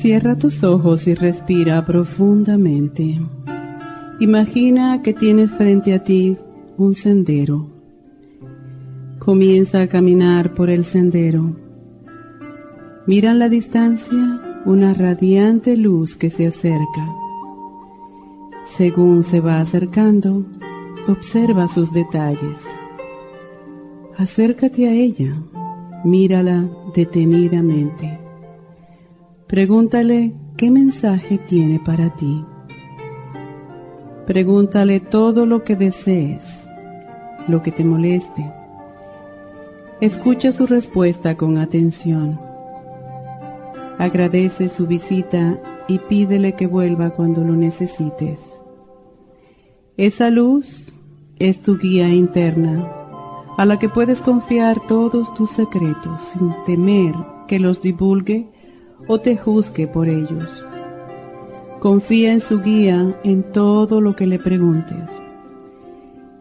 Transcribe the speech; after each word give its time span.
Cierra 0.00 0.34
tus 0.34 0.64
ojos 0.64 1.06
y 1.06 1.14
respira 1.14 1.84
profundamente. 1.84 3.20
Imagina 4.18 5.02
que 5.02 5.12
tienes 5.12 5.50
frente 5.50 5.92
a 5.92 6.02
ti 6.02 6.38
un 6.78 6.94
sendero. 6.94 7.68
Comienza 9.18 9.82
a 9.82 9.88
caminar 9.88 10.54
por 10.54 10.70
el 10.70 10.86
sendero. 10.86 11.54
Mira 13.06 13.32
en 13.32 13.40
la 13.40 13.50
distancia 13.50 14.40
una 14.64 14.94
radiante 14.94 15.76
luz 15.76 16.16
que 16.16 16.30
se 16.30 16.46
acerca. 16.46 17.06
Según 18.64 19.22
se 19.22 19.40
va 19.40 19.60
acercando, 19.60 20.46
observa 21.08 21.68
sus 21.68 21.92
detalles. 21.92 22.56
Acércate 24.16 24.88
a 24.88 24.92
ella, 24.92 25.34
mírala 26.04 26.70
detenidamente. 26.94 28.19
Pregúntale 29.50 30.32
qué 30.56 30.70
mensaje 30.70 31.36
tiene 31.36 31.80
para 31.80 32.14
ti. 32.14 32.44
Pregúntale 34.24 35.00
todo 35.00 35.44
lo 35.44 35.64
que 35.64 35.74
desees, 35.74 36.68
lo 37.48 37.60
que 37.60 37.72
te 37.72 37.82
moleste. 37.82 38.48
Escucha 40.00 40.52
su 40.52 40.68
respuesta 40.68 41.36
con 41.36 41.58
atención. 41.58 42.38
Agradece 43.98 44.68
su 44.68 44.86
visita 44.86 45.58
y 45.88 45.98
pídele 45.98 46.52
que 46.52 46.68
vuelva 46.68 47.10
cuando 47.10 47.42
lo 47.42 47.56
necesites. 47.56 48.40
Esa 49.96 50.30
luz 50.30 50.86
es 51.40 51.60
tu 51.60 51.76
guía 51.76 52.08
interna, 52.08 52.88
a 53.58 53.64
la 53.64 53.80
que 53.80 53.88
puedes 53.88 54.20
confiar 54.20 54.78
todos 54.86 55.34
tus 55.34 55.50
secretos 55.50 56.22
sin 56.22 56.54
temer 56.66 57.16
que 57.48 57.58
los 57.58 57.82
divulgue 57.82 58.59
o 59.12 59.20
te 59.20 59.36
juzgue 59.36 59.88
por 59.88 60.08
ellos. 60.08 60.64
Confía 61.80 62.32
en 62.32 62.38
su 62.38 62.60
guía 62.60 63.12
en 63.24 63.42
todo 63.42 64.00
lo 64.00 64.14
que 64.14 64.24
le 64.24 64.38
preguntes. 64.38 65.02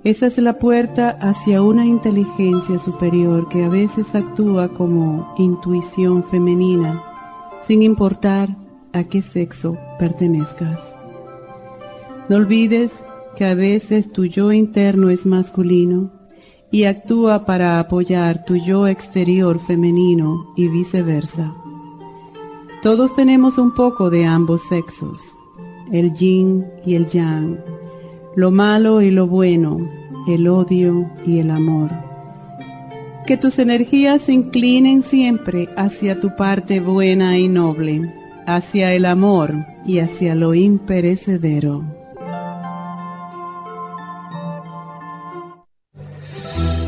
Esa 0.03 0.27
es 0.27 0.37
la 0.37 0.59
puerta 0.59 1.17
hacia 1.19 1.63
una 1.63 1.87
inteligencia 1.87 2.77
superior 2.77 3.49
que 3.49 3.63
a 3.63 3.69
veces 3.69 4.13
actúa 4.13 4.67
como 4.67 5.33
intuición 5.39 6.23
femenina, 6.25 7.01
sin 7.63 7.81
importar 7.81 8.55
a 8.93 9.03
qué 9.03 9.23
sexo 9.23 9.75
pertenezcas. 9.97 10.95
No 12.29 12.35
olvides 12.35 12.93
que 13.35 13.45
a 13.45 13.55
veces 13.55 14.11
tu 14.11 14.25
yo 14.25 14.51
interno 14.51 15.09
es 15.09 15.25
masculino 15.25 16.11
y 16.69 16.83
actúa 16.83 17.47
para 17.47 17.79
apoyar 17.79 18.45
tu 18.45 18.57
yo 18.57 18.87
exterior 18.87 19.59
femenino 19.59 20.53
y 20.55 20.67
viceversa. 20.67 21.51
Todos 22.81 23.13
tenemos 23.13 23.57
un 23.57 23.73
poco 23.73 24.09
de 24.09 24.25
ambos 24.25 24.61
sexos, 24.69 25.35
el 25.91 26.13
yin 26.13 26.65
y 26.85 26.95
el 26.95 27.07
yang, 27.07 27.59
lo 28.37 28.51
malo 28.51 29.01
y 29.01 29.11
lo 29.11 29.27
bueno, 29.27 29.79
el 30.29 30.47
odio 30.47 31.09
y 31.25 31.39
el 31.39 31.51
amor. 31.51 31.89
Que 33.27 33.35
tus 33.35 33.59
energías 33.59 34.21
se 34.21 34.31
inclinen 34.31 35.03
siempre 35.03 35.67
hacia 35.75 36.21
tu 36.21 36.33
parte 36.37 36.79
buena 36.79 37.37
y 37.37 37.49
noble, 37.49 38.13
hacia 38.45 38.93
el 38.93 39.03
amor 39.03 39.53
y 39.85 39.99
hacia 39.99 40.33
lo 40.33 40.53
imperecedero. 40.53 41.98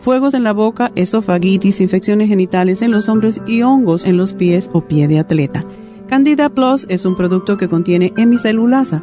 fuegos 0.00 0.34
en 0.34 0.44
la 0.44 0.52
boca, 0.52 0.92
esofagitis, 0.94 1.80
infecciones 1.80 2.28
genitales 2.28 2.82
en 2.82 2.90
los 2.90 3.08
hombros 3.08 3.40
y 3.46 3.62
hongos 3.62 4.04
en 4.04 4.16
los 4.16 4.32
pies 4.32 4.70
o 4.72 4.82
pie 4.82 5.08
de 5.08 5.18
atleta. 5.18 5.64
Candida 6.08 6.48
Plus 6.48 6.86
es 6.88 7.04
un 7.04 7.16
producto 7.16 7.56
que 7.56 7.68
contiene 7.68 8.12
hemicelulasa, 8.16 9.02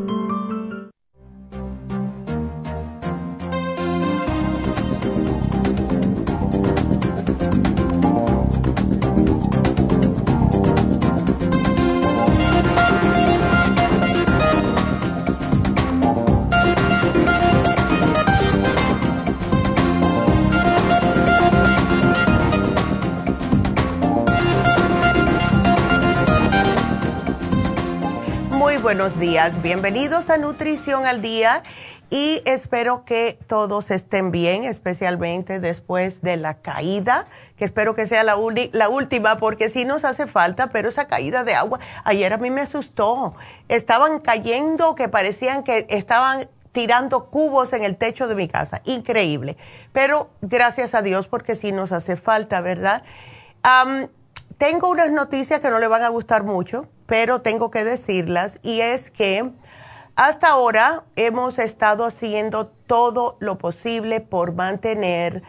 Bienvenidos 29.63 30.29
a 30.29 30.37
Nutrición 30.37 31.07
al 31.07 31.23
Día 31.23 31.63
y 32.11 32.43
espero 32.45 33.05
que 33.05 33.39
todos 33.47 33.89
estén 33.89 34.29
bien, 34.29 34.65
especialmente 34.65 35.59
después 35.59 36.21
de 36.21 36.37
la 36.37 36.61
caída, 36.61 37.25
que 37.57 37.65
espero 37.65 37.95
que 37.95 38.05
sea 38.05 38.23
la 38.23 38.35
última 38.35 39.37
porque 39.39 39.69
sí 39.69 39.83
nos 39.83 40.05
hace 40.05 40.27
falta, 40.27 40.67
pero 40.67 40.89
esa 40.89 41.07
caída 41.07 41.43
de 41.43 41.55
agua, 41.55 41.79
ayer 42.03 42.31
a 42.33 42.37
mí 42.37 42.51
me 42.51 42.61
asustó. 42.61 43.33
Estaban 43.67 44.19
cayendo 44.19 44.93
que 44.93 45.09
parecían 45.09 45.63
que 45.63 45.87
estaban 45.89 46.47
tirando 46.71 47.31
cubos 47.31 47.73
en 47.73 47.83
el 47.83 47.97
techo 47.97 48.27
de 48.27 48.35
mi 48.35 48.47
casa. 48.47 48.83
Increíble. 48.85 49.57
Pero 49.91 50.29
gracias 50.41 50.93
a 50.93 51.01
Dios 51.01 51.27
porque 51.27 51.55
sí 51.55 51.71
nos 51.71 51.91
hace 51.91 52.15
falta, 52.15 52.61
¿verdad? 52.61 53.01
Tengo 54.61 54.91
unas 54.91 55.09
noticias 55.09 55.59
que 55.59 55.71
no 55.71 55.79
le 55.79 55.87
van 55.87 56.03
a 56.03 56.09
gustar 56.09 56.43
mucho 56.43 56.87
pero 57.07 57.41
tengo 57.41 57.71
que 57.71 57.83
decirlas 57.83 58.59
y 58.61 58.81
es 58.81 59.09
que 59.09 59.53
hasta 60.15 60.49
ahora 60.49 61.03
hemos 61.15 61.57
estado 61.57 62.05
haciendo 62.05 62.67
todo 62.67 63.37
lo 63.39 63.57
posible 63.57 64.21
por 64.21 64.53
mantener 64.53 65.41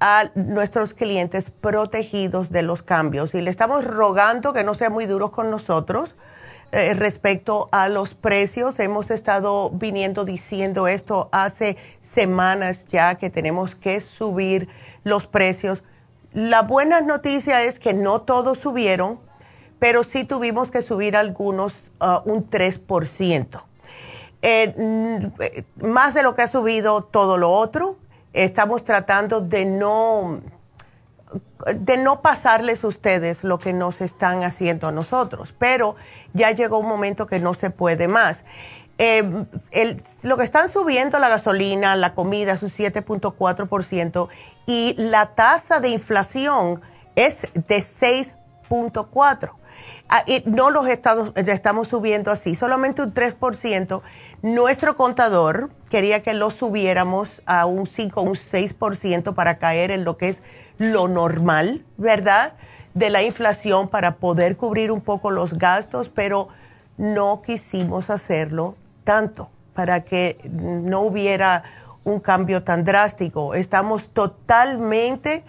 a 0.00 0.30
nuestros 0.34 0.94
clientes 0.94 1.50
protegidos 1.50 2.50
de 2.50 2.62
los 2.62 2.82
cambios 2.82 3.34
y 3.34 3.42
le 3.42 3.50
estamos 3.50 3.84
rogando 3.84 4.54
que 4.54 4.64
no 4.64 4.72
sean 4.72 4.94
muy 4.94 5.04
duros 5.04 5.32
con 5.32 5.50
nosotros. 5.50 6.16
eh, 6.72 6.94
respecto 6.94 7.68
a 7.70 7.88
los 7.88 8.14
precios. 8.14 8.80
Hemos 8.80 9.10
estado 9.10 9.70
viniendo 9.70 10.24
diciendo 10.24 10.88
esto 10.88 11.28
hace 11.30 11.76
semanas 12.00 12.86
ya 12.88 13.14
que 13.14 13.30
tenemos 13.30 13.76
que 13.76 14.00
subir 14.00 14.68
los 15.04 15.26
precios. 15.26 15.84
La 16.36 16.60
buena 16.60 17.00
noticia 17.00 17.62
es 17.62 17.78
que 17.78 17.94
no 17.94 18.20
todos 18.20 18.58
subieron, 18.58 19.18
pero 19.78 20.04
sí 20.04 20.24
tuvimos 20.24 20.70
que 20.70 20.82
subir 20.82 21.16
algunos 21.16 21.72
uh, 21.98 22.30
un 22.30 22.50
3%. 22.50 23.62
Eh, 24.42 25.64
más 25.76 26.12
de 26.12 26.22
lo 26.22 26.34
que 26.34 26.42
ha 26.42 26.46
subido 26.46 27.00
todo 27.00 27.38
lo 27.38 27.50
otro. 27.52 27.96
Estamos 28.34 28.84
tratando 28.84 29.40
de 29.40 29.64
no 29.64 30.42
de 31.74 31.96
no 31.96 32.20
pasarles 32.20 32.84
ustedes 32.84 33.42
lo 33.42 33.58
que 33.58 33.72
nos 33.72 34.02
están 34.02 34.44
haciendo 34.44 34.88
a 34.88 34.92
nosotros, 34.92 35.54
pero 35.58 35.96
ya 36.34 36.50
llegó 36.50 36.78
un 36.78 36.86
momento 36.86 37.26
que 37.26 37.40
no 37.40 37.54
se 37.54 37.70
puede 37.70 38.08
más. 38.08 38.44
Eh, 38.98 39.46
lo 40.22 40.36
que 40.36 40.44
están 40.44 40.68
subiendo 40.68 41.18
la 41.18 41.30
gasolina, 41.30 41.96
la 41.96 42.14
comida, 42.14 42.58
su 42.58 42.66
7.4% 42.66 44.28
y 44.66 44.94
la 44.98 45.34
tasa 45.34 45.80
de 45.80 45.88
inflación 45.90 46.82
es 47.14 47.42
de 47.54 47.78
6.4%. 47.78 49.50
Ah, 50.08 50.24
no 50.44 50.70
los 50.70 50.86
estados, 50.86 51.32
estamos 51.34 51.88
subiendo 51.88 52.30
así, 52.30 52.54
solamente 52.54 53.02
un 53.02 53.12
3%. 53.12 54.02
Nuestro 54.42 54.96
contador 54.96 55.70
quería 55.90 56.22
que 56.22 56.34
lo 56.34 56.50
subiéramos 56.50 57.42
a 57.44 57.66
un 57.66 57.86
5 57.86 58.20
un 58.22 58.34
6% 58.34 59.34
para 59.34 59.58
caer 59.58 59.90
en 59.90 60.04
lo 60.04 60.16
que 60.16 60.28
es 60.28 60.42
lo 60.78 61.08
normal, 61.08 61.84
¿verdad? 61.96 62.54
De 62.94 63.10
la 63.10 63.22
inflación 63.22 63.88
para 63.88 64.16
poder 64.16 64.56
cubrir 64.56 64.92
un 64.92 65.00
poco 65.00 65.30
los 65.30 65.54
gastos, 65.54 66.08
pero 66.08 66.48
no 66.96 67.42
quisimos 67.42 68.08
hacerlo 68.08 68.76
tanto 69.04 69.50
para 69.74 70.04
que 70.04 70.38
no 70.50 71.02
hubiera 71.02 71.62
un 72.06 72.20
cambio 72.20 72.62
tan 72.62 72.84
drástico. 72.84 73.54
Estamos 73.54 74.08
totalmente 74.08 75.44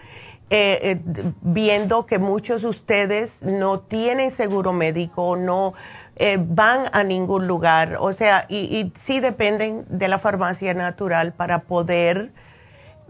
eh, 0.50 0.78
eh, 0.82 1.00
viendo 1.40 2.04
que 2.04 2.18
muchos 2.18 2.62
de 2.62 2.68
ustedes 2.68 3.40
no 3.42 3.80
tienen 3.80 4.32
seguro 4.32 4.72
médico, 4.72 5.36
no 5.36 5.74
eh, 6.16 6.36
van 6.40 6.86
a 6.92 7.04
ningún 7.04 7.46
lugar, 7.46 7.96
o 8.00 8.12
sea, 8.12 8.44
y, 8.48 8.56
y 8.56 8.92
sí 8.98 9.20
dependen 9.20 9.86
de 9.88 10.08
la 10.08 10.18
farmacia 10.18 10.74
natural 10.74 11.32
para 11.32 11.60
poder 11.60 12.32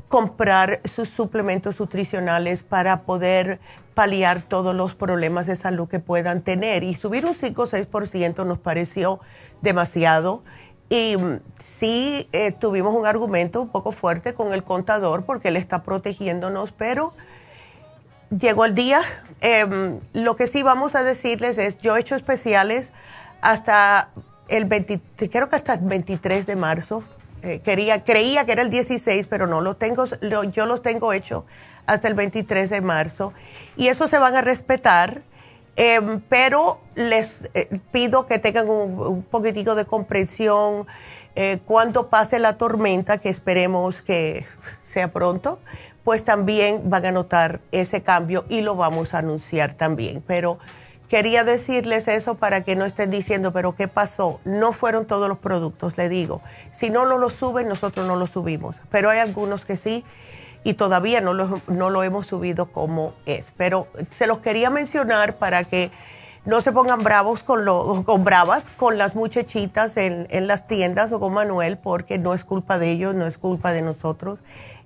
comprar 0.09 0.81
sus 0.85 1.09
suplementos 1.09 1.81
nutricionales 1.81 2.63
para 2.63 3.03
poder 3.03 3.61
paliar 3.95 4.43
todos 4.43 4.75
los 4.75 4.95
problemas 4.95 5.47
de 5.47 5.57
salud 5.57 5.89
que 5.89 6.01
puedan 6.01 6.43
tener. 6.43 6.83
Y 6.83 6.95
subir 6.95 7.25
un 7.25 7.35
5 7.35 7.63
o 7.63 7.67
6% 7.67 8.47
nos 8.47 8.59
pareció 8.59 9.21
demasiado. 9.61 10.45
Y 10.89 11.17
mm, 11.17 11.41
sí 11.65 12.29
eh, 12.33 12.53
tuvimos 12.53 12.95
un 12.95 13.07
argumento 13.07 13.61
un 13.61 13.69
poco 13.69 13.93
fuerte 13.93 14.35
con 14.35 14.53
el 14.53 14.65
contador 14.65 15.25
porque 15.25 15.49
él 15.49 15.57
está 15.57 15.83
protegiéndonos, 15.83 16.73
pero 16.73 17.13
llegó 18.31 18.65
el 18.65 18.75
día. 18.75 19.01
Em, 19.41 20.01
lo 20.13 20.37
que 20.37 20.47
sí 20.47 20.63
vamos 20.63 20.95
a 20.95 21.03
decirles 21.03 21.59
es, 21.59 21.79
yo 21.79 21.97
he 21.97 22.01
hecho 22.01 22.17
especiales 22.17 22.91
hasta 23.41 24.11
el 24.49 24.65
20, 24.65 25.01
creo 25.31 25.49
que 25.49 25.57
hasta 25.57 25.75
el 25.75 25.81
23 25.81 26.47
de 26.47 26.57
marzo 26.57 27.05
eh, 27.43 27.61
quería, 27.61 28.03
creía 28.03 28.45
que 28.47 28.53
era 28.53 28.63
el 28.63 28.71
16, 28.71 29.27
pero 29.29 29.47
no, 29.47 29.61
lo 29.61 29.77
tengo, 29.77 30.07
yo 30.51 30.67
los 30.67 30.83
tengo 30.83 31.13
hecho 31.13 31.45
hasta 31.87 32.09
el 32.09 32.15
23 32.15 32.69
de 32.69 32.81
marzo 32.81 33.33
y 33.77 33.89
eso 33.89 34.09
se 34.09 34.19
van 34.19 34.35
a 34.35 34.43
respetar, 34.43 35.23
em, 35.79 36.21
pero 36.29 36.81
les 36.95 37.39
eh, 37.55 37.81
pido 37.93 38.27
que 38.27 38.39
tengan 38.39 38.69
un, 38.69 38.99
un 38.99 39.23
poquitico 39.23 39.75
de 39.75 39.87
comprensión 39.87 40.87
eh, 41.37 41.61
cuando 41.65 42.09
pase 42.09 42.39
la 42.39 42.59
tormenta, 42.59 43.19
que 43.19 43.29
esperemos 43.29 44.03
que 44.03 44.45
sea 44.83 45.13
pronto, 45.13 45.61
pues 46.05 46.25
también 46.25 46.91
van 46.91 47.07
a 47.07 47.13
notar 47.13 47.61
ese 47.71 48.03
cambio 48.03 48.45
y 48.49 48.61
lo 48.61 48.75
vamos 48.75 49.15
a 49.15 49.19
anunciar 49.19 49.75
también, 49.75 50.23
pero 50.27 50.59
Quería 51.09 51.43
decirles 51.43 52.07
eso 52.07 52.35
para 52.35 52.65
que 52.65 52.77
no 52.77 52.85
estén 52.85 53.11
diciendo, 53.11 53.51
pero 53.51 53.75
¿qué 53.75 53.89
pasó? 53.89 54.41
No 54.45 54.75
fueron 54.75 55.07
todos 55.07 55.27
los 55.27 55.39
productos, 55.39 55.97
le 55.97 56.11
digo. 56.11 56.43
Si 56.71 56.91
no 56.91 57.07
lo 57.07 57.31
suben, 57.31 57.67
nosotros 57.67 58.07
no 58.07 58.15
lo 58.17 58.27
subimos. 58.27 58.77
Pero 58.91 59.09
hay 59.09 59.19
algunos 59.19 59.65
que 59.65 59.79
sí 59.79 60.05
y 60.69 60.75
todavía 60.75 61.23
no 61.23 61.33
lo, 61.33 61.63
no 61.67 61.89
lo 61.89 62.03
hemos 62.03 62.27
subido 62.27 62.67
como 62.67 63.15
es. 63.25 63.55
Pero 63.57 63.89
se 64.11 64.27
los 64.27 64.41
quería 64.41 64.69
mencionar 64.69 65.39
para 65.39 65.65
que 65.65 65.91
no 66.45 66.61
se 66.61 66.73
pongan 66.73 67.03
bravos 67.03 67.43
con, 67.43 67.65
lo, 67.65 68.05
con 68.05 68.23
bravas 68.23 68.69
con 68.77 68.99
las 68.99 69.15
muchachitas 69.15 69.97
en, 69.97 70.27
en 70.29 70.47
las 70.47 70.67
tiendas 70.67 71.11
o 71.13 71.21
con 71.21 71.33
Manuel, 71.33 71.79
porque 71.79 72.19
no 72.19 72.35
es 72.35 72.45
culpa 72.45 72.79
de 72.79 72.91
ellos, 72.91 73.15
no 73.15 73.27
es 73.27 73.39
culpa 73.39 73.73
de 73.73 73.81
nosotros. 73.81 74.41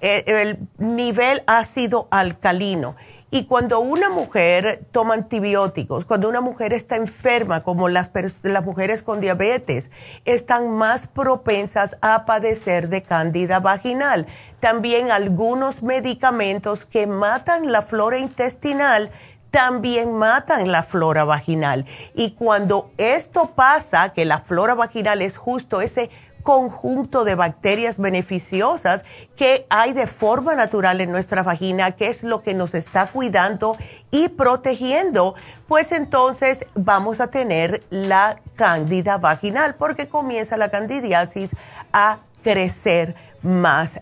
el 0.01 0.59
nivel 0.77 1.43
ácido 1.47 2.07
alcalino. 2.11 2.95
Y 3.35 3.45
cuando 3.45 3.79
una 3.79 4.11
mujer 4.11 4.85
toma 4.91 5.15
antibióticos, 5.15 6.05
cuando 6.05 6.29
una 6.29 6.39
mujer 6.39 6.71
está 6.71 6.97
enferma, 6.97 7.63
como 7.63 7.89
las, 7.89 8.11
las 8.43 8.63
mujeres 8.63 9.01
con 9.01 9.21
diabetes, 9.21 9.89
están 10.23 10.69
más 10.69 11.07
propensas 11.07 11.97
a 12.01 12.25
padecer 12.25 12.89
de 12.89 13.01
cándida 13.01 13.59
vaginal. 13.59 14.27
También 14.59 15.09
algunos 15.09 15.81
medicamentos 15.81 16.85
que 16.85 17.07
matan 17.07 17.71
la 17.71 17.81
flora 17.81 18.19
intestinal 18.19 19.09
también 19.53 20.13
matan 20.13 20.71
la 20.71 20.81
flora 20.81 21.25
vaginal. 21.25 21.85
Y 22.15 22.31
cuando 22.31 22.89
esto 22.97 23.51
pasa, 23.51 24.09
que 24.09 24.25
la 24.25 24.39
flora 24.39 24.73
vaginal 24.73 25.21
es 25.21 25.37
justo 25.37 25.79
ese 25.79 26.09
conjunto 26.41 27.23
de 27.23 27.35
bacterias 27.35 27.99
beneficiosas 27.99 29.05
que 29.35 29.67
hay 29.69 29.93
de 29.93 30.07
forma 30.07 30.55
natural 30.55 31.01
en 31.01 31.11
nuestra 31.11 31.43
vagina, 31.43 31.91
que 31.91 32.07
es 32.07 32.23
lo 32.23 32.41
que 32.41 32.55
nos 32.55 32.73
está 32.73 33.11
cuidando 33.11 33.77
y 34.09 34.29
protegiendo, 34.29 35.35
pues 35.67 35.91
entonces 35.91 36.65
vamos 36.73 37.21
a 37.21 37.27
tener 37.27 37.83
la 37.91 38.41
cándida 38.55 39.19
vaginal, 39.19 39.75
porque 39.75 40.09
comienza 40.09 40.57
la 40.57 40.69
candidiasis 40.69 41.51
a 41.93 42.17
crecer 42.41 43.13
más 43.43 44.01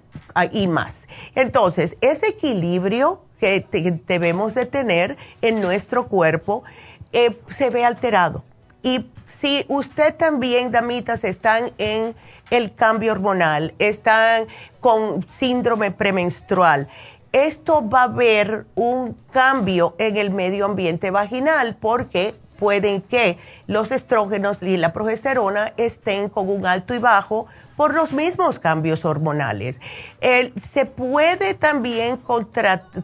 y 0.54 0.68
más. 0.70 1.04
Entonces, 1.36 1.98
ese 2.00 2.30
equilibrio 2.30 3.26
que 3.42 3.66
debemos 4.08 4.54
de 4.54 4.68
tener 4.68 5.18
en 5.42 5.60
nuestro 5.60 6.08
cuerpo 6.08 6.64
eh, 7.12 7.42
se 7.50 7.72
ve 7.72 7.84
alterado. 7.84 8.44
Y 8.84 9.10
si 9.42 9.66
usted 9.68 10.16
también, 10.16 10.72
damitas, 10.72 11.24
están 11.24 11.72
en 11.80 12.16
el 12.52 12.76
cambio 12.76 13.12
hormonal, 13.12 13.74
están 13.80 14.46
con 14.80 15.26
síndrome 15.32 15.90
premenstrual, 15.90 16.88
esto 17.32 17.88
va 17.90 18.02
a 18.02 18.04
haber 18.04 18.66
un 18.76 19.18
cambio 19.32 19.96
en 19.98 20.18
el 20.18 20.30
medio 20.30 20.66
ambiente 20.66 21.10
vaginal 21.10 21.78
porque 21.80 22.36
pueden 22.60 23.02
que 23.02 23.40
los 23.66 23.90
estrógenos 23.90 24.62
y 24.62 24.78
la 24.78 24.94
progesterona 24.94 25.74
estén 25.78 26.30
con 26.30 26.48
un 26.48 26.68
alto 26.68 26.94
y 26.94 27.00
bajo 27.00 27.48
por 27.82 27.96
los 27.96 28.14
mismos 28.14 28.60
cambios 28.60 29.06
hormonales. 29.06 29.80
se 30.72 30.86
puede 30.86 31.56
también 31.56 32.18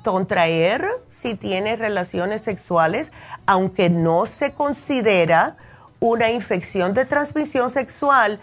contraer 0.03 0.85
si 1.09 1.33
tiene 1.33 1.75
relaciones 1.75 2.43
sexuales, 2.43 3.11
aunque 3.47 3.89
no 3.89 4.27
se 4.27 4.53
considera 4.53 5.57
una 5.99 6.29
infección 6.29 6.93
de 6.93 7.05
transmisión 7.05 7.71
sexual 7.71 8.39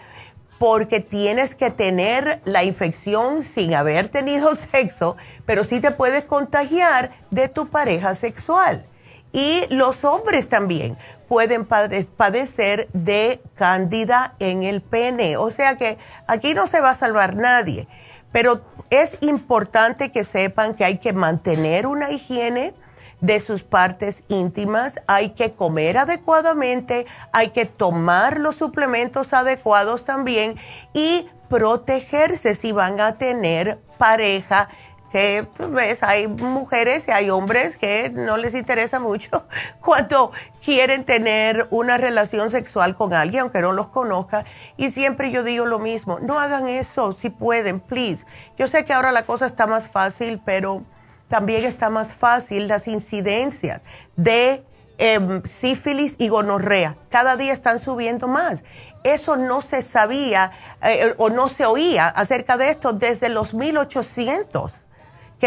porque 0.59 0.99
tienes 0.99 1.55
que 1.55 1.71
tener 1.71 2.41
la 2.43 2.65
infección 2.65 3.41
sin 3.41 3.73
haber 3.73 4.09
tenido 4.09 4.55
sexo, 4.73 5.15
pero 5.45 5.63
sí 5.63 5.79
te 5.79 5.91
puedes 5.91 6.25
contagiar 6.25 7.11
de 7.31 7.47
tu 7.47 7.69
pareja 7.69 8.13
sexual. 8.13 8.85
Y 9.31 9.63
los 9.69 10.03
hombres 10.03 10.49
también 10.49 10.97
pueden 11.27 11.65
padecer 11.65 12.87
de 12.93 13.41
cándida 13.55 14.35
en 14.39 14.63
el 14.63 14.81
pene. 14.81 15.37
O 15.37 15.51
sea 15.51 15.77
que 15.77 15.97
aquí 16.27 16.53
no 16.53 16.67
se 16.67 16.81
va 16.81 16.91
a 16.91 16.95
salvar 16.95 17.35
nadie, 17.35 17.87
pero 18.31 18.61
es 18.89 19.17
importante 19.21 20.11
que 20.11 20.23
sepan 20.23 20.75
que 20.75 20.85
hay 20.85 20.97
que 20.99 21.13
mantener 21.13 21.87
una 21.87 22.11
higiene 22.11 22.73
de 23.21 23.39
sus 23.39 23.63
partes 23.63 24.23
íntimas, 24.27 24.95
hay 25.07 25.31
que 25.31 25.53
comer 25.53 25.97
adecuadamente, 25.97 27.05
hay 27.31 27.49
que 27.49 27.65
tomar 27.65 28.39
los 28.39 28.55
suplementos 28.55 29.33
adecuados 29.33 30.05
también 30.05 30.55
y 30.93 31.27
protegerse 31.49 32.55
si 32.55 32.71
van 32.71 32.99
a 32.99 33.17
tener 33.17 33.79
pareja 33.97 34.69
que 35.11 35.47
ves, 35.69 36.03
hay 36.03 36.27
mujeres 36.27 37.07
y 37.07 37.11
hay 37.11 37.29
hombres 37.29 37.77
que 37.77 38.09
no 38.09 38.37
les 38.37 38.53
interesa 38.53 38.99
mucho 38.99 39.29
cuando 39.81 40.31
quieren 40.63 41.05
tener 41.05 41.67
una 41.69 41.97
relación 41.97 42.51
sexual 42.51 42.95
con 42.95 43.13
alguien, 43.13 43.43
aunque 43.43 43.61
no 43.61 43.71
los 43.71 43.87
conozca. 43.87 44.45
Y 44.77 44.89
siempre 44.89 45.31
yo 45.31 45.43
digo 45.43 45.65
lo 45.65 45.79
mismo, 45.79 46.19
no 46.19 46.39
hagan 46.39 46.67
eso 46.67 47.13
si 47.13 47.29
pueden, 47.29 47.79
please. 47.79 48.25
Yo 48.57 48.67
sé 48.67 48.85
que 48.85 48.93
ahora 48.93 49.11
la 49.11 49.25
cosa 49.25 49.45
está 49.45 49.67
más 49.67 49.87
fácil, 49.87 50.41
pero 50.43 50.83
también 51.27 51.65
está 51.65 51.89
más 51.89 52.13
fácil 52.13 52.67
las 52.67 52.87
incidencias 52.87 53.81
de 54.15 54.63
em, 54.97 55.43
sífilis 55.43 56.15
y 56.17 56.29
gonorrea. 56.29 56.97
Cada 57.09 57.35
día 57.35 57.53
están 57.53 57.79
subiendo 57.79 58.27
más. 58.27 58.63
Eso 59.03 59.37
no 59.37 59.61
se 59.61 59.81
sabía 59.81 60.51
eh, 60.81 61.13
o 61.17 61.29
no 61.29 61.49
se 61.49 61.65
oía 61.65 62.07
acerca 62.07 62.57
de 62.57 62.69
esto 62.69 62.93
desde 62.93 63.29
los 63.29 63.53
1800, 63.53 64.81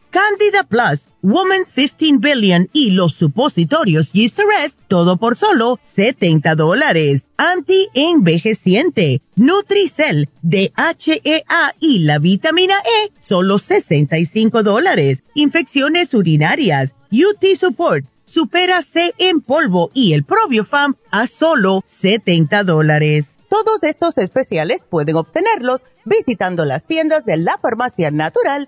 Candida 0.11 0.63
Plus, 0.63 1.07
Woman 1.21 1.61
15 1.73 2.17
Billion 2.19 2.69
y 2.73 2.91
los 2.91 3.13
supositorios 3.13 4.11
Yeast 4.11 4.39
Rest, 4.39 4.77
todo 4.89 5.15
por 5.15 5.37
solo 5.37 5.79
70 5.83 6.55
dólares. 6.55 7.27
Anti-envejeciente, 7.37 9.21
Nutricel, 9.37 10.27
DHEA 10.41 11.75
y 11.79 11.99
la 11.99 12.19
vitamina 12.19 12.75
E, 12.75 13.11
solo 13.21 13.57
65 13.57 14.63
dólares. 14.63 15.23
Infecciones 15.33 16.13
urinarias, 16.13 16.93
UT 17.09 17.45
Support, 17.57 18.05
Supera 18.25 18.81
C 18.81 19.13
en 19.17 19.39
polvo 19.39 19.91
y 19.93 20.11
el 20.11 20.25
Probiofam 20.25 20.95
a 21.09 21.25
solo 21.27 21.83
70 21.87 22.65
dólares. 22.65 23.27
Todos 23.49 23.83
estos 23.83 24.17
especiales 24.17 24.81
pueden 24.89 25.15
obtenerlos 25.15 25.83
visitando 26.03 26.65
las 26.65 26.85
tiendas 26.85 27.23
de 27.23 27.37
la 27.37 27.57
farmacia 27.61 28.11
natural 28.11 28.67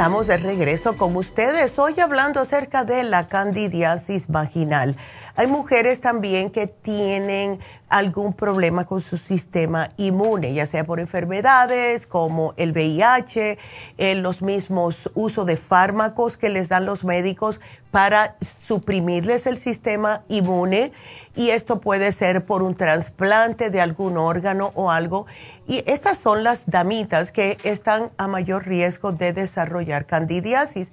Estamos 0.00 0.26
de 0.26 0.38
regreso 0.38 0.96
con 0.96 1.14
ustedes, 1.14 1.78
hoy 1.78 2.00
hablando 2.00 2.40
acerca 2.40 2.86
de 2.86 3.02
la 3.02 3.28
candidiasis 3.28 4.28
vaginal. 4.28 4.96
Hay 5.36 5.46
mujeres 5.46 6.00
también 6.00 6.48
que 6.48 6.66
tienen 6.66 7.60
algún 7.90 8.32
problema 8.32 8.86
con 8.86 9.02
su 9.02 9.18
sistema 9.18 9.90
inmune, 9.98 10.54
ya 10.54 10.66
sea 10.66 10.84
por 10.84 11.00
enfermedades 11.00 12.06
como 12.06 12.54
el 12.56 12.72
VIH, 12.72 13.58
eh, 13.98 14.14
los 14.14 14.40
mismos 14.40 15.10
uso 15.12 15.44
de 15.44 15.58
fármacos 15.58 16.38
que 16.38 16.48
les 16.48 16.70
dan 16.70 16.86
los 16.86 17.04
médicos 17.04 17.60
para 17.90 18.36
suprimirles 18.66 19.46
el 19.46 19.58
sistema 19.58 20.22
inmune 20.28 20.92
y 21.34 21.50
esto 21.50 21.80
puede 21.80 22.12
ser 22.12 22.44
por 22.44 22.62
un 22.62 22.74
trasplante 22.74 23.70
de 23.70 23.80
algún 23.80 24.16
órgano 24.16 24.72
o 24.74 24.90
algo. 24.90 25.26
Y 25.70 25.84
estas 25.86 26.18
son 26.18 26.42
las 26.42 26.68
damitas 26.68 27.30
que 27.30 27.56
están 27.62 28.10
a 28.16 28.26
mayor 28.26 28.66
riesgo 28.66 29.12
de 29.12 29.32
desarrollar 29.32 30.04
candidiasis 30.04 30.90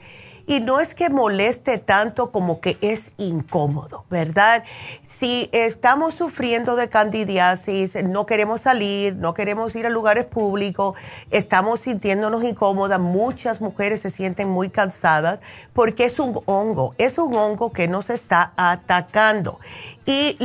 y 0.48 0.62
no 0.62 0.80
es 0.80 0.96
que 0.96 1.10
moleste 1.10 1.78
tanto 1.78 2.32
como 2.32 2.62
que 2.62 2.78
es 2.80 3.12
incómodo, 3.18 4.06
¿verdad? 4.10 4.64
Si 5.08 5.50
estamos 5.52 6.16
sufriendo 6.16 6.78
de 6.78 6.88
candidiasis, 6.88 8.02
no 8.06 8.26
queremos 8.26 8.62
salir, 8.62 9.16
no 9.18 9.34
queremos 9.34 9.76
ir 9.76 9.86
a 9.86 9.90
lugares 9.90 10.26
públicos, 10.26 10.98
estamos 11.32 11.82
sintiéndonos 11.82 12.46
incómodas, 12.46 13.00
muchas 13.00 13.60
mujeres 13.60 14.00
se 14.02 14.10
sienten 14.10 14.48
muy 14.48 14.70
cansadas 14.70 15.42
porque 15.74 16.06
es 16.06 16.18
un 16.18 16.40
hongo, 16.46 16.96
es 16.98 17.18
un 17.18 17.36
hongo 17.36 17.74
que 17.74 17.90
nos 17.90 18.10
está 18.10 18.54
atacando. 18.56 19.60
Y 20.06 20.38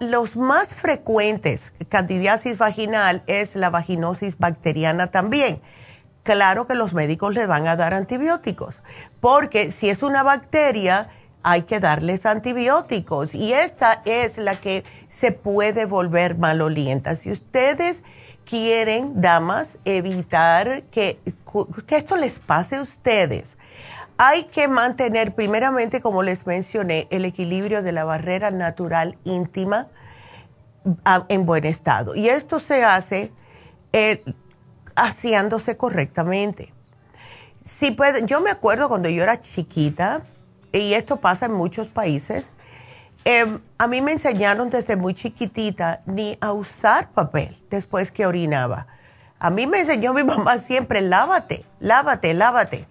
los 0.00 0.36
más 0.36 0.74
frecuentes, 0.74 1.72
candidiasis 1.88 2.58
vaginal, 2.58 3.22
es 3.26 3.56
la 3.56 3.70
vaginosis 3.70 4.36
bacteriana 4.36 5.06
también 5.06 5.62
claro 6.26 6.66
que 6.66 6.74
los 6.74 6.92
médicos 6.92 7.34
le 7.34 7.46
van 7.46 7.68
a 7.68 7.76
dar 7.76 7.94
antibióticos, 7.94 8.74
porque 9.26 9.72
si 9.72 9.90
es 9.90 10.04
una 10.04 10.22
bacteria, 10.22 11.08
hay 11.42 11.62
que 11.62 11.80
darles 11.80 12.24
antibióticos 12.26 13.34
y 13.34 13.52
esta 13.52 14.00
es 14.04 14.38
la 14.38 14.60
que 14.60 14.84
se 15.08 15.32
puede 15.32 15.84
volver 15.84 16.38
malolienta. 16.38 17.16
Si 17.16 17.32
ustedes 17.32 18.04
quieren, 18.44 19.20
damas, 19.20 19.78
evitar 19.84 20.84
que, 20.92 21.18
que 21.88 21.96
esto 21.96 22.16
les 22.16 22.38
pase 22.38 22.76
a 22.76 22.82
ustedes, 22.82 23.56
hay 24.16 24.44
que 24.44 24.68
mantener 24.68 25.34
primeramente, 25.34 26.00
como 26.00 26.22
les 26.22 26.46
mencioné, 26.46 27.08
el 27.10 27.24
equilibrio 27.24 27.82
de 27.82 27.90
la 27.90 28.04
barrera 28.04 28.52
natural 28.52 29.18
íntima 29.24 29.88
en 31.28 31.46
buen 31.46 31.64
estado. 31.64 32.14
Y 32.14 32.28
esto 32.28 32.60
se 32.60 32.84
hace 32.84 33.32
eh, 33.92 34.22
haciéndose 34.94 35.76
correctamente. 35.76 36.75
Si 37.66 37.90
puede, 37.90 38.24
yo 38.26 38.40
me 38.40 38.50
acuerdo 38.50 38.88
cuando 38.88 39.08
yo 39.08 39.24
era 39.24 39.40
chiquita, 39.40 40.22
y 40.72 40.94
esto 40.94 41.16
pasa 41.16 41.46
en 41.46 41.52
muchos 41.52 41.88
países, 41.88 42.48
em, 43.24 43.58
a 43.76 43.88
mí 43.88 44.00
me 44.00 44.12
enseñaron 44.12 44.70
desde 44.70 44.94
muy 44.94 45.14
chiquitita 45.14 46.00
ni 46.06 46.38
a 46.40 46.52
usar 46.52 47.10
papel 47.10 47.58
después 47.68 48.12
que 48.12 48.24
orinaba. 48.24 48.86
A 49.40 49.50
mí 49.50 49.66
me 49.66 49.80
enseñó 49.80 50.14
mi 50.14 50.22
mamá 50.24 50.58
siempre, 50.58 51.00
lávate, 51.00 51.66
lávate, 51.80 52.34
lávate. 52.34 52.86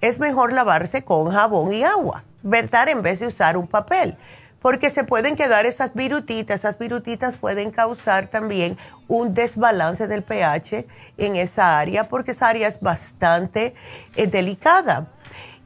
Es 0.00 0.20
mejor 0.20 0.52
lavarse 0.52 1.02
con 1.02 1.32
jabón 1.32 1.72
y 1.72 1.82
agua, 1.82 2.22
¿verdad? 2.42 2.88
En 2.88 3.02
vez 3.02 3.18
de 3.18 3.26
usar 3.26 3.56
un 3.56 3.66
papel 3.66 4.16
porque 4.60 4.90
se 4.90 5.04
pueden 5.04 5.36
quedar 5.36 5.66
esas 5.66 5.94
virutitas. 5.94 6.60
Esas 6.60 6.78
virutitas 6.78 7.36
pueden 7.36 7.70
causar 7.70 8.28
también 8.28 8.76
un 9.08 9.34
desbalance 9.34 10.06
del 10.06 10.22
pH 10.22 10.86
en 11.16 11.36
esa 11.36 11.78
área, 11.78 12.08
porque 12.08 12.32
esa 12.32 12.48
área 12.48 12.68
es 12.68 12.80
bastante 12.80 13.74
eh, 14.16 14.26
delicada. 14.26 15.08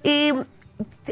Y 0.02 0.32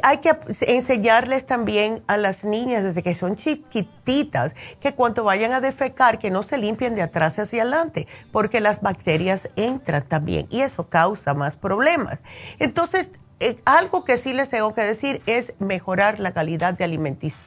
hay 0.03 0.18
que 0.18 0.37
enseñarles 0.62 1.47
también 1.47 2.03
a 2.07 2.16
las 2.16 2.45
niñas 2.45 2.83
desde 2.83 3.03
que 3.03 3.14
son 3.14 3.37
chiquititas 3.37 4.55
que 4.81 4.95
cuando 4.95 5.25
vayan 5.25 5.53
a 5.53 5.61
defecar 5.61 6.18
que 6.18 6.31
no 6.31 6.42
se 6.42 6.59
limpien 6.59 6.95
de 6.95 7.03
atrás 7.03 7.38
hacia 7.38 7.62
adelante 7.62 8.09
porque 8.33 8.61
las 8.61 8.81
bacterias 8.81 9.49
entran 9.57 10.03
también 10.03 10.47
y 10.51 10.62
eso 10.62 10.88
causa 10.88 11.35
más 11.35 11.57
problemas. 11.57 12.18
Entonces 12.59 13.09
eh, 13.43 13.61
algo 13.65 14.05
que 14.05 14.17
sí 14.17 14.33
les 14.33 14.49
tengo 14.49 14.73
que 14.75 14.83
decir 14.83 15.21
es 15.27 15.53
mejorar 15.59 16.21
la 16.21 16.33
calidad 16.33 16.75
de 16.75 16.85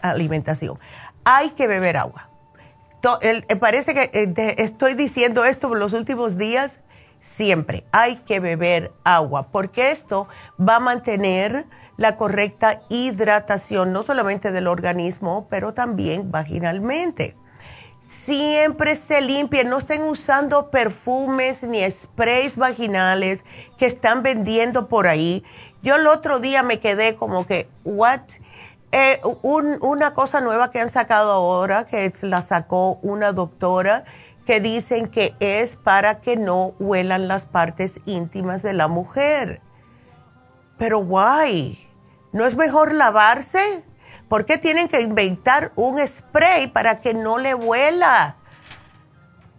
alimentación. 0.01 0.77
Hay 1.23 1.51
que 1.51 1.67
beber 1.67 1.97
agua. 1.97 2.29
Eh, 3.21 3.55
parece 3.57 3.93
que 3.93 4.09
eh, 4.13 4.55
estoy 4.57 4.95
diciendo 4.95 5.45
esto 5.45 5.69
por 5.69 5.77
los 5.77 5.93
últimos 5.93 6.37
días. 6.37 6.79
Siempre 7.21 7.85
hay 7.91 8.17
que 8.17 8.39
beber 8.39 8.91
agua 9.03 9.47
porque 9.51 9.91
esto 9.91 10.27
va 10.59 10.77
a 10.77 10.79
mantener 10.79 11.65
la 11.97 12.17
correcta 12.17 12.81
hidratación, 12.89 13.93
no 13.93 14.03
solamente 14.03 14.51
del 14.51 14.67
organismo, 14.67 15.47
pero 15.49 15.73
también 15.73 16.29
vaginalmente. 16.29 17.35
Siempre 18.07 18.95
se 18.95 19.21
limpien, 19.21 19.69
no 19.69 19.79
estén 19.79 20.03
usando 20.03 20.69
perfumes 20.69 21.63
ni 21.63 21.89
sprays 21.89 22.57
vaginales 22.57 23.43
que 23.77 23.87
están 23.87 24.23
vendiendo 24.23 24.87
por 24.87 25.07
ahí 25.07 25.43
yo 25.81 25.95
el 25.95 26.07
otro 26.07 26.39
día 26.39 26.63
me 26.63 26.79
quedé 26.79 27.15
como 27.15 27.45
que, 27.45 27.69
¿what? 27.83 28.21
Eh, 28.91 29.19
una 29.43 30.13
cosa 30.13 30.39
nueva 30.41 30.71
que 30.71 30.79
han 30.79 30.89
sacado 30.89 31.31
ahora, 31.31 31.85
que 31.85 32.11
la 32.21 32.41
sacó 32.41 32.97
una 33.01 33.33
doctora, 33.33 34.05
que 34.45 34.59
dicen 34.59 35.07
que 35.07 35.35
es 35.39 35.75
para 35.75 36.21
que 36.21 36.37
no 36.37 36.75
huelan 36.79 37.27
las 37.27 37.45
partes 37.45 37.99
íntimas 38.05 38.61
de 38.61 38.73
la 38.73 38.87
mujer. 38.87 39.61
Pero 40.77 40.99
guay, 40.99 41.89
¿no 42.31 42.45
es 42.45 42.55
mejor 42.55 42.93
lavarse? 42.93 43.83
¿Por 44.29 44.45
qué 44.45 44.57
tienen 44.57 44.87
que 44.87 45.01
inventar 45.01 45.71
un 45.75 46.05
spray 46.05 46.67
para 46.67 47.01
que 47.01 47.13
no 47.13 47.37
le 47.37 47.53
huela? 47.53 48.35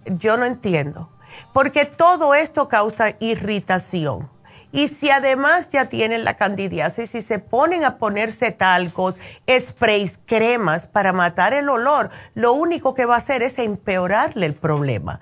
Yo 0.07 0.37
no 0.37 0.45
entiendo. 0.45 1.11
Porque 1.53 1.85
todo 1.85 2.35
esto 2.35 2.69
causa 2.69 3.17
irritación. 3.21 4.31
Y 4.77 4.89
si 4.89 5.09
además 5.09 5.71
ya 5.71 5.87
tienen 5.87 6.23
la 6.27 6.37
candidiasis 6.37 7.15
y 7.15 7.23
se 7.23 7.39
ponen 7.39 7.83
a 7.83 7.97
ponerse 7.97 8.51
talcos, 8.51 9.15
sprays, 9.51 10.19
cremas 10.27 10.87
para 10.87 11.15
matar 11.15 11.55
el 11.55 11.71
olor, 11.71 12.11
lo 12.35 12.53
único 12.53 12.93
que 12.93 13.07
va 13.07 13.15
a 13.15 13.19
hacer 13.19 13.43
es 13.43 13.59
empeorarle 13.59 14.45
el 14.45 14.55
problema. 14.55 15.21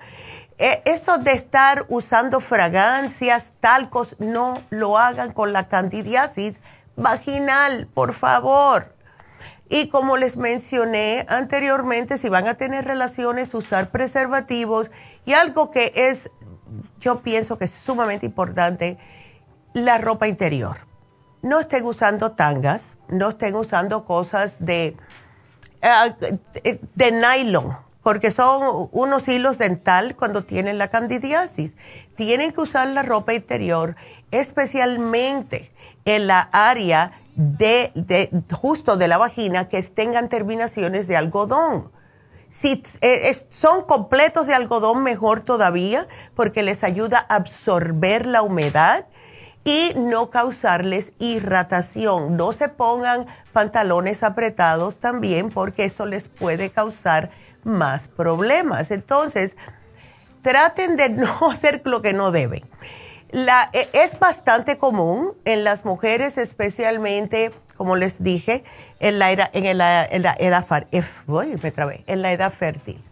E, 0.57 0.81
eso 0.83 1.19
de 1.19 1.31
estar 1.31 1.85
usando 1.87 2.41
fragancias, 2.41 3.53
talcos, 3.61 4.17
no 4.19 4.61
lo 4.71 4.97
hagan 4.97 5.31
con 5.31 5.53
la 5.53 5.69
candidiasis 5.69 6.59
vaginal, 6.97 7.87
por 7.93 8.11
favor. 8.11 8.93
Y 9.69 9.87
como 9.87 10.17
les 10.17 10.35
mencioné 10.35 11.25
anteriormente, 11.29 12.17
si 12.17 12.27
van 12.27 12.49
a 12.49 12.55
tener 12.55 12.83
relaciones, 12.83 13.53
usar 13.53 13.89
preservativos 13.89 14.91
y 15.25 15.31
algo 15.31 15.71
que 15.71 15.93
es, 15.95 16.29
yo 16.99 17.21
pienso 17.21 17.57
que 17.57 17.65
es 17.65 17.71
sumamente 17.71 18.25
importante, 18.25 18.97
la 19.75 19.97
ropa 19.97 20.27
interior. 20.27 20.77
No 21.41 21.59
estén 21.59 21.85
usando 21.85 22.31
tangas, 22.31 22.95
no 23.09 23.29
estén 23.29 23.55
usando 23.55 24.05
cosas 24.05 24.55
de, 24.59 24.95
eh, 25.81 26.79
de 26.95 27.11
nylon, 27.11 27.77
porque 28.01 28.31
son 28.31 28.87
unos 28.91 29.27
hilos 29.27 29.57
dental 29.57 30.15
cuando 30.15 30.45
tienen 30.45 30.77
la 30.77 30.87
candidiasis. 30.87 31.75
Tienen 32.15 32.53
que 32.53 32.61
usar 32.61 32.87
la 32.87 33.03
ropa 33.03 33.33
interior, 33.33 33.97
especialmente 34.31 35.71
en 36.05 36.27
la 36.27 36.39
área 36.53 37.11
de, 37.35 37.91
de, 37.95 38.29
justo 38.53 38.95
de 38.95 39.09
la 39.09 39.17
vagina 39.17 39.67
que 39.67 39.83
tengan 39.83 40.29
terminaciones 40.29 41.07
de 41.07 41.17
algodón. 41.17 41.91
Si 42.49 42.81
eh, 43.01 43.35
son 43.49 43.83
completos 43.83 44.47
de 44.47 44.53
algodón, 44.53 45.03
mejor 45.03 45.41
todavía, 45.41 46.07
porque 46.33 46.63
les 46.63 46.85
ayuda 46.85 47.25
a 47.27 47.35
absorber 47.35 48.25
la 48.25 48.41
humedad 48.41 49.05
y 49.65 49.93
no 49.95 50.29
causarles 50.29 51.11
irritación. 51.19 52.37
No 52.37 52.53
se 52.53 52.69
pongan 52.69 53.25
pantalones 53.51 54.23
apretados 54.23 54.99
también 54.99 55.49
porque 55.49 55.85
eso 55.85 56.05
les 56.05 56.29
puede 56.29 56.69
causar 56.69 57.31
más 57.63 58.07
problemas. 58.07 58.91
Entonces, 58.91 59.57
traten 60.41 60.95
de 60.95 61.09
no 61.09 61.51
hacer 61.51 61.81
lo 61.83 62.01
que 62.01 62.13
no 62.13 62.31
deben. 62.31 62.63
La, 63.31 63.69
e, 63.73 63.89
es 63.91 64.17
bastante 64.19 64.77
común 64.77 65.33
en 65.43 65.63
las 65.63 65.83
mujeres, 65.83 66.37
especialmente, 66.37 67.51
como 67.75 67.95
les 67.95 68.23
dije, 68.23 68.63
en 68.99 69.19
la, 69.19 69.31
en 69.31 69.65
en 69.65 69.77
la 69.77 70.05
edad, 70.31 70.37
en 72.07 72.21
la 72.21 72.31
edad 72.31 72.53
fértil 72.53 73.04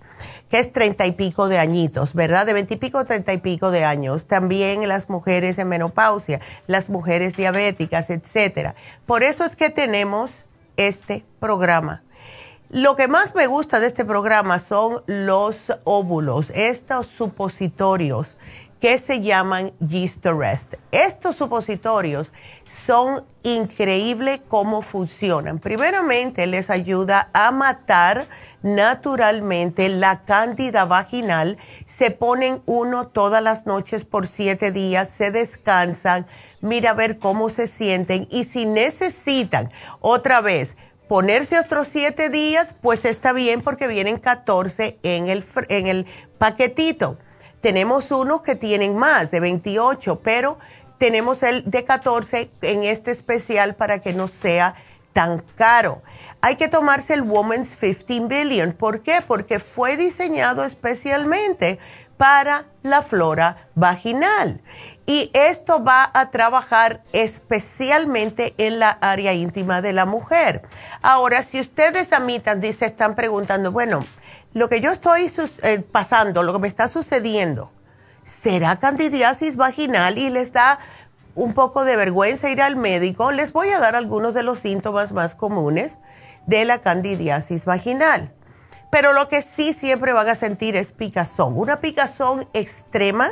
que 0.53 0.59
es 0.59 0.71
treinta 0.71 1.07
y 1.07 1.13
pico 1.13 1.47
de 1.47 1.57
añitos, 1.57 2.13
¿verdad? 2.13 2.45
De 2.45 2.53
veintipico 2.53 2.99
a 2.99 3.05
treinta 3.05 3.33
y 3.33 3.39
pico 3.39 3.71
de 3.71 3.85
años. 3.85 4.27
También 4.27 4.87
las 4.87 5.09
mujeres 5.09 5.57
en 5.57 5.67
menopausia, 5.67 6.41
las 6.67 6.91
mujeres 6.91 7.35
diabéticas, 7.35 8.11
etcétera. 8.11 8.75
Por 9.07 9.23
eso 9.23 9.45
es 9.45 9.55
que 9.55 9.71
tenemos 9.71 10.29
este 10.77 11.25
programa. 11.39 12.03
Lo 12.69 12.95
que 12.95 13.07
más 13.07 13.33
me 13.33 13.47
gusta 13.47 13.79
de 13.79 13.87
este 13.87 14.05
programa 14.05 14.59
son 14.59 15.01
los 15.07 15.57
óvulos, 15.85 16.51
estos 16.53 17.07
supositorios 17.07 18.37
que 18.79 18.99
se 18.99 19.21
llaman 19.21 19.71
Yeast 19.79 20.23
Arrest. 20.23 20.75
Estos 20.91 21.35
supositorios 21.37 22.31
son 22.85 23.25
increíbles 23.43 24.41
cómo 24.47 24.81
funcionan. 24.81 25.59
Primeramente, 25.59 26.47
les 26.47 26.69
ayuda 26.69 27.29
a 27.33 27.51
matar 27.51 28.27
naturalmente 28.61 29.89
la 29.89 30.23
cándida 30.23 30.85
vaginal. 30.85 31.57
Se 31.87 32.11
ponen 32.11 32.61
uno 32.65 33.07
todas 33.07 33.43
las 33.43 33.65
noches 33.65 34.05
por 34.05 34.27
siete 34.27 34.71
días, 34.71 35.09
se 35.09 35.31
descansan, 35.31 36.25
mira 36.61 36.91
a 36.91 36.93
ver 36.95 37.19
cómo 37.19 37.49
se 37.49 37.67
sienten 37.67 38.27
y 38.31 38.45
si 38.45 38.65
necesitan 38.65 39.69
otra 39.99 40.41
vez 40.41 40.75
ponerse 41.07 41.59
otros 41.59 41.89
siete 41.89 42.29
días, 42.29 42.75
pues 42.81 43.05
está 43.05 43.33
bien 43.33 43.61
porque 43.61 43.87
vienen 43.87 44.17
14 44.17 44.97
en 45.03 45.27
el, 45.27 45.45
en 45.69 45.87
el 45.87 46.05
paquetito. 46.37 47.17
Tenemos 47.61 48.11
unos 48.11 48.41
que 48.41 48.55
tienen 48.55 48.97
más, 48.97 49.31
de 49.31 49.39
28, 49.39 50.19
pero 50.21 50.57
tenemos 51.03 51.43
el 51.43 51.69
de 51.69 51.83
14 51.83 52.49
en 52.61 52.85
este 52.85 53.11
especial 53.11 53.75
para 53.75 53.99
que 53.99 54.13
no 54.13 54.29
sea 54.29 54.75
tan 55.11 55.39
caro. 55.57 56.01
Hay 56.39 56.55
que 56.55 56.69
tomarse 56.69 57.13
el 57.13 57.23
Woman's 57.23 57.75
15 57.75 58.21
Billion. 58.21 58.71
¿Por 58.71 59.01
qué? 59.01 59.19
Porque 59.21 59.59
fue 59.59 59.97
diseñado 59.97 60.63
especialmente 60.63 61.77
para 62.15 62.67
la 62.83 63.01
flora 63.01 63.67
vaginal. 63.75 64.61
Y 65.05 65.29
esto 65.33 65.83
va 65.83 66.09
a 66.13 66.29
trabajar 66.29 67.01
especialmente 67.11 68.53
en 68.57 68.79
la 68.79 68.91
área 68.91 69.33
íntima 69.33 69.81
de 69.81 69.91
la 69.91 70.05
mujer. 70.05 70.61
Ahora, 71.01 71.43
si 71.43 71.59
ustedes, 71.59 72.13
amitas, 72.13 72.59
se 72.61 72.85
están 72.85 73.15
preguntando, 73.15 73.73
bueno, 73.73 74.05
lo 74.53 74.69
que 74.69 74.79
yo 74.79 74.89
estoy 74.89 75.29
eh, 75.63 75.83
pasando, 75.91 76.43
lo 76.43 76.53
que 76.53 76.59
me 76.59 76.69
está 76.69 76.87
sucediendo, 76.87 77.73
¿será 78.23 78.79
candidiasis 78.79 79.57
vaginal 79.57 80.17
y 80.17 80.29
les 80.29 80.53
da 80.53 80.79
un 81.35 81.53
poco 81.53 81.85
de 81.85 81.95
vergüenza 81.95 82.49
ir 82.49 82.61
al 82.61 82.75
médico? 82.75 83.31
Les 83.31 83.53
voy 83.53 83.69
a 83.69 83.79
dar 83.79 83.95
algunos 83.95 84.33
de 84.33 84.43
los 84.43 84.59
síntomas 84.59 85.11
más 85.11 85.35
comunes 85.35 85.97
de 86.45 86.65
la 86.65 86.79
candidiasis 86.79 87.65
vaginal. 87.65 88.31
Pero 88.91 89.11
lo 89.11 89.27
que 89.27 89.41
sí 89.41 89.73
siempre 89.73 90.13
van 90.13 90.29
a 90.29 90.35
sentir 90.35 90.75
es 90.75 90.91
picazón, 90.91 91.57
una 91.57 91.79
picazón 91.79 92.47
extrema 92.53 93.31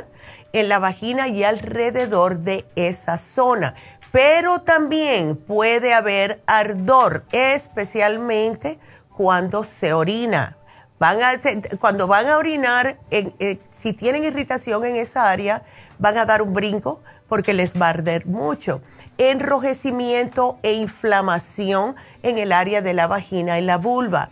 en 0.52 0.68
la 0.68 0.80
vagina 0.80 1.28
y 1.28 1.44
alrededor 1.44 2.40
de 2.40 2.66
esa 2.74 3.16
zona. 3.18 3.74
Pero 4.10 4.62
también 4.62 5.36
puede 5.36 5.94
haber 5.94 6.42
ardor, 6.46 7.24
especialmente 7.30 8.78
cuando 9.16 9.64
se 9.64 9.92
orina. 9.92 10.56
Van 10.98 11.22
a, 11.22 11.32
cuando 11.80 12.06
van 12.06 12.28
a 12.28 12.38
orinar, 12.38 12.98
eh, 13.10 13.58
si 13.80 13.92
tienen 13.92 14.24
irritación 14.24 14.84
en 14.84 14.96
esa 14.96 15.30
área, 15.30 15.62
van 15.98 16.18
a 16.18 16.26
dar 16.26 16.42
un 16.42 16.52
brinco 16.52 17.00
porque 17.32 17.54
les 17.54 17.72
va 17.72 17.86
a 17.86 17.88
arder 17.88 18.26
mucho. 18.26 18.82
Enrojecimiento 19.16 20.58
e 20.62 20.74
inflamación 20.74 21.96
en 22.22 22.36
el 22.36 22.52
área 22.52 22.82
de 22.82 22.92
la 22.92 23.06
vagina 23.06 23.58
y 23.58 23.62
la 23.62 23.78
vulva. 23.78 24.28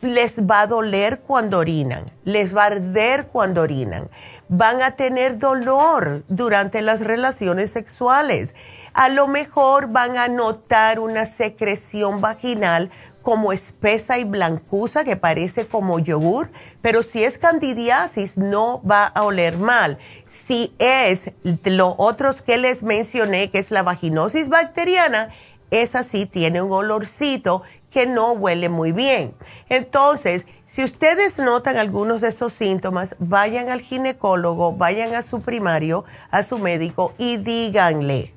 Les 0.00 0.40
va 0.40 0.62
a 0.62 0.66
doler 0.66 1.20
cuando 1.20 1.58
orinan, 1.58 2.06
les 2.24 2.56
va 2.56 2.62
a 2.62 2.66
arder 2.68 3.26
cuando 3.26 3.60
orinan. 3.60 4.08
Van 4.48 4.80
a 4.80 4.92
tener 4.92 5.36
dolor 5.36 6.24
durante 6.28 6.80
las 6.80 7.00
relaciones 7.00 7.72
sexuales. 7.72 8.54
A 8.94 9.10
lo 9.10 9.28
mejor 9.28 9.88
van 9.88 10.16
a 10.16 10.28
notar 10.28 10.98
una 10.98 11.26
secreción 11.26 12.22
vaginal 12.22 12.90
como 13.22 13.52
espesa 13.52 14.18
y 14.18 14.24
blancuza 14.24 15.04
que 15.04 15.16
parece 15.16 15.66
como 15.66 15.98
yogur, 15.98 16.50
pero 16.82 17.02
si 17.02 17.24
es 17.24 17.38
candidiasis 17.38 18.36
no 18.36 18.82
va 18.82 19.04
a 19.04 19.22
oler 19.22 19.58
mal. 19.58 19.98
Si 20.46 20.74
es 20.78 21.30
lo 21.64 21.94
otros 21.98 22.42
que 22.42 22.58
les 22.58 22.82
mencioné, 22.82 23.50
que 23.50 23.58
es 23.58 23.70
la 23.70 23.82
vaginosis 23.82 24.48
bacteriana, 24.48 25.30
esa 25.70 26.02
sí 26.02 26.26
tiene 26.26 26.62
un 26.62 26.72
olorcito 26.72 27.62
que 27.90 28.06
no 28.06 28.32
huele 28.32 28.68
muy 28.68 28.92
bien. 28.92 29.34
Entonces, 29.68 30.46
si 30.66 30.84
ustedes 30.84 31.38
notan 31.38 31.76
algunos 31.76 32.20
de 32.20 32.28
esos 32.28 32.52
síntomas, 32.52 33.16
vayan 33.18 33.70
al 33.70 33.80
ginecólogo, 33.80 34.72
vayan 34.72 35.14
a 35.14 35.22
su 35.22 35.40
primario, 35.40 36.04
a 36.30 36.44
su 36.44 36.58
médico 36.58 37.12
y 37.18 37.38
díganle 37.38 38.34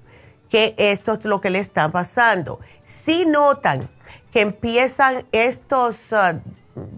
que 0.49 0.73
esto 0.77 1.13
es 1.13 1.25
lo 1.25 1.41
que 1.41 1.51
le 1.51 1.59
está 1.59 1.91
pasando. 1.91 2.59
Si 2.85 3.25
notan 3.25 3.89
que 4.33 4.41
empiezan 4.41 5.25
estos, 5.31 6.11
ah, 6.11 6.39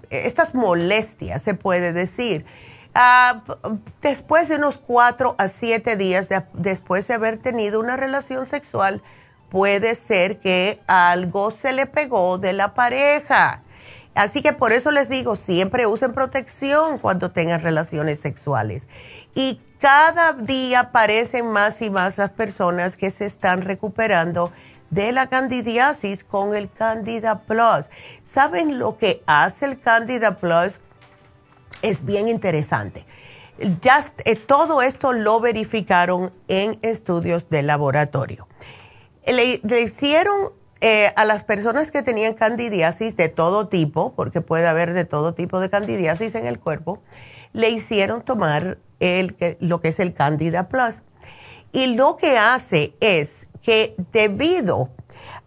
estas 0.09 0.55
molestias, 0.55 1.43
se 1.43 1.53
puede 1.53 1.91
decir, 1.91 2.45
ah, 2.95 3.43
después 4.01 4.47
de 4.47 4.55
unos 4.55 4.77
cuatro 4.77 5.35
a 5.37 5.49
siete 5.49 5.97
días 5.97 6.29
después 6.53 7.07
de 7.09 7.13
haber 7.13 7.37
tenido 7.37 7.81
una 7.81 7.97
relación 7.97 8.47
sexual, 8.47 9.03
puede 9.49 9.95
ser 9.95 10.39
que 10.39 10.79
algo 10.87 11.51
se 11.51 11.73
le 11.73 11.85
pegó 11.87 12.37
de 12.37 12.53
la 12.53 12.73
pareja. 12.73 13.61
Así 14.15 14.41
que 14.41 14.53
por 14.53 14.71
eso 14.71 14.91
les 14.91 15.09
digo, 15.09 15.35
siempre 15.35 15.87
usen 15.87 16.13
protección 16.13 16.99
cuando 16.99 17.31
tengan 17.31 17.61
relaciones 17.61 18.21
sexuales. 18.21 18.87
Y 19.33 19.59
cada 19.81 20.31
día 20.31 20.79
aparecen 20.79 21.47
más 21.47 21.81
y 21.81 21.89
más 21.89 22.17
las 22.17 22.31
personas 22.31 22.95
que 22.95 23.11
se 23.11 23.25
están 23.25 23.61
recuperando 23.61 24.53
de 24.95 25.11
la 25.11 25.27
candidiasis 25.27 26.23
con 26.23 26.55
el 26.55 26.71
Candida 26.71 27.41
Plus. 27.41 27.85
¿Saben 28.23 28.79
lo 28.79 28.97
que 28.97 29.21
hace 29.27 29.65
el 29.65 29.77
Candida 29.77 30.37
Plus? 30.37 30.79
Es 31.81 32.03
bien 32.05 32.29
interesante. 32.29 33.05
Ya, 33.81 34.05
eh, 34.23 34.37
todo 34.37 34.81
esto 34.81 35.11
lo 35.11 35.41
verificaron 35.41 36.31
en 36.47 36.79
estudios 36.81 37.49
de 37.49 37.61
laboratorio. 37.61 38.47
Le, 39.27 39.61
hicieron 39.81 40.53
eh, 40.79 41.11
a 41.17 41.25
las 41.25 41.43
personas 41.43 41.91
que 41.91 42.01
tenían 42.01 42.33
candidiasis 42.33 43.17
de 43.17 43.27
todo 43.27 43.67
tipo, 43.67 44.13
porque 44.15 44.39
puede 44.39 44.65
haber 44.65 44.93
de 44.93 45.03
todo 45.03 45.33
tipo 45.33 45.59
de 45.59 45.69
candidiasis 45.69 46.35
en 46.35 46.47
el 46.47 46.57
cuerpo, 46.57 47.01
le 47.51 47.69
hicieron 47.69 48.21
tomar 48.21 48.77
el, 49.01 49.35
lo 49.59 49.81
que 49.81 49.89
es 49.89 49.99
el 49.99 50.13
Candida 50.13 50.69
Plus. 50.69 51.01
Y 51.73 51.87
lo 51.87 52.15
que 52.15 52.37
hace 52.37 52.93
es 53.01 53.44
que 53.65 53.95
debido 54.13 54.89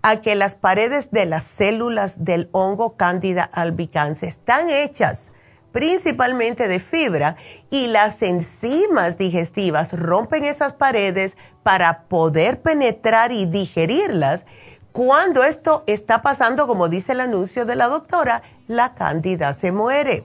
a 0.03 0.21
que 0.21 0.35
las 0.35 0.57
paredes 0.57 1.11
de 1.13 1.25
las 1.25 1.45
células 1.45 2.25
del 2.25 2.49
hongo 2.53 2.97
Candida 2.97 3.45
albicans 3.45 4.23
están 4.23 4.69
hechas 4.69 5.31
principalmente 5.73 6.67
de 6.67 6.81
fibra 6.81 7.37
y 7.71 7.87
las 7.87 8.21
enzimas 8.23 9.19
digestivas 9.19 9.93
rompen 9.93 10.45
esas 10.45 10.73
paredes 10.73 11.37
para 11.63 12.05
poder 12.05 12.61
penetrar 12.63 13.31
y 13.31 13.47
digerirlas, 13.47 14.45
cuando 14.93 15.45
esto 15.45 15.85
está 15.87 16.23
pasando, 16.23 16.67
como 16.67 16.89
dice 16.89 17.13
el 17.13 17.21
anuncio 17.21 17.67
de 17.67 17.77
la 17.77 17.87
doctora, 17.87 18.43
la 18.67 18.95
cándida 18.95 19.53
se 19.53 19.71
muere. 19.71 20.25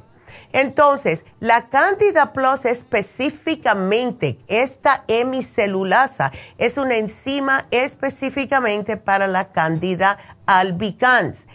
Entonces, 0.52 1.26
la 1.40 1.70
Candida 1.70 2.34
Plus 2.34 2.66
específicamente, 2.66 4.40
esta 4.48 5.04
hemicelulasa, 5.08 6.32
es 6.58 6.78
una 6.78 6.98
enzima 6.98 7.66
específicamente 7.72 8.98
para 8.98 9.28
la 9.28 9.52
Candida 9.52 10.18
albicans 10.46 11.46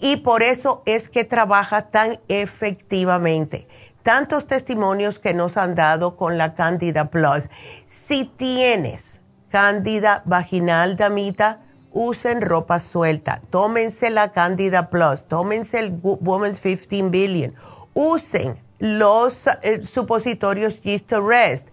y 0.00 0.18
por 0.18 0.42
eso 0.42 0.82
es 0.84 1.08
que 1.08 1.24
trabaja 1.24 1.90
tan 1.90 2.20
efectivamente. 2.28 3.66
Tantos 4.02 4.46
testimonios 4.46 5.18
que 5.18 5.32
nos 5.32 5.56
han 5.56 5.74
dado 5.74 6.16
con 6.16 6.36
la 6.36 6.54
Candida 6.54 7.06
Plus. 7.06 7.44
Si 7.88 8.26
tienes 8.26 9.20
Candida 9.48 10.22
vaginal, 10.26 10.96
damita, 10.96 11.60
usen 11.90 12.42
ropa 12.42 12.80
suelta. 12.80 13.40
Tómense 13.48 14.10
la 14.10 14.32
Candida 14.32 14.90
Plus, 14.90 15.24
tómense 15.26 15.78
el 15.78 15.98
Women's 16.02 16.60
15 16.60 17.08
Billion 17.08 17.54
usen 17.94 18.58
los 18.78 19.46
eh, 19.62 19.86
supositorios 19.86 20.78
Gist 20.82 21.10
Rest. 21.12 21.68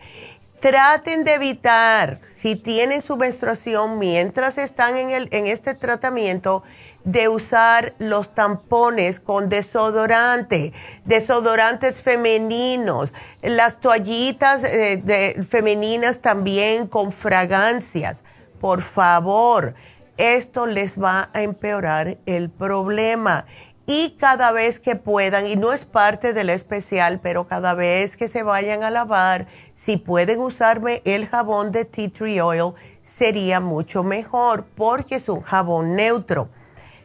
Traten 0.62 1.24
de 1.24 1.34
evitar, 1.34 2.20
si 2.38 2.56
tienen 2.56 3.02
su 3.02 3.18
menstruación 3.18 3.98
mientras 3.98 4.60
están 4.60 4.96
en, 4.96 5.10
el, 5.10 5.28
en 5.32 5.48
este 5.48 5.74
tratamiento, 5.74 6.62
de 7.04 7.28
usar 7.28 7.96
los 7.98 8.36
tampones 8.36 9.20
con 9.20 9.50
desodorante, 9.50 10.72
desodorantes 11.04 12.00
femeninos, 12.00 13.12
las 13.42 13.82
toallitas 13.82 14.62
eh, 14.64 15.44
femeninas 15.50 16.20
también 16.20 16.86
con 16.86 17.12
fragancias. 17.12 18.22
Por 18.60 18.84
favor, 18.84 19.74
esto 20.18 20.68
les 20.68 21.02
va 21.02 21.32
a 21.34 21.42
empeorar 21.42 22.20
el 22.28 22.52
problema 22.52 23.46
y 23.86 24.12
cada 24.20 24.52
vez 24.52 24.80
que 24.80 24.96
puedan, 24.96 25.48
y 25.48 25.56
no 25.56 25.74
es 25.74 25.86
parte 25.86 26.34
del 26.34 26.50
especial, 26.50 27.20
pero 27.22 27.48
cada 27.48 27.74
vez 27.74 28.16
que 28.16 28.28
se 28.28 28.44
vayan 28.44 28.84
a 28.84 28.92
lavar, 28.92 29.48
si 29.76 29.98
pueden 29.98 30.40
usarme 30.40 31.02
el 31.06 31.28
jabón 31.28 31.72
de 31.72 31.86
tea 31.86 32.10
tree 32.10 32.42
oil, 32.42 32.74
sería 33.04 33.60
mucho 33.60 34.04
mejor 34.04 34.66
porque 34.76 35.16
es 35.16 35.28
un 35.28 35.42
jabón 35.42 35.96
neutro. 35.96 36.50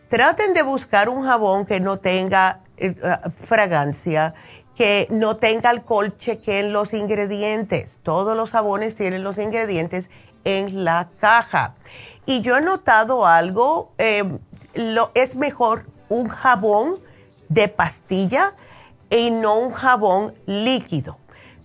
Traten 0.08 0.54
de 0.54 0.62
buscar 0.62 1.08
un 1.08 1.24
jabón 1.24 1.66
que 1.66 1.80
no 1.80 1.98
tenga 1.98 2.60
eh, 2.76 2.94
eh, 3.02 3.16
fragancia, 3.44 4.34
que 4.76 5.08
no 5.10 5.36
tenga 5.36 5.70
alcohol, 5.70 6.16
chequen 6.18 6.72
los 6.72 6.92
ingredientes. 6.92 7.96
Todos 8.02 8.36
los 8.36 8.50
jabones 8.50 8.94
tienen 8.94 9.24
los 9.24 9.38
ingredientes 9.38 10.10
en 10.44 10.84
la 10.84 11.08
caja. 11.18 11.74
Y 12.26 12.42
yo 12.42 12.56
he 12.56 12.60
notado 12.60 13.26
algo, 13.26 13.92
eh, 13.98 14.38
lo, 14.74 15.10
es 15.14 15.34
mejor 15.34 15.86
un 16.08 16.28
jabón 16.28 17.00
de 17.48 17.68
pastilla 17.68 18.52
y 19.10 19.30
no 19.30 19.58
un 19.58 19.72
jabón 19.72 20.34
líquido. 20.46 21.18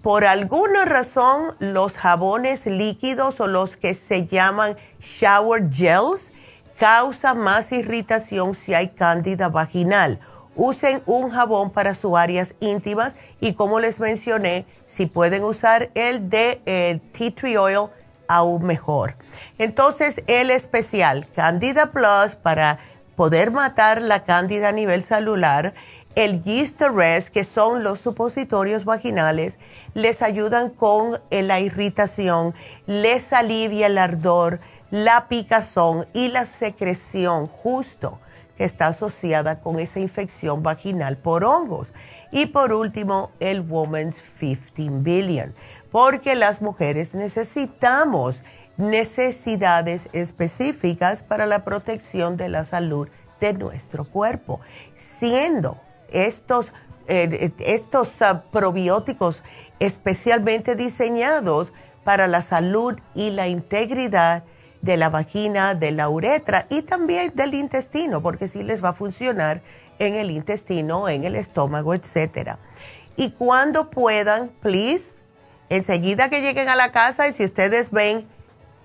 Por 0.03 0.25
alguna 0.25 0.85
razón, 0.85 1.55
los 1.59 1.93
jabones 1.93 2.65
líquidos 2.65 3.39
o 3.39 3.47
los 3.47 3.77
que 3.77 3.93
se 3.93 4.25
llaman 4.25 4.75
shower 4.99 5.69
gels 5.71 6.31
causan 6.79 7.37
más 7.37 7.71
irritación 7.71 8.55
si 8.55 8.73
hay 8.73 8.89
cándida 8.89 9.49
vaginal. 9.49 10.19
Usen 10.55 11.03
un 11.05 11.29
jabón 11.29 11.69
para 11.69 11.93
sus 11.93 12.17
áreas 12.17 12.55
íntimas 12.59 13.15
y 13.39 13.53
como 13.53 13.79
les 13.79 13.99
mencioné, 13.99 14.65
si 14.87 15.05
pueden 15.05 15.43
usar 15.43 15.91
el 15.93 16.29
de 16.29 17.01
tea 17.13 17.35
tree 17.35 17.57
oil, 17.57 17.89
aún 18.27 18.63
mejor. 18.63 19.15
Entonces, 19.59 20.23
el 20.27 20.49
especial 20.49 21.27
Candida 21.35 21.91
Plus 21.91 22.35
para 22.35 22.79
poder 23.21 23.51
matar 23.51 24.01
la 24.01 24.23
cándida 24.23 24.69
a 24.69 24.71
nivel 24.71 25.03
celular, 25.03 25.75
el 26.15 26.41
yeast 26.41 26.81
que 27.31 27.43
son 27.43 27.83
los 27.83 27.99
supositorios 27.99 28.83
vaginales, 28.83 29.59
les 29.93 30.23
ayudan 30.23 30.71
con 30.71 31.21
eh, 31.29 31.43
la 31.43 31.59
irritación, 31.59 32.55
les 32.87 33.31
alivia 33.31 33.85
el 33.85 33.99
ardor, 33.99 34.59
la 34.89 35.27
picazón 35.27 36.07
y 36.15 36.29
la 36.29 36.47
secreción 36.47 37.45
justo 37.45 38.19
que 38.57 38.63
está 38.63 38.87
asociada 38.87 39.59
con 39.59 39.77
esa 39.77 39.99
infección 39.99 40.63
vaginal 40.63 41.15
por 41.17 41.43
hongos. 41.43 41.89
Y 42.31 42.47
por 42.47 42.73
último, 42.73 43.29
el 43.39 43.61
Woman's 43.61 44.15
15 44.39 44.89
Billion, 45.03 45.53
porque 45.91 46.33
las 46.33 46.59
mujeres 46.59 47.13
necesitamos 47.13 48.37
necesidades 48.81 50.09
específicas 50.11 51.23
para 51.23 51.45
la 51.45 51.63
protección 51.63 52.35
de 52.35 52.49
la 52.49 52.65
salud 52.65 53.07
de 53.39 53.53
nuestro 53.53 54.03
cuerpo, 54.05 54.59
siendo 54.95 55.79
estos, 56.09 56.71
eh, 57.07 57.51
estos 57.59 58.09
probióticos 58.51 59.41
especialmente 59.79 60.75
diseñados 60.75 61.69
para 62.03 62.27
la 62.27 62.41
salud 62.41 62.95
y 63.15 63.29
la 63.31 63.47
integridad 63.47 64.43
de 64.81 64.97
la 64.97 65.09
vagina, 65.09 65.75
de 65.75 65.91
la 65.91 66.09
uretra 66.09 66.65
y 66.69 66.81
también 66.81 67.31
del 67.35 67.53
intestino, 67.53 68.21
porque 68.21 68.47
sí 68.47 68.63
les 68.63 68.83
va 68.83 68.89
a 68.89 68.93
funcionar 68.93 69.61
en 69.99 70.15
el 70.15 70.31
intestino, 70.31 71.07
en 71.07 71.23
el 71.23 71.35
estómago, 71.35 71.93
etcétera. 71.93 72.57
Y 73.15 73.31
cuando 73.31 73.91
puedan, 73.91 74.49
please, 74.61 75.03
enseguida 75.69 76.29
que 76.29 76.41
lleguen 76.41 76.69
a 76.69 76.75
la 76.75 76.91
casa 76.91 77.27
y 77.27 77.33
si 77.33 77.45
ustedes 77.45 77.91
ven 77.91 78.27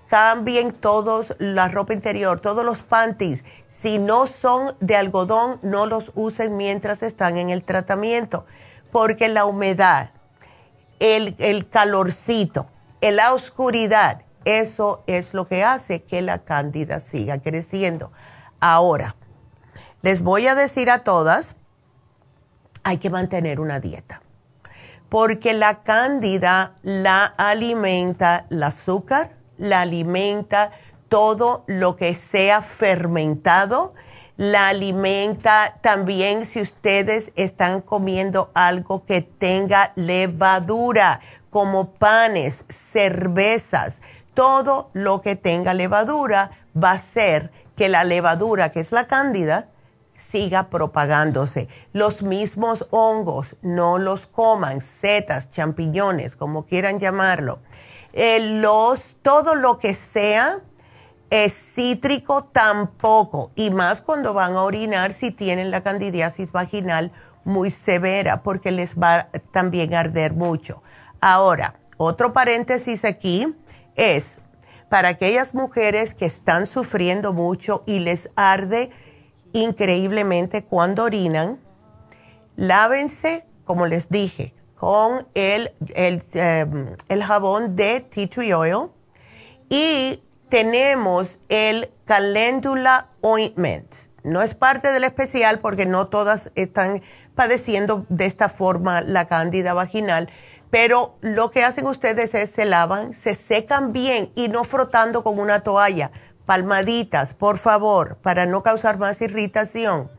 cambien 0.07 0.71
todos 0.71 1.35
la 1.37 1.67
ropa 1.67 1.93
interior, 1.93 2.39
todos 2.39 2.65
los 2.65 2.81
panties. 2.81 3.43
Si 3.67 3.99
no 3.99 4.27
son 4.27 4.75
de 4.79 4.95
algodón, 4.95 5.59
no 5.61 5.85
los 5.85 6.11
usen 6.15 6.57
mientras 6.57 7.03
están 7.03 7.37
en 7.37 7.49
el 7.49 7.63
tratamiento, 7.63 8.45
porque 8.91 9.27
la 9.27 9.45
humedad, 9.45 10.11
el, 10.99 11.35
el 11.39 11.69
calorcito, 11.69 12.67
la 13.01 13.33
oscuridad, 13.33 14.23
eso 14.45 15.03
es 15.07 15.33
lo 15.33 15.47
que 15.47 15.63
hace 15.63 16.03
que 16.03 16.21
la 16.21 16.39
cándida 16.39 16.99
siga 16.99 17.39
creciendo. 17.39 18.11
Ahora, 18.59 19.15
les 20.01 20.21
voy 20.21 20.47
a 20.47 20.55
decir 20.55 20.89
a 20.89 21.03
todas, 21.03 21.55
hay 22.83 22.97
que 22.97 23.09
mantener 23.09 23.59
una 23.59 23.79
dieta, 23.79 24.21
porque 25.09 25.53
la 25.53 25.83
cándida 25.83 26.75
la 26.81 27.25
alimenta 27.25 28.45
el 28.49 28.63
azúcar, 28.63 29.36
la 29.57 29.81
alimenta 29.81 30.71
todo 31.09 31.63
lo 31.67 31.95
que 31.95 32.15
sea 32.15 32.61
fermentado, 32.61 33.93
la 34.35 34.67
alimenta 34.67 35.77
también 35.81 36.45
si 36.45 36.61
ustedes 36.61 37.31
están 37.35 37.81
comiendo 37.81 38.51
algo 38.53 39.05
que 39.05 39.21
tenga 39.21 39.93
levadura, 39.95 41.19
como 41.49 41.91
panes, 41.91 42.65
cervezas, 42.69 44.01
todo 44.33 44.91
lo 44.93 45.21
que 45.21 45.35
tenga 45.35 45.73
levadura 45.73 46.51
va 46.75 46.91
a 46.91 46.95
hacer 46.95 47.51
que 47.75 47.89
la 47.89 48.03
levadura, 48.03 48.71
que 48.71 48.79
es 48.79 48.91
la 48.91 49.07
cándida, 49.07 49.69
siga 50.15 50.69
propagándose. 50.69 51.67
Los 51.93 52.21
mismos 52.21 52.85
hongos, 52.91 53.55
no 53.61 53.97
los 53.97 54.27
coman, 54.27 54.81
setas, 54.81 55.49
champiñones, 55.49 56.35
como 56.35 56.65
quieran 56.65 56.99
llamarlo 56.99 57.59
eh, 58.13 58.39
los, 58.39 59.15
todo 59.21 59.55
lo 59.55 59.79
que 59.79 59.93
sea 59.93 60.61
es 61.29 61.53
cítrico 61.53 62.45
tampoco, 62.45 63.51
y 63.55 63.69
más 63.69 64.01
cuando 64.01 64.33
van 64.33 64.55
a 64.55 64.63
orinar 64.63 65.13
si 65.13 65.31
tienen 65.31 65.71
la 65.71 65.83
candidiasis 65.83 66.51
vaginal 66.51 67.11
muy 67.43 67.71
severa, 67.71 68.43
porque 68.43 68.71
les 68.71 68.95
va 68.95 69.29
también 69.51 69.93
a 69.93 70.01
arder 70.01 70.33
mucho. 70.33 70.81
Ahora, 71.19 71.79
otro 71.97 72.31
paréntesis 72.31 73.03
aquí 73.03 73.55
es, 73.95 74.37
para 74.89 75.09
aquellas 75.09 75.53
mujeres 75.53 76.13
que 76.13 76.25
están 76.25 76.65
sufriendo 76.65 77.33
mucho 77.33 77.83
y 77.85 77.99
les 77.99 78.29
arde 78.35 78.89
increíblemente 79.53 80.63
cuando 80.63 81.03
orinan, 81.03 81.59
lávense, 82.55 83.45
como 83.65 83.85
les 83.85 84.09
dije, 84.09 84.53
con 84.77 85.27
el, 85.33 85.73
el, 85.95 86.23
em, 86.33 86.95
el 87.09 87.23
jabón 87.23 87.75
de 87.75 88.01
tea 88.01 88.29
tree 88.29 88.53
oil 88.53 88.89
y 89.69 90.21
tenemos 90.49 91.39
el 91.49 91.91
calendula 92.05 93.07
ointment. 93.21 93.93
No 94.23 94.41
es 94.41 94.55
parte 94.55 94.91
del 94.91 95.03
especial 95.03 95.59
porque 95.59 95.85
no 95.85 96.07
todas 96.07 96.51
están 96.55 97.01
padeciendo 97.35 98.05
de 98.09 98.25
esta 98.25 98.49
forma 98.49 99.01
la 99.01 99.27
cándida 99.27 99.73
vaginal, 99.73 100.29
pero 100.69 101.15
lo 101.21 101.51
que 101.51 101.63
hacen 101.63 101.87
ustedes 101.87 102.33
es 102.33 102.51
se 102.51 102.65
lavan, 102.65 103.13
se 103.13 103.35
secan 103.35 103.93
bien 103.93 104.31
y 104.35 104.49
no 104.49 104.63
frotando 104.63 105.23
con 105.23 105.39
una 105.39 105.61
toalla, 105.61 106.11
palmaditas, 106.45 107.33
por 107.33 107.57
favor, 107.57 108.17
para 108.17 108.45
no 108.45 108.63
causar 108.63 108.97
más 108.97 109.21
irritación. 109.21 110.09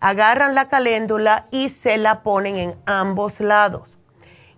Agarran 0.00 0.54
la 0.54 0.68
caléndula 0.68 1.46
y 1.50 1.70
se 1.70 1.98
la 1.98 2.22
ponen 2.22 2.56
en 2.56 2.76
ambos 2.86 3.40
lados. 3.40 3.97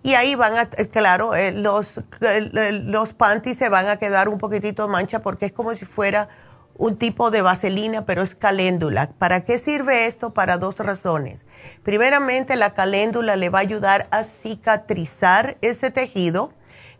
Y 0.03 0.15
ahí 0.15 0.35
van 0.35 0.55
a, 0.57 0.69
eh, 0.77 0.87
claro, 0.89 1.35
eh, 1.35 1.51
los, 1.51 1.99
los 2.19 3.13
panties 3.13 3.57
se 3.57 3.69
van 3.69 3.87
a 3.87 3.97
quedar 3.97 4.29
un 4.29 4.37
poquitito 4.39 4.87
mancha 4.87 5.19
porque 5.19 5.47
es 5.47 5.51
como 5.51 5.75
si 5.75 5.85
fuera 5.85 6.29
un 6.75 6.97
tipo 6.97 7.29
de 7.29 7.43
vaselina, 7.43 8.05
pero 8.05 8.23
es 8.23 8.33
caléndula. 8.33 9.11
¿Para 9.19 9.41
qué 9.41 9.59
sirve 9.59 10.07
esto? 10.07 10.33
Para 10.33 10.57
dos 10.57 10.77
razones. 10.77 11.39
Primeramente, 11.83 12.55
la 12.55 12.73
caléndula 12.73 13.35
le 13.35 13.49
va 13.49 13.59
a 13.59 13.61
ayudar 13.61 14.07
a 14.09 14.23
cicatrizar 14.23 15.57
ese 15.61 15.91
tejido, 15.91 16.53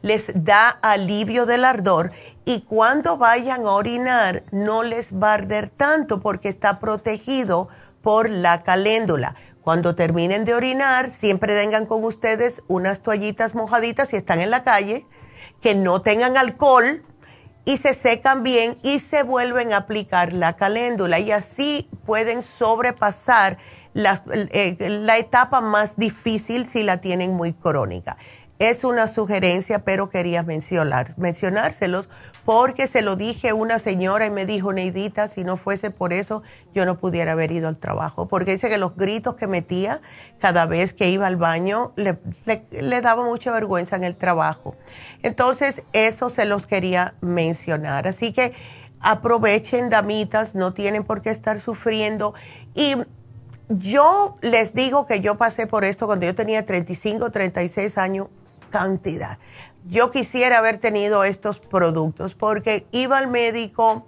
les 0.04 0.32
da 0.36 0.70
alivio 0.70 1.48
del 1.48 1.66
ardor 1.66 2.12
y 2.46 2.62
cuando 2.62 3.18
vayan 3.18 3.66
a 3.66 3.72
orinar 3.72 4.44
no 4.52 4.84
les 4.84 5.14
va 5.14 5.32
a 5.32 5.36
arder 5.36 5.70
tanto 5.70 6.22
porque 6.22 6.50
está 6.50 6.80
protegido 6.80 7.68
por 8.02 8.30
la 8.30 8.62
caléndula. 8.62 9.36
Cuando 9.64 9.96
terminen 9.96 10.44
de 10.44 10.56
orinar, 10.56 11.12
siempre 11.12 11.56
tengan 11.56 11.86
con 11.86 12.04
ustedes 12.04 12.64
unas 12.68 13.02
toallitas 13.02 13.54
mojaditas 13.54 14.10
si 14.10 14.16
están 14.16 14.40
en 14.40 14.50
la 14.50 14.64
calle, 14.64 15.06
que 15.62 15.76
no 15.76 16.02
tengan 16.02 16.36
alcohol 16.36 17.04
y 17.64 17.78
se 17.78 17.94
secan 17.94 18.42
bien 18.44 18.78
y 18.82 19.00
se 19.00 19.22
vuelven 19.24 19.72
a 19.74 19.78
aplicar 19.78 20.34
la 20.34 20.56
caléndula 20.56 21.20
y 21.20 21.32
así 21.32 21.90
pueden 22.06 22.42
sobrepasar 22.42 23.60
eh, 23.94 24.78
la, 24.80 25.18
etapa 25.18 25.62
más 25.62 25.96
difícil 25.98 26.66
si 26.66 26.82
la 26.82 27.02
tienen 27.02 27.34
muy 27.34 27.54
crónica. 27.54 28.18
Es 28.58 28.84
una 28.84 29.08
sugerencia, 29.08 29.80
pero 29.80 30.10
quería 30.10 30.44
mencionar, 30.44 31.14
mencionárselos 31.18 32.10
porque 32.46 32.88
se 32.88 33.02
lo 33.02 33.16
dije 33.16 33.50
a 33.50 33.56
una 33.56 33.80
señora 33.80 34.26
y 34.26 34.32
me 34.32 34.46
dijo, 34.46 34.74
Neidita, 34.74 35.30
si 35.30 35.44
no 35.44 35.58
fuese 35.58 35.92
por 35.92 36.12
eso, 36.14 36.42
yo 36.74 36.86
no 36.86 36.98
pudiera 36.98 37.34
haber 37.34 37.52
ido 37.52 37.68
al 37.68 37.78
trabajo. 37.78 38.28
Porque 38.28 38.54
dice 38.54 38.70
que 38.70 38.78
los 38.78 38.96
gritos 38.96 39.36
que 39.36 39.48
metía 39.48 40.02
cada 40.40 40.66
vez 40.66 40.94
que 40.94 41.10
iba 41.10 41.28
al 41.28 41.38
baño 41.38 41.94
le, 41.96 42.18
le 42.72 43.02
daba 43.02 43.24
mucha 43.24 43.52
vergüenza 43.52 43.96
en 43.96 44.04
el 44.04 44.16
trabajo. 44.16 44.76
Entonces, 45.22 45.84
eso 45.94 46.30
se 46.30 46.46
los 46.46 46.66
quería 46.66 47.14
mencionar. 47.22 48.08
Así 48.08 48.34
que 48.34 48.54
aprovechen, 49.00 49.90
damitas, 49.90 50.56
no 50.56 50.74
tienen 50.74 51.04
por 51.04 51.22
qué 51.22 51.30
estar 51.30 51.60
sufriendo. 51.60 52.34
Y 52.74 52.96
yo 53.70 54.38
les 54.42 54.74
digo 54.74 55.06
que 55.06 55.22
yo 55.22 55.38
pasé 55.38 55.68
por 55.68 55.86
esto 55.86 56.08
cuando 56.08 56.26
yo 56.26 56.36
tenía 56.36 56.66
35, 56.66 57.32
36 57.32 57.98
años, 57.98 58.28
cantidad. 58.70 59.38
Yo 59.86 60.12
quisiera 60.12 60.60
haber 60.60 60.78
tenido 60.78 61.24
estos 61.24 61.60
productos 61.60 62.36
porque 62.36 62.86
iba 62.92 63.18
al 63.18 63.28
médico, 63.28 64.06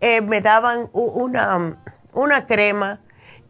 eh, 0.00 0.22
me 0.22 0.40
daban 0.40 0.88
una, 0.92 1.78
una 2.14 2.46
crema 2.46 3.00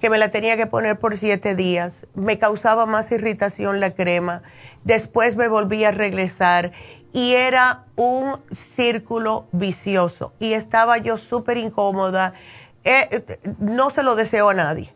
que 0.01 0.11
me 0.11 0.18
la 0.18 0.31
tenía 0.31 0.57
que 0.57 0.66
poner 0.66 0.98
por 0.98 1.16
siete 1.16 1.55
días, 1.55 2.07
me 2.14 2.37
causaba 2.37 2.87
más 2.87 3.12
irritación 3.12 3.79
la 3.79 3.92
crema, 3.92 4.42
después 4.83 5.37
me 5.37 5.46
volví 5.46 5.85
a 5.85 5.92
regresar 5.92 6.72
y 7.12 7.35
era 7.35 7.85
un 7.94 8.42
círculo 8.53 9.46
vicioso 9.53 10.35
y 10.40 10.55
estaba 10.55 10.98
yo 10.98 11.16
súper 11.16 11.59
incómoda, 11.59 12.35
eh, 12.83 13.38
no 13.61 13.90
se 13.90 14.03
lo 14.03 14.16
deseo 14.16 14.48
a 14.48 14.55
nadie 14.55 14.92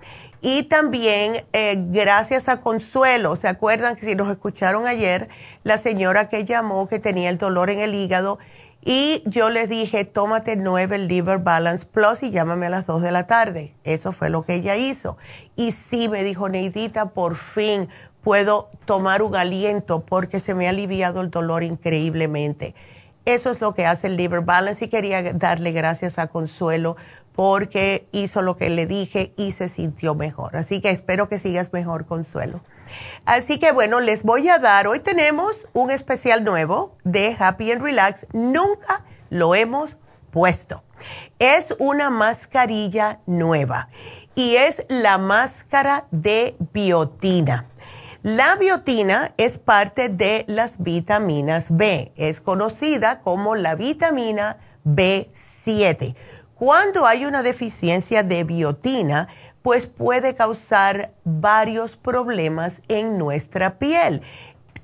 Y 0.42 0.64
también 0.64 1.44
eh, 1.52 1.76
gracias 1.76 2.48
a 2.48 2.60
Consuelo. 2.60 3.36
¿Se 3.36 3.48
acuerdan 3.48 3.96
que 3.96 4.06
si 4.06 4.14
nos 4.14 4.30
escucharon 4.30 4.86
ayer, 4.86 5.28
la 5.64 5.76
señora 5.76 6.28
que 6.28 6.44
llamó 6.44 6.88
que 6.88 6.98
tenía 6.98 7.28
el 7.28 7.36
dolor 7.36 7.68
en 7.68 7.80
el 7.80 7.94
hígado? 7.94 8.38
Y 8.82 9.22
yo 9.26 9.50
les 9.50 9.68
dije, 9.68 10.06
tómate 10.06 10.56
nueve 10.56 10.96
Liver 10.96 11.38
Balance 11.38 11.84
Plus 11.84 12.22
y 12.22 12.30
llámame 12.30 12.66
a 12.66 12.70
las 12.70 12.86
dos 12.86 13.02
de 13.02 13.12
la 13.12 13.26
tarde. 13.26 13.74
Eso 13.84 14.12
fue 14.12 14.30
lo 14.30 14.46
que 14.46 14.54
ella 14.54 14.76
hizo. 14.76 15.18
Y 15.54 15.72
sí, 15.72 16.08
me 16.08 16.24
dijo 16.24 16.48
Neidita, 16.48 17.10
por 17.10 17.36
fin 17.36 17.90
puedo 18.22 18.70
tomar 18.84 19.22
un 19.22 19.36
aliento 19.36 20.00
porque 20.00 20.40
se 20.40 20.54
me 20.54 20.66
ha 20.66 20.70
aliviado 20.70 21.20
el 21.20 21.30
dolor 21.30 21.62
increíblemente. 21.62 22.74
Eso 23.24 23.50
es 23.50 23.60
lo 23.60 23.74
que 23.74 23.86
hace 23.86 24.06
el 24.06 24.16
Liver 24.16 24.40
Balance 24.40 24.84
y 24.84 24.88
quería 24.88 25.22
darle 25.32 25.72
gracias 25.72 26.18
a 26.18 26.28
Consuelo 26.28 26.96
porque 27.34 28.08
hizo 28.12 28.42
lo 28.42 28.56
que 28.56 28.70
le 28.70 28.86
dije 28.86 29.32
y 29.36 29.52
se 29.52 29.68
sintió 29.68 30.14
mejor. 30.14 30.56
Así 30.56 30.80
que 30.80 30.90
espero 30.90 31.28
que 31.28 31.38
sigas 31.38 31.72
mejor, 31.72 32.06
Consuelo. 32.06 32.60
Así 33.24 33.58
que 33.58 33.72
bueno, 33.72 34.00
les 34.00 34.22
voy 34.24 34.48
a 34.48 34.58
dar, 34.58 34.88
hoy 34.88 35.00
tenemos 35.00 35.68
un 35.72 35.90
especial 35.90 36.44
nuevo 36.44 36.96
de 37.04 37.36
Happy 37.38 37.70
and 37.70 37.82
Relax. 37.82 38.26
Nunca 38.32 39.04
lo 39.28 39.54
hemos 39.54 39.96
puesto. 40.30 40.82
Es 41.38 41.74
una 41.78 42.10
mascarilla 42.10 43.20
nueva 43.26 43.88
y 44.34 44.56
es 44.56 44.84
la 44.88 45.18
máscara 45.18 46.06
de 46.10 46.56
biotina. 46.72 47.66
La 48.22 48.56
biotina 48.56 49.32
es 49.38 49.56
parte 49.56 50.10
de 50.10 50.44
las 50.46 50.82
vitaminas 50.82 51.68
B. 51.70 52.12
Es 52.16 52.42
conocida 52.42 53.22
como 53.22 53.56
la 53.56 53.76
vitamina 53.76 54.58
B7. 54.84 56.14
Cuando 56.54 57.06
hay 57.06 57.24
una 57.24 57.42
deficiencia 57.42 58.22
de 58.22 58.44
biotina, 58.44 59.28
pues 59.62 59.86
puede 59.86 60.34
causar 60.34 61.14
varios 61.24 61.96
problemas 61.96 62.82
en 62.88 63.16
nuestra 63.16 63.78
piel, 63.78 64.20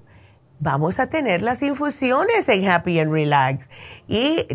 vamos 0.60 1.00
a 1.00 1.08
tener 1.08 1.42
las 1.42 1.60
infusiones 1.62 2.48
en 2.48 2.68
Happy 2.68 3.00
and 3.00 3.12
Relax. 3.12 3.68
Y 4.06 4.46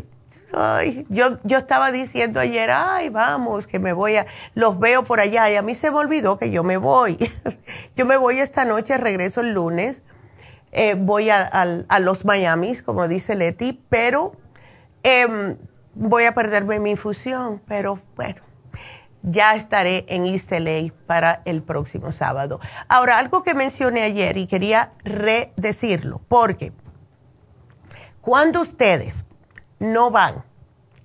Ay, 0.57 1.05
yo, 1.09 1.37
yo 1.43 1.57
estaba 1.57 1.91
diciendo 1.91 2.39
ayer, 2.39 2.71
ay, 2.71 3.09
vamos, 3.09 3.67
que 3.67 3.77
me 3.77 3.91
voy 3.91 4.15
a, 4.15 4.25
los 4.53 4.79
veo 4.79 5.03
por 5.03 5.19
allá 5.19 5.51
y 5.51 5.55
a 5.55 5.61
mí 5.61 5.75
se 5.75 5.91
me 5.91 5.97
olvidó 5.97 6.37
que 6.37 6.49
yo 6.49 6.63
me 6.63 6.77
voy. 6.77 7.17
yo 7.97 8.05
me 8.05 8.15
voy 8.15 8.39
esta 8.39 8.63
noche, 8.63 8.97
regreso 8.97 9.41
el 9.41 9.51
lunes, 9.51 10.01
eh, 10.71 10.95
voy 10.97 11.29
a, 11.29 11.41
a, 11.41 11.99
los 11.99 12.23
Miamis, 12.23 12.81
como 12.81 13.09
dice 13.09 13.35
Leti, 13.35 13.83
pero 13.89 14.37
em, 15.03 15.57
voy 15.93 16.23
a 16.23 16.33
perderme 16.33 16.79
mi 16.79 16.91
infusión, 16.91 17.61
pero 17.67 17.99
bueno, 18.15 18.41
ya 19.23 19.55
estaré 19.55 20.05
en 20.07 20.25
East 20.25 20.53
para 21.05 21.41
el 21.43 21.63
próximo 21.63 22.13
sábado. 22.13 22.61
Ahora, 22.87 23.17
algo 23.17 23.43
que 23.43 23.55
mencioné 23.55 24.03
ayer 24.03 24.37
y 24.37 24.47
quería 24.47 24.93
redecirlo, 25.03 26.21
porque 26.29 26.71
cuando 28.21 28.61
ustedes 28.61 29.24
no 29.79 30.11
van 30.11 30.43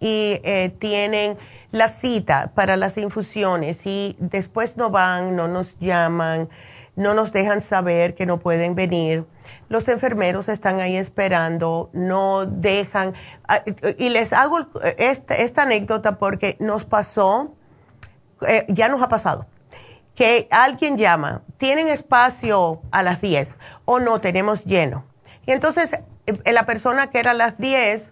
y 0.01 0.41
eh, 0.43 0.75
tienen 0.79 1.39
la 1.73 1.89
cita 1.89 2.53
para 2.55 2.77
las 2.77 2.97
infusiones 2.97 3.83
y 3.85 4.17
después 4.19 4.77
no 4.77 4.91
van, 4.91 5.37
no 5.37 5.47
nos 5.47 5.79
llaman, 5.79 6.49
no 6.97 7.15
nos 7.15 7.33
dejan 7.33 7.63
saber 7.63 8.15
que 8.15 8.27
no 8.27 8.41
pueden 8.41 8.75
venir. 8.75 9.25
Los 9.69 9.89
enfermeros 9.89 10.49
están 10.49 10.81
ahí 10.81 10.97
esperando, 10.97 11.91
no 11.93 12.45
dejan. 12.45 13.15
Ah, 13.47 13.63
y 13.99 14.09
les 14.09 14.33
hago 14.33 14.67
esta, 14.99 15.63
anécdota 15.63 16.19
porque 16.19 16.57
nos 16.59 16.85
pasó, 16.85 17.55
eh, 18.49 18.65
ya 18.69 18.89
nos 18.89 19.01
ha 19.01 19.09
pasado, 19.09 19.47
que 20.17 20.49
alguien 20.51 20.97
llama, 20.97 21.43
tienen 21.57 21.87
espacio 21.87 22.83
a 22.91 23.03
las 23.03 23.21
10 23.21 23.57
o 23.85 24.01
no, 24.01 24.21
tenemos 24.21 24.65
lleno. 24.65 25.05
Y 25.47 25.53
entonces 25.53 25.93
eh, 26.27 26.53
la 26.53 26.67
persona 26.67 27.11
que 27.11 27.21
era 27.21 27.31
a 27.31 27.35
las 27.35 27.59
10 27.59 28.11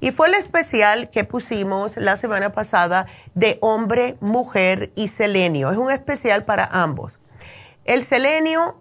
Y 0.00 0.12
fue 0.12 0.28
el 0.28 0.34
especial 0.34 1.10
que 1.10 1.24
pusimos 1.24 1.96
la 1.96 2.16
semana 2.16 2.52
pasada 2.52 3.06
de 3.34 3.58
hombre, 3.60 4.16
mujer 4.20 4.92
y 4.94 5.08
selenio. 5.08 5.70
Es 5.70 5.76
un 5.76 5.90
especial 5.90 6.44
para 6.46 6.64
ambos. 6.64 7.12
El 7.84 8.04
selenio, 8.04 8.78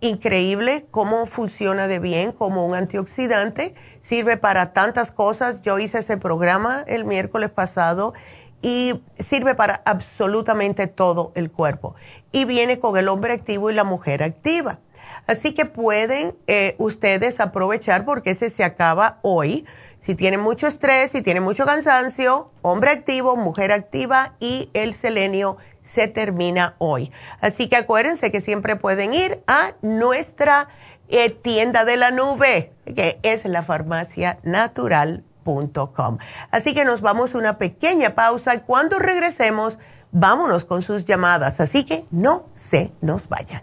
increíble 0.00 0.86
cómo 0.90 1.26
funciona 1.26 1.88
de 1.88 1.98
bien 1.98 2.32
como 2.32 2.66
un 2.66 2.74
antioxidante. 2.74 3.74
Sirve 4.02 4.36
para 4.36 4.74
tantas 4.74 5.10
cosas. 5.10 5.62
Yo 5.62 5.78
hice 5.78 5.98
ese 5.98 6.18
programa 6.18 6.84
el 6.86 7.06
miércoles 7.06 7.48
pasado 7.48 8.12
y 8.60 9.02
sirve 9.18 9.54
para 9.54 9.80
absolutamente 9.86 10.86
todo 10.86 11.32
el 11.34 11.50
cuerpo. 11.50 11.94
Y 12.30 12.44
viene 12.44 12.78
con 12.78 12.98
el 12.98 13.08
hombre 13.08 13.32
activo 13.32 13.70
y 13.70 13.74
la 13.74 13.84
mujer 13.84 14.22
activa. 14.22 14.80
Así 15.26 15.52
que 15.52 15.64
pueden 15.64 16.34
eh, 16.46 16.74
ustedes 16.78 17.40
aprovechar 17.40 18.04
porque 18.04 18.30
ese 18.30 18.50
se 18.50 18.64
acaba 18.64 19.18
hoy 19.22 19.66
Si 20.08 20.14
tienen 20.14 20.40
mucho 20.40 20.66
estrés, 20.66 21.10
si 21.10 21.20
tienen 21.20 21.42
mucho 21.42 21.66
cansancio, 21.66 22.50
hombre 22.62 22.92
activo, 22.92 23.36
mujer 23.36 23.72
activa 23.72 24.32
y 24.40 24.70
el 24.72 24.94
selenio 24.94 25.58
se 25.82 26.08
termina 26.08 26.76
hoy. 26.78 27.12
Así 27.42 27.68
que 27.68 27.76
acuérdense 27.76 28.32
que 28.32 28.40
siempre 28.40 28.76
pueden 28.76 29.12
ir 29.12 29.42
a 29.46 29.72
nuestra 29.82 30.68
eh, 31.10 31.28
tienda 31.28 31.84
de 31.84 31.98
la 31.98 32.10
nube, 32.10 32.72
que 32.86 33.20
es 33.22 33.44
la 33.44 33.64
farmacianatural.com. 33.64 36.18
Así 36.52 36.72
que 36.72 36.86
nos 36.86 37.02
vamos 37.02 37.34
a 37.34 37.38
una 37.38 37.58
pequeña 37.58 38.14
pausa 38.14 38.54
y 38.54 38.60
cuando 38.60 38.98
regresemos, 38.98 39.76
vámonos 40.10 40.64
con 40.64 40.80
sus 40.80 41.04
llamadas. 41.04 41.60
Así 41.60 41.84
que 41.84 42.06
no 42.10 42.46
se 42.54 42.92
nos 43.02 43.28
vayan. 43.28 43.62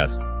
Yes. 0.01 0.40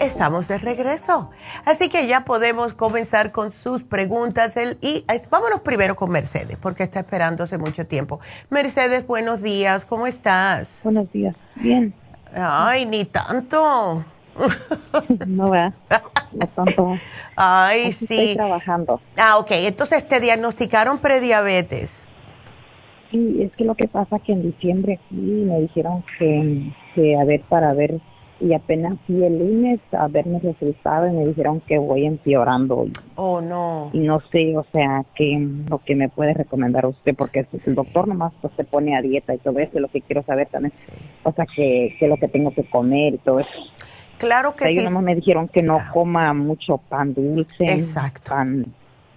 Estamos 0.00 0.48
de 0.48 0.58
regreso. 0.58 1.30
Así 1.64 1.88
que 1.88 2.06
ya 2.06 2.24
podemos 2.24 2.74
comenzar 2.74 3.32
con 3.32 3.52
sus 3.52 3.82
preguntas. 3.82 4.56
El, 4.56 4.78
y 4.80 5.04
vámonos 5.30 5.60
primero 5.60 5.96
con 5.96 6.10
Mercedes, 6.10 6.56
porque 6.60 6.84
está 6.84 7.00
esperando 7.00 7.44
hace 7.44 7.58
mucho 7.58 7.86
tiempo. 7.86 8.20
Mercedes, 8.50 9.06
buenos 9.06 9.42
días, 9.42 9.84
¿cómo 9.84 10.06
estás? 10.06 10.78
Buenos 10.82 11.10
días, 11.12 11.34
bien. 11.56 11.94
Ay, 12.34 12.86
ni 12.86 13.04
tanto. 13.04 14.04
No, 15.26 15.48
vea, 15.48 15.72
no 16.32 16.46
tanto. 16.48 16.98
Ay, 17.36 17.92
sí. 17.92 18.04
Estoy 18.04 18.34
trabajando. 18.34 19.00
Ah, 19.16 19.38
ok. 19.38 19.50
Entonces 19.52 20.06
te 20.08 20.18
diagnosticaron 20.18 20.98
prediabetes. 20.98 22.04
Sí, 23.12 23.42
es 23.42 23.52
que 23.52 23.64
lo 23.64 23.76
que 23.76 23.86
pasa 23.86 24.18
que 24.18 24.32
en 24.32 24.42
diciembre 24.42 24.94
aquí 24.94 25.14
me 25.14 25.60
dijeron 25.60 26.04
que, 26.18 26.72
que 26.96 27.16
a 27.16 27.24
ver, 27.24 27.42
para 27.42 27.72
ver 27.74 28.00
y 28.44 28.52
apenas 28.52 28.98
fui 29.06 29.24
el 29.24 29.38
lunes 29.38 29.80
a 29.92 30.06
ver 30.06 30.26
mis 30.26 30.42
resultados 30.42 31.10
y 31.10 31.16
me 31.16 31.26
dijeron 31.26 31.60
que 31.60 31.78
voy 31.78 32.04
empeorando. 32.04 32.86
Oh, 33.16 33.40
no. 33.40 33.88
Y 33.94 34.00
no 34.00 34.20
sé, 34.30 34.54
o 34.54 34.66
sea, 34.70 35.02
que 35.14 35.48
lo 35.66 35.78
que 35.78 35.94
me 35.94 36.10
puede 36.10 36.34
recomendar 36.34 36.84
usted, 36.84 37.14
porque 37.16 37.46
el 37.64 37.74
doctor 37.74 38.06
nomás 38.06 38.34
pues, 38.42 38.52
se 38.54 38.64
pone 38.64 38.96
a 38.96 39.00
dieta 39.00 39.34
y 39.34 39.38
todo 39.38 39.58
eso, 39.60 39.80
lo 39.80 39.88
que 39.88 40.02
quiero 40.02 40.22
saber 40.24 40.48
también, 40.48 40.74
o 41.22 41.32
sea, 41.32 41.46
que, 41.46 41.96
que 41.98 42.06
lo 42.06 42.18
que 42.18 42.28
tengo 42.28 42.52
que 42.52 42.64
comer 42.64 43.14
y 43.14 43.18
todo 43.18 43.40
eso. 43.40 43.50
Claro 44.18 44.54
que 44.54 44.66
sí. 44.66 44.78
Ellos 44.78 44.92
me 44.92 45.14
dijeron 45.14 45.48
que 45.48 45.62
no 45.62 45.78
coma 45.94 46.34
mucho 46.34 46.76
pan 46.76 47.14
dulce, 47.14 47.72
Exacto. 47.72 48.30
pan, 48.30 48.66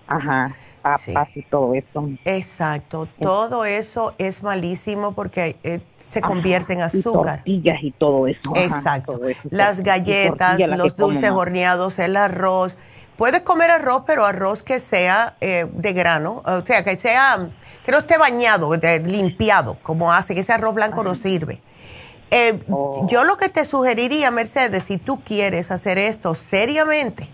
ajá, 0.07 0.55
papas 0.82 1.36
y 1.36 1.41
todo 1.41 1.73
eso. 1.73 2.09
Exacto, 2.23 3.09
todo 3.19 3.65
eso 3.65 4.13
es 4.17 4.41
malísimo 4.41 5.11
porque... 5.11 5.57
Eh, 5.63 5.82
se 6.10 6.22
convierte 6.22 6.74
en 6.74 6.82
azúcar. 6.82 7.41
Y 7.45 7.60
tortillas 7.62 7.84
y 7.84 7.91
todo 7.91 8.28
eso. 8.28 8.55
Exacto. 8.55 9.20
Las 9.49 9.82
galletas, 9.82 10.60
los 10.60 10.95
dulces 10.95 11.32
horneados, 11.32 11.99
el 11.99 12.18
arroz. 12.18 12.76
Puedes 13.18 13.41
comer 13.41 13.72
arroz, 13.72 14.03
pero 14.05 14.26
arroz 14.26 14.64
que 14.64 14.80
sea 14.80 15.36
eh, 15.41 15.68
de 15.72 15.93
grano, 15.93 16.43
o 16.45 16.62
sea, 16.62 16.84
que 16.84 16.97
sea, 16.97 17.47
que 17.86 17.91
no 17.91 17.99
esté 17.99 18.18
bañado, 18.18 18.70
limpiado, 19.03 19.78
como 19.82 20.14
hace, 20.14 20.36
que 20.36 20.41
ese 20.41 20.53
arroz 20.53 20.76
blanco 20.76 21.03
no 21.03 21.16
sirve. 21.16 21.62
Eh, 22.30 22.62
yo 23.08 23.24
lo 23.24 23.38
que 23.38 23.49
te 23.49 23.66
sugeriría, 23.66 24.32
Mercedes, 24.32 24.84
si 24.84 24.97
tú 24.97 25.22
quieres 25.22 25.72
hacer 25.72 25.97
esto 25.97 26.36
seriamente, 26.36 27.28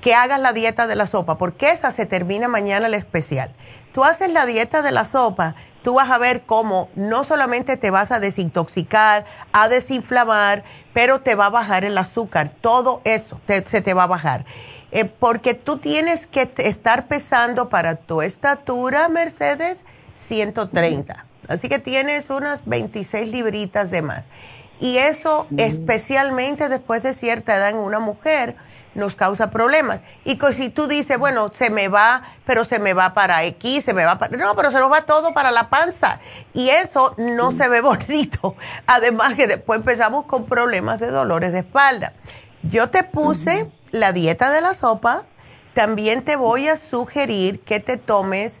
que 0.00 0.14
hagas 0.14 0.40
la 0.40 0.52
dieta 0.52 0.86
de 0.86 0.96
la 0.96 1.06
sopa, 1.06 1.38
porque 1.38 1.70
esa 1.70 1.90
se 1.90 2.06
termina 2.06 2.48
mañana 2.48 2.88
el 2.88 2.94
especial. 2.94 3.54
Tú 3.92 4.04
haces 4.04 4.32
la 4.32 4.46
dieta 4.46 4.82
de 4.82 4.90
la 4.90 5.04
sopa, 5.04 5.54
tú 5.84 5.94
vas 5.94 6.10
a 6.10 6.18
ver 6.18 6.42
cómo 6.42 6.88
no 6.96 7.22
solamente 7.22 7.76
te 7.76 7.90
vas 7.90 8.10
a 8.10 8.18
desintoxicar, 8.18 9.26
a 9.52 9.68
desinflamar, 9.68 10.64
pero 10.92 11.20
te 11.20 11.36
va 11.36 11.46
a 11.46 11.50
bajar 11.50 11.84
el 11.84 11.96
azúcar, 11.96 12.50
todo 12.60 13.02
eso 13.04 13.40
se 13.46 13.62
te 13.62 13.94
va 13.94 14.04
a 14.04 14.08
bajar. 14.08 14.46
Eh, 14.90 15.04
porque 15.04 15.54
tú 15.54 15.78
tienes 15.78 16.26
que 16.26 16.50
estar 16.58 17.06
pesando 17.06 17.68
para 17.68 17.96
tu 17.96 18.22
estatura, 18.22 19.08
Mercedes, 19.08 19.78
130. 20.28 21.26
Así 21.48 21.68
que 21.68 21.78
tienes 21.78 22.30
unas 22.30 22.64
26 22.64 23.30
libritas 23.30 23.90
de 23.90 24.02
más. 24.02 24.24
Y 24.80 24.98
eso, 24.98 25.46
especialmente 25.56 26.68
después 26.68 27.02
de 27.02 27.14
cierta 27.14 27.56
edad 27.56 27.70
en 27.70 27.76
una 27.76 28.00
mujer, 28.00 28.56
nos 28.94 29.14
causa 29.14 29.50
problemas. 29.50 30.00
Y 30.24 30.38
si 30.52 30.70
tú 30.70 30.86
dices, 30.86 31.18
bueno, 31.18 31.52
se 31.56 31.70
me 31.70 31.88
va, 31.88 32.22
pero 32.44 32.64
se 32.64 32.78
me 32.78 32.94
va 32.94 33.14
para 33.14 33.44
X, 33.44 33.84
se 33.84 33.94
me 33.94 34.04
va 34.04 34.18
para... 34.18 34.36
No, 34.36 34.54
pero 34.54 34.70
se 34.70 34.78
nos 34.78 34.90
va 34.90 35.02
todo 35.02 35.34
para 35.34 35.50
la 35.50 35.68
panza. 35.70 36.20
Y 36.52 36.70
eso 36.70 37.14
no 37.18 37.52
se 37.52 37.68
ve 37.68 37.80
bonito. 37.82 38.56
Además 38.86 39.34
que 39.34 39.46
después 39.46 39.80
empezamos 39.80 40.26
con 40.26 40.46
problemas 40.46 41.00
de 41.00 41.08
dolores 41.08 41.52
de 41.52 41.60
espalda. 41.60 42.12
Yo 42.62 42.90
te 42.90 43.04
puse 43.04 43.70
la 43.90 44.12
dieta 44.12 44.50
de 44.50 44.60
la 44.60 44.74
sopa. 44.74 45.24
También 45.74 46.24
te 46.24 46.36
voy 46.36 46.68
a 46.68 46.76
sugerir 46.76 47.60
que 47.60 47.80
te 47.80 47.96
tomes 47.96 48.60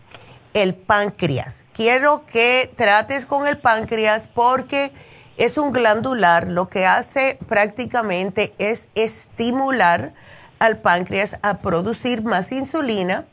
el 0.52 0.74
páncreas. 0.74 1.64
Quiero 1.72 2.26
que 2.26 2.72
trates 2.76 3.26
con 3.26 3.46
el 3.46 3.58
páncreas 3.58 4.28
porque 4.32 4.92
es 5.36 5.58
un 5.58 5.72
glandular. 5.72 6.48
Lo 6.48 6.68
que 6.68 6.86
hace 6.86 7.38
prácticamente 7.48 8.54
es 8.58 8.88
estimular 8.94 10.14
al 10.58 10.78
páncreas 10.78 11.36
a 11.42 11.58
producir 11.58 12.22
más 12.22 12.52
insulina 12.52 13.26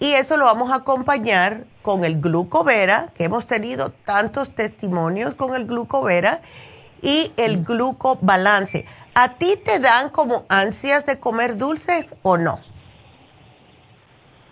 y 0.00 0.12
eso 0.12 0.36
lo 0.36 0.44
vamos 0.44 0.70
a 0.70 0.76
acompañar 0.76 1.64
con 1.82 2.04
el 2.04 2.20
glucovera, 2.20 3.08
que 3.16 3.24
hemos 3.24 3.46
tenido 3.46 3.90
tantos 3.90 4.54
testimonios 4.54 5.34
con 5.34 5.54
el 5.54 5.66
glucovera, 5.66 6.40
y 7.02 7.32
el 7.36 7.64
glucobalance. 7.64 8.84
¿A 9.14 9.34
ti 9.34 9.56
te 9.56 9.78
dan 9.78 10.10
como 10.10 10.44
ansias 10.48 11.06
de 11.06 11.18
comer 11.18 11.56
dulces 11.56 12.14
o 12.22 12.36
no? 12.36 12.60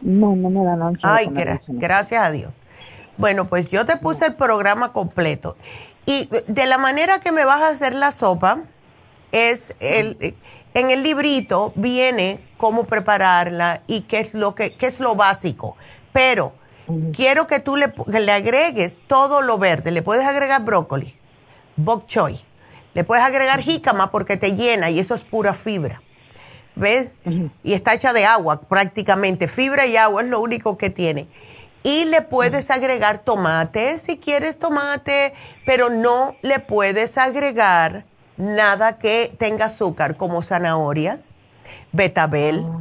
No, 0.00 0.34
no 0.34 0.50
me 0.50 0.64
dan 0.64 0.82
ansias. 0.82 1.12
Ay, 1.12 1.28
gracias 1.68 2.24
a 2.24 2.30
Dios. 2.30 2.52
Bueno, 3.16 3.46
pues 3.46 3.68
yo 3.70 3.86
te 3.86 3.96
puse 3.96 4.26
el 4.26 4.34
programa 4.34 4.92
completo. 4.92 5.56
Y 6.06 6.28
de 6.46 6.66
la 6.66 6.78
manera 6.78 7.20
que 7.20 7.32
me 7.32 7.44
vas 7.44 7.60
a 7.62 7.68
hacer 7.68 7.94
la 7.94 8.12
sopa, 8.12 8.60
es 9.32 9.74
el, 9.80 10.34
en 10.74 10.90
el 10.90 11.02
librito 11.02 11.72
viene 11.74 12.40
cómo 12.56 12.84
prepararla 12.84 13.82
y 13.86 14.02
qué 14.02 14.20
es 14.20 14.32
lo, 14.32 14.54
que, 14.54 14.74
qué 14.74 14.86
es 14.86 15.00
lo 15.00 15.14
básico. 15.16 15.76
Pero 16.12 16.52
quiero 17.14 17.46
que 17.46 17.60
tú 17.60 17.76
le, 17.76 17.92
le, 18.06 18.32
agregues 18.32 18.96
todo 19.08 19.42
lo 19.42 19.58
verde. 19.58 19.90
Le 19.90 20.02
puedes 20.02 20.24
agregar 20.24 20.62
brócoli, 20.64 21.14
bok 21.76 22.06
choy. 22.06 22.40
Le 22.94 23.04
puedes 23.04 23.24
agregar 23.24 23.60
jícama 23.60 24.10
porque 24.10 24.36
te 24.36 24.52
llena 24.52 24.90
y 24.90 25.00
eso 25.00 25.14
es 25.14 25.22
pura 25.22 25.52
fibra. 25.52 26.00
¿ves? 26.76 27.10
Y 27.64 27.72
está 27.72 27.94
hecha 27.94 28.12
de 28.12 28.24
agua 28.24 28.60
prácticamente, 28.60 29.48
fibra 29.48 29.86
y 29.86 29.96
agua 29.96 30.22
es 30.22 30.28
lo 30.28 30.40
único 30.40 30.78
que 30.78 30.90
tiene. 30.90 31.26
Y 31.86 32.04
le 32.04 32.20
puedes 32.20 32.68
agregar 32.72 33.20
tomate 33.20 34.00
si 34.00 34.18
quieres 34.18 34.58
tomate, 34.58 35.34
pero 35.64 35.88
no 35.88 36.34
le 36.42 36.58
puedes 36.58 37.16
agregar 37.16 38.04
nada 38.36 38.98
que 38.98 39.32
tenga 39.38 39.66
azúcar 39.66 40.16
como 40.16 40.42
zanahorias, 40.42 41.28
betabel. 41.92 42.66
Ah. 42.66 42.80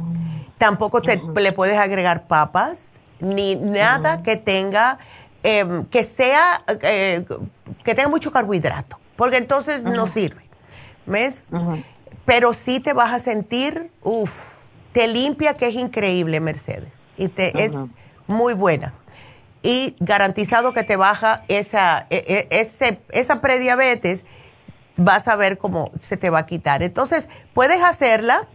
Tampoco 0.58 1.02
te, 1.02 1.22
le 1.36 1.52
puedes 1.52 1.78
agregar 1.78 2.26
papas, 2.26 2.98
ni 3.20 3.54
nada 3.54 4.24
que 4.24 4.36
tenga, 4.36 4.98
em, 5.44 5.84
que 5.84 6.02
sea, 6.02 6.64
eh, 6.82 7.24
que 7.84 7.94
tenga 7.94 8.08
mucho 8.08 8.32
carbohidrato, 8.32 8.98
porque 9.14 9.36
entonces 9.36 9.84
no 9.84 10.08
sirve. 10.08 10.42
¿Ves? 11.06 11.44
pero 12.24 12.54
sí 12.54 12.80
te 12.80 12.92
vas 12.92 13.12
a 13.12 13.20
sentir, 13.20 13.92
uff, 14.02 14.54
te 14.90 15.06
limpia, 15.06 15.54
que 15.54 15.68
es 15.68 15.76
increíble, 15.76 16.40
Mercedes. 16.40 16.90
Y 17.16 17.28
te, 17.28 17.64
es 17.64 17.70
muy 18.26 18.54
buena. 18.54 18.94
Y 19.62 19.96
garantizado 20.00 20.72
que 20.72 20.84
te 20.84 20.96
baja 20.96 21.42
esa, 21.48 22.06
e, 22.10 22.46
e, 22.50 22.60
ese, 22.60 23.00
esa 23.10 23.40
prediabetes, 23.40 24.24
vas 24.96 25.28
a 25.28 25.36
ver 25.36 25.58
cómo 25.58 25.90
se 26.08 26.16
te 26.16 26.30
va 26.30 26.40
a 26.40 26.46
quitar. 26.46 26.82
Entonces, 26.82 27.28
puedes 27.52 27.82
hacerla 27.82 28.46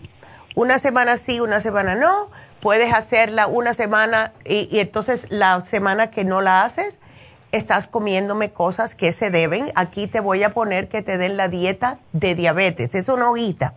una 0.56 0.80
semana 0.80 1.18
sí, 1.18 1.40
una 1.40 1.60
semana 1.62 1.96
no. 1.96 2.30
Puedes 2.62 2.94
hacerla 2.94 3.48
una 3.48 3.74
semana 3.74 4.34
y, 4.46 4.80
entonces 4.80 5.26
la 5.30 5.66
semana 5.66 6.12
que 6.12 6.24
no 6.24 6.42
la 6.42 6.64
haces, 6.64 6.96
estás 7.52 7.88
comiéndome 7.88 8.52
cosas 8.52 8.94
que 8.94 9.12
se 9.12 9.32
deben. 9.32 9.72
Aquí 9.74 10.08
te 10.08 10.20
voy 10.20 10.44
a 10.44 10.54
poner 10.54 10.88
que 10.88 11.02
te 11.02 11.18
den 11.18 11.38
la 11.38 11.48
dieta 11.48 11.98
de 12.14 12.36
diabetes. 12.36 12.94
Es 12.94 13.10
una 13.10 13.32
hojita, 13.32 13.74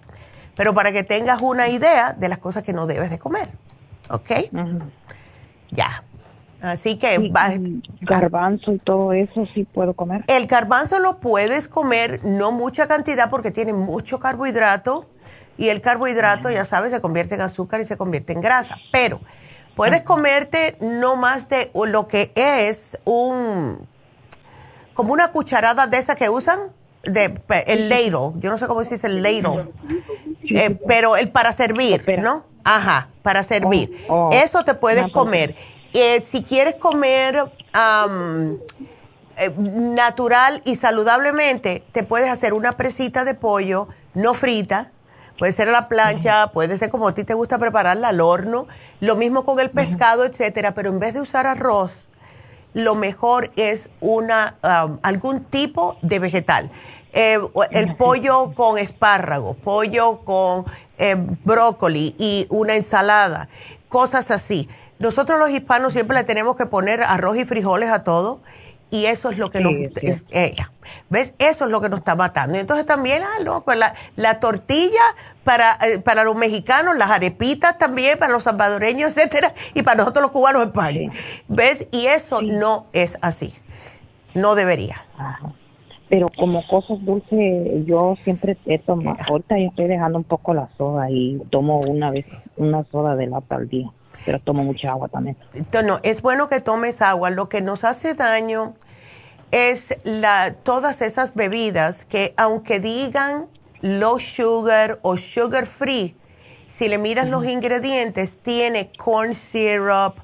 pero 0.54 0.74
para 0.74 0.92
que 0.92 1.02
tengas 1.02 1.40
una 1.40 1.68
idea 1.68 2.12
de 2.12 2.28
las 2.28 2.38
cosas 2.38 2.62
que 2.62 2.74
no 2.74 2.86
debes 2.86 3.08
de 3.08 3.18
comer. 3.18 3.48
¿Ok? 4.10 4.30
Ya. 5.74 6.02
Así 6.62 6.98
que... 6.98 7.30
garbanzo 8.00 8.72
y 8.72 8.78
todo 8.78 9.12
eso 9.12 9.46
sí 9.52 9.64
puedo 9.64 9.94
comer. 9.94 10.24
El 10.28 10.46
garbanzo 10.46 10.98
lo 10.98 11.18
puedes 11.20 11.68
comer, 11.68 12.24
no 12.24 12.52
mucha 12.52 12.86
cantidad 12.86 13.28
porque 13.28 13.50
tiene 13.50 13.72
mucho 13.72 14.18
carbohidrato 14.18 15.06
y 15.58 15.68
el 15.68 15.82
carbohidrato, 15.82 16.50
ya 16.50 16.64
sabes, 16.64 16.90
se 16.90 17.00
convierte 17.00 17.34
en 17.34 17.42
azúcar 17.42 17.80
y 17.80 17.86
se 17.86 17.96
convierte 17.96 18.32
en 18.32 18.40
grasa. 18.40 18.78
Pero 18.90 19.20
Puedes 19.74 20.02
comerte 20.02 20.76
no 20.80 21.16
más 21.16 21.48
de 21.48 21.72
lo 21.74 22.06
que 22.06 22.30
es 22.36 22.96
un, 23.04 23.88
como 24.94 25.12
una 25.12 25.32
cucharada 25.32 25.88
de 25.88 25.98
esa 25.98 26.14
que 26.14 26.28
usan, 26.28 26.60
de 27.06 27.40
el 27.66 27.88
ladle, 27.88 28.32
yo 28.40 28.50
no 28.50 28.58
sé 28.58 28.66
cómo 28.66 28.84
se 28.84 28.94
dice 28.94 29.06
el 29.06 29.22
ladle, 29.22 29.68
eh, 30.42 30.78
pero 30.86 31.16
el 31.16 31.30
para 31.30 31.52
servir, 31.52 32.04
¿no? 32.20 32.44
Ajá, 32.64 33.08
para 33.22 33.42
servir. 33.42 34.04
Oh, 34.08 34.28
oh. 34.28 34.32
Eso 34.32 34.64
te 34.64 34.74
puedes 34.74 35.10
comer. 35.12 35.54
Eh, 35.92 36.24
si 36.30 36.42
quieres 36.42 36.74
comer 36.76 37.44
eh, 39.36 39.50
natural 39.56 40.62
y 40.64 40.76
saludablemente, 40.76 41.84
te 41.92 42.02
puedes 42.02 42.30
hacer 42.30 42.52
una 42.52 42.72
presita 42.72 43.24
de 43.24 43.34
pollo 43.34 43.88
no 44.14 44.34
frita, 44.34 44.90
Puede 45.38 45.52
ser 45.52 45.68
a 45.68 45.72
la 45.72 45.88
plancha, 45.88 46.48
puede 46.52 46.78
ser 46.78 46.90
como 46.90 47.08
a 47.08 47.14
ti 47.14 47.24
te 47.24 47.34
gusta 47.34 47.58
prepararla 47.58 48.08
al 48.08 48.20
horno. 48.20 48.68
Lo 49.00 49.16
mismo 49.16 49.44
con 49.44 49.58
el 49.58 49.70
pescado, 49.70 50.24
etcétera. 50.24 50.74
Pero 50.74 50.90
en 50.90 51.00
vez 51.00 51.14
de 51.14 51.20
usar 51.20 51.46
arroz, 51.46 51.90
lo 52.72 52.94
mejor 52.94 53.50
es 53.56 53.88
una 54.00 54.56
um, 54.62 54.98
algún 55.02 55.44
tipo 55.44 55.96
de 56.02 56.20
vegetal. 56.20 56.70
Eh, 57.16 57.38
el 57.70 57.94
pollo 57.94 58.52
con 58.54 58.76
espárrago, 58.76 59.54
pollo 59.54 60.18
con 60.24 60.64
eh, 60.98 61.14
brócoli 61.44 62.16
y 62.18 62.48
una 62.50 62.74
ensalada, 62.74 63.48
cosas 63.88 64.32
así. 64.32 64.68
Nosotros 64.98 65.38
los 65.38 65.50
hispanos 65.50 65.92
siempre 65.92 66.16
le 66.16 66.24
tenemos 66.24 66.56
que 66.56 66.66
poner 66.66 67.04
arroz 67.04 67.36
y 67.36 67.44
frijoles 67.44 67.90
a 67.90 68.02
todo 68.02 68.40
y 68.90 69.06
eso 69.06 69.30
es 69.30 69.38
lo 69.38 69.50
que 69.50 69.60
nos... 69.60 69.72
¿Ves? 71.08 71.34
Eso 71.38 71.64
es 71.64 71.70
lo 71.70 71.80
que 71.80 71.88
nos 71.88 72.00
está 72.00 72.16
matando. 72.16 72.56
Y 72.56 72.60
entonces 72.60 72.84
también, 72.84 73.22
ah, 73.22 73.42
no, 73.44 73.62
pues 73.62 73.78
la, 74.16 74.40
tortilla 74.40 75.02
para, 75.44 75.78
eh, 75.82 75.98
para 75.98 76.24
los 76.24 76.34
mexicanos, 76.34 76.96
las 76.96 77.10
arepitas 77.10 77.78
también, 77.78 78.18
para 78.18 78.32
los 78.32 78.42
salvadoreños, 78.42 79.16
etcétera, 79.16 79.54
y 79.74 79.82
para 79.82 79.98
nosotros 79.98 80.22
los 80.22 80.30
cubanos 80.32 80.62
en 80.62 80.68
España. 80.68 81.10
¿Ves? 81.46 81.86
Y 81.92 82.06
eso 82.06 82.42
no 82.42 82.86
es 82.92 83.18
así. 83.20 83.54
No 84.34 84.56
debería. 84.56 85.04
Pero 86.08 86.28
como 86.36 86.66
cosas 86.66 87.02
dulces, 87.04 87.86
yo 87.86 88.14
siempre 88.24 88.56
he 88.66 88.78
tomado, 88.78 89.16
ahorita 89.28 89.58
yo 89.58 89.68
estoy 89.68 89.86
dejando 89.86 90.18
un 90.18 90.24
poco 90.24 90.52
la 90.52 90.68
soda 90.76 91.10
y 91.10 91.40
tomo 91.50 91.80
una 91.80 92.10
vez, 92.10 92.26
una 92.56 92.84
soda 92.84 93.16
de 93.16 93.26
lata 93.26 93.56
al 93.56 93.68
día 93.68 93.90
pero 94.24 94.38
tomo 94.38 94.64
mucha 94.64 94.90
agua 94.90 95.08
también. 95.08 95.36
No, 95.84 96.00
es 96.02 96.22
bueno 96.22 96.48
que 96.48 96.60
tomes 96.60 97.02
agua. 97.02 97.30
Lo 97.30 97.48
que 97.48 97.60
nos 97.60 97.84
hace 97.84 98.14
daño 98.14 98.74
es 99.50 99.96
la, 100.04 100.54
todas 100.62 101.02
esas 101.02 101.34
bebidas 101.34 102.04
que 102.06 102.34
aunque 102.36 102.80
digan 102.80 103.46
low 103.82 104.18
sugar 104.18 104.98
o 105.02 105.16
sugar 105.16 105.66
free, 105.66 106.16
si 106.72 106.88
le 106.88 106.98
miras 106.98 107.28
los 107.28 107.44
ingredientes, 107.44 108.36
tiene 108.42 108.90
corn 108.96 109.34
syrup, 109.34 110.16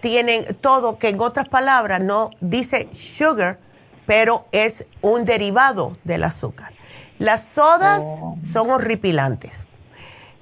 tienen 0.00 0.54
todo, 0.60 0.98
que 0.98 1.08
en 1.08 1.20
otras 1.20 1.48
palabras 1.48 2.02
no 2.02 2.30
dice 2.40 2.88
sugar, 2.92 3.58
pero 4.06 4.46
es 4.52 4.84
un 5.00 5.24
derivado 5.24 5.96
del 6.04 6.24
azúcar. 6.24 6.72
Las 7.18 7.44
sodas 7.44 8.02
oh. 8.02 8.38
son 8.52 8.70
horripilantes. 8.70 9.66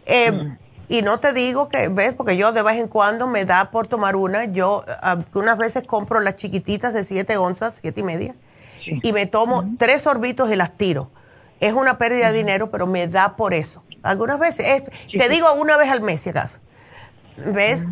Eh, 0.06 0.32
mm. 0.32 0.58
Y 0.88 1.00
no 1.00 1.20
te 1.20 1.32
digo 1.32 1.68
que, 1.68 1.88
ves, 1.88 2.12
porque 2.14 2.36
yo 2.36 2.52
de 2.52 2.62
vez 2.62 2.76
en 2.76 2.88
cuando 2.88 3.26
me 3.26 3.44
da 3.44 3.70
por 3.70 3.86
tomar 3.86 4.14
una. 4.14 4.44
Yo 4.44 4.84
unas 5.32 5.56
veces 5.56 5.84
compro 5.86 6.20
las 6.20 6.36
chiquititas 6.36 6.92
de 6.92 7.04
7 7.04 7.36
onzas, 7.38 7.78
siete 7.80 8.00
y 8.00 8.04
media, 8.04 8.34
y 8.84 9.12
me 9.12 9.24
tomo 9.26 9.64
tres 9.78 10.02
sorbitos 10.02 10.50
y 10.50 10.56
las 10.56 10.76
tiro. 10.76 11.10
Es 11.60 11.72
una 11.72 11.96
pérdida 11.96 12.30
de 12.30 12.36
dinero, 12.36 12.70
pero 12.70 12.86
me 12.86 13.08
da 13.08 13.36
por 13.36 13.54
eso. 13.54 13.82
Algunas 14.02 14.38
veces, 14.38 14.82
te 15.16 15.28
digo 15.28 15.52
una 15.54 15.76
vez 15.76 15.88
al 15.88 16.02
mes 16.02 16.20
si 16.20 16.30
acaso. 16.30 16.58
¿Ves? 17.36 17.82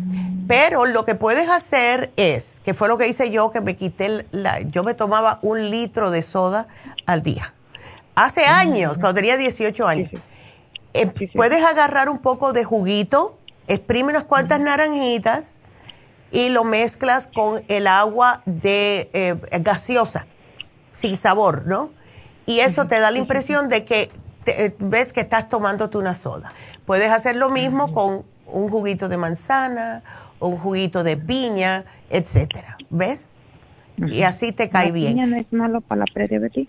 Pero 0.47 0.85
lo 0.85 1.05
que 1.05 1.15
puedes 1.15 1.49
hacer 1.49 2.11
es, 2.15 2.59
que 2.65 2.73
fue 2.73 2.87
lo 2.87 2.97
que 2.97 3.07
hice 3.07 3.31
yo, 3.31 3.51
que 3.51 3.61
me 3.61 3.75
quité, 3.75 4.25
la, 4.31 4.61
yo 4.61 4.83
me 4.83 4.93
tomaba 4.93 5.39
un 5.41 5.69
litro 5.69 6.11
de 6.11 6.21
soda 6.21 6.67
al 7.05 7.23
día. 7.23 7.53
Hace 8.15 8.45
años, 8.45 8.97
cuando 8.97 9.15
tenía 9.15 9.37
18 9.37 9.87
años. 9.87 10.11
Eh, 10.93 11.29
puedes 11.33 11.63
agarrar 11.63 12.09
un 12.09 12.19
poco 12.19 12.51
de 12.51 12.65
juguito, 12.65 13.37
exprime 13.67 14.09
unas 14.09 14.25
cuantas 14.25 14.59
naranjitas 14.59 15.45
y 16.31 16.49
lo 16.49 16.65
mezclas 16.65 17.27
con 17.27 17.63
el 17.69 17.87
agua 17.87 18.41
de 18.45 19.09
eh, 19.13 19.35
gaseosa, 19.61 20.27
sin 20.91 21.15
sabor, 21.15 21.65
¿no? 21.65 21.91
Y 22.45 22.59
eso 22.59 22.87
te 22.87 22.99
da 22.99 23.11
la 23.11 23.17
impresión 23.19 23.69
de 23.69 23.85
que 23.85 24.11
eh, 24.45 24.75
ves 24.79 25.13
que 25.13 25.21
estás 25.21 25.47
tomándote 25.47 25.97
una 25.97 26.15
soda. 26.15 26.53
Puedes 26.85 27.11
hacer 27.11 27.35
lo 27.35 27.49
mismo 27.49 27.93
con 27.93 28.25
un 28.51 28.69
juguito 28.69 29.09
de 29.09 29.17
manzana, 29.17 30.03
un 30.39 30.57
juguito 30.57 31.03
de 31.03 31.17
piña, 31.17 31.85
etcétera. 32.09 32.77
¿Ves? 32.89 33.25
Y 33.97 34.23
así 34.23 34.51
te 34.51 34.69
cae 34.69 34.91
bien. 34.91 35.15
¿La 35.17 35.23
piña 35.23 35.35
no 35.35 35.41
es 35.41 35.53
malo 35.53 35.81
para 35.81 35.99
la 35.99 36.05
prediabetes? 36.13 36.67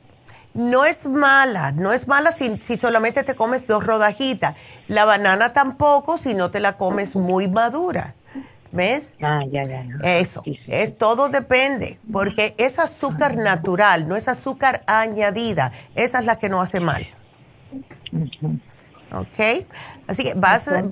No 0.55 0.85
es 0.85 1.07
mala, 1.07 1.73
no 1.73 1.93
es 1.93 2.07
mala 2.07 2.31
si, 2.33 2.59
si, 2.59 2.77
solamente 2.77 3.23
te 3.23 3.35
comes 3.35 3.67
dos 3.67 3.85
rodajitas. 3.85 4.55
La 4.87 5.07
banana 5.07 5.55
tampoco 5.55 6.19
si 6.19 6.35
no 6.35 6.51
te 6.51 6.61
la 6.61 6.77
comes 6.77 7.17
muy 7.17 7.49
madura. 7.49 8.15
¿Ves? 8.71 9.13
Ah, 9.21 9.43
ya, 9.51 9.65
ya. 9.65 9.85
Eso, 10.03 10.43
es 10.67 10.97
todo 10.97 11.29
depende, 11.29 11.99
porque 12.11 12.55
es 12.57 12.79
azúcar 12.79 13.37
natural, 13.37 14.09
no 14.09 14.17
es 14.17 14.29
azúcar 14.29 14.83
añadida. 14.87 15.73
Esa 15.95 16.21
es 16.21 16.25
la 16.25 16.39
que 16.39 16.49
no 16.49 16.61
hace 16.63 16.81
mal. 16.81 17.07
¿Ok? 19.13 19.67
Así 20.07 20.25
que 20.25 20.35
vas, 20.35 20.67
a, 20.67 20.83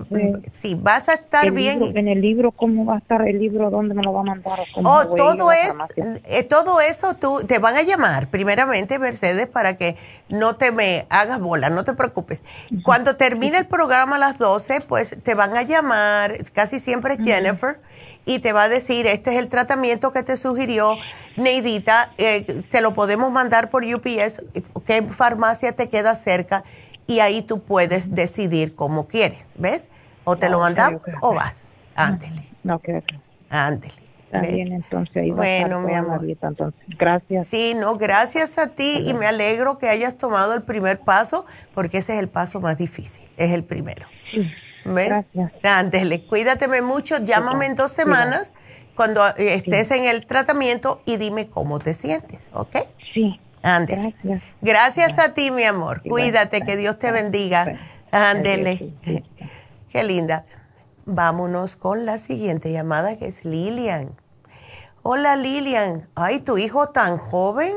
sí, 0.63 0.77
vas 0.81 1.09
a 1.09 1.15
estar 1.15 1.51
bien. 1.51 1.83
en 1.97 2.09
el 2.09 2.21
libro, 2.21 2.53
¿cómo 2.53 2.85
va 2.85 2.95
a 2.95 2.99
estar 2.99 3.27
el 3.27 3.39
libro? 3.39 3.69
¿Dónde 3.71 3.93
me 3.93 4.03
lo 4.03 4.13
va 4.13 4.21
a 4.21 4.25
mandar? 4.25 4.61
oh, 4.77 5.07
todo, 5.17 5.51
es, 5.51 5.73
eh, 6.25 6.45
todo 6.45 6.81
eso 6.81 7.15
tú, 7.15 7.43
te 7.47 7.59
van 7.59 7.77
a 7.77 7.83
llamar, 7.83 8.29
primeramente, 8.29 8.99
Mercedes, 8.99 9.49
para 9.49 9.77
que 9.77 9.97
no 10.29 10.57
te 10.57 10.71
me 10.71 11.07
hagas 11.11 11.41
bola, 11.41 11.71
no 11.71 11.85
te 11.85 11.93
preocupes. 11.95 12.41
Cuando 12.85 13.17
termine 13.17 13.59
el 13.59 13.67
programa 13.67 14.17
a 14.17 14.19
las 14.21 14.39
12, 14.39 14.81
pues 14.83 15.17
te 15.23 15.35
van 15.35 15.57
a 15.57 15.63
llamar, 15.63 16.51
casi 16.53 16.79
siempre 16.79 17.19
Jennifer, 17.21 17.81
y 18.25 18.39
te 18.39 18.53
va 18.53 18.65
a 18.65 18.69
decir, 18.69 19.07
este 19.07 19.31
es 19.31 19.37
el 19.37 19.49
tratamiento 19.49 20.13
que 20.13 20.23
te 20.23 20.37
sugirió 20.37 20.97
Neidita, 21.37 22.13
eh, 22.17 22.63
te 22.71 22.81
lo 22.81 22.95
podemos 22.95 23.33
mandar 23.33 23.71
por 23.71 23.85
UPS, 23.85 24.43
qué 24.87 25.03
farmacia 25.03 25.73
te 25.73 25.89
queda 25.89 26.15
cerca 26.15 26.65
y 27.11 27.19
ahí 27.19 27.43
tú 27.43 27.61
puedes 27.61 28.15
decidir 28.15 28.77
cómo 28.77 29.09
quieres, 29.09 29.41
¿ves? 29.57 29.89
O 30.23 30.37
te 30.37 30.49
lo 30.49 30.61
mandamos 30.61 31.03
o 31.21 31.35
vas. 31.35 31.57
Ándele. 31.97 32.47
No, 32.63 32.79
que 32.79 33.03
Ándele. 33.49 33.95
También 34.31 34.73
entonces 34.73 35.17
ahí 35.17 35.33
bueno, 35.33 35.81
mi 35.81 35.93
amor. 35.93 36.21
entonces. 36.25 36.81
Gracias. 36.97 37.49
Sí, 37.49 37.75
no, 37.75 37.97
gracias 37.97 38.59
a 38.59 38.69
ti 38.69 39.03
y 39.05 39.13
me 39.13 39.27
alegro 39.27 39.79
que 39.79 39.89
hayas 39.89 40.19
tomado 40.19 40.55
el 40.55 40.63
primer 40.63 41.01
paso 41.01 41.47
porque 41.75 41.99
ese 41.99 42.15
es 42.15 42.21
el 42.21 42.29
paso 42.29 42.61
más 42.61 42.79
difícil, 42.79 43.25
es 43.37 43.51
el 43.51 43.65
primero. 43.65 44.07
Sí. 44.31 44.49
¿Ves? 44.85 45.09
Gracias. 45.09 45.53
Ándele, 45.65 46.25
cuídateme 46.27 46.81
mucho, 46.81 47.19
llámame 47.19 47.67
en 47.67 47.75
dos 47.75 47.91
semanas 47.91 48.53
cuando 48.95 49.27
estés 49.37 49.91
en 49.91 50.05
el 50.05 50.27
tratamiento 50.27 51.03
y 51.07 51.17
dime 51.17 51.49
cómo 51.49 51.81
te 51.81 51.93
sientes, 51.93 52.49
¿ok? 52.53 52.77
Sí. 53.13 53.41
Ándele. 53.63 54.15
Gracias. 54.61 55.19
a 55.19 55.35
ti, 55.35 55.51
mi 55.51 55.65
amor. 55.65 56.03
Cuídate, 56.03 56.63
que 56.63 56.77
Dios 56.77 56.99
te 56.99 57.13
bendiga. 57.13 57.79
Ándele. 58.11 58.95
Qué 59.91 60.03
linda. 60.05 60.45
Vámonos 61.07 61.77
con 61.77 62.07
la 62.07 62.19
siguiente 62.19 62.73
llamada 62.73 63.19
que 63.19 63.27
es 63.27 63.45
Lilian. 63.45 64.15
Hola 65.03 65.35
Lilian. 65.37 66.09
Ay, 66.15 66.41
tu 66.41 66.59
hijo 66.59 66.91
tan 66.91 67.19
joven. 67.19 67.73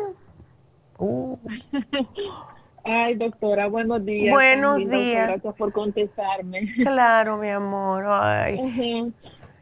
Uh. 0.98 1.38
Ay, 2.84 3.16
doctora, 3.16 3.68
buenos 3.68 4.04
días. 4.06 4.34
Buenos 4.34 4.78
días. 4.78 5.30
Gracias 5.30 5.56
por 5.56 5.72
contestarme. 5.72 6.74
Claro, 6.84 7.38
mi 7.38 7.50
amor. 7.50 8.06
Ay. 8.08 9.14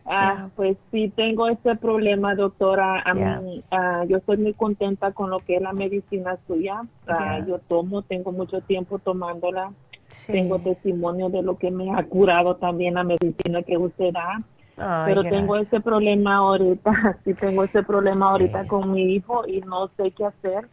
Ah, 0.06 0.50
pues 0.56 0.78
sí, 0.92 1.10
tengo 1.16 1.48
este 1.48 1.76
problema, 1.76 2.36
doctora. 2.36 3.02
A 3.02 3.14
mí, 3.14 3.64
ah, 3.72 4.04
yo 4.08 4.18
estoy 4.18 4.38
muy 4.38 4.54
contenta 4.54 5.12
con 5.12 5.30
lo 5.30 5.40
que 5.40 5.56
es 5.56 5.62
la 5.62 5.74
medicina 5.74 6.38
suya. 6.48 6.82
Ah, 7.08 7.40
yo 7.48 7.60
tomo, 7.60 8.02
tengo 8.02 8.32
mucho 8.32 8.62
tiempo 8.62 9.00
tomándola. 9.00 9.72
Tengo 10.28 10.60
testimonio 10.60 11.30
de 11.30 11.42
lo 11.42 11.58
que 11.58 11.72
me 11.72 11.92
ha 11.92 12.04
curado 12.04 12.56
también 12.56 12.96
la 12.96 13.04
medicina 13.04 13.64
que 13.64 13.78
usted 13.78 14.12
da. 14.14 14.44
Pero 15.06 15.22
tengo 15.24 15.58
ese 15.58 15.80
problema 15.80 16.38
ahorita, 16.38 17.20
sí 17.24 17.34
tengo 17.36 17.64
ese 17.64 17.84
problema 17.84 18.32
ahorita 18.32 18.68
con 18.68 18.92
mi 18.92 19.04
hijo 19.14 19.46
y 19.48 19.62
no 19.62 19.90
sé 19.98 20.12
qué 20.12 20.26
hacer. 20.26 20.68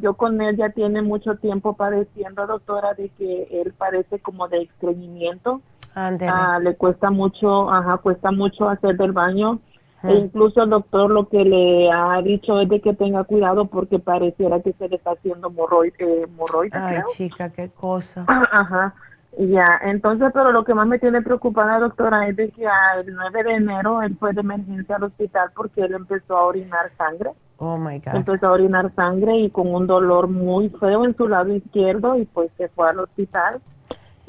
yo 0.00 0.14
con 0.14 0.40
él 0.40 0.56
ya 0.56 0.70
tiene 0.70 1.02
mucho 1.02 1.36
tiempo 1.36 1.74
padeciendo, 1.74 2.46
doctora, 2.46 2.94
de 2.94 3.10
que 3.10 3.48
él 3.50 3.74
parece 3.76 4.20
como 4.20 4.48
de 4.48 4.62
estreñimiento. 4.62 5.60
Ah, 5.98 6.58
le 6.62 6.76
cuesta 6.76 7.10
mucho, 7.10 7.70
ajá, 7.70 7.98
cuesta 7.98 8.30
mucho 8.30 8.68
hacer 8.68 8.96
del 8.96 9.12
baño. 9.12 9.60
E 10.04 10.14
incluso 10.14 10.62
el 10.62 10.70
doctor 10.70 11.10
lo 11.10 11.28
que 11.28 11.44
le 11.44 11.90
ha 11.90 12.22
dicho 12.22 12.60
es 12.60 12.68
de 12.68 12.80
que 12.80 12.94
tenga 12.94 13.24
cuidado 13.24 13.66
porque 13.66 13.98
pareciera 13.98 14.60
que 14.60 14.72
se 14.74 14.88
le 14.88 14.94
está 14.96 15.12
haciendo 15.12 15.50
morroide. 15.50 16.28
Ay, 16.72 17.02
chica, 17.14 17.50
qué 17.50 17.68
cosa. 17.70 18.24
Ajá. 18.28 18.94
Ya, 19.38 19.66
entonces, 19.82 20.30
pero 20.32 20.52
lo 20.52 20.64
que 20.64 20.74
más 20.74 20.86
me 20.86 20.98
tiene 20.98 21.22
preocupada, 21.22 21.78
doctora, 21.78 22.28
es 22.28 22.36
de 22.36 22.50
que 22.50 22.64
el 22.64 23.14
9 23.14 23.44
de 23.44 23.54
enero 23.54 24.02
él 24.02 24.16
fue 24.18 24.32
de 24.32 24.40
emergencia 24.40 24.96
al 24.96 25.04
hospital 25.04 25.50
porque 25.54 25.82
él 25.82 25.94
empezó 25.94 26.36
a 26.36 26.46
orinar 26.46 26.90
sangre. 26.96 27.32
Oh 27.58 27.76
my 27.76 27.98
God. 27.98 28.16
Empezó 28.16 28.48
a 28.48 28.52
orinar 28.52 28.92
sangre 28.94 29.36
y 29.36 29.50
con 29.50 29.72
un 29.72 29.86
dolor 29.86 30.28
muy 30.28 30.70
feo 30.70 31.04
en 31.04 31.16
su 31.16 31.28
lado 31.28 31.52
izquierdo 31.52 32.16
y 32.16 32.24
pues 32.24 32.50
se 32.56 32.68
fue 32.68 32.88
al 32.88 33.00
hospital 33.00 33.60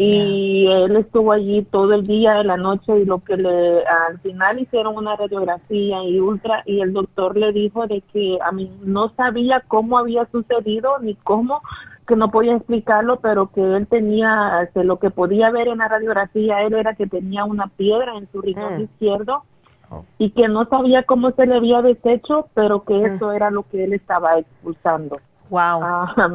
y 0.01 0.65
él 0.65 0.95
estuvo 0.95 1.33
allí 1.33 1.61
todo 1.63 1.93
el 1.93 2.07
día 2.07 2.35
de 2.35 2.45
la 2.45 2.55
noche 2.55 2.97
y 2.99 3.03
lo 3.03 3.19
que 3.19 3.35
le 3.35 3.83
al 3.85 4.17
final 4.21 4.57
hicieron 4.57 4.95
una 4.95 5.17
radiografía 5.17 6.01
y 6.05 6.21
ultra 6.21 6.63
y 6.65 6.79
el 6.79 6.93
doctor 6.93 7.35
le 7.35 7.51
dijo 7.51 7.85
de 7.85 7.99
que 8.13 8.39
a 8.41 8.53
mí 8.53 8.71
no 8.81 9.09
sabía 9.17 9.61
cómo 9.67 9.97
había 9.97 10.25
sucedido 10.31 10.99
ni 10.99 11.15
cómo 11.15 11.61
que 12.07 12.15
no 12.15 12.31
podía 12.31 12.55
explicarlo 12.55 13.19
pero 13.19 13.51
que 13.51 13.61
él 13.61 13.87
tenía 13.87 14.61
este, 14.63 14.85
lo 14.85 14.99
que 14.99 15.09
podía 15.09 15.51
ver 15.51 15.67
en 15.67 15.79
la 15.79 15.89
radiografía 15.89 16.61
él 16.61 16.75
era 16.75 16.95
que 16.95 17.05
tenía 17.05 17.43
una 17.43 17.67
piedra 17.67 18.15
en 18.15 18.31
su 18.31 18.41
riñón 18.41 18.77
mm. 18.77 18.81
izquierdo 18.83 19.43
oh. 19.89 20.05
y 20.17 20.29
que 20.29 20.47
no 20.47 20.63
sabía 20.69 21.03
cómo 21.03 21.31
se 21.31 21.45
le 21.45 21.55
había 21.57 21.81
deshecho 21.81 22.47
pero 22.53 22.85
que 22.85 22.93
mm. 22.93 23.05
eso 23.05 23.33
era 23.33 23.51
lo 23.51 23.63
que 23.63 23.83
él 23.83 23.91
estaba 23.91 24.39
expulsando 24.39 25.19
Wow. 25.49 25.81
Ah, 25.83 26.29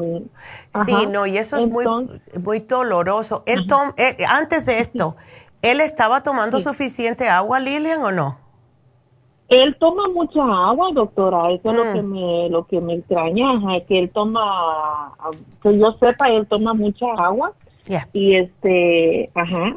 sí, 0.85 1.07
no, 1.07 1.27
y 1.27 1.39
eso 1.39 1.57
es 1.57 1.69
muy, 1.69 1.85
muy 2.41 2.61
doloroso. 2.61 3.43
Él 3.47 3.67
eh, 3.97 4.17
antes 4.29 4.67
de 4.67 4.81
esto, 4.81 5.17
¿él 5.63 5.81
estaba 5.81 6.23
tomando 6.23 6.61
suficiente 6.61 7.29
agua, 7.29 7.61
Lilian, 7.61 8.03
o 8.03 8.13
no? 8.13 8.39
Él 9.49 9.77
toma 9.79 10.09
mucha 10.09 10.43
agua, 10.43 10.89
doctora. 10.93 11.53
Eso 11.53 11.71
es 11.71 11.77
lo 11.77 11.93
que 11.93 12.03
mm. 12.03 12.13
me 12.13 12.49
lo 12.49 12.67
que 12.67 12.81
me 12.81 12.95
extraña, 12.95 13.77
es 13.77 13.85
que 13.85 13.99
él 13.99 14.11
toma, 14.11 15.13
que 15.63 15.79
yo 15.79 15.93
sepa, 16.01 16.31
él 16.31 16.47
toma 16.47 16.75
mucha 16.75 17.07
agua. 17.17 17.53
Y 18.15 18.37
este, 18.37 19.29
ajá, 19.35 19.77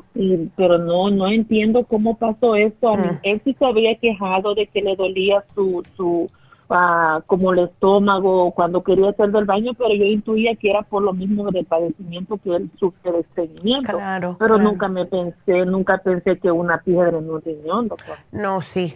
pero 0.56 0.78
no 0.78 1.10
no 1.10 1.28
entiendo 1.28 1.86
cómo 1.86 2.18
pasó 2.18 2.56
esto. 2.56 2.96
Mm. 2.96 3.20
él 3.24 3.42
sí 3.44 3.56
se 3.60 3.66
había 3.66 3.96
quejado 3.96 4.56
de 4.56 4.68
que 4.68 4.82
le 4.82 4.96
dolía 4.96 5.44
su 5.54 5.84
su 5.98 6.30
como 6.68 7.54
el 7.54 7.60
estómago 7.60 8.52
cuando 8.52 8.84
quería 8.84 9.10
hacer 9.10 9.32
del 9.32 9.46
baño, 9.46 9.74
pero 9.74 9.94
yo 9.94 10.04
intuía 10.04 10.56
que 10.56 10.70
era 10.70 10.82
por 10.82 11.02
lo 11.02 11.14
mismo 11.14 11.50
del 11.52 11.66
padecimiento 11.66 12.38
que 12.38 12.56
él 12.56 12.70
sufre 12.78 13.12
de 13.12 13.20
estreñimiento. 13.22 13.94
Claro, 13.94 14.36
pero 14.40 14.58
nunca 14.58 14.88
me 14.88 15.06
pensé, 15.06 15.66
nunca 15.66 15.98
pensé 16.00 16.38
que 16.38 16.52
una 16.52 16.82
piedra 16.82 17.18
en 17.18 17.30
un 17.30 17.42
riñón, 17.42 17.88
doctor. 17.88 18.18
No, 18.32 18.62
sí, 18.62 18.94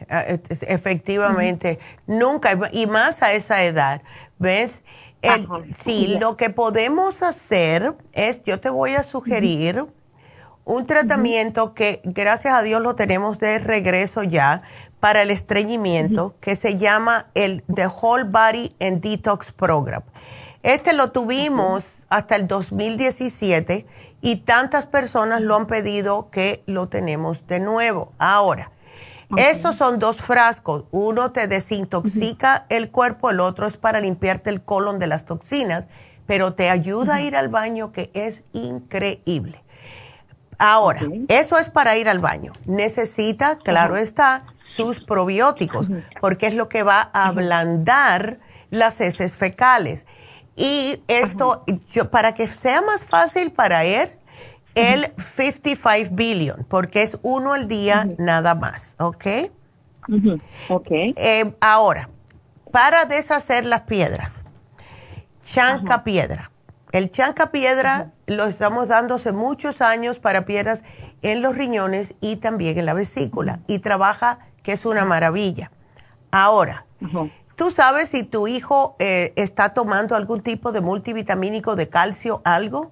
efectivamente, 0.61 1.79
nunca, 2.07 2.57
y 2.71 2.87
más 2.87 3.23
a 3.23 3.33
esa 3.33 3.63
edad, 3.63 4.01
¿ves? 4.37 4.81
sí, 5.83 6.17
lo 6.19 6.35
que 6.35 6.49
podemos 6.49 7.21
hacer 7.21 7.93
es, 8.11 8.43
yo 8.43 8.59
te 8.59 8.69
voy 8.69 8.95
a 8.95 9.03
sugerir 9.03 9.85
un 10.63 10.85
tratamiento 10.85 11.73
que 11.73 12.01
gracias 12.03 12.53
a 12.53 12.61
Dios 12.61 12.81
lo 12.81 12.95
tenemos 12.95 13.39
de 13.39 13.59
regreso 13.59 14.23
ya, 14.23 14.61
para 15.01 15.23
el 15.23 15.31
estreñimiento 15.31 16.35
que 16.39 16.55
se 16.55 16.77
llama 16.77 17.25
el 17.33 17.63
The 17.73 17.87
Whole 17.87 18.25
Body 18.25 18.73
and 18.79 19.01
Detox 19.01 19.51
Program. 19.51 20.03
Este 20.63 20.93
lo 20.93 21.11
tuvimos 21.11 21.85
hasta 22.07 22.35
el 22.35 22.47
2017 22.47 23.87
y 24.21 24.35
tantas 24.37 24.85
personas 24.85 25.41
lo 25.41 25.55
han 25.55 25.65
pedido 25.65 26.29
que 26.29 26.63
lo 26.67 26.87
tenemos 26.87 27.45
de 27.47 27.59
nuevo. 27.59 28.13
Ahora, 28.19 28.71
Estos 29.37 29.77
son 29.77 29.97
dos 29.97 30.17
frascos. 30.17 30.83
Uno 30.91 31.31
te 31.31 31.47
desintoxica 31.47 32.65
el 32.67 32.91
cuerpo, 32.91 33.29
el 33.29 33.39
otro 33.39 33.65
es 33.65 33.77
para 33.77 34.01
limpiarte 34.01 34.49
el 34.49 34.61
colon 34.61 34.99
de 34.99 35.07
las 35.07 35.23
toxinas, 35.23 35.87
pero 36.27 36.53
te 36.53 36.69
ayuda 36.69 37.15
a 37.15 37.21
ir 37.21 37.37
al 37.37 37.47
baño, 37.47 37.93
que 37.93 38.11
es 38.13 38.43
increíble. 38.51 39.63
Ahora, 40.57 41.01
eso 41.29 41.57
es 41.57 41.69
para 41.69 41.95
ir 41.95 42.09
al 42.09 42.19
baño. 42.19 42.51
Necesita, 42.65 43.57
claro 43.57 43.95
está, 43.95 44.43
sus 44.75 45.03
probióticos, 45.03 45.87
porque 46.19 46.47
es 46.47 46.53
lo 46.53 46.69
que 46.69 46.83
va 46.83 47.09
a 47.13 47.27
ablandar 47.27 48.39
las 48.69 49.01
heces 49.01 49.35
fecales. 49.35 50.05
Y 50.55 51.03
esto, 51.07 51.63
yo, 51.91 52.09
para 52.09 52.33
que 52.33 52.47
sea 52.47 52.81
más 52.81 53.03
fácil 53.03 53.51
para 53.51 53.83
él, 53.83 54.09
el 54.75 55.11
55 55.35 56.15
billion, 56.15 56.65
porque 56.69 57.01
es 57.01 57.17
uno 57.21 57.53
al 57.53 57.67
día 57.67 58.07
nada 58.17 58.55
más, 58.55 58.95
¿ok? 58.99 59.25
Ok. 60.69 60.87
Eh, 60.89 61.53
ahora, 61.59 62.09
para 62.71 63.05
deshacer 63.05 63.65
las 63.65 63.81
piedras, 63.81 64.45
chanca 65.43 66.03
piedra. 66.03 66.51
El 66.91 67.11
chanca 67.11 67.51
piedra 67.51 68.11
lo 68.27 68.45
estamos 68.45 68.87
dando 68.87 69.15
hace 69.15 69.31
muchos 69.31 69.81
años 69.81 70.19
para 70.19 70.45
piedras 70.45 70.83
en 71.21 71.41
los 71.41 71.55
riñones 71.55 72.13
y 72.19 72.37
también 72.37 72.77
en 72.77 72.85
la 72.85 72.93
vesícula 72.93 73.59
y 73.67 73.79
trabaja 73.79 74.39
que 74.63 74.73
es 74.73 74.85
una 74.85 75.05
maravilla. 75.05 75.71
Ahora, 76.31 76.85
¿tú 77.55 77.71
sabes 77.71 78.09
si 78.09 78.23
tu 78.23 78.47
hijo 78.47 78.95
eh, 78.99 79.33
está 79.35 79.73
tomando 79.73 80.15
algún 80.15 80.41
tipo 80.41 80.71
de 80.71 80.81
multivitamínico 80.81 81.75
de 81.75 81.89
calcio, 81.89 82.41
algo? 82.43 82.91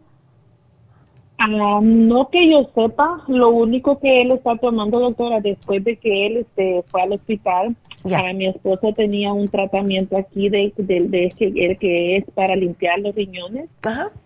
Ah, 1.41 1.79
no 1.81 2.29
que 2.29 2.51
yo 2.51 2.69
sepa, 2.75 3.23
lo 3.29 3.49
único 3.49 3.97
que 3.99 4.21
él 4.21 4.31
está 4.31 4.57
tomando, 4.57 4.99
doctora, 4.99 5.39
después 5.39 5.81
de 5.85 5.95
que 5.95 6.25
él 6.25 6.37
este, 6.37 6.83
fue 6.87 7.01
al 7.01 7.13
hospital, 7.13 7.77
a 8.03 8.33
mi 8.33 8.47
esposo 8.47 8.93
tenía 8.93 9.31
un 9.31 9.47
tratamiento 9.47 10.17
aquí 10.17 10.49
de, 10.49 10.73
de, 10.75 11.33
que, 11.37 11.77
que 11.79 12.17
es 12.17 12.25
para 12.33 12.57
limpiar 12.57 12.99
los 12.99 13.15
riñones 13.15 13.69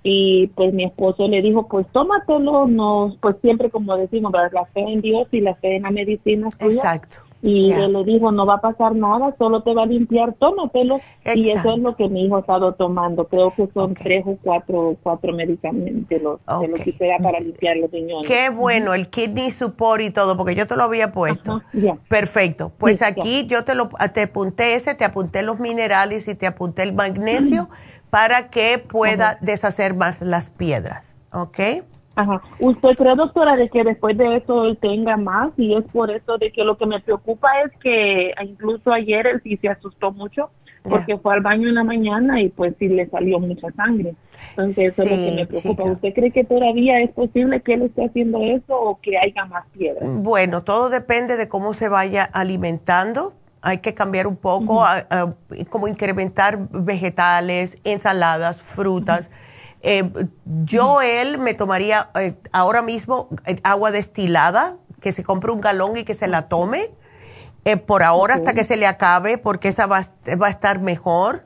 y 0.01 0.47
pues 0.55 0.73
mi 0.73 0.85
esposo 0.85 1.27
le 1.27 1.43
dijo 1.43 1.67
pues 1.67 1.85
tómatelo, 1.91 2.65
no, 2.67 3.15
pues 3.19 3.35
siempre 3.41 3.69
como 3.69 3.95
decimos, 3.95 4.31
la 4.51 4.65
fe 4.73 4.81
en 4.81 5.01
Dios 5.01 5.27
y 5.31 5.41
la 5.41 5.53
fe 5.55 5.75
en 5.75 5.83
la 5.83 5.91
medicina. 5.91 6.49
Exacto. 6.59 7.17
Y 7.45 7.73
él 7.73 7.91
le 7.91 8.05
dijo, 8.05 8.31
no 8.31 8.45
va 8.45 8.53
a 8.53 8.61
pasar 8.61 8.95
nada, 8.95 9.35
solo 9.37 9.63
te 9.63 9.73
va 9.73 9.83
a 9.83 9.85
limpiar, 9.85 10.33
tómatelo. 10.35 11.01
Y 11.35 11.49
eso 11.49 11.73
es 11.73 11.79
lo 11.79 11.93
que 11.97 12.07
mi 12.07 12.23
hijo 12.23 12.37
ha 12.37 12.39
estado 12.39 12.73
tomando. 12.73 13.27
Creo 13.27 13.53
que 13.53 13.67
son 13.73 13.93
tres 13.95 14.23
o 14.25 14.37
cuatro, 14.41 14.95
cuatro 15.03 15.33
medicamentos 15.33 16.21
los, 16.21 16.39
de 16.61 16.67
lo 16.69 16.75
que 16.75 16.93
sea 16.93 17.17
para 17.19 17.41
limpiar 17.41 17.75
los 17.75 17.91
riñones. 17.91 18.29
Qué 18.29 18.49
bueno, 18.49 18.93
el 18.93 19.09
kidney 19.09 19.51
support 19.51 20.01
y 20.01 20.11
todo, 20.11 20.37
porque 20.37 20.55
yo 20.55 20.67
te 20.67 20.77
lo 20.77 20.83
había 20.83 21.11
puesto. 21.11 21.61
Perfecto. 22.07 22.71
Pues 22.77 23.01
aquí 23.01 23.45
yo 23.45 23.65
te 23.65 23.75
lo 23.75 23.89
te 24.13 24.21
apunté 24.21 24.75
ese, 24.75 24.95
te 24.95 25.03
apunté 25.03 25.41
los 25.41 25.59
minerales 25.59 26.29
y 26.29 26.35
te 26.35 26.47
apunté 26.47 26.83
el 26.83 26.93
magnesio 26.93 27.67
para 28.09 28.49
que 28.49 28.77
pueda 28.77 29.37
deshacer 29.41 29.95
más 29.95 30.21
las 30.21 30.49
piedras. 30.49 31.05
¿Ok? 31.33 31.59
Ajá. 32.15 32.41
¿Usted 32.59 32.95
cree, 32.95 33.15
doctora, 33.15 33.55
de 33.55 33.69
que 33.69 33.83
después 33.83 34.17
de 34.17 34.37
eso 34.37 34.65
él 34.65 34.77
tenga 34.77 35.17
más? 35.17 35.51
Y 35.57 35.75
es 35.75 35.83
por 35.85 36.11
eso 36.11 36.37
de 36.37 36.51
que 36.51 36.63
lo 36.63 36.77
que 36.77 36.85
me 36.85 36.99
preocupa 36.99 37.49
es 37.61 37.71
que 37.81 38.33
incluso 38.41 38.91
ayer 38.91 39.25
él 39.25 39.41
sí 39.43 39.57
se 39.57 39.69
asustó 39.69 40.11
mucho 40.11 40.49
porque 40.83 41.17
fue 41.17 41.33
al 41.33 41.41
baño 41.41 41.69
en 41.69 41.75
la 41.75 41.83
mañana 41.83 42.41
y 42.41 42.49
pues 42.49 42.75
sí 42.77 42.89
le 42.89 43.07
salió 43.09 43.39
mucha 43.39 43.71
sangre. 43.71 44.15
Entonces 44.49 44.91
eso 44.91 45.03
es 45.03 45.09
lo 45.09 45.15
que 45.15 45.31
me 45.31 45.45
preocupa. 45.45 45.83
¿Usted 45.85 46.13
cree 46.13 46.31
que 46.31 46.43
todavía 46.43 46.99
es 46.99 47.09
posible 47.11 47.61
que 47.61 47.75
él 47.75 47.83
esté 47.83 48.05
haciendo 48.05 48.41
eso 48.41 48.79
o 48.79 48.99
que 48.99 49.17
haya 49.17 49.45
más 49.45 49.65
piedras? 49.71 50.03
Bueno, 50.05 50.63
todo 50.63 50.89
depende 50.89 51.37
de 51.37 51.47
cómo 51.47 51.73
se 51.73 51.87
vaya 51.87 52.23
alimentando. 52.23 53.33
Hay 53.61 53.77
que 53.77 53.93
cambiar 53.93 54.27
un 54.27 54.35
poco, 54.35 54.83
como 55.69 55.87
incrementar 55.87 56.59
vegetales, 56.69 57.77
ensaladas, 57.85 58.61
frutas. 58.61 59.31
Eh, 59.85 60.09
yo, 60.63 61.01
él, 61.01 61.39
me 61.39 61.53
tomaría 61.53 62.09
eh, 62.15 62.35
ahora 62.53 62.81
mismo 62.81 63.27
eh, 63.45 63.57
agua 63.63 63.91
destilada, 63.91 64.77
que 65.01 65.11
se 65.11 65.23
compre 65.23 65.51
un 65.51 65.59
galón 65.59 65.97
y 65.97 66.05
que 66.05 66.15
se 66.15 66.27
la 66.27 66.47
tome, 66.47 66.89
eh, 67.65 67.75
por 67.75 68.01
ahora 68.01 68.35
hasta 68.35 68.53
que 68.53 68.63
se 68.63 68.77
le 68.77 68.87
acabe, 68.87 69.37
porque 69.37 69.67
esa 69.67 69.85
va, 69.85 70.05
va 70.41 70.47
a 70.47 70.49
estar 70.49 70.79
mejor, 70.79 71.43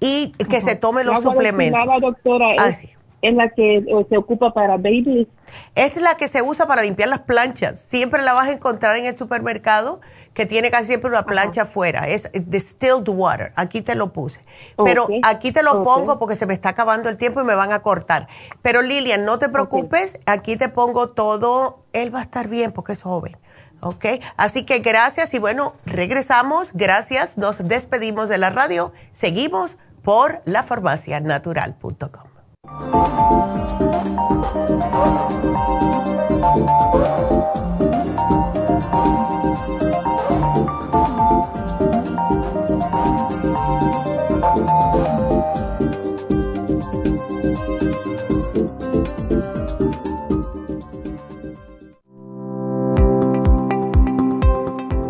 y 0.00 0.32
que 0.32 0.60
se 0.60 0.74
tome 0.74 1.04
los 1.04 1.22
suplementos. 1.22 1.80
doctora, 2.00 2.54
es, 2.68 2.78
es, 3.22 3.34
la 3.34 3.50
que 3.50 3.84
se 4.08 4.16
ocupa 4.16 4.52
para 4.52 4.76
babies. 4.76 5.28
Es 5.76 6.00
la 6.00 6.16
que 6.16 6.26
se 6.26 6.42
usa 6.42 6.66
para 6.66 6.82
limpiar 6.82 7.08
las 7.08 7.20
planchas. 7.20 7.80
Siempre 7.80 8.22
la 8.22 8.32
vas 8.32 8.48
a 8.48 8.52
encontrar 8.52 8.96
en 8.96 9.04
el 9.04 9.16
supermercado 9.16 10.00
que 10.34 10.46
tiene 10.46 10.70
casi 10.70 10.86
siempre 10.86 11.10
una 11.10 11.24
plancha 11.24 11.62
afuera. 11.62 12.08
Es 12.08 12.30
distilled 12.32 13.08
water. 13.08 13.52
Aquí 13.56 13.82
te 13.82 13.94
lo 13.94 14.12
puse. 14.12 14.40
Pero 14.84 15.06
aquí 15.22 15.52
te 15.52 15.62
lo 15.62 15.82
pongo 15.82 16.18
porque 16.18 16.36
se 16.36 16.46
me 16.46 16.54
está 16.54 16.70
acabando 16.70 17.08
el 17.08 17.16
tiempo 17.16 17.40
y 17.40 17.44
me 17.44 17.54
van 17.54 17.72
a 17.72 17.80
cortar. 17.80 18.28
Pero 18.62 18.82
Lilian, 18.82 19.24
no 19.24 19.38
te 19.38 19.48
preocupes. 19.48 20.18
Aquí 20.26 20.56
te 20.56 20.68
pongo 20.68 21.10
todo. 21.10 21.84
Él 21.92 22.14
va 22.14 22.20
a 22.20 22.22
estar 22.22 22.48
bien 22.48 22.72
porque 22.72 22.92
es 22.92 23.02
joven. 23.02 23.36
¿Ok? 23.80 24.04
Así 24.36 24.66
que 24.66 24.80
gracias 24.80 25.32
y 25.34 25.38
bueno, 25.38 25.74
regresamos. 25.86 26.70
Gracias. 26.74 27.38
Nos 27.38 27.56
despedimos 27.58 28.28
de 28.28 28.38
la 28.38 28.50
radio. 28.50 28.92
Seguimos 29.12 29.76
por 30.02 30.42
lafarmacianatural.com. 30.44 32.30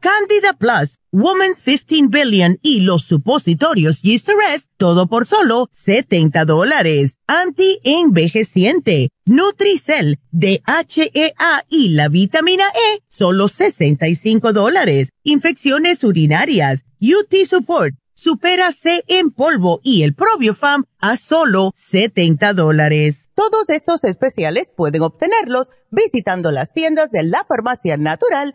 Candida 0.00 0.54
Plus, 0.54 0.98
Woman 1.12 1.54
15 1.62 2.08
Billion 2.08 2.58
y 2.62 2.80
los 2.80 3.02
supositorios 3.02 4.00
Rest, 4.02 4.70
todo 4.78 5.08
por 5.08 5.26
solo 5.26 5.68
70 5.72 6.46
dólares. 6.46 7.18
Anti-envejeciente, 7.26 9.10
Nutricel, 9.26 10.18
DHEA 10.30 11.66
y 11.68 11.90
la 11.90 12.08
vitamina 12.08 12.64
E, 12.64 13.00
solo 13.10 13.48
65 13.48 14.54
dólares. 14.54 15.10
Infecciones 15.22 16.02
urinarias, 16.02 16.82
UT 17.02 17.34
Support, 17.46 17.94
Supera 18.14 18.72
C 18.72 19.04
en 19.06 19.30
polvo 19.30 19.80
y 19.82 20.02
el 20.02 20.14
Probiofam 20.14 20.84
a 20.98 21.18
solo 21.18 21.72
70 21.76 22.54
dólares. 22.54 23.28
Todos 23.34 23.68
estos 23.68 24.02
especiales 24.04 24.70
pueden 24.74 25.02
obtenerlos 25.02 25.68
visitando 25.90 26.52
las 26.52 26.72
tiendas 26.72 27.10
de 27.10 27.22
la 27.22 27.44
farmacia 27.44 27.98
natural 27.98 28.54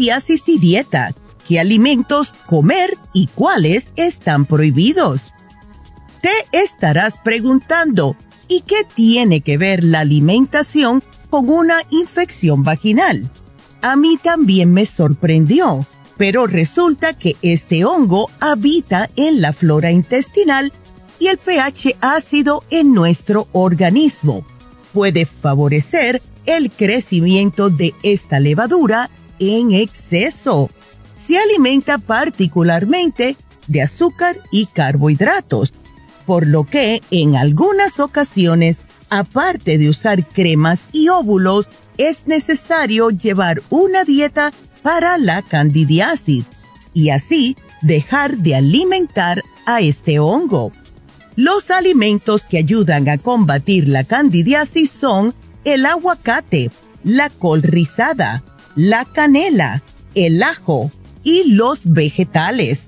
Candidiasis 0.00 0.42
y 0.46 0.58
dieta, 0.58 1.14
qué 1.46 1.60
alimentos 1.60 2.32
comer 2.46 2.96
y 3.12 3.26
cuáles 3.26 3.84
están 3.96 4.46
prohibidos. 4.46 5.20
Te 6.22 6.58
estarás 6.58 7.18
preguntando, 7.18 8.16
¿y 8.48 8.62
qué 8.62 8.84
tiene 8.94 9.42
que 9.42 9.58
ver 9.58 9.84
la 9.84 10.00
alimentación 10.00 11.02
con 11.28 11.50
una 11.50 11.82
infección 11.90 12.62
vaginal? 12.62 13.30
A 13.82 13.94
mí 13.96 14.18
también 14.22 14.72
me 14.72 14.86
sorprendió, 14.86 15.84
pero 16.16 16.46
resulta 16.46 17.12
que 17.12 17.36
este 17.42 17.84
hongo 17.84 18.30
habita 18.40 19.10
en 19.16 19.42
la 19.42 19.52
flora 19.52 19.90
intestinal 19.90 20.72
y 21.18 21.26
el 21.26 21.36
pH 21.36 21.96
ácido 22.00 22.64
en 22.70 22.94
nuestro 22.94 23.48
organismo 23.52 24.46
puede 24.94 25.26
favorecer 25.26 26.22
el 26.46 26.70
crecimiento 26.70 27.68
de 27.68 27.94
esta 28.02 28.40
levadura 28.40 29.10
en 29.40 29.72
exceso. 29.72 30.70
Se 31.18 31.38
alimenta 31.38 31.98
particularmente 31.98 33.36
de 33.66 33.82
azúcar 33.82 34.40
y 34.52 34.66
carbohidratos, 34.66 35.72
por 36.26 36.46
lo 36.46 36.64
que 36.64 37.00
en 37.10 37.34
algunas 37.34 37.98
ocasiones, 37.98 38.80
aparte 39.08 39.78
de 39.78 39.88
usar 39.88 40.26
cremas 40.28 40.82
y 40.92 41.08
óvulos, 41.08 41.68
es 41.98 42.26
necesario 42.26 43.10
llevar 43.10 43.62
una 43.70 44.04
dieta 44.04 44.52
para 44.82 45.18
la 45.18 45.42
candidiasis 45.42 46.46
y 46.94 47.10
así 47.10 47.56
dejar 47.82 48.38
de 48.38 48.56
alimentar 48.56 49.42
a 49.66 49.80
este 49.80 50.18
hongo. 50.18 50.72
Los 51.36 51.70
alimentos 51.70 52.44
que 52.44 52.58
ayudan 52.58 53.08
a 53.08 53.18
combatir 53.18 53.88
la 53.88 54.04
candidiasis 54.04 54.90
son 54.90 55.34
el 55.64 55.86
aguacate, 55.86 56.70
la 57.04 57.30
col 57.30 57.62
rizada, 57.62 58.42
la 58.76 59.04
canela, 59.04 59.82
el 60.14 60.42
ajo 60.42 60.90
y 61.22 61.52
los 61.52 61.80
vegetales. 61.84 62.84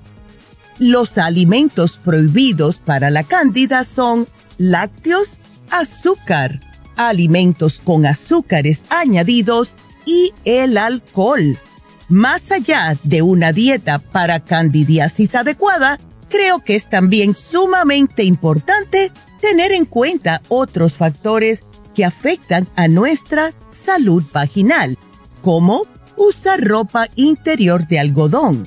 Los 0.79 1.17
alimentos 1.17 1.97
prohibidos 1.97 2.77
para 2.77 3.09
la 3.09 3.23
cándida 3.23 3.83
son 3.83 4.27
lácteos, 4.57 5.39
azúcar, 5.69 6.59
alimentos 6.95 7.79
con 7.83 8.05
azúcares 8.05 8.83
añadidos 8.89 9.71
y 10.05 10.33
el 10.45 10.77
alcohol. 10.77 11.57
Más 12.09 12.51
allá 12.51 12.97
de 13.03 13.21
una 13.21 13.51
dieta 13.51 13.99
para 13.99 14.41
candidiasis 14.41 15.35
adecuada, 15.35 15.99
creo 16.29 16.63
que 16.63 16.75
es 16.75 16.89
también 16.89 17.35
sumamente 17.35 18.23
importante 18.23 19.11
tener 19.39 19.71
en 19.71 19.85
cuenta 19.85 20.41
otros 20.49 20.93
factores 20.93 21.63
que 21.95 22.03
afectan 22.05 22.67
a 22.75 22.87
nuestra 22.87 23.53
salud 23.85 24.23
vaginal 24.33 24.97
como 25.43 25.83
usar 26.15 26.61
ropa 26.61 27.09
interior 27.15 27.85
de 27.87 27.99
algodón. 27.99 28.65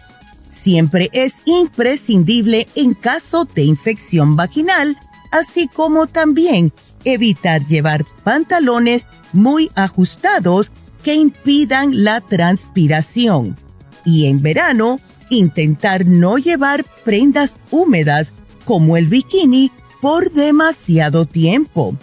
Siempre 0.51 1.09
es 1.13 1.35
imprescindible 1.47 2.69
en 2.75 2.95
caso 2.95 3.47
de 3.47 3.65
infección 3.65 4.37
vaginal, 4.37 4.97
así 5.33 5.69
como 5.69 6.07
también 6.07 6.73
evitar 7.05 7.67
llevar 7.67 8.05
pantalones 8.23 9.07
muy 9.33 9.71
ajustados 9.75 10.71
que 11.03 11.15
impidan 11.15 12.05
la 12.05 12.21
transpiración. 12.21 13.57
Y 14.05 14.27
en 14.27 14.43
verano, 14.43 14.99
intentar 15.31 16.05
no 16.05 16.37
llevar 16.37 16.85
prendas 17.05 17.57
húmedas 17.71 18.33
como 18.65 18.97
el 18.97 19.07
bikini 19.07 19.71
por 20.01 20.31
demasiado 20.33 21.25
tiempo. 21.25 21.97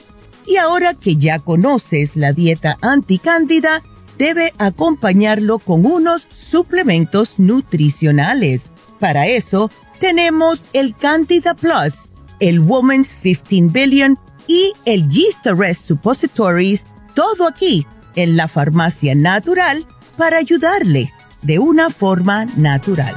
Y 0.47 0.57
ahora 0.57 0.93
que 0.93 1.15
ya 1.17 1.39
conoces 1.39 2.15
la 2.15 2.31
dieta 2.31 2.77
anticándida, 2.81 3.81
debe 4.23 4.53
acompañarlo 4.57 5.59
con 5.59 5.85
unos 5.85 6.29
suplementos 6.31 7.39
nutricionales. 7.39 8.71
Para 8.97 9.27
eso, 9.27 9.69
tenemos 9.99 10.63
el 10.71 10.95
Candida 10.95 11.55
Plus, 11.55 11.93
el 12.39 12.61
Woman's 12.61 13.13
15 13.21 13.73
Billion 13.73 14.17
y 14.47 14.71
el 14.85 15.09
Yeast 15.09 15.45
Arrest 15.45 15.85
Suppositories, 15.85 16.85
todo 17.15 17.45
aquí 17.45 17.85
en 18.15 18.37
la 18.37 18.47
farmacia 18.47 19.13
natural 19.13 19.85
para 20.17 20.37
ayudarle 20.37 21.11
de 21.41 21.59
una 21.59 21.89
forma 21.89 22.45
natural. 22.55 23.15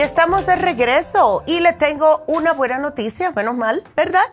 De 0.00 0.56
regreso 0.56 1.42
y 1.46 1.60
le 1.60 1.74
tengo 1.74 2.24
una 2.26 2.54
buena 2.54 2.78
noticia, 2.78 3.32
menos 3.32 3.54
mal, 3.54 3.84
¿verdad? 3.94 4.24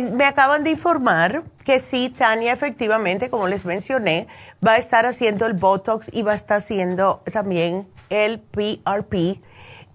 me 0.00 0.24
acaban 0.24 0.64
de 0.64 0.70
informar 0.70 1.44
que 1.64 1.78
sí, 1.78 2.10
Tania, 2.10 2.52
efectivamente, 2.52 3.30
como 3.30 3.46
les 3.46 3.64
mencioné, 3.64 4.26
va 4.66 4.72
a 4.72 4.78
estar 4.78 5.06
haciendo 5.06 5.46
el 5.46 5.54
Botox 5.54 6.08
y 6.12 6.22
va 6.22 6.32
a 6.32 6.34
estar 6.34 6.58
haciendo 6.58 7.22
también 7.32 7.88
el 8.10 8.40
PRP 8.40 9.40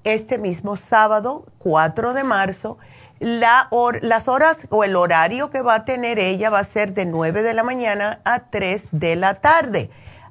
este 0.05 0.37
mismo 0.37 0.77
sábado, 0.77 1.45
4 1.57 2.13
de 2.13 2.23
marzo. 2.23 2.77
La 3.19 3.67
las 4.01 4.29
horas 4.29 4.67
o 4.69 4.85
el 4.85 4.95
horario 4.95 5.49
que 5.49 5.61
va 5.61 5.75
a 5.75 5.85
tener 5.85 6.17
ella 6.17 6.49
va 6.49 6.59
a 6.59 6.63
ser 6.63 6.93
de 6.93 7.05
9 7.05 7.41
de 7.41 7.53
la 7.53 7.63
mañana 7.63 8.21
a 8.23 8.49
3 8.49 8.87
de 8.91 9.17
la 9.17 9.35
tarde. 9.35 9.89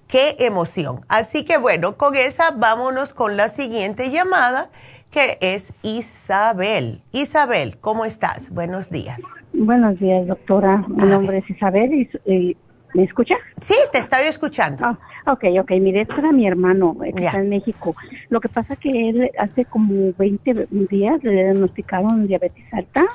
Qué 0.08 0.36
emoción. 0.38 1.00
Así 1.08 1.44
que 1.44 1.58
bueno, 1.58 1.96
con 1.96 2.14
esa 2.14 2.52
vámonos 2.52 3.12
con 3.12 3.36
la 3.36 3.48
siguiente 3.48 4.10
llamada 4.10 4.70
que 5.10 5.38
es 5.40 5.72
Isabel. 5.82 7.02
Isabel, 7.12 7.78
¿cómo 7.80 8.04
estás? 8.04 8.50
Buenos 8.50 8.90
días. 8.90 9.20
Buenos 9.52 9.98
días, 9.98 10.26
doctora. 10.26 10.84
Mi 10.88 11.08
nombre 11.08 11.38
es 11.38 11.48
Isabel 11.48 12.08
y, 12.26 12.56
¿me 12.92 13.04
escucha? 13.04 13.36
Sí, 13.60 13.74
te 13.92 13.98
estoy 13.98 14.26
escuchando. 14.26 14.84
Ah, 14.84 14.98
ok, 15.26 15.44
ok. 15.60 15.70
Mire, 15.80 16.02
es 16.02 16.08
para 16.08 16.32
mi 16.32 16.46
hermano 16.46 16.96
que 17.00 17.24
está 17.24 17.40
en 17.40 17.48
México. 17.48 17.96
Lo 18.28 18.40
que 18.40 18.48
pasa 18.48 18.76
que 18.76 19.08
él 19.08 19.30
hace 19.38 19.64
como 19.64 20.12
20 20.18 20.68
días 20.90 21.24
le 21.24 21.32
diagnosticaron 21.32 22.26
diabetes 22.26 22.64
alta, 22.72 23.06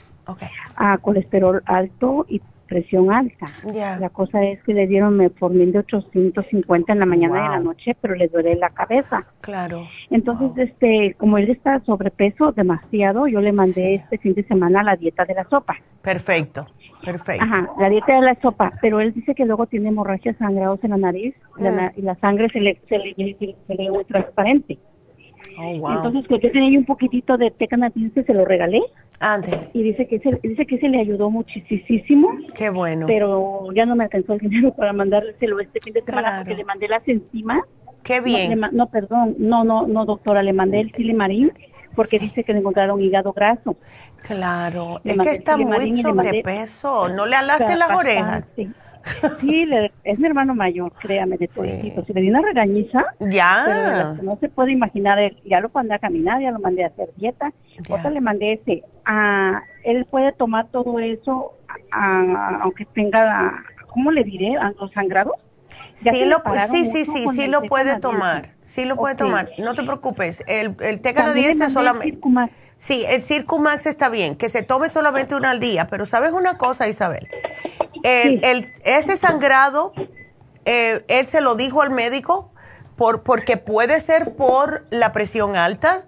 a 0.75 0.97
colesterol 0.97 1.61
alto 1.65 2.25
y 2.27 2.41
presión 2.71 3.11
alta. 3.11 3.47
La 3.99 4.09
cosa 4.09 4.41
es 4.43 4.63
que 4.63 4.73
le 4.73 4.87
dieron 4.87 5.17
metformin 5.17 5.73
de 5.73 5.79
850 5.79 6.93
en 6.93 6.99
la 6.99 7.05
mañana 7.05 7.41
y 7.41 7.45
en 7.45 7.51
la 7.51 7.59
noche, 7.59 7.97
pero 7.99 8.15
le 8.15 8.29
duele 8.29 8.55
la 8.55 8.69
cabeza. 8.69 9.25
Claro. 9.41 9.89
Entonces, 10.09 10.69
este, 10.69 11.13
como 11.15 11.37
él 11.37 11.49
está 11.49 11.81
sobrepeso 11.81 12.53
demasiado, 12.53 13.27
yo 13.27 13.41
le 13.41 13.51
mandé 13.51 13.95
este 13.95 14.17
fin 14.19 14.33
de 14.35 14.43
semana 14.45 14.83
la 14.83 14.95
dieta 14.95 15.25
de 15.25 15.33
la 15.33 15.43
sopa. 15.49 15.75
Perfecto, 16.01 16.65
perfecto. 17.03 17.43
Ajá, 17.43 17.69
la 17.77 17.89
dieta 17.89 18.15
de 18.15 18.21
la 18.21 18.35
sopa, 18.41 18.71
pero 18.81 19.01
él 19.01 19.13
dice 19.13 19.35
que 19.35 19.45
luego 19.45 19.67
tiene 19.67 19.89
hemorragias 19.89 20.37
sangrados 20.37 20.81
en 20.85 20.91
la 20.91 20.97
nariz 20.97 21.35
mm. 21.57 21.99
y 21.99 22.01
la 22.03 22.15
sangre 22.15 22.47
se 22.53 22.61
le, 22.61 22.79
se 22.87 22.97
le, 22.97 23.35
se 23.67 23.75
le, 23.75 24.05
transparente. 24.05 24.79
Oh, 25.61 25.77
wow. 25.77 25.91
Entonces, 25.97 26.27
que 26.27 26.39
yo 26.39 26.51
tenía 26.51 26.77
un 26.77 26.85
poquitito 26.85 27.37
de 27.37 27.51
té 27.51 27.67
canadiense, 27.67 28.23
se 28.23 28.33
lo 28.33 28.45
regalé. 28.45 28.81
Y 29.73 29.83
dice 29.83 30.07
que 30.07 30.19
se, 30.19 30.39
dice 30.41 30.65
que 30.65 30.79
se 30.79 30.89
le 30.89 30.99
ayudó 30.99 31.29
muchísimo. 31.29 32.29
Qué 32.55 32.69
bueno. 32.71 33.05
Pero 33.07 33.67
ya 33.75 33.85
no 33.85 33.95
me 33.95 34.05
alcanzó 34.05 34.33
el 34.33 34.39
dinero 34.39 34.73
para 34.77 34.93
mandárselo 34.93 35.59
este 35.59 35.79
fin 35.79 35.93
de 35.93 36.01
semana 36.01 36.37
porque 36.37 36.55
le 36.55 36.63
mandé 36.63 36.87
las 36.87 37.07
enzimas. 37.07 37.63
Qué 38.03 38.19
bien. 38.19 38.59
No, 38.71 38.87
perdón, 38.87 39.35
no, 39.37 39.63
no, 39.63 39.85
no, 39.85 40.05
doctora, 40.05 40.41
le 40.41 40.53
mandé 40.53 40.79
el 40.79 40.91
silimarín 40.91 41.51
porque 41.95 42.17
dice 42.17 42.43
que 42.43 42.53
le 42.53 42.59
encontraron 42.59 42.99
hígado 42.99 43.31
graso. 43.33 43.75
Claro, 44.23 45.01
es 45.03 45.17
que 45.17 45.31
está 45.31 45.57
muy 45.57 46.01
sobrepeso. 46.01 47.09
¿No 47.09 47.25
le 47.25 47.35
alaste 47.35 47.75
las 47.75 47.91
orejas? 47.91 48.45
Sí, 49.39 49.67
es 50.03 50.19
mi 50.19 50.27
hermano 50.27 50.55
mayor, 50.55 50.91
créame, 50.93 51.37
de 51.37 51.47
todo 51.47 51.65
sí. 51.65 51.93
Si 52.05 52.13
le 52.13 52.21
di 52.21 52.29
una 52.29 52.41
regañiza, 52.41 53.03
ya. 53.19 54.15
no 54.21 54.37
se 54.39 54.49
puede 54.49 54.71
imaginar, 54.71 55.19
ya 55.45 55.59
lo 55.59 55.69
mandé 55.73 55.95
a 55.95 55.99
caminar, 55.99 56.41
ya 56.41 56.51
lo 56.51 56.59
mandé 56.59 56.83
a 56.83 56.87
hacer 56.87 57.09
dieta, 57.17 57.51
otra 57.89 58.09
le 58.09 58.21
mandé 58.21 58.53
ese. 58.53 58.83
a 59.05 59.61
él 59.83 60.05
puede 60.05 60.31
tomar 60.33 60.67
todo 60.67 60.99
eso, 60.99 61.53
aunque 61.91 62.85
tenga, 62.85 63.63
¿cómo 63.87 64.11
le 64.11 64.23
diré? 64.23 64.55
¿A 64.57 64.71
los 64.79 64.91
sangrados? 64.91 65.35
Sí, 65.95 66.25
lo, 66.25 66.41
sí, 66.71 66.85
sí, 66.85 67.05
sí, 67.05 67.25
sí 67.33 67.47
lo 67.47 67.63
puede 67.63 67.99
tomar. 67.99 68.51
Sí 68.65 68.85
lo 68.85 68.95
puede 68.95 69.15
tomar, 69.15 69.49
no 69.57 69.75
te 69.75 69.83
preocupes. 69.83 70.43
El, 70.47 70.75
el 70.79 71.01
té 71.01 71.13
canadiense 71.13 71.69
solamente... 71.69 72.19
Sí, 72.81 73.05
el 73.07 73.23
Circumax 73.23 73.85
está 73.85 74.09
bien, 74.09 74.35
que 74.35 74.49
se 74.49 74.63
tome 74.63 74.89
solamente 74.89 75.35
una 75.35 75.51
al 75.51 75.59
día, 75.59 75.85
pero 75.87 76.07
¿sabes 76.07 76.33
una 76.33 76.57
cosa, 76.57 76.87
Isabel? 76.87 77.29
El, 78.03 78.73
ese 78.83 79.17
sangrado, 79.17 79.93
eh, 80.65 81.05
él 81.07 81.27
se 81.27 81.41
lo 81.41 81.53
dijo 81.53 81.83
al 81.83 81.91
médico 81.91 82.51
por, 82.95 83.21
porque 83.21 83.57
puede 83.57 84.01
ser 84.01 84.35
por 84.35 84.87
la 84.89 85.11
presión 85.11 85.55
alta 85.55 86.05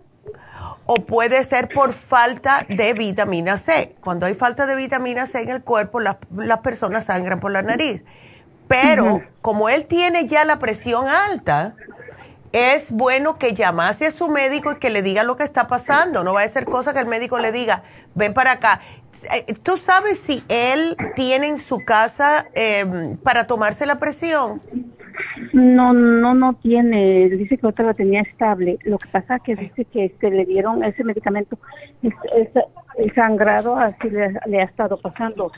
o 0.88 0.96
puede 0.96 1.44
ser 1.44 1.70
por 1.70 1.94
falta 1.94 2.66
de 2.68 2.94
vitamina 2.94 3.60
C. 3.60 3.96
Cuando 4.02 4.26
hay 4.26 4.34
falta 4.34 4.66
de 4.66 4.76
vitamina 4.76 5.28
C 5.28 5.42
en 5.42 5.50
el 5.50 5.64
cuerpo, 5.64 6.00
las, 6.00 6.18
personas 6.64 7.06
sangran 7.06 7.40
por 7.40 7.52
la 7.52 7.62
nariz. 7.62 8.04
Pero 8.68 9.22
como 9.42 9.70
él 9.70 9.86
tiene 9.86 10.26
ya 10.26 10.44
la 10.44 10.58
presión 10.58 11.08
alta, 11.08 11.76
es 12.54 12.92
bueno 12.92 13.38
que 13.40 13.54
llamase 13.54 14.06
a 14.06 14.12
su 14.12 14.30
médico 14.30 14.72
y 14.72 14.76
que 14.76 14.92
le 14.92 15.02
diga 15.02 15.24
lo 15.24 15.36
que 15.36 15.44
está 15.44 15.68
pasando. 15.68 16.24
No 16.24 16.34
va 16.34 16.44
a 16.44 16.48
ser 16.48 16.66
cosa 16.66 16.94
que 16.94 17.00
el 17.00 17.08
médico 17.08 17.40
le 17.40 17.52
diga, 17.52 17.84
ven 18.14 18.34
para 18.34 18.54
acá. 18.54 18.80
Eh, 19.34 19.54
¿Tú 19.64 19.78
sabes 19.78 20.20
si 20.20 20.44
él 20.50 20.96
tiene 21.16 21.48
en 21.48 21.58
su 21.58 21.80
casa 21.80 22.46
em, 22.54 23.18
para 23.18 23.48
tomarse 23.48 23.86
la 23.86 24.00
presión? 24.00 24.62
No, 25.52 25.94
no, 25.94 26.36
no 26.36 26.54
tiene. 26.56 27.28
Dice 27.30 27.58
que 27.58 27.68
otra 27.68 27.86
la 27.86 27.94
tenía 27.96 28.22
estable. 28.22 28.78
Lo 28.84 29.00
que 29.00 29.10
pasa 29.10 29.38
es 29.38 29.42
que 29.42 29.56
dice 29.56 29.86
que 29.86 30.06
este, 30.06 30.30
le 30.30 30.46
dieron 30.46 30.84
ese 30.84 31.04
medicamento, 31.04 31.58
el 32.02 33.16
sangrado 33.16 33.78
así 33.78 34.10
le, 34.10 34.60
ha 34.60 34.64
estado 34.64 34.98
pasando. 34.98 35.52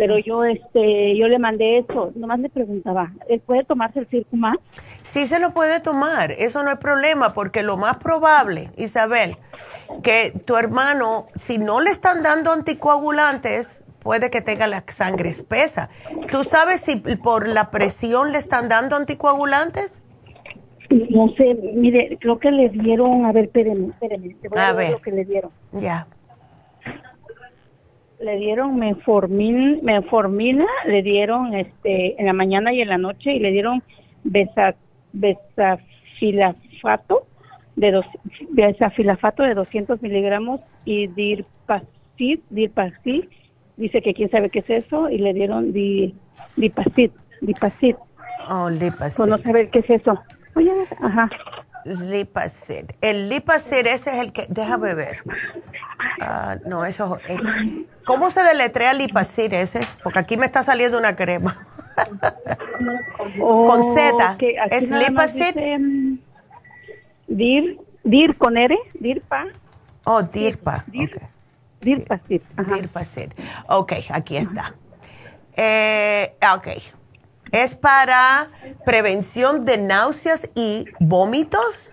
Pero 0.00 0.18
yo, 0.18 0.44
este, 0.44 1.14
yo 1.14 1.28
le 1.28 1.38
mandé 1.38 1.76
eso. 1.76 2.10
Nomás 2.14 2.40
le 2.40 2.48
preguntaba, 2.48 3.12
¿él 3.28 3.38
puede 3.40 3.64
tomarse 3.64 3.98
el 3.98 4.06
Circumax? 4.06 4.58
Sí 5.02 5.26
se 5.26 5.38
lo 5.38 5.52
puede 5.52 5.78
tomar. 5.80 6.32
Eso 6.32 6.62
no 6.62 6.70
es 6.70 6.78
problema 6.78 7.34
porque 7.34 7.62
lo 7.62 7.76
más 7.76 7.98
probable, 7.98 8.70
Isabel, 8.78 9.36
que 10.02 10.32
tu 10.46 10.56
hermano, 10.56 11.26
si 11.38 11.58
no 11.58 11.82
le 11.82 11.90
están 11.90 12.22
dando 12.22 12.50
anticoagulantes, 12.50 13.82
puede 13.98 14.30
que 14.30 14.40
tenga 14.40 14.66
la 14.68 14.84
sangre 14.88 15.28
espesa. 15.28 15.90
¿Tú 16.30 16.44
sabes 16.44 16.80
si 16.80 16.96
por 16.96 17.46
la 17.46 17.70
presión 17.70 18.32
le 18.32 18.38
están 18.38 18.70
dando 18.70 18.96
anticoagulantes? 18.96 20.00
No 20.88 21.28
sé, 21.36 21.58
mire, 21.74 22.16
creo 22.18 22.38
que 22.38 22.50
le 22.50 22.70
dieron, 22.70 23.26
a 23.26 23.32
ver, 23.32 23.44
espérenme, 23.44 23.88
espérenme, 23.88 24.34
te 24.40 24.48
voy 24.48 24.60
a, 24.60 24.72
ver 24.72 24.92
lo 24.92 25.02
que 25.02 25.12
le 25.12 25.26
dieron. 25.26 25.50
Ya. 25.72 26.06
Le 28.20 28.36
dieron 28.36 28.76
menformina, 28.76 29.78
menformina, 29.82 30.66
le 30.86 31.02
dieron 31.02 31.54
este 31.54 32.20
en 32.20 32.26
la 32.26 32.32
mañana 32.32 32.72
y 32.72 32.82
en 32.82 32.88
la 32.88 32.98
noche 32.98 33.32
y 33.32 33.38
le 33.38 33.50
dieron 33.50 33.82
besa, 34.24 34.74
besafilafato 35.12 37.26
de, 37.76 37.92
dos, 37.92 38.06
de 38.50 38.90
filafato 38.94 39.42
de 39.42 39.54
200 39.54 40.02
miligramos 40.02 40.60
y 40.84 41.06
dirpacid, 41.06 42.40
dirpacid, 42.50 43.24
dice 43.76 44.02
que 44.02 44.14
quién 44.14 44.30
sabe 44.30 44.50
qué 44.50 44.60
es 44.60 44.70
eso, 44.70 45.08
y 45.08 45.18
le 45.18 45.32
dieron 45.32 45.72
di, 45.72 46.14
dipacid, 46.56 47.10
dipacid. 47.40 47.96
Oh, 48.48 48.68
lipacid. 48.68 49.16
Pues 49.16 49.28
no 49.28 49.38
sabe 49.38 49.68
qué 49.70 49.80
es 49.80 49.90
eso. 49.90 50.18
Oye, 50.54 50.72
ajá. 51.00 51.30
Lipacid. 51.84 52.90
El 53.00 53.28
lipacid 53.28 53.86
ese 53.86 54.10
es 54.10 54.18
el 54.18 54.32
que, 54.32 54.46
déjame 54.48 54.94
ver. 54.94 55.18
Ah, 56.20 56.56
no, 56.66 56.84
eso, 56.84 57.18
eh, 57.28 57.38
¿cómo 58.04 58.30
se 58.30 58.42
deletrea 58.42 58.92
lipacid 58.92 59.52
ese? 59.52 59.80
Porque 60.02 60.18
aquí 60.18 60.36
me 60.36 60.46
está 60.46 60.62
saliendo 60.62 60.98
una 60.98 61.16
crema. 61.16 61.66
Con 63.38 63.82
Z. 63.94 64.36
¿Es 64.70 64.90
lipacid? 64.90 65.54
DIR, 67.26 67.78
DIR 68.02 68.36
con 68.36 68.56
R, 68.56 68.76
DIRPA. 68.94 69.46
Oh, 70.04 70.22
DIRPA. 70.22 70.84
DIR, 70.88 71.10
okay. 71.16 71.28
DIRPACID. 71.80 72.42
DIRPACID. 72.56 73.32
Ok, 73.68 73.92
aquí 74.10 74.36
está. 74.36 74.74
Eh, 75.56 76.34
ok. 76.54 76.68
¿Es 77.52 77.74
para 77.74 78.48
prevención 78.84 79.64
de 79.64 79.78
náuseas 79.78 80.48
y 80.54 80.86
vómitos? 81.00 81.90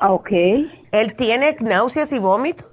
Ah, 0.00 0.12
ok. 0.12 0.30
¿Él 0.30 1.14
tiene 1.16 1.56
náuseas 1.60 2.12
y 2.12 2.18
vómitos? 2.18 2.70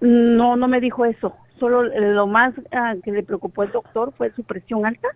No, 0.00 0.56
no 0.56 0.68
me 0.68 0.80
dijo 0.80 1.04
eso. 1.04 1.34
Solo 1.58 1.82
lo 1.82 2.26
más 2.26 2.54
ah, 2.72 2.94
que 3.02 3.10
le 3.10 3.22
preocupó 3.24 3.64
el 3.64 3.72
doctor 3.72 4.12
fue 4.16 4.30
su 4.32 4.44
presión 4.44 4.86
alta 4.86 5.08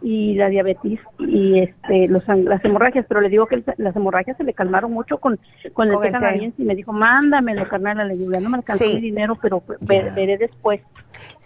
y 0.00 0.34
la 0.34 0.48
diabetes 0.48 1.00
y 1.18 1.58
este 1.58 2.08
los, 2.08 2.26
las 2.28 2.64
hemorragias, 2.64 3.04
pero 3.08 3.20
le 3.20 3.28
digo 3.28 3.46
que 3.46 3.62
las 3.76 3.96
hemorragias 3.96 4.36
se 4.36 4.44
le 4.44 4.54
calmaron 4.54 4.92
mucho 4.92 5.18
con, 5.18 5.38
con 5.72 5.90
el 5.90 6.00
té 6.00 6.10
canadiense 6.10 6.62
y 6.62 6.64
me 6.64 6.74
dijo, 6.74 6.92
mándamelo, 6.92 7.68
carnal, 7.68 8.08
le 8.08 8.16
digo, 8.16 8.38
no 8.40 8.50
me 8.50 8.58
alcanzó 8.58 8.84
mi 8.84 9.00
dinero, 9.00 9.38
pero 9.40 9.62
veré 9.80 10.38
después. 10.38 10.80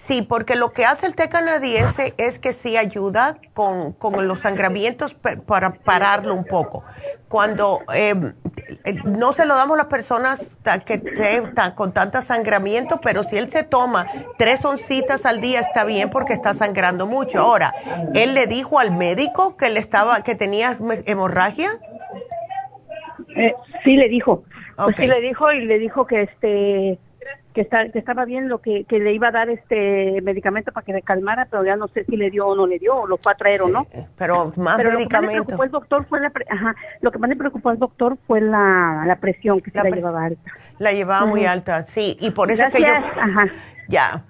Sí, 0.00 0.22
porque 0.22 0.56
lo 0.56 0.72
que 0.72 0.86
hace 0.86 1.04
el 1.04 1.14
té 1.14 1.28
canadiense 1.28 2.14
es 2.16 2.38
que 2.38 2.54
sí 2.54 2.78
ayuda 2.78 3.36
con, 3.52 3.92
con 3.92 4.26
los 4.26 4.40
sangramientos 4.40 5.14
para 5.46 5.74
pararlo 5.74 6.34
un 6.34 6.46
poco. 6.46 6.84
Cuando 7.28 7.80
eh, 7.94 8.14
eh, 8.84 8.94
no 9.04 9.34
se 9.34 9.44
lo 9.44 9.54
damos 9.56 9.74
a 9.74 9.82
las 9.82 9.86
personas 9.88 10.56
que 10.86 11.02
están 11.14 11.74
con 11.74 11.92
tanta 11.92 12.22
sangramiento, 12.22 12.98
pero 13.02 13.24
si 13.24 13.36
él 13.36 13.50
se 13.50 13.62
toma 13.62 14.06
tres 14.38 14.64
oncitas 14.64 15.26
al 15.26 15.42
día 15.42 15.60
está 15.60 15.84
bien 15.84 16.08
porque 16.08 16.32
está 16.32 16.54
sangrando 16.54 17.06
mucho. 17.06 17.38
Ahora, 17.38 17.74
¿él 18.14 18.32
le 18.32 18.46
dijo 18.46 18.78
al 18.78 18.96
médico 18.96 19.58
que 19.58 19.68
le 19.68 19.80
estaba, 19.80 20.22
que 20.22 20.34
tenía 20.34 20.74
hemorragia? 21.04 21.68
Eh, 23.36 23.54
sí 23.84 23.96
le 23.96 24.08
dijo. 24.08 24.44
Pues 24.76 24.96
sí 24.96 25.06
le 25.06 25.20
dijo 25.20 25.52
y 25.52 25.66
le 25.66 25.78
dijo 25.78 26.06
que 26.06 26.22
este 26.22 26.98
que, 27.54 27.62
está, 27.62 27.88
que 27.90 27.98
estaba 27.98 28.24
bien, 28.24 28.48
lo 28.48 28.58
que, 28.58 28.84
que 28.84 28.98
le 28.98 29.12
iba 29.12 29.28
a 29.28 29.32
dar 29.32 29.50
este 29.50 30.20
medicamento 30.22 30.72
para 30.72 30.84
que 30.84 30.92
le 30.92 31.02
calmara, 31.02 31.48
pero 31.50 31.64
ya 31.64 31.76
no 31.76 31.88
sé 31.88 32.04
si 32.04 32.16
le 32.16 32.30
dio 32.30 32.46
o 32.46 32.54
no 32.54 32.66
le 32.66 32.78
dio, 32.78 32.94
o 32.94 33.06
lo 33.06 33.16
fue 33.16 33.32
a 33.32 33.34
traer 33.34 33.62
o 33.62 33.68
no. 33.68 33.86
Pero 34.16 34.52
más 34.56 34.76
pero 34.76 34.92
medicamento. 34.92 35.38
Lo 35.38 35.44
que 35.46 35.52
más 35.52 35.56
le 35.56 35.56
preocupó 35.56 35.64
el 35.64 35.70
doctor 35.70 36.06
fue 36.06 36.20
la, 36.20 36.32
ajá, 36.48 36.76
lo 37.00 37.10
que 37.10 37.18
más 37.18 37.30
le 37.30 37.36
preocupó 37.36 37.68
al 37.70 37.78
doctor 37.78 38.18
fue 38.26 38.40
la, 38.40 39.04
la 39.06 39.16
presión, 39.16 39.60
que 39.60 39.70
se 39.70 39.78
la, 39.78 39.90
llevaba 39.90 40.24
alta. 40.24 40.52
La 40.78 40.92
llevaba 40.92 41.26
muy 41.26 41.44
alta, 41.44 41.86
sí, 41.86 42.16
y 42.20 42.30
por 42.30 42.50
eso 42.50 42.62
es 42.62 42.70
que 42.70 42.80
yo... 42.80 42.88
Ajá. 42.88 43.46
Ya, 43.88 44.22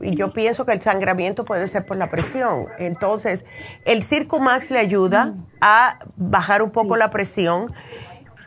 y 0.00 0.16
yo 0.16 0.32
pienso 0.32 0.66
que 0.66 0.72
el 0.72 0.80
sangramiento 0.80 1.44
puede 1.44 1.68
ser 1.68 1.86
por 1.86 1.96
la 1.96 2.10
presión. 2.10 2.66
Entonces, 2.78 3.44
el 3.84 4.02
Circumax 4.02 4.72
le 4.72 4.80
ayuda 4.80 5.34
a 5.60 6.00
bajar 6.16 6.62
un 6.62 6.72
poco 6.72 6.96
la 6.96 7.08
presión 7.10 7.72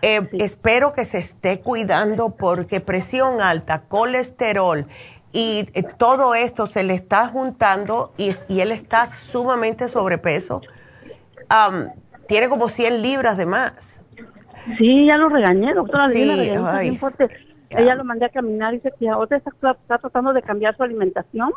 eh, 0.02 0.28
espero 0.34 0.94
que 0.94 1.06
se 1.06 1.20
esté 1.20 1.60
cuidando 1.60 2.36
porque 2.36 2.82
presión 2.82 3.42
alta, 3.42 3.84
colesterol 3.84 4.88
y 5.34 5.68
eh, 5.74 5.84
todo 5.98 6.36
esto 6.36 6.68
se 6.68 6.84
le 6.84 6.94
está 6.94 7.28
juntando 7.28 8.14
y, 8.18 8.36
él 8.50 8.72
está 8.72 9.08
sumamente 9.08 9.88
sobrepeso. 9.88 10.62
tiene 12.28 12.50
como 12.50 12.70
100 12.70 13.02
libras 13.02 13.38
de 13.38 13.46
más. 13.46 14.02
Sí, 14.78 15.06
ya 15.06 15.18
lo 15.18 15.30
regañé, 15.30 15.74
doctora. 15.74 16.10
Sí, 16.10 16.30
Ella 17.70 17.96
lo 17.96 18.04
mandé 18.04 18.26
a 18.26 18.30
caminar 18.30 18.74
y 18.74 18.78
dice 18.78 18.94
que 19.00 19.08
ahora 19.08 19.38
está, 19.38 19.52
está, 19.52 19.98
tratando 19.98 20.34
de 20.34 20.42
cambiar 20.42 20.76
su 20.76 20.84
alimentación. 20.84 21.52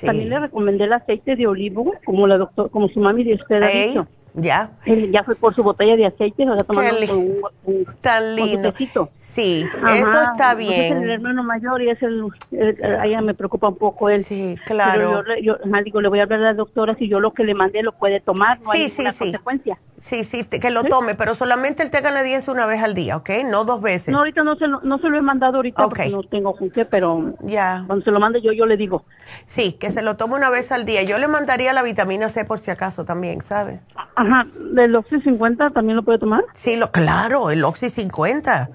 También 0.00 0.30
le 0.30 0.38
recomendé 0.38 0.84
el 0.84 0.92
aceite 0.92 1.34
de 1.34 1.46
olivo, 1.46 1.94
como 2.04 2.26
la 2.26 2.38
doctor, 2.38 2.70
como 2.70 2.88
su 2.88 3.00
mami 3.00 3.24
de 3.24 3.34
usted 3.34 3.62
ha 3.62 3.68
dicho. 3.68 4.06
Ya. 4.38 4.70
ya 4.84 5.24
fue 5.24 5.34
por 5.34 5.54
su 5.54 5.62
botella 5.62 5.96
de 5.96 6.04
aceite, 6.04 6.44
lo 6.44 6.52
está 6.52 6.64
tomando 6.64 7.14
un, 7.14 7.40
un, 7.64 7.86
Tan 8.02 8.36
lindo. 8.36 8.74
sí, 9.18 9.66
eso 9.66 10.22
está 10.22 10.54
bien. 10.54 10.68
Pues 10.68 10.98
es 10.98 11.04
el 11.04 11.10
hermano 11.10 11.42
mayor 11.42 11.80
y 11.80 11.88
es 11.88 12.02
el, 12.02 12.22
ella 12.52 13.22
me 13.22 13.32
preocupa 13.32 13.68
un 13.68 13.76
poco 13.76 14.10
él. 14.10 14.24
Sí, 14.26 14.56
claro. 14.66 15.22
Pero 15.24 15.40
yo, 15.40 15.56
yo 15.64 15.82
digo, 15.82 16.02
le 16.02 16.08
voy 16.08 16.20
a 16.20 16.24
hablar 16.24 16.40
a 16.40 16.42
la 16.42 16.54
doctora 16.54 16.94
si 16.96 17.08
yo 17.08 17.18
lo 17.18 17.32
que 17.32 17.44
le 17.44 17.54
mandé 17.54 17.82
lo 17.82 17.92
puede 17.92 18.20
tomar, 18.20 18.60
no 18.60 18.72
hay 18.72 18.88
ninguna 18.88 19.14
consecuencia. 19.14 19.78
Sí, 20.08 20.22
sí, 20.22 20.44
que 20.44 20.70
lo 20.70 20.84
tome, 20.84 21.16
pero 21.16 21.34
solamente 21.34 21.82
el 21.82 21.90
té 21.90 22.00
canadiense 22.00 22.48
una 22.52 22.64
vez 22.64 22.80
al 22.80 22.94
día, 22.94 23.16
¿ok? 23.16 23.28
No 23.44 23.64
dos 23.64 23.82
veces. 23.82 24.12
No, 24.12 24.18
ahorita 24.18 24.44
no 24.44 24.54
se, 24.54 24.68
no 24.68 24.98
se 24.98 25.08
lo 25.08 25.16
he 25.16 25.20
mandado 25.20 25.56
ahorita 25.56 25.82
porque 25.82 26.10
no 26.10 26.22
tengo 26.22 26.54
con 26.56 26.70
qué, 26.70 26.84
pero 26.84 27.34
ya. 27.40 27.82
cuando 27.88 28.04
se 28.04 28.12
lo 28.12 28.20
mande 28.20 28.40
yo, 28.40 28.52
yo 28.52 28.66
le 28.66 28.76
digo. 28.76 29.04
Sí, 29.48 29.72
que 29.72 29.90
se 29.90 30.02
lo 30.02 30.16
tome 30.16 30.36
una 30.36 30.48
vez 30.48 30.70
al 30.70 30.84
día. 30.84 31.02
Yo 31.02 31.18
le 31.18 31.26
mandaría 31.26 31.72
la 31.72 31.82
vitamina 31.82 32.28
C 32.28 32.44
por 32.44 32.60
si 32.60 32.70
acaso 32.70 33.04
también, 33.04 33.42
¿sabes? 33.42 33.80
Ajá, 34.14 34.46
¿el 34.76 34.94
Oxy 34.94 35.20
50 35.20 35.70
también 35.70 35.96
lo 35.96 36.04
puede 36.04 36.20
tomar? 36.20 36.44
Sí, 36.54 36.76
lo, 36.76 36.92
claro, 36.92 37.50
el 37.50 37.64
Oxy 37.64 37.90
50. 37.90 38.70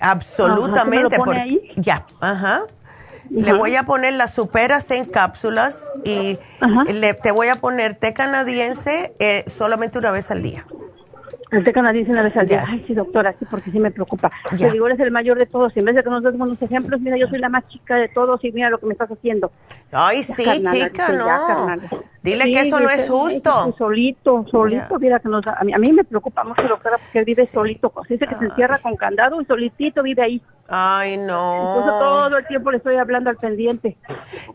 Absolutamente. 0.00 1.16
Ajá, 1.16 1.24
lo 1.26 1.32
ahí? 1.32 1.60
Ya, 1.76 2.06
ajá. 2.20 2.62
Le 3.30 3.52
voy 3.52 3.76
a 3.76 3.84
poner 3.84 4.14
las 4.14 4.34
superas 4.34 4.90
en 4.90 5.04
cápsulas 5.04 5.88
y 6.04 6.38
le, 6.92 7.14
te 7.14 7.30
voy 7.30 7.48
a 7.48 7.56
poner 7.56 7.94
té 7.94 8.12
canadiense 8.12 9.14
eh, 9.18 9.44
solamente 9.46 9.98
una 9.98 10.10
vez 10.10 10.30
al 10.30 10.42
día. 10.42 10.66
El 11.50 11.64
té 11.64 11.72
canadiense 11.72 12.12
una 12.12 12.22
vez 12.22 12.36
al 12.36 12.46
día. 12.46 12.64
Ay, 12.66 12.84
sí, 12.86 12.94
doctora, 12.94 13.34
sí, 13.38 13.44
porque 13.50 13.70
sí 13.72 13.80
me 13.80 13.90
preocupa. 13.90 14.30
Te 14.56 14.70
digo, 14.70 14.86
eres 14.86 15.00
el 15.00 15.10
mayor 15.10 15.36
de 15.38 15.46
todos. 15.46 15.76
Y 15.76 15.80
en 15.80 15.86
vez 15.86 15.96
de 15.96 16.04
que 16.04 16.10
nos 16.10 16.22
demos 16.22 16.40
unos 16.40 16.62
ejemplos, 16.62 17.00
mira, 17.00 17.16
yo 17.16 17.26
soy 17.26 17.40
la 17.40 17.48
más 17.48 17.66
chica 17.68 17.96
de 17.96 18.08
todos 18.08 18.44
y 18.44 18.52
mira 18.52 18.70
lo 18.70 18.78
que 18.78 18.86
me 18.86 18.92
estás 18.92 19.10
haciendo. 19.10 19.50
Ay, 19.90 20.22
sí, 20.22 20.44
chica, 20.44 21.12
no. 21.12 21.26
Dile 22.22 22.44
que 22.44 22.60
eso 22.60 22.78
no 22.78 22.90
es 22.90 23.08
justo. 23.08 23.74
Solito, 23.78 24.44
solito, 24.50 24.98
mira 24.98 25.20
que 25.20 25.28
nos, 25.28 25.46
a, 25.46 25.64
mí, 25.64 25.72
a 25.72 25.78
mí 25.78 25.92
me 25.92 26.04
preocupa 26.04 26.44
mucho, 26.44 26.62
doctora, 26.62 26.98
porque 26.98 27.18
él 27.20 27.24
vive 27.24 27.46
solito. 27.46 27.92
Dice 28.08 28.26
que 28.26 28.34
se 28.34 28.44
encierra 28.44 28.78
con 28.78 28.94
candado 28.96 29.40
y 29.40 29.46
solitito 29.46 30.02
vive 30.02 30.22
ahí. 30.22 30.42
Ay, 30.68 31.16
no. 31.16 31.78
Entonces 31.78 31.98
todo 31.98 32.36
el 32.36 32.46
tiempo 32.46 32.70
le 32.70 32.76
estoy 32.76 32.96
hablando 32.96 33.30
al 33.30 33.36
pendiente. 33.36 33.96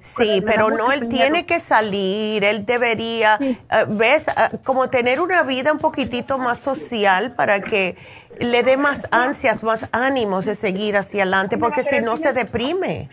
Sí, 0.01 0.43
pero 0.45 0.69
no, 0.69 0.91
él 0.91 1.09
tiene 1.09 1.45
que 1.47 1.59
salir, 1.59 2.43
él 2.43 2.65
debería, 2.65 3.37
eh, 3.41 3.57
¿ves? 3.89 4.27
Ah, 4.29 4.51
como 4.63 4.89
tener 4.89 5.19
una 5.19 5.41
vida 5.41 5.73
un 5.73 5.79
poquitito 5.79 6.37
más 6.37 6.59
social 6.59 7.33
para 7.33 7.61
que 7.61 7.97
le 8.39 8.61
dé 8.61 8.77
más 8.77 9.07
ansias, 9.11 9.63
más 9.63 9.89
ánimos 9.91 10.45
de 10.45 10.53
seguir 10.53 10.97
hacia 10.97 11.23
adelante, 11.23 11.57
porque 11.57 11.81
si 11.81 11.99
no 11.99 12.17
se 12.17 12.31
deprime. 12.31 13.09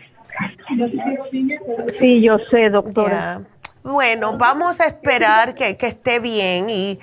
Sí, 1.99 2.21
yo 2.21 2.37
sé, 2.49 2.69
doctora. 2.69 3.41
Bueno, 3.83 4.37
vamos 4.37 4.79
a 4.79 4.85
esperar 4.85 5.55
que, 5.55 5.77
esté 5.79 6.19
bien 6.19 6.69
y, 6.69 6.99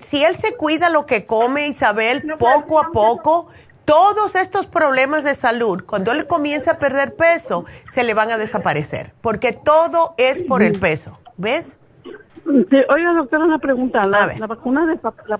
si 0.00 0.24
él 0.24 0.36
se 0.36 0.56
cuida 0.56 0.88
lo 0.88 1.06
que 1.06 1.26
come, 1.26 1.68
Isabel, 1.68 2.34
poco 2.38 2.80
a 2.80 2.90
poco, 2.90 3.48
todos 3.84 4.34
estos 4.34 4.66
problemas 4.66 5.22
de 5.22 5.34
salud, 5.34 5.84
cuando 5.86 6.12
él 6.12 6.26
comienza 6.26 6.72
a 6.72 6.78
perder 6.78 7.14
peso, 7.14 7.66
se 7.90 8.02
le 8.02 8.14
van 8.14 8.30
a 8.30 8.38
desaparecer, 8.38 9.12
porque 9.20 9.52
todo 9.52 10.14
es 10.16 10.42
por 10.42 10.62
el 10.62 10.80
peso, 10.80 11.20
¿ves? 11.36 11.76
oiga, 12.88 13.12
doctora, 13.12 13.44
una 13.44 13.58
pregunta. 13.58 14.06
La, 14.06 14.46
vacuna 14.46 14.86
de 14.86 14.98
la, 15.26 15.36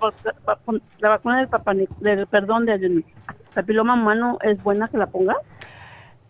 vacuna 1.09 1.37
del, 1.39 1.47
papá, 1.47 1.73
del 1.73 2.27
perdón 2.27 2.65
del 2.65 3.05
papiloma 3.53 3.95
humano 3.95 4.37
es 4.41 4.61
buena 4.61 4.87
que 4.87 4.97
la 4.97 5.07
ponga? 5.07 5.35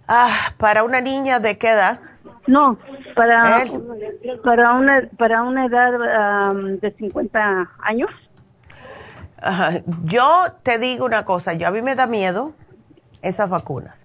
Ah, 0.07 0.53
para 0.57 0.83
una 0.83 1.01
niña 1.01 1.39
de 1.39 1.57
qué 1.57 1.69
edad? 1.69 1.99
No, 2.47 2.77
para, 3.15 3.65
para, 4.43 4.73
una, 4.73 5.09
para 5.17 5.43
una 5.43 5.65
edad 5.65 6.53
de 6.53 6.91
50 6.91 7.69
años. 7.79 8.09
Yo 10.03 10.45
te 10.63 10.79
digo 10.79 11.05
una 11.05 11.25
cosa, 11.25 11.53
yo 11.53 11.67
a 11.67 11.71
mí 11.71 11.81
me 11.81 11.95
da 11.95 12.07
miedo 12.07 12.53
esas 13.21 13.49
vacunas. 13.49 13.97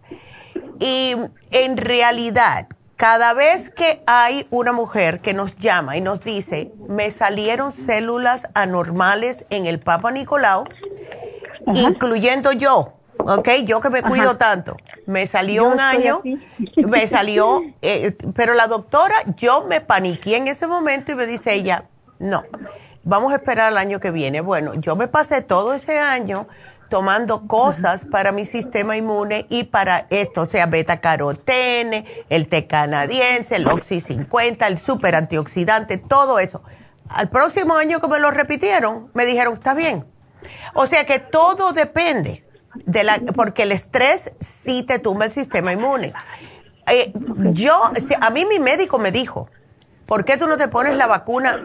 Y 0.81 1.15
en 1.53 1.77
realidad, 1.77 2.67
cada 2.97 3.35
vez 3.35 3.71
que 3.71 4.03
hay 4.07 4.47
una 4.51 4.73
mujer 4.73 5.21
que 5.21 5.33
nos 5.35 5.57
llama 5.57 5.97
y 5.97 6.01
nos 6.01 6.23
dice, 6.25 6.73
me 6.89 7.11
salieron 7.11 7.73
células 7.73 8.49
anormales 8.55 9.45
en 9.51 9.67
el 9.67 9.79
Papa 9.79 10.11
Nicolau, 10.11 10.65
incluyendo 11.67 12.53
yo, 12.53 12.95
¿ok? 13.27 13.49
Yo 13.65 13.81
que 13.81 13.91
me 13.91 14.03
cuido 14.03 14.37
tanto. 14.37 14.77
Me 15.07 15.27
salió 15.27 15.69
un 15.69 15.81
año, 15.81 16.23
me 16.77 17.07
salió, 17.07 17.63
eh, 17.83 18.17
pero 18.35 18.55
la 18.55 18.67
doctora, 18.67 19.17
yo 19.37 19.65
me 19.65 19.81
paniqué 19.81 20.37
en 20.37 20.49
ese 20.49 20.67
momento 20.67 21.13
y 21.13 21.15
me 21.15 21.27
dice 21.27 21.55
ella, 21.55 21.85
no, 22.19 22.45
vamos 23.03 23.33
a 23.33 23.37
esperar 23.37 23.73
el 23.73 23.79
año 23.79 24.01
que 24.01 24.11
viene. 24.11 24.41
Bueno, 24.41 24.75
yo 24.75 24.97
me 24.97 25.09
pasé 25.09 25.43
todo 25.43 25.75
ese 25.75 25.99
año 25.99 26.47
tomando 26.89 27.47
cosas 27.47 28.05
para 28.05 28.33
mi 28.33 28.45
sistema 28.45 28.97
inmune 28.97 29.47
y 29.49 29.65
para 29.65 30.07
esto, 30.11 30.43
o 30.43 30.47
sea, 30.47 30.67
beta 30.67 31.01
carotene, 31.01 32.05
el 32.29 32.49
té 32.49 32.67
canadiense, 32.67 33.57
el 33.57 33.67
Oxy 33.67 34.01
50, 34.01 34.67
el 34.67 34.79
super 34.79 35.15
antioxidante, 35.15 35.97
todo 35.97 36.39
eso. 36.39 36.63
Al 37.09 37.31
próximo 37.31 37.77
año 37.77 37.99
que 38.01 38.09
me 38.09 38.19
lo 38.19 38.31
repitieron, 38.31 39.11
me 39.15 39.25
dijeron, 39.25 39.55
está 39.55 39.73
bien. 39.73 40.05
O 40.75 40.87
sea 40.87 41.07
que 41.07 41.19
todo 41.19 41.73
depende 41.73 42.45
de 42.75 43.05
la, 43.05 43.21
porque 43.35 43.63
el 43.63 43.73
estrés 43.73 44.33
sí 44.41 44.83
te 44.83 44.99
tumba 44.99 45.27
el 45.27 45.33
sistema 45.33 45.73
inmune. 45.73 46.13
Eh, 46.87 47.13
yo, 47.53 47.75
a 48.21 48.31
mí 48.31 48.45
mi 48.45 48.59
médico 48.59 48.99
me 48.99 49.13
dijo, 49.13 49.49
¿por 50.07 50.25
qué 50.25 50.37
tú 50.37 50.47
no 50.47 50.57
te 50.57 50.69
pones 50.69 50.97
la 50.97 51.07
vacuna? 51.07 51.61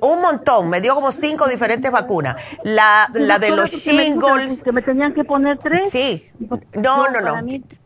Un 0.00 0.20
montón, 0.20 0.68
me 0.68 0.80
dio 0.80 0.94
como 0.94 1.12
cinco 1.12 1.46
diferentes 1.46 1.90
vacunas. 1.90 2.36
La, 2.62 3.08
la 3.12 3.38
de 3.38 3.50
los 3.50 3.70
shingles. 3.70 4.62
¿Que 4.62 4.72
me 4.72 4.82
tenían 4.82 5.14
que 5.14 5.24
poner 5.24 5.58
tres? 5.58 5.90
Sí. 5.90 6.30
No, 6.74 7.08
no, 7.10 7.20
no. 7.20 7.40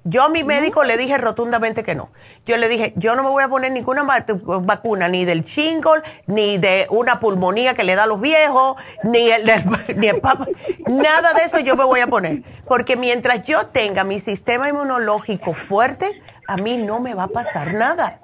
Yo 0.08 0.22
a 0.22 0.28
mi 0.28 0.44
médico 0.44 0.84
le 0.84 0.96
dije 0.96 1.18
rotundamente 1.18 1.82
que 1.82 1.96
no. 1.96 2.10
Yo 2.46 2.56
le 2.56 2.68
dije, 2.68 2.92
yo 2.94 3.16
no 3.16 3.24
me 3.24 3.28
voy 3.28 3.42
a 3.42 3.48
poner 3.48 3.72
ninguna 3.72 4.04
vacuna, 4.04 5.08
ni 5.08 5.24
del 5.24 5.42
shingle, 5.42 6.02
ni 6.26 6.58
de 6.58 6.86
una 6.90 7.18
pulmonía 7.18 7.74
que 7.74 7.82
le 7.82 7.96
da 7.96 8.04
a 8.04 8.06
los 8.06 8.20
viejos, 8.20 8.76
ni 9.02 9.30
el, 9.30 9.44
ni 9.96 10.06
el 10.06 10.22
Nada 10.86 11.32
de 11.32 11.42
eso 11.44 11.58
yo 11.58 11.74
me 11.74 11.84
voy 11.84 12.00
a 12.00 12.06
poner. 12.06 12.44
Porque 12.68 12.96
mientras 12.96 13.42
yo 13.42 13.66
tenga 13.66 14.04
mi 14.04 14.20
sistema 14.20 14.68
inmunológico 14.68 15.54
fuerte, 15.54 16.22
a 16.46 16.56
mí 16.56 16.76
no 16.76 17.00
me 17.00 17.14
va 17.14 17.24
a 17.24 17.28
pasar 17.28 17.74
nada. 17.74 18.20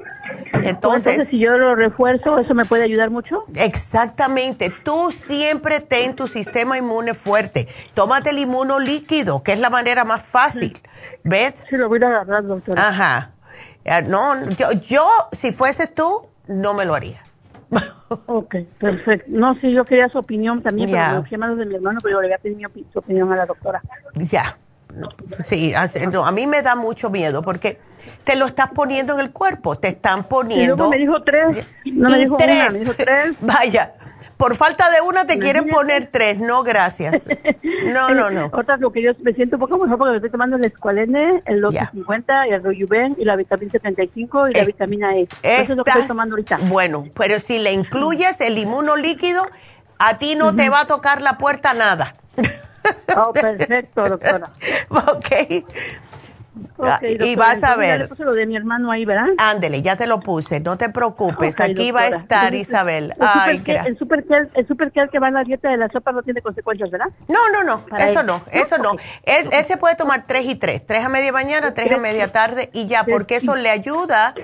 Entonces, 0.62 1.28
si 1.30 1.38
yo 1.38 1.56
lo 1.58 1.74
refuerzo, 1.74 2.38
¿eso 2.38 2.54
me 2.54 2.64
puede 2.64 2.84
ayudar 2.84 3.10
mucho? 3.10 3.44
Exactamente. 3.54 4.72
Tú 4.84 5.12
siempre 5.12 5.80
ten 5.80 6.14
tu 6.14 6.28
sistema 6.28 6.78
inmune 6.78 7.14
fuerte. 7.14 7.68
Tómate 7.94 8.30
el 8.30 8.38
inmuno 8.38 8.78
líquido, 8.78 9.42
que 9.42 9.52
es 9.52 9.60
la 9.60 9.70
manera 9.70 10.04
más 10.04 10.22
fácil. 10.22 10.78
¿Ves? 11.24 11.54
Sí, 11.68 11.76
lo 11.76 11.88
voy 11.88 12.02
a 12.02 12.06
agarrar, 12.08 12.44
doctora. 12.44 12.88
Ajá. 12.88 13.32
No, 14.06 14.48
yo, 14.50 14.72
yo, 14.72 15.06
si 15.32 15.52
fuese 15.52 15.86
tú, 15.86 16.26
no 16.46 16.74
me 16.74 16.84
lo 16.84 16.94
haría. 16.94 17.22
ok, 18.26 18.56
perfecto. 18.78 19.26
No, 19.28 19.54
sí, 19.60 19.72
yo 19.72 19.84
quería 19.84 20.08
su 20.08 20.18
opinión 20.18 20.62
también, 20.62 20.90
pero 20.90 21.24
me 21.38 21.56
de 21.56 21.66
mi 21.66 21.74
hermano, 21.74 21.98
pero 22.02 22.16
yo 22.16 22.20
le 22.22 22.28
voy 22.28 22.34
a 22.34 22.38
pedir 22.38 22.68
su 22.92 22.98
opinión 22.98 23.32
a 23.32 23.36
la 23.36 23.46
doctora. 23.46 23.82
Ya. 24.14 24.58
Sí, 25.44 25.72
a 25.74 26.32
mí 26.32 26.46
me 26.46 26.62
da 26.62 26.76
mucho 26.76 27.10
miedo 27.10 27.42
porque 27.42 27.78
te 28.24 28.36
lo 28.36 28.46
estás 28.46 28.70
poniendo 28.70 29.14
en 29.14 29.20
el 29.20 29.32
cuerpo, 29.32 29.76
te 29.78 29.88
están 29.88 30.24
poniendo. 30.24 30.86
Y 30.86 30.90
me 30.90 30.98
dijo 30.98 31.22
tres, 31.22 31.66
no 31.86 32.08
me 32.08 32.18
dijo 32.18 32.36
tres. 32.36 32.72
me 32.72 32.78
dijo 32.78 32.94
tres. 32.94 33.36
Vaya, 33.40 33.94
por 34.36 34.56
falta 34.56 34.90
de 34.90 35.00
una 35.00 35.26
te 35.26 35.38
quieren 35.38 35.68
poner 35.68 36.06
tres. 36.06 36.38
No, 36.38 36.62
gracias. 36.62 37.22
No, 37.84 38.14
no, 38.14 38.30
no. 38.30 38.48
Otra, 38.52 38.76
lo 38.76 38.92
que 38.92 39.02
yo 39.02 39.10
me 39.22 39.32
siento 39.32 39.56
un 39.56 39.60
poco 39.60 39.76
mejor 39.76 39.98
porque 39.98 40.10
me 40.12 40.16
estoy 40.18 40.30
tomando 40.30 40.56
el 40.56 40.64
escualene, 40.64 41.42
el 41.46 41.60
250, 41.60 42.44
el 42.46 42.62
rojuven 42.62 43.16
y 43.18 43.24
la 43.24 43.34
vitamina 43.34 43.72
75 43.72 44.48
y 44.48 44.54
la 44.54 44.64
vitamina 44.64 45.16
E. 45.16 45.22
Eso 45.42 45.72
es 45.72 45.76
lo 45.76 45.82
que 45.82 45.90
estoy 45.90 46.06
tomando 46.06 46.34
ahorita. 46.34 46.58
Bueno, 46.62 47.06
pero 47.16 47.40
si 47.40 47.58
le 47.58 47.72
incluyes 47.72 48.40
el 48.40 48.58
inmuno 48.58 48.96
líquido, 48.96 49.46
a 49.98 50.18
ti 50.18 50.36
no 50.36 50.54
te 50.54 50.68
va 50.68 50.82
a 50.82 50.86
tocar 50.86 51.22
la 51.22 51.38
puerta 51.38 51.74
nada. 51.74 52.14
Oh, 53.16 53.32
perfecto, 53.32 54.02
doctora. 54.02 54.50
ok. 54.88 55.64
Ah, 56.78 57.00
y 57.02 57.34
vas 57.34 57.62
a 57.62 57.76
ver. 57.76 58.10
Ya 58.16 58.24
lo 58.24 58.34
de 58.34 58.46
mi 58.46 58.56
hermano 58.56 58.90
ahí, 58.90 59.04
¿verdad? 59.04 59.28
Ándele, 59.38 59.82
ya 59.82 59.96
te 59.96 60.06
lo 60.06 60.20
puse, 60.20 60.60
no 60.60 60.76
te 60.76 60.90
preocupes. 60.90 61.58
Aquí 61.60 61.90
va 61.90 62.02
a 62.02 62.08
estar 62.08 62.54
Isabel. 62.54 63.14
El, 63.16 63.16
Ay, 63.20 63.62
el 63.66 63.98
super 63.98 64.24
el 64.54 64.66
super 64.66 64.90
que 64.92 65.18
va 65.18 65.28
en 65.28 65.34
la 65.34 65.44
dieta 65.44 65.70
de 65.70 65.78
la 65.78 65.88
sopa 65.88 66.12
no 66.12 66.22
tiene 66.22 66.42
consecuencias, 66.42 66.90
¿verdad? 66.90 67.06
No, 67.28 67.48
no, 67.50 67.64
no, 67.64 67.84
eso 67.98 68.22
no, 68.22 68.42
eso 68.50 68.78
no. 68.78 68.96
Él, 69.24 69.48
se 69.64 69.76
puede 69.76 69.96
tomar 69.96 70.26
tres 70.26 70.46
y 70.46 70.56
tres, 70.56 70.84
tres 70.84 71.04
a 71.04 71.08
media 71.08 71.32
mañana, 71.32 71.72
tres 71.72 71.92
a 71.92 71.98
media 71.98 72.28
tarde 72.28 72.70
y 72.72 72.86
ya, 72.86 73.04
porque 73.04 73.36
eso 73.36 73.56
le 73.56 73.70
ayuda 73.70 74.34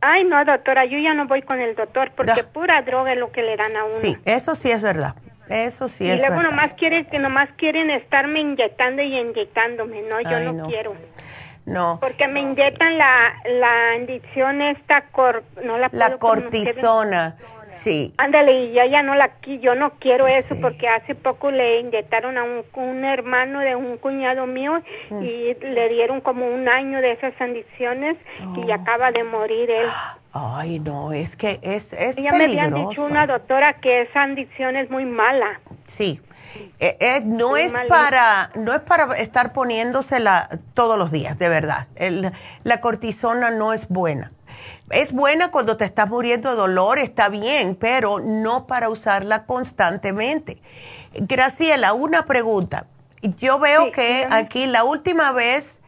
Ay, 0.00 0.24
no, 0.24 0.42
doctora, 0.46 0.86
yo 0.86 0.96
ya 0.96 1.12
no 1.12 1.26
voy 1.26 1.42
con 1.42 1.60
el 1.60 1.74
doctor 1.74 2.12
porque 2.16 2.44
pura 2.44 2.80
droga 2.80 3.12
es 3.12 3.18
lo 3.18 3.30
que 3.30 3.42
le 3.42 3.58
dan 3.58 3.76
a 3.76 3.84
uno. 3.84 3.94
Sí, 3.96 4.16
eso 4.24 4.54
sí 4.54 4.70
es 4.70 4.80
verdad. 4.80 5.16
Eso 5.50 5.88
sí 5.88 6.08
es 6.08 6.22
verdad. 6.22 6.36
Y 6.36 6.40
luego 6.40 6.50
nomás 6.50 6.72
quieren, 6.74 7.04
que 7.04 7.18
nomás 7.18 7.50
quieren 7.58 7.90
estarme 7.90 8.40
inyectando 8.40 9.02
y 9.02 9.18
inyectándome. 9.18 10.00
No, 10.02 10.18
yo 10.22 10.40
no, 10.40 10.52
no, 10.52 10.66
quiero. 10.66 10.94
No. 11.68 11.98
Porque 12.00 12.26
me 12.28 12.40
inyectan 12.40 12.96
la, 12.96 13.34
la 13.44 13.96
inyección 13.96 14.62
esta, 14.62 15.02
cor, 15.02 15.44
no 15.62 15.78
la 15.78 15.90
La 15.92 16.16
cortisona, 16.16 17.36
sí. 17.70 18.14
Ándale, 18.16 18.64
y 18.64 18.72
ya, 18.72 18.86
ya 18.86 19.02
no 19.02 19.14
la, 19.14 19.32
yo 19.60 19.74
no 19.74 19.90
quiero 19.98 20.26
eso 20.26 20.56
porque 20.60 20.88
hace 20.88 21.14
poco 21.14 21.50
le 21.50 21.80
inyectaron 21.80 22.38
a 22.38 22.44
un, 22.44 22.64
un 22.74 23.04
hermano 23.04 23.60
de 23.60 23.76
un 23.76 23.98
cuñado 23.98 24.46
mío 24.46 24.82
mm. 25.10 25.22
y 25.22 25.54
le 25.54 25.88
dieron 25.90 26.22
como 26.22 26.46
un 26.46 26.68
año 26.68 27.00
de 27.02 27.12
esas 27.12 27.34
inyecciones 27.38 28.16
y 28.56 28.70
oh. 28.70 28.74
acaba 28.74 29.12
de 29.12 29.24
morir 29.24 29.70
él. 29.70 29.88
Ay, 30.32 30.78
no, 30.78 31.12
es 31.12 31.36
que 31.36 31.58
es, 31.62 31.92
es 31.92 32.16
Ya 32.16 32.32
me 32.32 32.44
habían 32.44 32.74
dicho 32.74 33.04
una 33.04 33.26
doctora 33.26 33.74
que 33.74 34.02
esa 34.02 34.22
adicción 34.22 34.76
es 34.76 34.90
muy 34.90 35.04
mala. 35.04 35.60
Sí, 35.86 36.20
eh, 36.78 36.96
eh, 37.00 37.22
no 37.24 37.56
es 37.56 37.72
para 37.88 38.50
no 38.54 38.74
es 38.74 38.80
para 38.80 39.16
estar 39.18 39.52
poniéndosela 39.52 40.58
todos 40.74 40.98
los 40.98 41.10
días, 41.10 41.38
de 41.38 41.48
verdad. 41.48 41.86
la 42.64 42.80
cortisona 42.80 43.50
no 43.50 43.72
es 43.72 43.88
buena. 43.88 44.32
Es 44.90 45.12
buena 45.12 45.50
cuando 45.50 45.76
te 45.76 45.84
estás 45.84 46.08
muriendo 46.08 46.50
de 46.50 46.56
dolor, 46.56 46.98
está 46.98 47.28
bien, 47.28 47.74
pero 47.74 48.20
no 48.20 48.66
para 48.66 48.88
usarla 48.88 49.44
constantemente. 49.44 50.62
Graciela, 51.12 51.92
una 51.92 52.24
pregunta. 52.24 52.86
Yo 53.22 53.58
veo 53.58 53.92
que 53.92 54.26
aquí 54.30 54.66
la 54.66 54.84
última 54.84 55.32
vez 55.32 55.78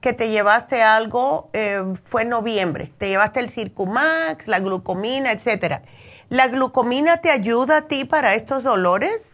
que 0.00 0.12
te 0.12 0.30
llevaste 0.30 0.82
algo 0.82 1.50
eh, 1.52 1.82
fue 2.04 2.22
en 2.22 2.30
noviembre. 2.30 2.92
Te 2.98 3.08
llevaste 3.08 3.40
el 3.40 3.50
Circumax, 3.50 4.46
la 4.46 4.60
glucomina, 4.60 5.32
etcétera. 5.32 5.82
¿La 6.28 6.48
glucomina 6.48 7.20
te 7.20 7.30
ayuda 7.30 7.78
a 7.78 7.82
ti 7.82 8.04
para 8.04 8.34
estos 8.34 8.62
dolores? 8.62 9.27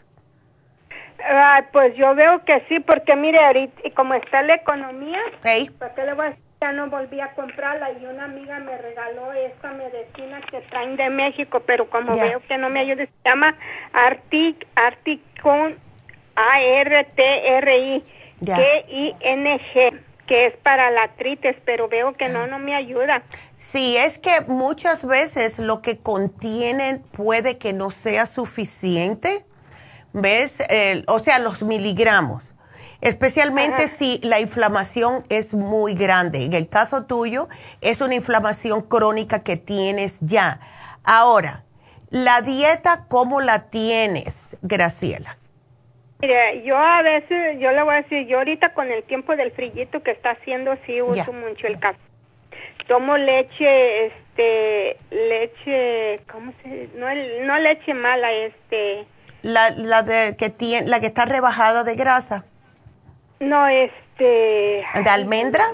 Pues 1.72 1.94
yo 1.96 2.14
veo 2.14 2.44
que 2.44 2.62
sí, 2.68 2.80
porque 2.80 3.16
mire, 3.16 3.38
ahorita, 3.38 3.80
y 3.84 3.90
como 3.92 4.14
está 4.14 4.42
la 4.42 4.54
economía, 4.54 5.20
¿para 5.78 5.94
qué 5.94 6.04
le 6.04 6.14
voy 6.14 6.26
a 6.26 6.28
decir? 6.30 6.44
Ya 6.62 6.72
no 6.72 6.88
volví 6.88 7.20
a 7.20 7.32
comprarla 7.34 7.92
y 7.92 8.06
una 8.06 8.24
amiga 8.24 8.58
me 8.58 8.78
regaló 8.78 9.32
esta 9.32 9.72
medicina 9.72 10.40
que 10.50 10.60
traen 10.62 10.96
de 10.96 11.10
México, 11.10 11.60
pero 11.66 11.90
como 11.90 12.14
veo 12.14 12.40
que 12.48 12.56
no 12.56 12.70
me 12.70 12.80
ayuda, 12.80 13.04
se 13.04 13.12
llama 13.28 13.54
Artic, 13.92 14.66
Articon, 14.74 15.76
A-R-T-R-I, 16.36 18.02
G-I-N-G 18.40 20.00
que 20.26 20.46
es 20.46 20.56
para 20.56 20.90
la 20.90 21.02
artritis, 21.02 21.56
pero 21.64 21.88
veo 21.88 22.14
que 22.14 22.28
no, 22.28 22.46
no 22.46 22.58
me 22.58 22.74
ayuda. 22.74 23.22
Sí, 23.56 23.96
es 23.96 24.18
que 24.18 24.40
muchas 24.46 25.04
veces 25.06 25.58
lo 25.58 25.82
que 25.82 25.98
contienen 25.98 27.02
puede 27.12 27.58
que 27.58 27.72
no 27.72 27.90
sea 27.90 28.26
suficiente 28.26 29.44
¿ves? 30.14 30.58
o 31.06 31.18
sea, 31.18 31.38
los 31.38 31.62
miligramos, 31.62 32.42
especialmente 33.02 33.88
si 33.88 34.18
la 34.22 34.40
inflamación 34.40 35.24
es 35.28 35.52
muy 35.52 35.94
grande. 35.94 36.44
En 36.44 36.54
el 36.54 36.68
caso 36.68 37.04
tuyo, 37.04 37.48
es 37.82 38.00
una 38.00 38.14
inflamación 38.14 38.80
crónica 38.82 39.42
que 39.42 39.58
tienes 39.58 40.16
ya. 40.20 40.60
Ahora, 41.04 41.64
la 42.10 42.40
dieta, 42.40 43.04
¿cómo 43.08 43.40
la 43.40 43.70
tienes, 43.70 44.56
Graciela? 44.62 45.36
Mire, 46.20 46.62
yo 46.62 46.78
a 46.78 47.02
veces, 47.02 47.58
yo 47.58 47.72
le 47.72 47.82
voy 47.82 47.94
a 47.94 48.02
decir, 48.02 48.26
yo 48.26 48.38
ahorita 48.38 48.72
con 48.72 48.90
el 48.90 49.02
tiempo 49.02 49.36
del 49.36 49.50
frillito 49.50 50.02
que 50.02 50.12
está 50.12 50.30
haciendo, 50.30 50.76
sí 50.86 51.02
uso 51.02 51.32
mucho 51.32 51.66
el 51.66 51.78
café. 51.78 51.98
Tomo 52.86 53.16
leche, 53.16 54.06
este, 54.06 54.96
leche, 55.10 56.20
¿cómo 56.30 56.52
se? 56.62 56.88
No, 56.94 57.08
no 57.46 57.58
leche 57.58 57.92
mala, 57.94 58.32
este, 58.32 59.06
la, 59.44 59.70
la 59.70 60.02
de 60.02 60.36
que 60.36 60.48
tiene, 60.48 60.88
la 60.88 61.00
que 61.00 61.06
está 61.06 61.26
rebajada 61.26 61.84
de 61.84 61.94
grasa. 61.94 62.44
No, 63.40 63.68
este. 63.68 64.82
¿De 64.94 65.10
almendra? 65.10 65.64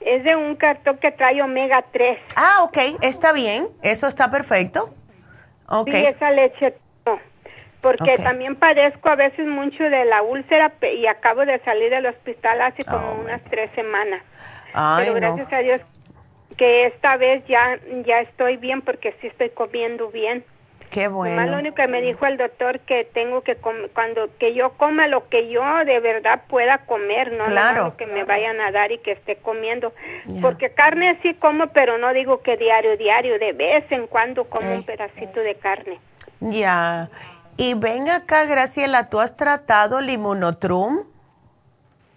Es 0.00 0.22
de 0.24 0.36
un 0.36 0.54
cartón 0.56 0.98
que 0.98 1.10
trae 1.10 1.40
omega 1.42 1.84
3. 1.90 2.18
Ah, 2.36 2.62
ok, 2.62 2.78
está 3.00 3.32
bien, 3.32 3.68
eso 3.82 4.06
está 4.06 4.30
perfecto. 4.30 4.94
Okay. 5.66 6.02
Sí, 6.02 6.06
esa 6.06 6.30
leche 6.30 6.74
no, 7.06 7.18
porque 7.80 8.16
también 8.18 8.56
padezco 8.56 9.08
a 9.08 9.16
veces 9.16 9.46
mucho 9.46 9.84
de 9.84 10.04
la 10.04 10.22
úlcera 10.22 10.72
y 10.82 11.06
acabo 11.06 11.44
de 11.44 11.58
salir 11.60 11.90
del 11.90 12.06
hospital 12.06 12.60
hace 12.62 12.84
como 12.84 13.06
oh, 13.06 13.20
unas 13.22 13.42
tres 13.44 13.70
semanas. 13.74 14.22
Pero 14.98 15.14
gracias 15.14 15.52
a 15.52 15.58
Dios 15.58 15.80
que 16.56 16.86
esta 16.86 17.16
vez 17.16 17.44
ya, 17.46 17.78
ya 18.04 18.20
estoy 18.20 18.56
bien 18.56 18.82
porque 18.82 19.14
sí 19.20 19.28
estoy 19.28 19.50
comiendo 19.50 20.10
bien. 20.10 20.44
Qué 20.90 21.08
bueno. 21.08 21.44
lo 21.46 21.58
único 21.58 21.76
que 21.76 21.86
me 21.86 22.00
dijo 22.00 22.24
el 22.26 22.38
doctor 22.38 22.80
que 22.80 23.04
tengo 23.04 23.42
que 23.42 23.56
cuando 23.56 24.30
que 24.38 24.54
yo 24.54 24.70
coma 24.72 25.06
lo 25.06 25.28
que 25.28 25.48
yo 25.48 25.62
de 25.84 26.00
verdad 26.00 26.42
pueda 26.48 26.78
comer, 26.78 27.36
no 27.36 27.44
lo 27.46 27.96
que 27.96 28.06
me 28.06 28.24
vayan 28.24 28.60
a 28.60 28.70
dar 28.72 28.90
y 28.90 28.98
que 28.98 29.12
esté 29.12 29.36
comiendo. 29.36 29.92
Porque 30.40 30.70
carne 30.70 31.18
sí 31.22 31.34
como, 31.34 31.68
pero 31.68 31.98
no 31.98 32.12
digo 32.12 32.40
que 32.40 32.56
diario, 32.56 32.96
diario, 32.96 33.38
de 33.38 33.52
vez 33.52 33.84
en 33.90 34.06
cuando 34.06 34.44
como 34.44 34.72
un 34.72 34.82
pedacito 34.82 35.40
de 35.40 35.54
carne. 35.56 35.98
Ya. 36.40 37.10
Y 37.56 37.74
ven 37.74 38.08
acá, 38.08 38.44
Graciela, 38.44 39.08
¿tú 39.10 39.20
has 39.20 39.36
tratado 39.36 39.98
el 39.98 40.08
inmunotrum? 40.08 41.04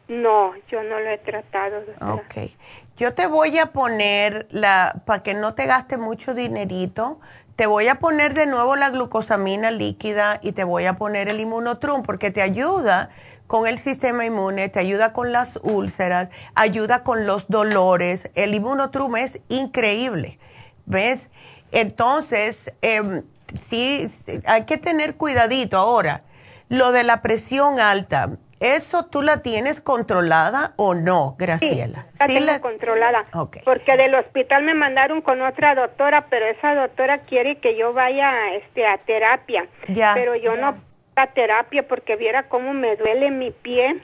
No, 0.07 0.53
yo 0.69 0.83
no 0.83 0.99
lo 0.99 1.09
he 1.09 1.17
tratado. 1.17 1.83
Ok. 2.01 2.51
Yo 2.97 3.15
te 3.15 3.25
voy 3.25 3.57
a 3.57 3.67
poner 3.67 4.45
la, 4.51 5.01
para 5.05 5.23
que 5.23 5.33
no 5.33 5.55
te 5.55 5.65
gaste 5.65 5.97
mucho 5.97 6.35
dinerito, 6.35 7.19
te 7.55 7.65
voy 7.65 7.87
a 7.87 7.95
poner 7.95 8.33
de 8.33 8.45
nuevo 8.45 8.75
la 8.75 8.89
glucosamina 8.89 9.71
líquida 9.71 10.39
y 10.41 10.53
te 10.53 10.63
voy 10.63 10.85
a 10.85 10.97
poner 10.97 11.29
el 11.29 11.39
inmunotrum 11.39 12.03
porque 12.03 12.31
te 12.31 12.41
ayuda 12.41 13.09
con 13.47 13.67
el 13.67 13.79
sistema 13.79 14.25
inmune, 14.25 14.69
te 14.69 14.79
ayuda 14.79 15.11
con 15.11 15.31
las 15.33 15.59
úlceras, 15.61 16.29
ayuda 16.55 17.03
con 17.03 17.25
los 17.27 17.49
dolores. 17.49 18.29
El 18.33 18.53
inmunotrum 18.53 19.17
es 19.17 19.41
increíble, 19.49 20.39
¿ves? 20.85 21.27
Entonces, 21.73 22.71
eh, 22.81 23.23
sí, 23.69 24.09
hay 24.45 24.63
que 24.65 24.77
tener 24.77 25.15
cuidadito 25.15 25.77
ahora. 25.77 26.23
Lo 26.69 26.93
de 26.93 27.03
la 27.03 27.21
presión 27.21 27.81
alta, 27.81 28.37
¿eso 28.61 29.05
tú 29.07 29.21
la 29.21 29.41
tienes 29.41 29.81
controlada 29.81 30.73
o 30.77 30.95
no, 30.95 31.35
Graciela? 31.37 32.05
Sí, 32.13 32.39
la 32.39 32.53
tengo 32.53 32.61
controlada. 32.61 33.23
Porque 33.65 33.97
del 33.97 34.15
hospital 34.15 34.63
me 34.63 34.73
mandaron 34.73 35.21
con 35.21 35.41
otra 35.41 35.75
doctora, 35.75 36.27
pero 36.29 36.45
esa 36.45 36.73
doctora 36.75 37.19
quiere 37.23 37.57
que 37.57 37.75
yo 37.75 37.91
vaya 37.91 38.53
este, 38.53 38.87
a 38.87 38.97
terapia. 38.99 39.67
Ya. 39.89 40.13
Pero 40.15 40.35
yo 40.35 40.55
no 40.55 40.75
a 41.15 41.27
terapia 41.27 41.87
porque 41.87 42.15
viera 42.15 42.43
cómo 42.43 42.73
me 42.73 42.95
duele 42.95 43.31
mi 43.31 43.51
pie. 43.51 43.97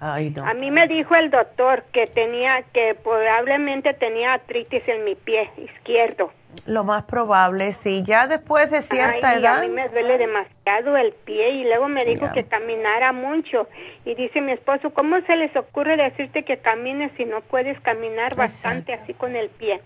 Ay, 0.00 0.30
no. 0.30 0.46
A 0.46 0.54
mí 0.54 0.70
me 0.70 0.86
dijo 0.86 1.16
el 1.16 1.30
doctor 1.30 1.82
que 1.92 2.06
tenía, 2.06 2.62
que 2.72 2.94
probablemente 2.94 3.94
tenía 3.94 4.34
artritis 4.34 4.86
en 4.86 5.04
mi 5.04 5.16
pie 5.16 5.50
izquierdo. 5.56 6.30
Lo 6.66 6.84
más 6.84 7.04
probable, 7.04 7.72
sí. 7.72 8.02
Ya 8.04 8.26
después 8.26 8.70
de 8.70 8.82
cierta 8.82 9.34
edad. 9.34 9.58
A 9.58 9.60
mí 9.62 9.68
me 9.68 9.88
duele 9.88 10.18
demasiado 10.18 10.96
el 10.96 11.12
pie 11.12 11.50
y 11.50 11.64
luego 11.64 11.88
me 11.88 12.04
dijo 12.04 12.30
que 12.32 12.44
caminara 12.44 13.12
mucho. 13.12 13.68
Y 14.04 14.14
dice 14.14 14.40
mi 14.40 14.52
esposo, 14.52 14.90
¿cómo 14.90 15.20
se 15.22 15.36
les 15.36 15.54
ocurre 15.56 15.96
decirte 15.96 16.44
que 16.44 16.58
camines 16.58 17.12
si 17.16 17.24
no 17.24 17.40
puedes 17.42 17.80
caminar 17.80 18.34
bastante 18.34 18.92
así 18.92 19.14
con 19.14 19.36
el 19.36 19.48
pie? 19.50 19.80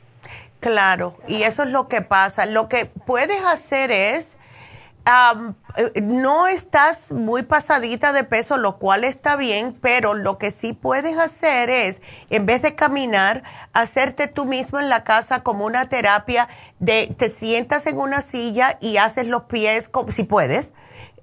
Claro, 0.61 1.17
y 1.27 1.43
eso 1.43 1.65
es 1.65 1.71
lo 1.71 1.89
que 1.89 2.03
pasa. 2.03 2.47
Lo 2.47 2.69
que 2.69 2.87
puedes 2.87 3.45
hacer 3.45 3.91
es 3.91 4.37
eh, 5.05 6.01
no 6.01 6.47
estás 6.47 7.11
muy 7.11 7.43
pasadita 7.43 8.13
de 8.13 8.25
peso, 8.25 8.57
lo 8.57 8.79
cual 8.79 9.05
está 9.05 9.37
bien, 9.37 9.77
pero 9.81 10.15
lo 10.15 10.39
que 10.39 10.51
sí 10.51 10.73
puedes 10.73 11.19
hacer 11.19 11.71
es, 11.71 12.01
en 12.31 12.47
vez 12.47 12.63
de 12.63 12.75
caminar, 12.77 13.43
hacerte 13.73 14.29
tú 14.29 14.45
mismo 14.45 14.79
en 14.79 14.89
la 14.89 15.03
casa 15.03 15.43
como 15.43 15.65
una 15.65 15.89
terapia 15.89 16.49
de, 16.79 17.15
te 17.19 17.31
sientas 17.31 17.87
en 17.87 17.99
una 17.99 18.21
silla 18.21 18.79
y 18.81 18.99
haces 18.99 19.27
los 19.27 19.45
pies, 19.45 19.91
si 20.11 20.23
puedes, 20.23 20.73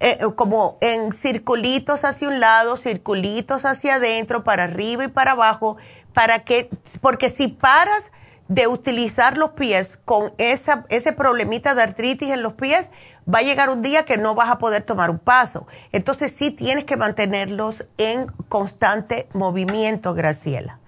eh, 0.00 0.18
como 0.34 0.76
en 0.80 1.12
circulitos 1.12 2.04
hacia 2.04 2.28
un 2.28 2.40
lado, 2.40 2.76
circulitos 2.76 3.64
hacia 3.64 3.94
adentro, 3.94 4.44
para 4.44 4.64
arriba 4.64 5.04
y 5.04 5.08
para 5.08 5.32
abajo, 5.32 5.78
para 6.12 6.40
que, 6.44 6.68
porque 7.00 7.30
si 7.30 7.48
paras 7.48 8.10
de 8.48 8.66
utilizar 8.66 9.38
los 9.38 9.50
pies 9.50 9.98
con 10.04 10.32
esa, 10.36 10.84
ese 10.88 11.12
problemita 11.12 11.74
de 11.74 11.82
artritis 11.82 12.30
en 12.30 12.42
los 12.42 12.54
pies, 12.54 12.90
va 13.32 13.40
a 13.40 13.42
llegar 13.42 13.70
un 13.70 13.82
día 13.82 14.04
que 14.04 14.16
no 14.16 14.34
vas 14.34 14.50
a 14.50 14.58
poder 14.58 14.82
tomar 14.82 15.10
un 15.10 15.18
paso. 15.18 15.66
Entonces 15.92 16.32
sí 16.32 16.50
tienes 16.50 16.84
que 16.84 16.96
mantenerlos 16.96 17.84
en 17.98 18.26
constante 18.48 19.28
movimiento, 19.32 20.14
Graciela. 20.14 20.80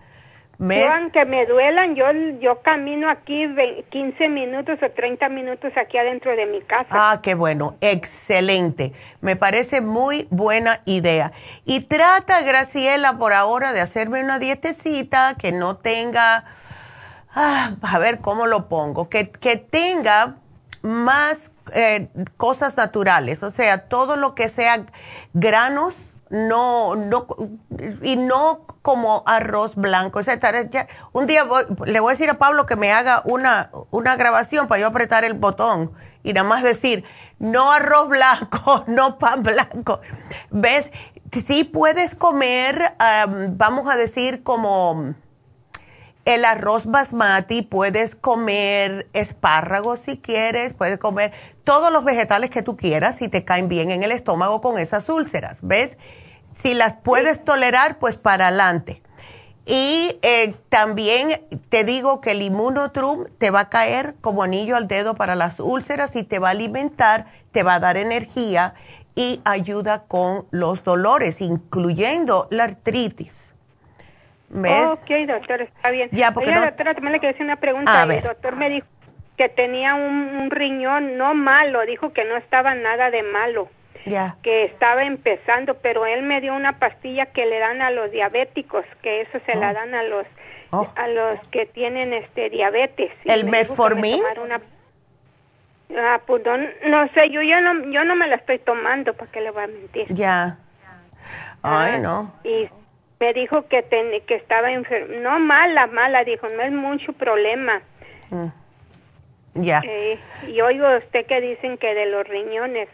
¿Me? 0.58 0.84
aunque 0.86 1.24
me 1.24 1.44
duelan, 1.44 1.96
yo, 1.96 2.04
yo 2.40 2.62
camino 2.62 3.10
aquí 3.10 3.46
15 3.90 4.28
minutos 4.28 4.78
o 4.80 4.90
30 4.92 5.28
minutos 5.28 5.72
aquí 5.76 5.98
adentro 5.98 6.36
de 6.36 6.46
mi 6.46 6.60
casa. 6.60 6.86
Ah, 6.90 7.20
qué 7.20 7.34
bueno, 7.34 7.76
excelente. 7.80 8.92
Me 9.20 9.34
parece 9.34 9.80
muy 9.80 10.28
buena 10.30 10.80
idea. 10.84 11.32
Y 11.64 11.80
trata, 11.80 12.42
Graciela, 12.42 13.18
por 13.18 13.32
ahora 13.32 13.72
de 13.72 13.80
hacerme 13.80 14.22
una 14.22 14.38
dietecita 14.38 15.34
que 15.36 15.50
no 15.50 15.78
tenga, 15.78 16.44
ah, 17.34 17.72
a 17.82 17.98
ver 17.98 18.20
cómo 18.20 18.46
lo 18.46 18.68
pongo, 18.68 19.08
que, 19.08 19.32
que 19.32 19.56
tenga 19.56 20.36
más 20.82 21.51
eh, 21.74 22.08
cosas 22.36 22.76
naturales, 22.76 23.42
o 23.42 23.50
sea, 23.50 23.88
todo 23.88 24.16
lo 24.16 24.34
que 24.34 24.48
sea 24.48 24.86
granos, 25.32 25.96
no, 26.30 26.96
no, 26.96 27.26
y 28.00 28.16
no 28.16 28.66
como 28.80 29.22
arroz 29.26 29.74
blanco. 29.74 30.20
O 30.20 30.22
sea, 30.22 30.38
un 31.12 31.26
día 31.26 31.44
le 31.84 32.00
voy 32.00 32.10
a 32.10 32.14
decir 32.14 32.30
a 32.30 32.38
Pablo 32.38 32.64
que 32.64 32.74
me 32.74 32.90
haga 32.90 33.20
una, 33.26 33.70
una 33.90 34.16
grabación 34.16 34.66
para 34.66 34.80
yo 34.80 34.86
apretar 34.86 35.24
el 35.24 35.34
botón 35.34 35.92
y 36.22 36.32
nada 36.32 36.48
más 36.48 36.62
decir, 36.62 37.04
no 37.38 37.72
arroz 37.72 38.08
blanco, 38.08 38.84
no 38.86 39.18
pan 39.18 39.42
blanco. 39.42 40.00
¿Ves? 40.50 40.90
Sí 41.46 41.64
puedes 41.64 42.14
comer, 42.14 42.94
vamos 43.50 43.90
a 43.90 43.96
decir, 43.96 44.42
como 44.42 45.14
el 46.24 46.44
arroz 46.44 46.86
basmati, 46.86 47.62
puedes 47.62 48.14
comer 48.14 49.08
espárragos 49.12 50.00
si 50.00 50.18
quieres, 50.18 50.72
puedes 50.72 50.98
comer 50.98 51.32
todos 51.64 51.92
los 51.92 52.04
vegetales 52.04 52.50
que 52.50 52.62
tú 52.62 52.76
quieras 52.76 53.16
si 53.16 53.28
te 53.28 53.44
caen 53.44 53.68
bien 53.68 53.90
en 53.90 54.02
el 54.02 54.12
estómago 54.12 54.60
con 54.60 54.78
esas 54.78 55.08
úlceras, 55.08 55.58
¿ves? 55.62 55.98
Si 56.56 56.74
las 56.74 56.94
puedes 56.94 57.44
tolerar, 57.44 57.98
pues 57.98 58.16
para 58.16 58.48
adelante. 58.48 59.02
Y 59.64 60.18
eh, 60.22 60.56
también 60.68 61.40
te 61.68 61.84
digo 61.84 62.20
que 62.20 62.32
el 62.32 62.42
inmunotrum 62.42 63.26
te 63.38 63.50
va 63.50 63.60
a 63.60 63.68
caer 63.68 64.16
como 64.20 64.42
anillo 64.42 64.76
al 64.76 64.88
dedo 64.88 65.14
para 65.14 65.36
las 65.36 65.60
úlceras 65.60 66.16
y 66.16 66.24
te 66.24 66.40
va 66.40 66.48
a 66.48 66.50
alimentar, 66.52 67.26
te 67.52 67.62
va 67.62 67.74
a 67.74 67.80
dar 67.80 67.96
energía 67.96 68.74
y 69.14 69.40
ayuda 69.44 70.04
con 70.08 70.46
los 70.50 70.82
dolores, 70.82 71.40
incluyendo 71.40 72.48
la 72.50 72.64
artritis. 72.64 73.51
¿Ves? 74.52 74.86
Ok, 74.86 75.10
doctor, 75.26 75.62
está 75.62 75.90
bien. 75.90 76.10
Ya, 76.12 76.32
porque 76.32 76.50
Oiga, 76.50 76.66
doctora, 76.66 76.94
también 76.94 77.12
le 77.12 77.20
quería 77.20 77.30
hacer 77.30 77.44
una 77.44 77.56
pregunta. 77.56 78.02
El 78.02 78.22
doctor 78.22 78.56
me 78.56 78.68
dijo 78.68 78.86
que 79.36 79.48
tenía 79.48 79.94
un, 79.94 80.50
riñón 80.50 81.16
no 81.16 81.34
malo, 81.34 81.84
dijo 81.86 82.12
que 82.12 82.24
no 82.24 82.36
estaba 82.36 82.74
nada 82.74 83.10
de 83.10 83.22
malo. 83.22 83.68
Ya. 84.04 84.36
Que 84.42 84.64
estaba 84.64 85.02
empezando, 85.02 85.74
pero 85.74 86.06
él 86.06 86.22
me 86.22 86.40
dio 86.40 86.54
una 86.54 86.78
pastilla 86.78 87.26
que 87.26 87.46
le 87.46 87.58
dan 87.60 87.80
a 87.80 87.90
los 87.90 88.10
diabéticos, 88.10 88.84
que 89.00 89.22
eso 89.22 89.38
se 89.46 89.54
la 89.54 89.70
oh. 89.70 89.74
dan 89.74 89.94
a 89.94 90.02
los 90.02 90.26
oh. 90.70 90.92
a 90.96 91.06
los 91.08 91.38
que 91.48 91.66
tienen 91.66 92.12
este 92.12 92.50
diabetes. 92.50 93.12
¿El 93.24 93.44
metformin? 93.44 94.22
Ah, 95.96 96.20
pues 96.26 96.42
no, 96.86 97.08
sé, 97.14 97.30
yo 97.30 97.42
ya 97.42 97.60
no, 97.60 97.90
yo 97.90 98.04
no 98.04 98.16
me 98.16 98.26
la 98.26 98.36
estoy 98.36 98.58
tomando, 98.58 99.14
¿para 99.14 99.30
qué 99.30 99.40
le 99.40 99.50
voy 99.50 99.64
a 99.64 99.66
mentir? 99.66 100.06
Ya. 100.08 100.58
Ay, 101.62 101.92
ah, 101.94 101.98
no. 101.98 102.34
Y 102.44 102.68
me 103.22 103.32
dijo 103.32 103.68
que, 103.68 103.84
que 104.26 104.34
estaba 104.34 104.72
enferma. 104.72 105.14
No 105.20 105.38
mala, 105.38 105.86
mala, 105.86 106.24
dijo, 106.24 106.48
no 106.48 106.60
es 106.60 106.72
mucho 106.72 107.12
problema. 107.12 107.80
Mm. 108.30 108.46
Ya. 109.54 109.80
Eh, 109.84 110.18
y 110.48 110.60
oigo 110.60 110.84
usted 110.96 111.24
que 111.26 111.40
dicen 111.40 111.78
que 111.78 111.94
de 111.94 112.06
los 112.06 112.26
riñones. 112.26 112.88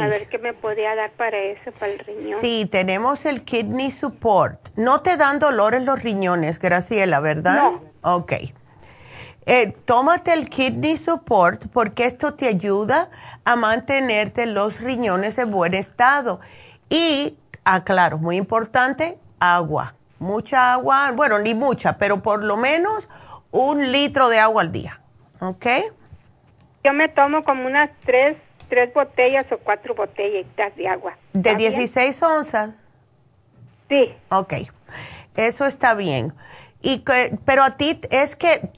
A 0.00 0.06
ver 0.06 0.28
qué 0.28 0.38
me 0.38 0.52
podía 0.52 0.94
dar 0.94 1.10
para 1.12 1.38
eso, 1.38 1.72
para 1.72 1.90
el 1.90 1.98
riñón. 1.98 2.40
Sí, 2.40 2.68
tenemos 2.70 3.24
el 3.24 3.44
kidney 3.44 3.90
support. 3.90 4.68
No 4.76 5.00
te 5.00 5.16
dan 5.16 5.40
dolor 5.40 5.74
en 5.74 5.86
los 5.86 6.00
riñones, 6.00 6.60
Graciela, 6.60 7.18
¿verdad? 7.18 7.56
No. 7.62 7.82
Ok. 8.02 8.32
Eh, 9.46 9.74
tómate 9.86 10.34
el 10.34 10.50
kidney 10.50 10.96
support 10.96 11.64
porque 11.72 12.04
esto 12.04 12.34
te 12.34 12.46
ayuda 12.46 13.10
a 13.44 13.56
mantenerte 13.56 14.46
los 14.46 14.80
riñones 14.80 15.36
en 15.38 15.50
buen 15.50 15.74
estado. 15.74 16.38
Y, 16.90 17.38
aclaro, 17.64 18.18
muy 18.18 18.36
importante, 18.36 19.18
agua. 19.38 19.94
Mucha 20.18 20.72
agua, 20.72 21.12
bueno, 21.12 21.38
ni 21.38 21.54
mucha, 21.54 21.98
pero 21.98 22.22
por 22.22 22.44
lo 22.44 22.56
menos 22.56 23.08
un 23.50 23.92
litro 23.92 24.28
de 24.28 24.38
agua 24.38 24.62
al 24.62 24.72
día. 24.72 25.00
¿Ok? 25.40 25.66
Yo 26.82 26.92
me 26.92 27.08
tomo 27.08 27.44
como 27.44 27.66
unas 27.66 27.90
tres, 28.04 28.36
tres 28.68 28.92
botellas 28.92 29.46
o 29.52 29.58
cuatro 29.58 29.94
botellitas 29.94 30.74
de 30.76 30.88
agua. 30.88 31.16
¿De 31.32 31.54
16 31.54 32.22
onzas? 32.22 32.70
Sí. 33.88 34.14
Ok, 34.30 34.54
eso 35.36 35.66
está 35.66 35.94
bien. 35.94 36.34
Y 36.82 37.02
pero 37.46 37.62
a 37.62 37.76
ti 37.78 37.98
es 38.10 38.36
que 38.36 38.70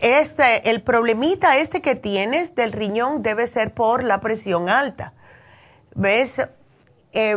este, 0.00 0.68
el 0.68 0.82
problemita 0.82 1.58
este 1.58 1.80
que 1.80 1.94
tienes 1.94 2.56
del 2.56 2.72
riñón 2.72 3.22
debe 3.22 3.46
ser 3.46 3.72
por 3.72 4.02
la 4.02 4.20
presión 4.20 4.68
alta. 4.68 5.12
¿Ves? 5.94 6.40
Eh, 7.12 7.36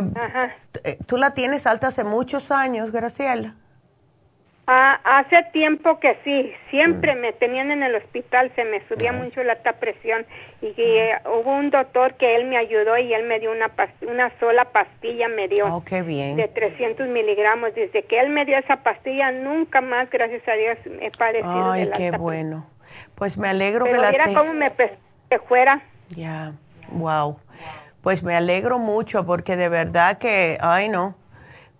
eh, 0.84 0.98
¿Tú 1.06 1.16
la 1.16 1.34
tienes 1.34 1.66
alta 1.66 1.88
hace 1.88 2.04
muchos 2.04 2.50
años, 2.50 2.90
Graciela? 2.92 3.54
Ah, 4.68 4.98
hace 5.04 5.44
tiempo 5.52 6.00
que 6.00 6.18
sí, 6.24 6.52
siempre 6.70 7.14
mm. 7.14 7.20
me 7.20 7.32
tenían 7.32 7.70
en 7.70 7.84
el 7.84 7.94
hospital, 7.94 8.50
se 8.56 8.64
me 8.64 8.84
subía 8.88 9.12
mucho 9.12 9.44
la 9.44 9.54
presión 9.78 10.26
y 10.60 10.74
eh, 10.76 11.12
hubo 11.24 11.54
un 11.54 11.70
doctor 11.70 12.14
que 12.14 12.34
él 12.34 12.46
me 12.46 12.56
ayudó 12.56 12.98
y 12.98 13.14
él 13.14 13.28
me 13.28 13.38
dio 13.38 13.52
una, 13.52 13.70
una 14.02 14.36
sola 14.40 14.64
pastilla, 14.72 15.28
me 15.28 15.46
dio 15.46 15.66
oh, 15.72 15.84
qué 15.84 16.02
bien. 16.02 16.34
de 16.34 16.48
300 16.48 17.06
miligramos. 17.06 17.76
Desde 17.76 18.02
que 18.02 18.18
él 18.18 18.30
me 18.30 18.44
dio 18.44 18.58
esa 18.58 18.78
pastilla, 18.82 19.30
nunca 19.30 19.80
más, 19.80 20.10
gracias 20.10 20.42
a 20.48 20.54
Dios, 20.54 20.78
he 21.00 21.12
padecido 21.12 21.70
Ay, 21.70 21.88
qué 21.96 22.10
bueno. 22.10 22.66
Pues 23.14 23.38
me 23.38 23.48
alegro 23.48 23.84
que 23.84 23.92
la... 23.92 24.12
Cómo 24.34 24.52
me 24.52 24.72
fuera. 25.46 25.80
Ya, 26.10 26.54
wow. 26.90 27.38
Pues 28.06 28.22
me 28.22 28.36
alegro 28.36 28.78
mucho 28.78 29.26
porque 29.26 29.56
de 29.56 29.68
verdad 29.68 30.18
que, 30.18 30.58
ay 30.60 30.88
no, 30.88 31.16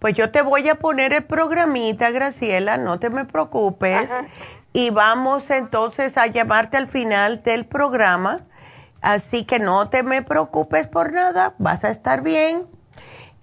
pues 0.01 0.15
yo 0.15 0.33
te 0.33 0.43
voy 0.43 0.69
a 0.69 0.75
poner 0.75 1.13
el 1.13 1.23
programita, 1.23 2.11
Graciela, 2.11 2.79
no 2.79 2.99
te 2.99 3.11
me 3.11 3.27
preocupes. 3.27 4.11
Y 4.73 4.91
vamos 4.91 5.51
entonces 5.51 6.19
a 6.19 6.27
llamarte 6.27 6.79
al 6.79 6.89
final 6.89 7.45
del 7.45 7.65
programa 7.65 8.41
Así 9.03 9.45
que 9.45 9.61
no 9.61 9.89
te 9.89 10.03
me 10.03 10.21
preocupes 10.23 10.89
por 10.89 11.13
nada, 11.13 11.55
vas 11.59 11.85
a 11.85 11.91
estar 11.91 12.23
bien 12.23 12.67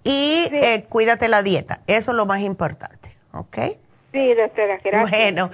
y 0.04 0.50
eh, 0.52 0.84
cuídate 0.90 1.30
la 1.30 1.42
dieta. 1.42 1.80
Eso 1.88 2.12
es 2.12 2.18
lo 2.18 2.26
más 2.26 2.42
importante, 2.42 3.16
¿ok? 3.32 3.58
Sí, 4.12 4.34
doctora, 4.34 4.78
gracias. 4.84 5.10
Bueno, 5.10 5.50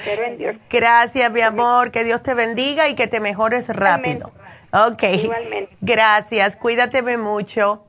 gracias, 0.68 1.32
mi 1.32 1.42
amor. 1.42 1.92
Que 1.92 2.04
Dios 2.04 2.24
te 2.24 2.34
bendiga 2.34 2.90
y 2.90 2.96
que 2.96 3.06
te 3.06 3.20
mejores 3.20 3.70
rápido. 3.70 4.32
Ok. 4.72 5.04
Igualmente. 5.24 5.76
Gracias, 5.82 6.56
cuídateme 6.56 7.18
mucho. 7.18 7.86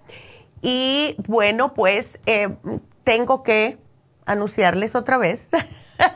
Y 0.62 1.16
bueno, 1.26 1.74
pues 1.74 2.18
eh, 2.26 2.48
tengo 3.04 3.42
que 3.42 3.78
anunciarles 4.26 4.94
otra 4.94 5.18
vez 5.18 5.48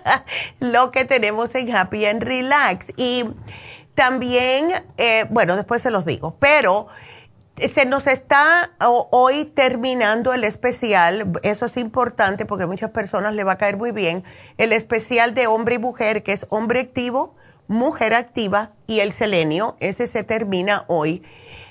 lo 0.60 0.90
que 0.90 1.04
tenemos 1.04 1.54
en 1.54 1.74
Happy 1.74 2.06
and 2.06 2.22
Relax. 2.22 2.92
Y 2.96 3.24
también, 3.94 4.68
eh, 4.96 5.26
bueno, 5.30 5.56
después 5.56 5.82
se 5.82 5.90
los 5.90 6.04
digo, 6.04 6.36
pero 6.38 6.88
se 7.56 7.84
nos 7.86 8.06
está 8.06 8.72
hoy 8.80 9.44
terminando 9.44 10.32
el 10.32 10.42
especial, 10.42 11.38
eso 11.42 11.66
es 11.66 11.76
importante 11.76 12.46
porque 12.46 12.64
a 12.64 12.66
muchas 12.66 12.90
personas 12.90 13.34
le 13.34 13.44
va 13.44 13.52
a 13.52 13.58
caer 13.58 13.76
muy 13.76 13.92
bien, 13.92 14.24
el 14.58 14.72
especial 14.72 15.34
de 15.34 15.46
hombre 15.46 15.76
y 15.76 15.78
mujer, 15.78 16.24
que 16.24 16.32
es 16.32 16.46
hombre 16.48 16.80
activo, 16.80 17.36
mujer 17.66 18.14
activa 18.14 18.72
y 18.86 19.00
el 19.00 19.12
selenio, 19.12 19.76
ese 19.80 20.06
se 20.06 20.24
termina 20.24 20.84
hoy. 20.88 21.22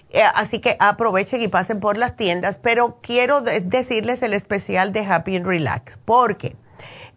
Eh, 0.09 0.21
así 0.35 0.59
que 0.59 0.75
aprovechen 0.79 1.41
y 1.41 1.47
pasen 1.47 1.79
por 1.79 1.97
las 1.97 2.15
tiendas, 2.15 2.57
pero 2.61 2.99
quiero 3.01 3.41
decirles 3.41 4.21
el 4.21 4.33
especial 4.33 4.93
de 4.93 5.05
Happy 5.05 5.35
and 5.35 5.47
Relax, 5.47 5.97
porque 6.05 6.55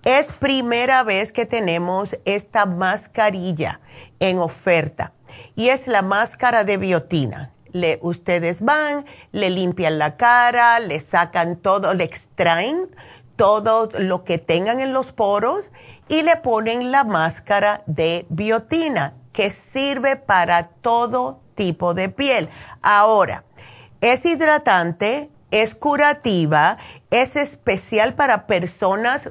es 0.05 0.33
primera 0.33 1.03
vez 1.03 1.33
que 1.33 1.47
tenemos 1.47 2.17
esta 2.25 2.65
mascarilla 2.65 3.81
en 4.19 4.39
oferta 4.39 5.13
y 5.57 5.69
es 5.69 5.89
la 5.89 6.03
máscara 6.03 6.65
de 6.65 6.77
biotina. 6.77 7.53
Le, 7.73 7.99
ustedes 8.01 8.63
van, 8.63 9.05
le 9.33 9.51
limpian 9.51 9.99
la 9.99 10.17
cara, 10.17 10.81
le 10.81 11.01
sacan 11.01 11.57
todo, 11.57 11.93
le 11.93 12.05
extraen 12.05 12.89
todo 13.37 13.89
lo 13.99 14.25
que 14.25 14.39
tengan 14.39 14.81
en 14.81 14.93
los 14.93 15.13
poros 15.13 15.63
y 16.09 16.23
le 16.23 16.37
ponen 16.37 16.91
la 16.91 17.05
máscara 17.05 17.83
de 17.87 18.27
biotina 18.29 19.15
que 19.33 19.51
sirve 19.51 20.17
para 20.17 20.69
todo 20.69 21.41
tipo 21.55 21.95
de 21.95 22.09
piel. 22.09 22.49
Ahora, 22.83 23.45
es 24.01 24.25
hidratante, 24.25 25.31
es 25.51 25.75
curativa, 25.75 26.77
es 27.11 27.37
especial 27.37 28.15
para 28.15 28.47
personas 28.47 29.29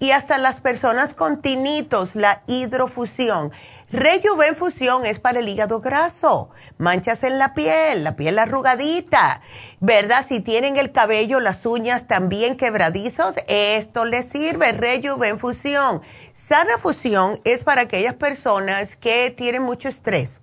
y 0.00 0.10
hasta 0.10 0.36
las 0.36 0.60
personas 0.60 1.14
con 1.14 1.40
tinitos, 1.40 2.16
la 2.16 2.42
hidrofusión. 2.48 3.52
Rejuvenfusión 3.94 5.06
es 5.06 5.20
para 5.20 5.38
el 5.38 5.48
hígado 5.48 5.80
graso, 5.80 6.50
manchas 6.78 7.22
en 7.22 7.38
la 7.38 7.54
piel, 7.54 8.02
la 8.02 8.16
piel 8.16 8.40
arrugadita, 8.40 9.40
¿verdad? 9.78 10.26
Si 10.28 10.40
tienen 10.40 10.76
el 10.76 10.90
cabello, 10.90 11.38
las 11.38 11.64
uñas 11.64 12.08
también 12.08 12.56
quebradizos, 12.56 13.36
esto 13.46 14.04
les 14.04 14.24
sirve, 14.28 14.72
Rejuvenfusión. 14.72 16.02
Sana 16.32 16.76
fusión 16.78 17.40
es 17.44 17.62
para 17.62 17.82
aquellas 17.82 18.14
personas 18.14 18.96
que 18.96 19.30
tienen 19.30 19.62
mucho 19.62 19.88
estrés 19.88 20.40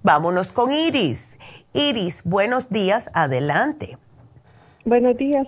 Vámonos 0.03 0.53
con 0.53 0.71
Iris. 0.71 1.37
Iris, 1.73 2.21
buenos 2.23 2.69
días, 2.69 3.09
adelante. 3.13 3.97
Buenos 4.85 5.17
días. 5.17 5.45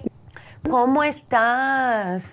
¿Cómo 0.70 1.06
estás? 1.06 2.26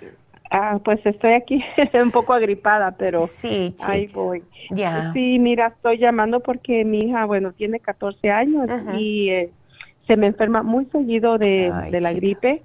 Ah, 0.56 0.78
pues 0.84 1.04
estoy 1.04 1.32
aquí 1.32 1.64
un 2.00 2.12
poco 2.12 2.32
agripada, 2.32 2.92
pero 2.92 3.26
sí, 3.26 3.74
ahí 3.80 4.06
voy. 4.06 4.44
Sí, 5.12 5.38
mira, 5.40 5.66
estoy 5.66 5.98
llamando 5.98 6.38
porque 6.38 6.84
mi 6.84 7.00
hija, 7.00 7.24
bueno, 7.24 7.52
tiene 7.52 7.80
14 7.80 8.30
años 8.30 8.70
y 8.96 9.30
eh, 9.30 9.50
se 10.06 10.16
me 10.16 10.28
enferma 10.28 10.62
muy 10.62 10.84
seguido 10.92 11.38
de, 11.38 11.72
la 12.00 12.12
gripe. 12.12 12.62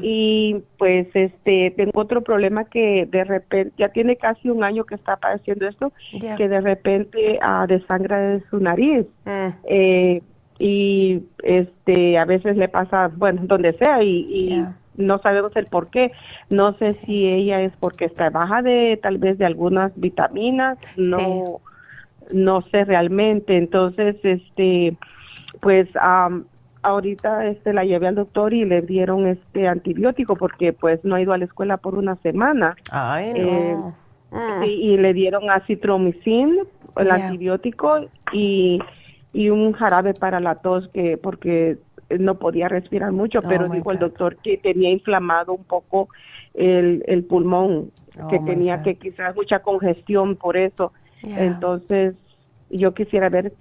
Y 0.00 0.62
pues 0.78 1.08
este 1.12 1.74
tengo 1.76 2.00
otro 2.00 2.22
problema 2.22 2.64
que 2.64 3.04
de 3.04 3.24
repente 3.24 3.74
ya 3.76 3.90
tiene 3.90 4.16
casi 4.16 4.48
un 4.48 4.64
año 4.64 4.84
que 4.84 4.94
está 4.94 5.16
padeciendo 5.16 5.68
esto, 5.68 5.92
que 6.38 6.48
de 6.48 6.60
repente 6.62 7.38
uh, 7.42 7.66
desangra 7.66 8.18
de 8.18 8.42
su 8.48 8.60
nariz. 8.60 9.04
Mm. 9.26 9.48
Eh, 9.64 10.22
y 10.58 11.22
este 11.42 12.16
a 12.16 12.24
veces 12.24 12.56
le 12.56 12.68
pasa, 12.68 13.10
bueno, 13.14 13.42
donde 13.44 13.74
sea 13.74 14.02
y 14.02 14.64
no 14.96 15.18
sabemos 15.18 15.54
el 15.56 15.66
por 15.66 15.90
qué. 15.90 16.12
No 16.50 16.74
sé 16.78 16.94
si 17.04 17.26
ella 17.26 17.60
es 17.60 17.72
porque 17.78 18.06
está 18.06 18.30
baja 18.30 18.62
de 18.62 18.98
tal 19.02 19.18
vez 19.18 19.38
de 19.38 19.46
algunas 19.46 19.92
vitaminas, 19.96 20.78
no 20.96 21.60
no 22.32 22.62
sé 22.72 22.84
realmente. 22.84 23.56
Entonces, 23.56 24.16
este 24.22 24.96
pues 25.60 25.88
ahorita 26.82 27.46
este 27.46 27.72
la 27.72 27.84
llevé 27.84 28.08
al 28.08 28.14
doctor 28.14 28.52
y 28.52 28.64
le 28.64 28.82
dieron 28.82 29.26
este 29.26 29.68
antibiótico 29.68 30.36
porque 30.36 30.72
pues 30.72 31.04
no 31.04 31.14
ha 31.14 31.20
ido 31.20 31.32
a 31.32 31.38
la 31.38 31.44
escuela 31.44 31.76
por 31.76 31.94
una 31.94 32.16
semana. 32.16 32.76
Ay, 32.90 33.32
no. 33.32 33.38
Eh, 33.38 33.76
mm. 34.30 34.62
y 34.64 34.96
le 34.96 35.12
dieron 35.12 35.50
acitromicin, 35.50 36.60
el 36.96 37.10
antibiótico 37.10 38.06
y 38.32 38.80
y 39.32 39.50
un 39.50 39.72
jarabe 39.72 40.14
para 40.14 40.40
la 40.40 40.56
tos 40.56 40.88
que 40.88 41.18
porque 41.18 41.76
no 42.10 42.38
podía 42.38 42.68
respirar 42.68 43.12
mucho, 43.12 43.40
oh 43.40 43.48
pero 43.48 43.68
dijo 43.68 43.90
el 43.92 43.98
doctor 43.98 44.36
que 44.36 44.56
tenía 44.58 44.90
inflamado 44.90 45.52
un 45.52 45.64
poco 45.64 46.08
el, 46.54 47.04
el 47.06 47.24
pulmón, 47.24 47.90
oh 48.20 48.28
que 48.28 48.38
tenía 48.40 48.82
que 48.82 48.96
quizás 48.96 49.34
mucha 49.34 49.60
congestión 49.60 50.36
por 50.36 50.56
eso. 50.56 50.92
Entonces, 51.22 52.14
yo 52.70 52.94
quisiera 52.94 53.28
ver 53.28 53.52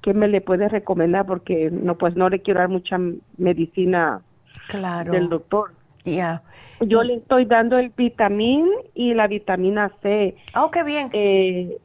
qué 0.00 0.14
me 0.14 0.28
le 0.28 0.40
puede 0.40 0.68
recomendar 0.68 1.26
porque 1.26 1.70
no 1.70 1.96
pues 1.96 2.16
no 2.16 2.28
le 2.28 2.40
quiero 2.40 2.60
dar 2.60 2.68
mucha 2.68 2.98
medicina 3.36 4.22
claro. 4.68 5.12
del 5.12 5.28
doctor. 5.28 5.72
Ya. 6.04 6.42
Yo 6.80 7.02
le 7.02 7.14
estoy 7.14 7.44
dando 7.44 7.78
el 7.78 7.90
vitamín 7.90 8.68
y 8.94 9.14
la 9.14 9.26
vitamina 9.26 9.90
C. 10.02 10.36
Oh, 10.54 10.70
qué 10.70 10.84
bien. 10.84 11.10
Eh, 11.12 11.78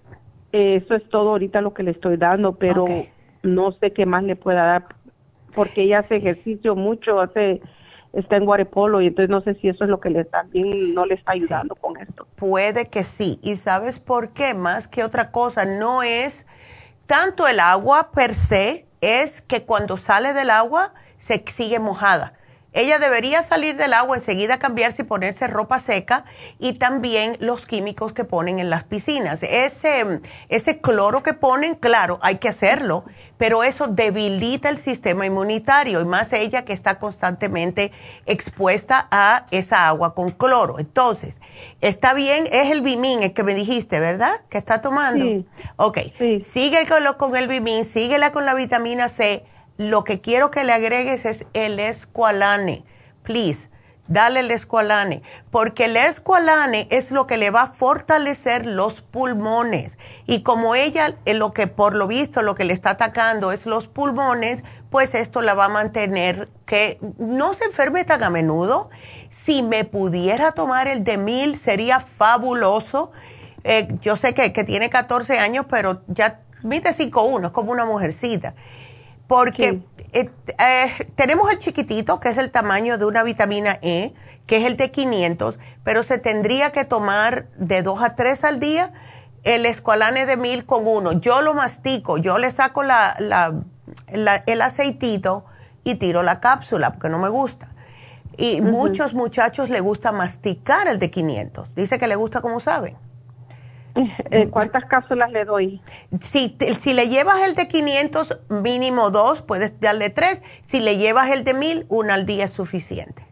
eso 0.51 0.95
es 0.95 1.10
todo 1.10 1.31
ahorita 1.31 1.61
lo 1.61 1.73
que 1.73 1.84
le 1.84 1.91
estoy 1.91 2.18
dando, 2.18 2.55
pero 2.55 2.85
no 3.41 3.72
sé 3.73 3.91
qué 3.91 4.05
más 4.05 4.23
le 4.23 4.35
pueda 4.35 4.65
dar 4.65 4.85
porque 5.53 5.84
ella 5.84 5.99
hace 5.99 6.17
ejercicio 6.17 6.75
mucho, 6.75 7.19
hace 7.19 7.61
está 8.13 8.38
en 8.38 8.47
waterpolo 8.47 9.01
y 9.01 9.07
entonces 9.07 9.30
no 9.30 9.41
sé 9.41 9.55
si 9.55 9.67
eso 9.67 9.84
es 9.84 9.89
lo 9.89 9.99
que 9.99 10.11
le 10.11 10.23
también 10.23 10.93
no 10.93 11.05
le 11.05 11.15
está 11.15 11.31
ayudando 11.31 11.75
con 11.75 11.97
esto. 11.97 12.27
Puede 12.35 12.85
que 12.85 13.03
sí. 13.03 13.39
¿Y 13.41 13.55
sabes 13.55 13.99
por 13.99 14.34
qué? 14.34 14.53
Más 14.53 14.88
que 14.88 15.03
otra 15.03 15.31
cosa, 15.31 15.65
no 15.65 16.03
es 16.03 16.45
tanto 17.07 17.47
el 17.47 17.59
agua 17.59 18.11
per 18.13 18.34
se, 18.35 18.85
es 19.01 19.41
que 19.41 19.63
cuando 19.65 19.97
sale 19.97 20.34
del 20.34 20.49
agua 20.51 20.93
se 21.17 21.43
sigue 21.47 21.80
mojada. 21.80 22.34
Ella 22.73 22.97
debería 22.97 23.43
salir 23.43 23.75
del 23.75 23.93
agua, 23.93 24.17
enseguida 24.17 24.57
cambiarse 24.57 25.03
y 25.03 25.05
ponerse 25.05 25.47
ropa 25.47 25.79
seca 25.79 26.25
y 26.57 26.73
también 26.73 27.37
los 27.39 27.65
químicos 27.67 28.13
que 28.13 28.23
ponen 28.23 28.59
en 28.59 28.69
las 28.69 28.83
piscinas. 28.83 29.43
Ese, 29.43 30.21
ese 30.49 30.81
cloro 30.81 31.21
que 31.21 31.33
ponen, 31.33 31.75
claro, 31.75 32.19
hay 32.23 32.37
que 32.37 32.49
hacerlo, 32.49 33.05
pero 33.37 33.63
eso 33.63 33.87
debilita 33.87 34.69
el 34.69 34.79
sistema 34.79 35.25
inmunitario 35.25 36.01
y 36.01 36.05
más 36.05 36.33
ella 36.33 36.65
que 36.65 36.73
está 36.73 36.97
constantemente 36.97 37.91
expuesta 38.25 39.07
a 39.11 39.45
esa 39.51 39.87
agua 39.87 40.15
con 40.15 40.31
cloro. 40.31 40.79
Entonces, 40.79 41.39
está 41.79 42.13
bien, 42.15 42.47
es 42.51 42.71
el 42.71 42.81
bimín 42.81 43.21
el 43.21 43.33
que 43.33 43.43
me 43.43 43.53
dijiste, 43.53 43.99
¿verdad? 43.99 44.41
Que 44.49 44.57
está 44.57 44.81
tomando. 44.81 45.25
Sí. 45.25 45.45
Ok, 45.75 45.99
sigue 46.43 46.87
con, 46.87 47.03
lo, 47.03 47.17
con 47.17 47.35
el 47.35 47.47
bimín, 47.47 47.85
síguela 47.85 48.31
con 48.31 48.45
la 48.45 48.55
vitamina 48.55 49.09
C 49.09 49.45
lo 49.77 50.03
que 50.03 50.21
quiero 50.21 50.51
que 50.51 50.63
le 50.63 50.73
agregues 50.73 51.25
es 51.25 51.45
el 51.53 51.79
escualane. 51.79 52.85
Please, 53.23 53.69
dale 54.07 54.41
el 54.41 54.51
escualane, 54.51 55.23
porque 55.49 55.85
el 55.85 55.97
escualane 55.97 56.87
es 56.91 57.11
lo 57.11 57.25
que 57.25 57.37
le 57.37 57.49
va 57.49 57.63
a 57.63 57.73
fortalecer 57.73 58.65
los 58.65 59.01
pulmones. 59.01 59.97
Y 60.25 60.43
como 60.43 60.75
ella, 60.75 61.15
en 61.25 61.39
lo 61.39 61.53
que 61.53 61.67
por 61.67 61.95
lo 61.95 62.07
visto, 62.07 62.41
lo 62.41 62.55
que 62.55 62.65
le 62.65 62.73
está 62.73 62.91
atacando 62.91 63.51
es 63.51 63.65
los 63.65 63.87
pulmones, 63.87 64.63
pues 64.89 65.15
esto 65.15 65.41
la 65.41 65.53
va 65.53 65.65
a 65.65 65.69
mantener 65.69 66.49
que 66.65 66.99
no 67.17 67.53
se 67.53 67.65
enferme 67.65 68.03
tan 68.03 68.23
a 68.23 68.29
menudo. 68.29 68.89
Si 69.29 69.63
me 69.63 69.85
pudiera 69.85 70.51
tomar 70.51 70.87
el 70.87 71.03
de 71.03 71.17
mil, 71.17 71.57
sería 71.57 71.99
fabuloso. 71.99 73.11
Eh, 73.63 73.87
yo 74.01 74.15
sé 74.17 74.33
que, 74.33 74.51
que, 74.51 74.63
tiene 74.63 74.89
14 74.89 75.39
años, 75.39 75.65
pero 75.69 76.01
ya 76.07 76.41
mide 76.63 76.91
5'1, 76.91 77.45
es 77.45 77.51
como 77.51 77.71
una 77.71 77.85
mujercita 77.85 78.53
porque 79.27 79.81
eh, 80.11 80.29
eh, 80.59 81.11
tenemos 81.15 81.51
el 81.51 81.59
chiquitito, 81.59 82.19
que 82.19 82.29
es 82.29 82.37
el 82.37 82.51
tamaño 82.51 82.97
de 82.97 83.05
una 83.05 83.23
vitamina 83.23 83.79
E, 83.81 84.13
que 84.45 84.57
es 84.57 84.65
el 84.65 84.77
de 84.77 84.91
500, 84.91 85.59
pero 85.83 86.03
se 86.03 86.17
tendría 86.17 86.71
que 86.71 86.85
tomar 86.85 87.47
de 87.57 87.81
2 87.81 88.01
a 88.01 88.15
3 88.15 88.43
al 88.43 88.59
día 88.59 88.91
el 89.43 89.65
escualane 89.65 90.25
de 90.25 90.37
mil 90.37 90.65
con 90.65 90.87
uno. 90.87 91.13
Yo 91.13 91.41
lo 91.41 91.53
mastico, 91.53 92.17
yo 92.17 92.37
le 92.37 92.51
saco 92.51 92.83
la, 92.83 93.15
el 94.07 94.61
aceitito 94.61 95.45
y 95.83 95.95
tiro 95.95 96.23
la 96.23 96.39
cápsula, 96.39 96.91
porque 96.91 97.09
no 97.09 97.19
me 97.19 97.29
gusta. 97.29 97.69
Y 98.37 98.61
muchos 98.61 99.13
muchachos 99.13 99.69
le 99.69 99.79
gusta 99.79 100.11
masticar 100.11 100.87
el 100.87 100.97
de 100.97 101.11
500. 101.11 101.75
Dice 101.75 101.99
que 101.99 102.07
le 102.07 102.15
gusta 102.15 102.41
como 102.41 102.59
saben. 102.59 102.97
Eh, 104.31 104.49
¿Cuántas 104.49 104.85
cápsulas 104.85 105.31
le 105.31 105.45
doy? 105.45 105.79
Si, 106.21 106.57
si 106.79 106.93
le 106.93 107.09
llevas 107.09 107.43
el 107.43 107.53
de 107.53 107.67
500, 107.67 108.39
mínimo 108.49 109.11
dos, 109.11 109.43
puedes 109.43 109.79
darle 109.79 110.09
tres. 110.09 110.41
Si 110.65 110.79
le 110.79 110.97
llevas 110.97 111.29
el 111.29 111.43
de 111.43 111.53
1000, 111.53 111.85
una 111.89 112.15
al 112.15 112.25
día 112.25 112.45
es 112.45 112.51
suficiente. 112.51 113.23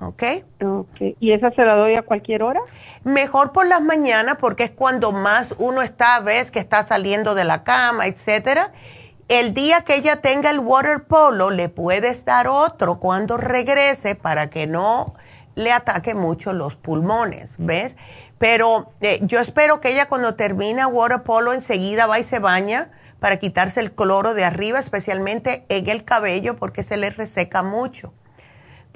¿Ok? 0.00 0.22
Ok. 0.62 1.16
¿Y 1.20 1.32
esa 1.32 1.50
se 1.52 1.62
la 1.64 1.74
doy 1.74 1.94
a 1.94 2.02
cualquier 2.02 2.42
hora? 2.42 2.60
Mejor 3.04 3.52
por 3.52 3.66
las 3.66 3.82
mañanas 3.82 4.36
porque 4.38 4.64
es 4.64 4.70
cuando 4.70 5.12
más 5.12 5.54
uno 5.58 5.82
está, 5.82 6.20
ves 6.20 6.50
que 6.50 6.58
está 6.58 6.86
saliendo 6.86 7.34
de 7.34 7.44
la 7.44 7.64
cama, 7.64 8.06
etcétera. 8.06 8.72
El 9.28 9.54
día 9.54 9.82
que 9.82 9.96
ella 9.96 10.20
tenga 10.20 10.50
el 10.50 10.60
water 10.60 11.04
polo, 11.04 11.50
le 11.50 11.68
puedes 11.68 12.24
dar 12.24 12.46
otro 12.46 13.00
cuando 13.00 13.36
regrese 13.36 14.14
para 14.14 14.50
que 14.50 14.66
no 14.66 15.14
le 15.56 15.72
ataque 15.72 16.14
mucho 16.14 16.52
los 16.52 16.76
pulmones, 16.76 17.54
¿ves? 17.58 17.96
Pero 18.38 18.92
eh, 19.00 19.20
yo 19.22 19.40
espero 19.40 19.80
que 19.80 19.90
ella 19.90 20.08
cuando 20.08 20.34
termina 20.34 20.88
water 20.88 21.22
polo 21.22 21.52
enseguida 21.52 22.06
va 22.06 22.18
y 22.18 22.22
se 22.22 22.38
baña 22.38 22.90
para 23.18 23.38
quitarse 23.38 23.80
el 23.80 23.92
cloro 23.92 24.34
de 24.34 24.44
arriba, 24.44 24.78
especialmente 24.78 25.64
en 25.68 25.88
el 25.88 26.04
cabello, 26.04 26.56
porque 26.56 26.82
se 26.82 26.96
le 26.96 27.10
reseca 27.10 27.62
mucho. 27.62 28.12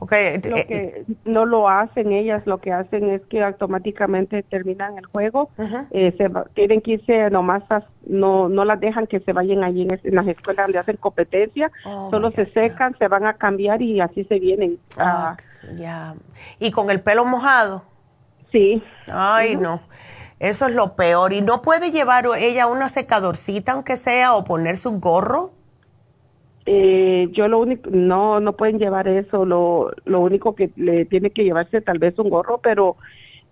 Porque 0.01 0.41
lo 0.43 0.57
eh, 0.57 0.67
que 0.67 1.05
no 1.27 1.45
lo 1.45 1.69
hacen 1.69 2.13
ellas, 2.13 2.47
lo 2.47 2.59
que 2.59 2.73
hacen 2.73 3.11
es 3.11 3.21
que 3.27 3.43
automáticamente 3.43 4.43
terminan 4.43 4.97
el 4.97 5.05
juego, 5.05 5.51
eh, 5.91 6.15
se 6.17 6.31
tienen 6.55 6.81
que 6.81 6.93
irse 6.93 7.29
nomás, 7.29 7.63
no 8.07 8.49
no 8.49 8.65
las 8.65 8.81
dejan 8.81 9.07
que 9.07 9.21
se 9.21 9.35
vayan 9.35 9.63
allí 9.63 9.83
en, 9.83 10.15
las 10.15 10.27
escuelas 10.27 10.65
donde 10.65 10.79
hacen 10.79 10.97
competencia, 10.97 11.71
oh 11.85 12.09
solo 12.11 12.31
se 12.31 12.47
secan, 12.47 12.97
se 12.99 13.09
van 13.09 13.27
a 13.27 13.35
cambiar 13.35 13.83
y 13.83 14.01
así 14.01 14.25
se 14.25 14.39
vienen. 14.39 14.79
Ah, 14.97 15.37
ya. 15.77 16.15
Y 16.59 16.71
con 16.71 16.89
el 16.89 17.03
pelo 17.03 17.27
mojado. 17.27 17.90
Sí. 18.53 18.83
Ay, 19.07 19.57
no. 19.57 19.81
Eso 20.41 20.67
es 20.67 20.75
lo 20.75 20.97
peor. 20.97 21.35
¿Y 21.35 21.43
no 21.43 21.61
puede 21.61 21.93
llevar 21.93 22.25
ella 22.39 22.67
una 22.67 22.89
secadorcita, 22.89 23.73
aunque 23.73 23.97
sea, 23.97 24.35
o 24.35 24.45
ponerse 24.45 24.89
un 24.89 24.99
gorro? 24.99 25.53
Eh, 26.65 27.29
yo 27.33 27.47
lo 27.47 27.59
único, 27.59 27.91
no, 27.91 28.41
no 28.41 28.55
pueden 28.55 28.79
llevar 28.79 29.07
eso. 29.07 29.45
Lo, 29.45 29.91
lo 30.07 30.21
único 30.21 30.55
que 30.55 30.71
le 30.77 31.05
tiene 31.05 31.31
que 31.31 31.45
llevarse 31.45 31.83
tal 31.83 31.99
vez 31.99 32.19
un 32.19 32.31
gorro, 32.31 32.59
pero 32.59 32.97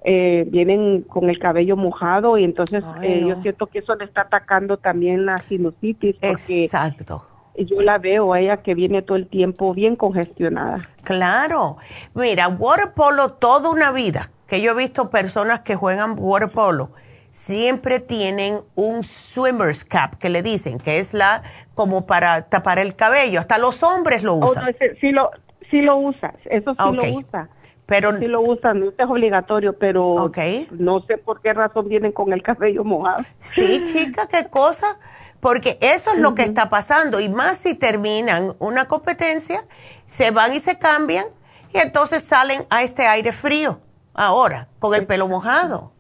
eh, 0.02 0.46
vienen 0.48 1.02
con 1.02 1.28
el 1.28 1.38
cabello 1.38 1.76
mojado 1.76 2.38
y 2.38 2.44
entonces 2.44 2.82
eh, 3.02 3.24
yo 3.26 3.36
siento 3.42 3.66
que 3.66 3.80
eso 3.80 3.94
le 3.96 4.04
está 4.04 4.22
atacando 4.22 4.78
también 4.78 5.26
la 5.26 5.44
sinusitis. 5.48 6.16
Porque 6.16 6.64
Exacto. 6.64 7.26
Yo 7.56 7.82
la 7.82 7.98
veo 7.98 8.32
a 8.32 8.40
ella 8.40 8.58
que 8.58 8.74
viene 8.74 9.02
todo 9.02 9.16
el 9.16 9.26
tiempo 9.26 9.74
bien 9.74 9.96
congestionada. 9.96 10.88
Claro. 11.02 11.76
Mira, 12.14 12.48
water 12.48 12.94
polo 12.94 13.32
toda 13.32 13.70
una 13.70 13.90
vida 13.90 14.30
que 14.48 14.60
yo 14.62 14.72
he 14.72 14.74
visto 14.74 15.10
personas 15.10 15.60
que 15.60 15.76
juegan 15.76 16.16
water 16.18 16.50
polo, 16.50 16.90
siempre 17.30 18.00
tienen 18.00 18.60
un 18.74 19.04
swimmer's 19.04 19.84
cap 19.84 20.16
que 20.16 20.30
le 20.30 20.42
dicen, 20.42 20.78
que 20.78 20.98
es 20.98 21.14
la 21.14 21.42
como 21.74 22.06
para 22.06 22.48
tapar 22.48 22.78
el 22.78 22.96
cabello. 22.96 23.38
Hasta 23.38 23.58
los 23.58 23.82
hombres 23.82 24.22
lo 24.22 24.34
oh, 24.34 24.50
usan. 24.50 24.74
sí, 25.00 25.12
lo, 25.12 25.30
sí 25.70 25.82
lo 25.82 25.98
usas, 25.98 26.34
eso 26.46 26.72
sí 26.74 26.96
lo 26.96 27.04
usa. 27.04 27.48
Pero, 27.86 28.18
sí 28.18 28.26
lo 28.26 28.42
usan, 28.42 28.80
no 28.80 28.88
es 28.90 29.06
obligatorio, 29.06 29.78
pero 29.78 30.30
no 30.72 31.00
sé 31.06 31.16
por 31.16 31.40
qué 31.40 31.54
razón 31.54 31.88
vienen 31.88 32.12
con 32.12 32.32
el 32.34 32.42
cabello 32.42 32.84
mojado. 32.84 33.24
Sí, 33.40 33.82
chica, 33.84 34.26
qué 34.26 34.48
cosa. 34.48 34.96
porque 35.40 35.78
eso 35.80 36.10
es 36.12 36.18
lo 36.18 36.34
que 36.34 36.42
está 36.42 36.68
pasando 36.68 37.20
y 37.20 37.28
más 37.28 37.58
si 37.58 37.74
terminan 37.74 38.54
una 38.58 38.86
competencia, 38.88 39.62
se 40.06 40.30
van 40.32 40.52
y 40.52 40.60
se 40.60 40.78
cambian 40.78 41.26
y 41.72 41.78
entonces 41.78 42.24
salen 42.24 42.62
a 42.68 42.82
este 42.82 43.06
aire 43.06 43.32
frío 43.32 43.80
ahora 44.18 44.68
con 44.78 44.94
el 44.94 45.06
pelo 45.06 45.28
mojado. 45.28 45.92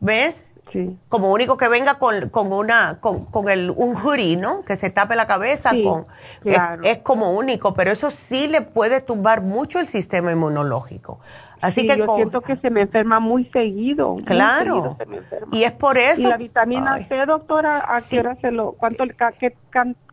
¿Ves? 0.00 0.42
Sí. 0.72 0.96
Como 1.08 1.30
único 1.32 1.56
que 1.56 1.68
venga 1.68 1.98
con, 1.98 2.30
con 2.30 2.52
una 2.52 2.98
con, 3.00 3.26
con, 3.26 3.48
el 3.48 3.70
un 3.70 3.94
hoodie, 3.94 4.36
¿no? 4.36 4.64
Que 4.64 4.76
se 4.76 4.90
tape 4.90 5.14
la 5.14 5.26
cabeza 5.26 5.70
con 5.84 6.06
es, 6.82 6.98
como 6.98 7.32
único, 7.32 7.74
pero 7.74 7.92
eso 7.92 8.10
sí 8.10 8.48
le 8.48 8.60
puede 8.60 9.00
tumbar 9.00 9.42
mucho 9.42 9.78
el 9.78 9.86
sistema 9.86 10.32
inmunológico. 10.32 11.20
Así 11.60 11.86
que 11.86 11.96
yo 11.96 12.16
siento 12.16 12.40
que 12.42 12.56
se 12.56 12.70
me 12.70 12.82
enferma 12.82 13.20
muy 13.20 13.46
seguido. 13.46 14.16
Claro. 14.24 14.96
y 15.52 15.64
es 15.64 15.72
por 15.72 15.96
eso. 15.96 16.20
Y 16.20 16.26
la 16.26 16.36
vitamina 16.36 17.06
C, 17.08 17.24
doctora, 17.24 17.84
¿a 17.88 18.02
qué 18.02 18.20
hora 18.20 18.36
se 18.40 18.50
lo 18.50 18.72
cuánto 18.72 19.04
qué, 19.38 19.56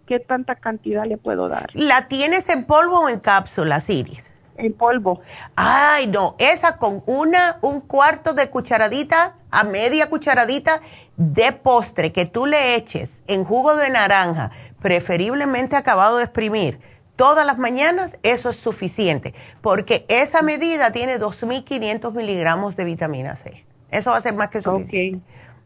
qué 0.06 0.20
tanta 0.20 0.56
cantidad 0.56 1.06
le 1.06 1.18
puedo 1.18 1.50
dar? 1.50 1.70
¿La 1.74 2.08
tienes 2.08 2.48
en 2.50 2.66
polvo 2.66 3.02
o 3.02 3.10
en 3.10 3.20
cápsulas, 3.20 3.90
Iris? 3.90 4.31
En 4.62 4.74
polvo. 4.74 5.22
Ay, 5.56 6.08
no, 6.08 6.36
esa 6.38 6.78
con 6.78 7.04
una 7.06 7.58
un 7.62 7.82
cuarto 7.82 8.34
de 8.34 8.50
cucharadita 8.50 9.36
a 9.50 9.64
media 9.64 10.10
cucharadita 10.10 10.82
de 11.18 11.52
postre 11.52 12.12
que 12.12 12.26
tú 12.26 12.46
le 12.46 12.76
eches 12.76 13.22
en 13.28 13.44
jugo 13.44 13.76
de 13.76 13.90
naranja, 13.90 14.52
preferiblemente 14.82 15.76
acabado 15.76 16.18
de 16.18 16.24
exprimir 16.24 16.80
todas 17.16 17.46
las 17.46 17.58
mañanas, 17.58 18.18
eso 18.24 18.50
es 18.50 18.58
suficiente, 18.58 19.36
porque 19.62 20.06
esa 20.08 20.42
medida 20.42 20.92
tiene 20.92 21.20
2.500 21.20 22.14
miligramos 22.14 22.76
de 22.76 22.84
vitamina 22.84 23.36
C. 23.36 23.64
Eso 23.92 24.12
va 24.12 24.18
a 24.18 24.22
ser 24.22 24.34
más 24.34 24.50
que 24.50 24.62
suficiente. 24.62 25.22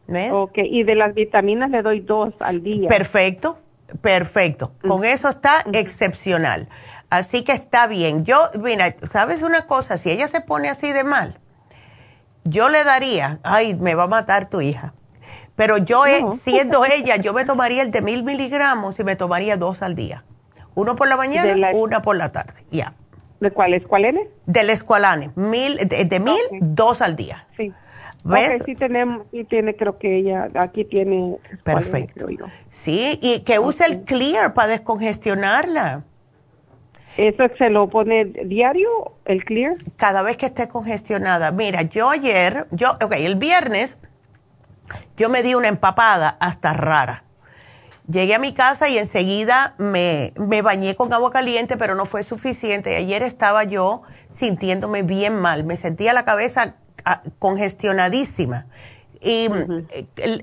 ¿Ves? 0.08 0.30
Ok, 0.32 0.58
y 0.58 0.84
de 0.84 0.94
las 0.94 1.14
vitaminas 1.14 1.70
le 1.70 1.82
doy 1.82 2.00
dos 2.00 2.34
al 2.40 2.62
día. 2.62 2.88
Perfecto, 2.88 3.58
perfecto. 4.00 4.72
Con 4.86 5.04
eso 5.04 5.28
está 5.28 5.64
excepcional. 5.72 6.68
Así 7.10 7.44
que 7.44 7.52
está 7.52 7.86
bien. 7.86 8.24
Yo, 8.24 8.36
mira, 8.58 8.96
¿sabes 9.10 9.42
una 9.42 9.66
cosa? 9.66 9.98
Si 9.98 10.10
ella 10.10 10.28
se 10.28 10.40
pone 10.40 10.68
así 10.68 10.92
de 10.92 11.04
mal, 11.04 11.38
yo 12.44 12.68
le 12.68 12.84
daría, 12.84 13.38
ay, 13.42 13.74
me 13.74 13.94
va 13.94 14.04
a 14.04 14.08
matar 14.08 14.48
tu 14.48 14.60
hija. 14.60 14.94
Pero 15.54 15.78
yo, 15.78 16.02
siendo 16.38 16.84
ella, 16.84 17.16
yo 17.16 17.32
me 17.32 17.44
tomaría 17.44 17.82
el 17.82 17.90
de 17.90 18.02
mil 18.02 18.22
miligramos 18.24 18.98
y 19.00 19.04
me 19.04 19.16
tomaría 19.16 19.56
dos 19.56 19.82
al 19.82 19.94
día. 19.94 20.24
Uno 20.74 20.96
por 20.96 21.08
la 21.08 21.16
mañana, 21.16 21.70
una 21.72 22.02
por 22.02 22.16
la 22.16 22.30
tarde, 22.30 22.64
ya. 22.70 22.92
¿De 23.40 23.50
cuál 23.50 23.72
escualene? 23.74 24.28
Del 24.44 24.70
escualane, 24.70 25.30
mil, 25.34 25.76
de, 25.76 26.20
mil, 26.20 26.40
dos 26.60 27.00
al 27.00 27.16
día. 27.16 27.46
Sí. 27.56 27.72
¿Ves? 28.24 28.62
sí 28.66 28.74
tenemos, 28.74 29.26
sí 29.30 29.44
tiene, 29.44 29.76
creo 29.76 29.98
que 29.98 30.18
ella, 30.18 30.48
aquí 30.54 30.84
tiene. 30.84 31.38
Perfecto. 31.62 32.26
Sí, 32.70 33.18
y 33.22 33.40
que 33.40 33.58
use 33.58 33.86
el 33.86 34.02
Clear 34.02 34.52
para 34.52 34.68
descongestionarla. 34.68 36.04
¿Eso 37.16 37.44
se 37.56 37.70
lo 37.70 37.88
pone 37.88 38.26
diario, 38.26 39.12
el 39.24 39.44
Clear? 39.44 39.74
Cada 39.96 40.22
vez 40.22 40.36
que 40.36 40.46
esté 40.46 40.68
congestionada. 40.68 41.50
Mira, 41.50 41.82
yo 41.82 42.10
ayer, 42.10 42.66
yo, 42.72 42.90
ok, 43.02 43.12
el 43.12 43.36
viernes, 43.36 43.96
yo 45.16 45.30
me 45.30 45.42
di 45.42 45.54
una 45.54 45.68
empapada 45.68 46.36
hasta 46.40 46.74
rara. 46.74 47.24
Llegué 48.08 48.34
a 48.34 48.38
mi 48.38 48.52
casa 48.54 48.88
y 48.88 48.98
enseguida 48.98 49.74
me, 49.78 50.32
me, 50.36 50.62
bañé 50.62 50.94
con 50.94 51.12
agua 51.12 51.32
caliente, 51.32 51.76
pero 51.76 51.94
no 51.94 52.06
fue 52.06 52.22
suficiente. 52.22 52.94
Ayer 52.94 53.22
estaba 53.22 53.64
yo 53.64 54.02
sintiéndome 54.30 55.02
bien 55.02 55.34
mal. 55.34 55.64
Me 55.64 55.76
sentía 55.76 56.12
la 56.12 56.24
cabeza 56.24 56.76
ah, 57.04 57.22
congestionadísima. 57.40 58.66
Y 59.20 59.48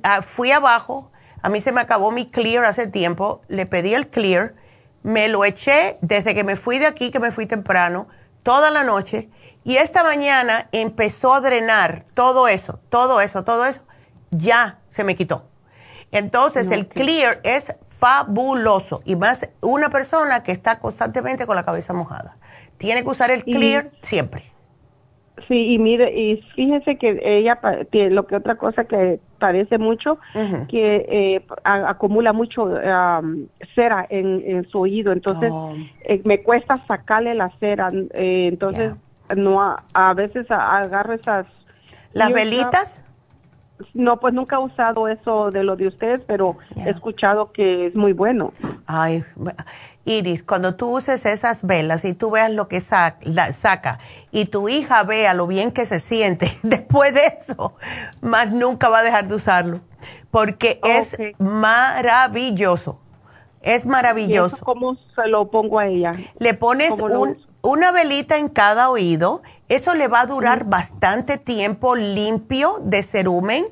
ah, 0.03 0.23
fui 0.23 0.51
abajo. 0.51 1.09
A 1.41 1.49
mí 1.49 1.61
se 1.61 1.71
me 1.71 1.79
acabó 1.79 2.11
mi 2.11 2.29
clear 2.29 2.65
hace 2.65 2.87
tiempo. 2.87 3.41
Le 3.47 3.65
pedí 3.65 3.93
el 3.93 4.09
clear. 4.09 4.55
Me 5.03 5.27
lo 5.27 5.45
eché 5.45 5.97
desde 6.01 6.33
que 6.33 6.43
me 6.43 6.55
fui 6.55 6.79
de 6.79 6.87
aquí, 6.87 7.11
que 7.11 7.19
me 7.19 7.31
fui 7.31 7.45
temprano, 7.45 8.07
toda 8.41 8.71
la 8.71 8.83
noche. 8.83 9.29
Y 9.63 9.77
esta 9.77 10.03
mañana 10.03 10.67
empezó 10.71 11.33
a 11.33 11.41
drenar 11.41 12.05
todo 12.13 12.47
eso, 12.47 12.79
todo 12.89 13.21
eso, 13.21 13.43
todo 13.43 13.65
eso. 13.65 13.81
Ya 14.31 14.79
se 14.89 15.03
me 15.03 15.15
quitó. 15.15 15.47
Entonces, 16.11 16.69
el 16.69 16.87
clear 16.87 17.39
es 17.43 17.73
fabuloso 17.99 19.01
y 19.05 19.15
más 19.15 19.49
una 19.61 19.89
persona 19.89 20.43
que 20.43 20.51
está 20.51 20.79
constantemente 20.79 21.45
con 21.47 21.55
la 21.55 21.65
cabeza 21.65 21.93
mojada. 21.93 22.37
Tiene 22.77 23.03
que 23.03 23.09
usar 23.09 23.31
el 23.31 23.43
clear 23.43 23.91
siempre. 24.01 24.52
Sí, 25.47 25.73
y 25.73 25.79
mire, 25.79 26.13
y 26.13 26.37
fíjese 26.55 26.97
que 26.97 27.19
ella 27.23 27.59
tiene 27.89 28.11
lo 28.11 28.27
que 28.27 28.35
otra 28.35 28.55
cosa 28.55 28.85
que 28.85 29.19
parece 29.39 29.79
mucho, 29.79 30.19
que 30.69 31.05
eh, 31.09 31.45
acumula 31.63 32.33
mucho 32.33 32.69
cera 33.73 34.05
en, 34.09 34.67
su 34.69 34.81
oído, 34.81 35.11
entonces 35.11 35.49
oh. 35.51 35.73
eh, 36.03 36.21
me 36.23 36.43
cuesta 36.43 36.85
sacarle 36.87 37.33
la 37.33 37.49
cera, 37.59 37.91
eh, 38.13 38.47
entonces 38.51 38.93
no 39.35 39.75
a, 39.93 40.13
veces 40.13 40.49
agarro 40.51 41.13
esas... 41.13 41.47
¿Las 42.13 42.31
velitas? 42.31 43.03
No, 43.95 44.19
pues 44.19 44.35
nunca 44.35 44.57
he 44.57 44.59
usado 44.59 45.07
eso 45.07 45.49
de 45.49 45.63
lo 45.63 45.75
de 45.75 45.87
ustedes, 45.87 46.21
pero 46.27 46.57
he 46.75 46.91
escuchado 46.91 47.51
que 47.51 47.87
es 47.87 47.95
muy 47.95 48.13
bueno. 48.13 48.53
Ay, 48.85 49.23
Iris, 50.05 50.43
cuando 50.43 50.75
tú 50.75 50.97
uses 50.97 51.25
esas 51.25 51.63
velas 51.63 52.03
y 52.05 52.13
tú 52.13 52.31
veas 52.31 52.51
lo 52.51 52.67
que 52.67 52.81
saca 52.81 53.99
y 54.31 54.45
tu 54.45 54.69
hija 54.69 55.03
vea 55.03 55.33
lo 55.33 55.47
bien 55.47 55.71
que 55.71 55.85
se 55.85 55.99
siente 55.99 56.51
después 56.63 57.13
de 57.13 57.21
eso, 57.39 57.75
más 58.21 58.51
nunca 58.51 58.89
va 58.89 58.99
a 58.99 59.03
dejar 59.03 59.27
de 59.27 59.35
usarlo, 59.35 59.81
porque 60.31 60.79
es 60.83 61.15
maravilloso. 61.39 62.99
Es 63.61 63.85
maravilloso. 63.85 64.57
¿Cómo 64.57 64.97
se 65.15 65.27
lo 65.27 65.49
pongo 65.49 65.79
a 65.79 65.87
ella? 65.87 66.11
Le 66.37 66.53
pones 66.53 66.95
una 67.61 67.93
velita 67.93 68.37
en 68.37 68.49
cada 68.49 68.89
oído 68.89 69.39
eso 69.69 69.95
le 69.95 70.07
va 70.07 70.21
a 70.21 70.25
durar 70.27 70.65
bastante 70.65 71.37
tiempo 71.39 71.95
limpio 71.95 72.79
de 72.83 73.01
cerumen, 73.01 73.65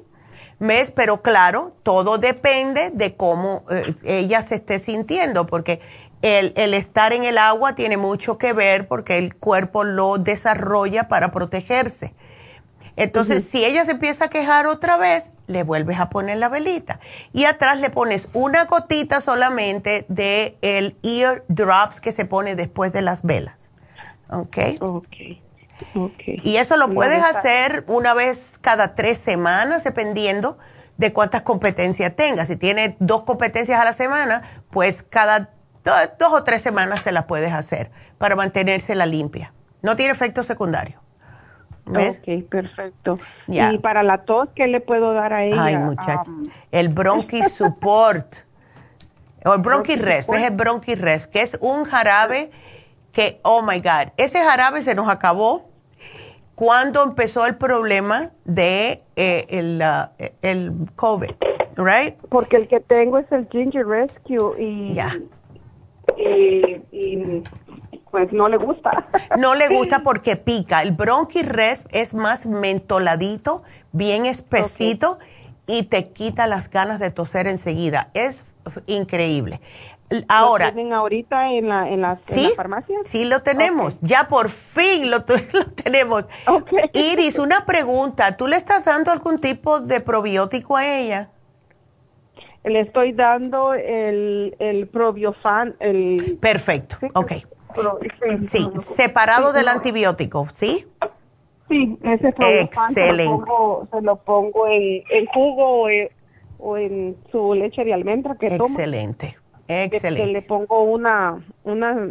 ¿ves? 0.58 0.90
Pero 0.90 1.22
claro, 1.22 1.74
todo 1.84 2.18
depende 2.18 2.90
de 2.92 3.16
cómo 3.16 3.64
eh, 3.70 3.94
ella 4.04 4.42
se 4.42 4.56
esté 4.56 4.80
sintiendo, 4.80 5.46
porque 5.46 5.80
el, 6.22 6.74
estar 6.74 7.14
en 7.14 7.24
el 7.24 7.38
agua 7.38 7.76
tiene 7.76 7.98
mucho 7.98 8.38
que 8.38 8.54
ver 8.54 8.88
porque 8.88 9.18
el 9.18 9.36
cuerpo 9.36 9.84
lo 9.84 10.18
desarrolla 10.18 11.08
para 11.08 11.32
protegerse. 11.32 12.14
Entonces, 12.96 13.46
si 13.46 13.64
ella 13.64 13.86
se 13.86 13.92
empieza 13.92 14.26
a 14.26 14.30
quejar 14.30 14.68
otra 14.68 14.98
vez, 14.98 15.30
le 15.48 15.64
vuelves 15.64 16.00
a 16.00 16.10
poner 16.10 16.38
la 16.38 16.50
velita. 16.50 17.00
Y 17.34 17.46
atrás 17.46 17.80
le 17.80 17.90
pones 17.90 18.28
una 18.34 18.66
gotita 18.66 19.22
solamente 19.22 20.06
de 20.08 20.58
el 20.62 20.98
ear 21.04 21.44
drops 21.48 22.00
que 22.00 22.12
se 22.12 22.26
pone 22.26 22.56
después 22.56 22.94
de 22.94 23.02
las 23.02 23.24
velas. 23.24 23.56
¿Ok? 24.30 24.58
Ok. 24.82 26.22
Y 26.44 26.58
eso 26.58 26.78
lo 26.78 26.90
puedes 26.90 27.24
hacer 27.24 27.84
una 27.88 28.14
vez 28.14 28.60
cada 28.62 28.94
tres 28.94 29.18
semanas, 29.18 29.84
dependiendo 29.84 30.58
de 30.98 31.12
cuántas 31.12 31.42
competencias 31.42 32.16
tengas. 32.16 32.48
Si 32.48 32.56
tienes 32.56 32.94
dos 33.00 33.24
competencias 33.24 33.80
a 33.80 33.86
la 33.86 33.94
semana, 33.94 34.44
pues 34.70 35.04
cada 35.04 35.50
dos 35.84 36.34
o 36.34 36.44
tres 36.44 36.62
semanas 36.62 37.02
se 37.02 37.12
las 37.12 37.26
puedes 37.26 37.54
hacer 37.54 37.92
para 38.18 38.36
mantenerse 38.36 38.96
la 38.96 39.06
limpia. 39.06 39.54
No 39.82 39.96
tiene 39.96 40.14
efecto 40.14 40.44
secundario. 40.44 41.00
¿Ves? 41.86 42.20
Ok, 42.20 42.48
perfecto. 42.50 43.20
Y 43.48 43.78
para 43.80 44.04
la 44.04 44.20
tos, 44.20 44.50
¿qué 44.56 44.68
le 44.68 44.80
puedo 44.82 45.14
dar 45.14 45.34
a 45.34 45.44
ella? 45.44 45.64
Ay, 45.64 45.78
muchacho. 45.78 46.30
Um, 46.30 46.44
el 46.72 46.90
Bronchi 46.90 47.42
Support. 47.44 48.36
o 49.46 49.54
el 49.54 49.62
Bronchi 49.62 49.96
Rest. 49.96 50.30
Es 50.32 50.44
el 50.44 50.52
Bronchi 50.56 50.96
Rest, 50.96 51.32
que 51.32 51.42
es 51.42 51.58
un 51.60 51.84
jarabe 51.86 52.52
que, 53.12 53.40
oh 53.44 53.62
my 53.62 53.80
God, 53.80 54.14
ese 54.18 54.40
jarabe 54.40 54.84
se 54.84 54.96
nos 54.96 55.10
acabó 55.10 55.70
cuando 56.56 57.04
empezó 57.04 57.46
el 57.46 57.56
problema 57.56 58.32
de 58.46 59.04
eh, 59.16 59.48
el, 59.50 59.84
el 60.42 60.72
COVID, 60.96 61.32
right? 61.76 62.16
Porque 62.30 62.58
el 62.58 62.68
que 62.68 62.80
tengo 62.80 63.18
es 63.18 63.32
el 63.32 63.48
Ginger 63.50 63.86
Rescue 63.86 64.62
y, 64.62 64.94
y, 66.18 67.44
pues 68.10 68.32
no 68.34 68.50
le 68.50 68.58
gusta. 68.58 69.08
No 69.38 69.56
le 69.56 69.70
gusta 69.70 70.04
porque 70.04 70.36
pica. 70.36 70.82
El 70.82 70.92
Bronchi 70.92 71.44
Rest 71.44 71.88
es 71.92 72.14
más 72.14 72.46
mentoladito, 72.46 73.64
bien 73.92 74.26
espesito 74.26 75.18
y 75.66 75.84
te 75.84 76.10
quita 76.10 76.48
las 76.48 76.70
ganas 76.70 77.00
de 77.00 77.12
toser 77.12 77.48
enseguida. 77.48 78.10
Es 78.14 78.44
increíble. 78.88 79.62
Ahora. 80.28 80.68
¿Lo 80.68 80.74
tienen 80.74 80.94
ahorita 80.94 81.52
en 81.54 81.70
la, 81.70 81.90
en, 81.90 82.04
¿Sí? 82.26 82.52
farmacia? 82.56 83.00
Sí, 83.06 83.26
lo 83.26 83.42
tenemos. 83.44 83.96
Ya 84.02 84.28
por 84.28 84.50
fin 84.50 85.10
lo, 85.10 85.18
lo 85.54 85.66
tenemos. 85.72 86.26
Iris, 86.94 87.40
una 87.40 87.66
pregunta. 87.66 88.36
¿Tú 88.36 88.48
le 88.48 88.58
estás 88.58 88.84
dando 88.84 89.12
algún 89.12 89.40
tipo 89.40 89.80
de 89.80 90.02
probiótico 90.02 90.76
a 90.76 90.86
ella? 90.86 91.30
Le 92.64 92.82
estoy 92.82 93.14
dando 93.14 93.74
el, 93.74 94.56
el 94.60 94.88
probiofan. 94.88 95.76
El... 95.80 96.38
Perfecto, 96.40 96.98
ok. 97.14 97.32
sí, 98.48 98.70
separado 98.82 99.54
del 99.54 99.68
antibiótico, 99.68 100.48
¿sí? 100.56 100.88
Sí, 101.68 101.98
ese 102.04 102.32
probiofan 102.34 102.92
Excelente. 102.92 103.46
Se 103.92 104.02
lo 104.02 104.18
pongo, 104.18 104.68
en, 104.68 105.26
jugo 105.34 105.88
o 106.60 106.78
en 106.78 107.18
su 107.32 107.54
leche 107.54 107.84
de 107.84 107.94
almendra 107.94 108.36
que 108.36 108.50
toma. 108.58 108.76
Excelente, 108.76 109.38
excelente. 109.68 110.32
le 110.32 110.42
pongo 110.42 110.84
una, 110.84 111.44
una, 111.64 112.10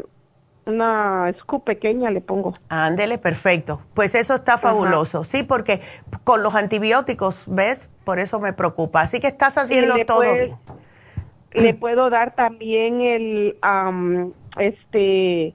una 0.67 1.33
scoop 1.41 1.65
pequeña, 1.65 2.11
le 2.11 2.21
pongo. 2.21 2.55
Ándele, 2.69 3.19
perfecto. 3.19 3.83
Pues 3.95 4.15
eso 4.15 4.35
está 4.35 4.59
fabuloso. 4.59 5.25
Sí, 5.25 5.43
porque 5.43 5.81
con 6.25 6.43
los 6.43 6.55
antibióticos, 6.55 7.45
¿ves? 7.47 7.89
Por 8.11 8.19
eso 8.19 8.41
me 8.41 8.53
preocupa. 8.53 9.03
Así 9.03 9.21
que 9.21 9.29
estás 9.29 9.57
haciendo 9.57 9.95
todo 10.05 10.23
bien. 10.23 10.57
Le 11.53 11.75
puedo 11.75 12.11
dar 12.11 12.35
también 12.35 13.01
el, 13.03 13.57
este, 14.59 15.55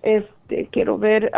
este, 0.00 0.68
quiero 0.72 0.96
ver, 0.96 1.30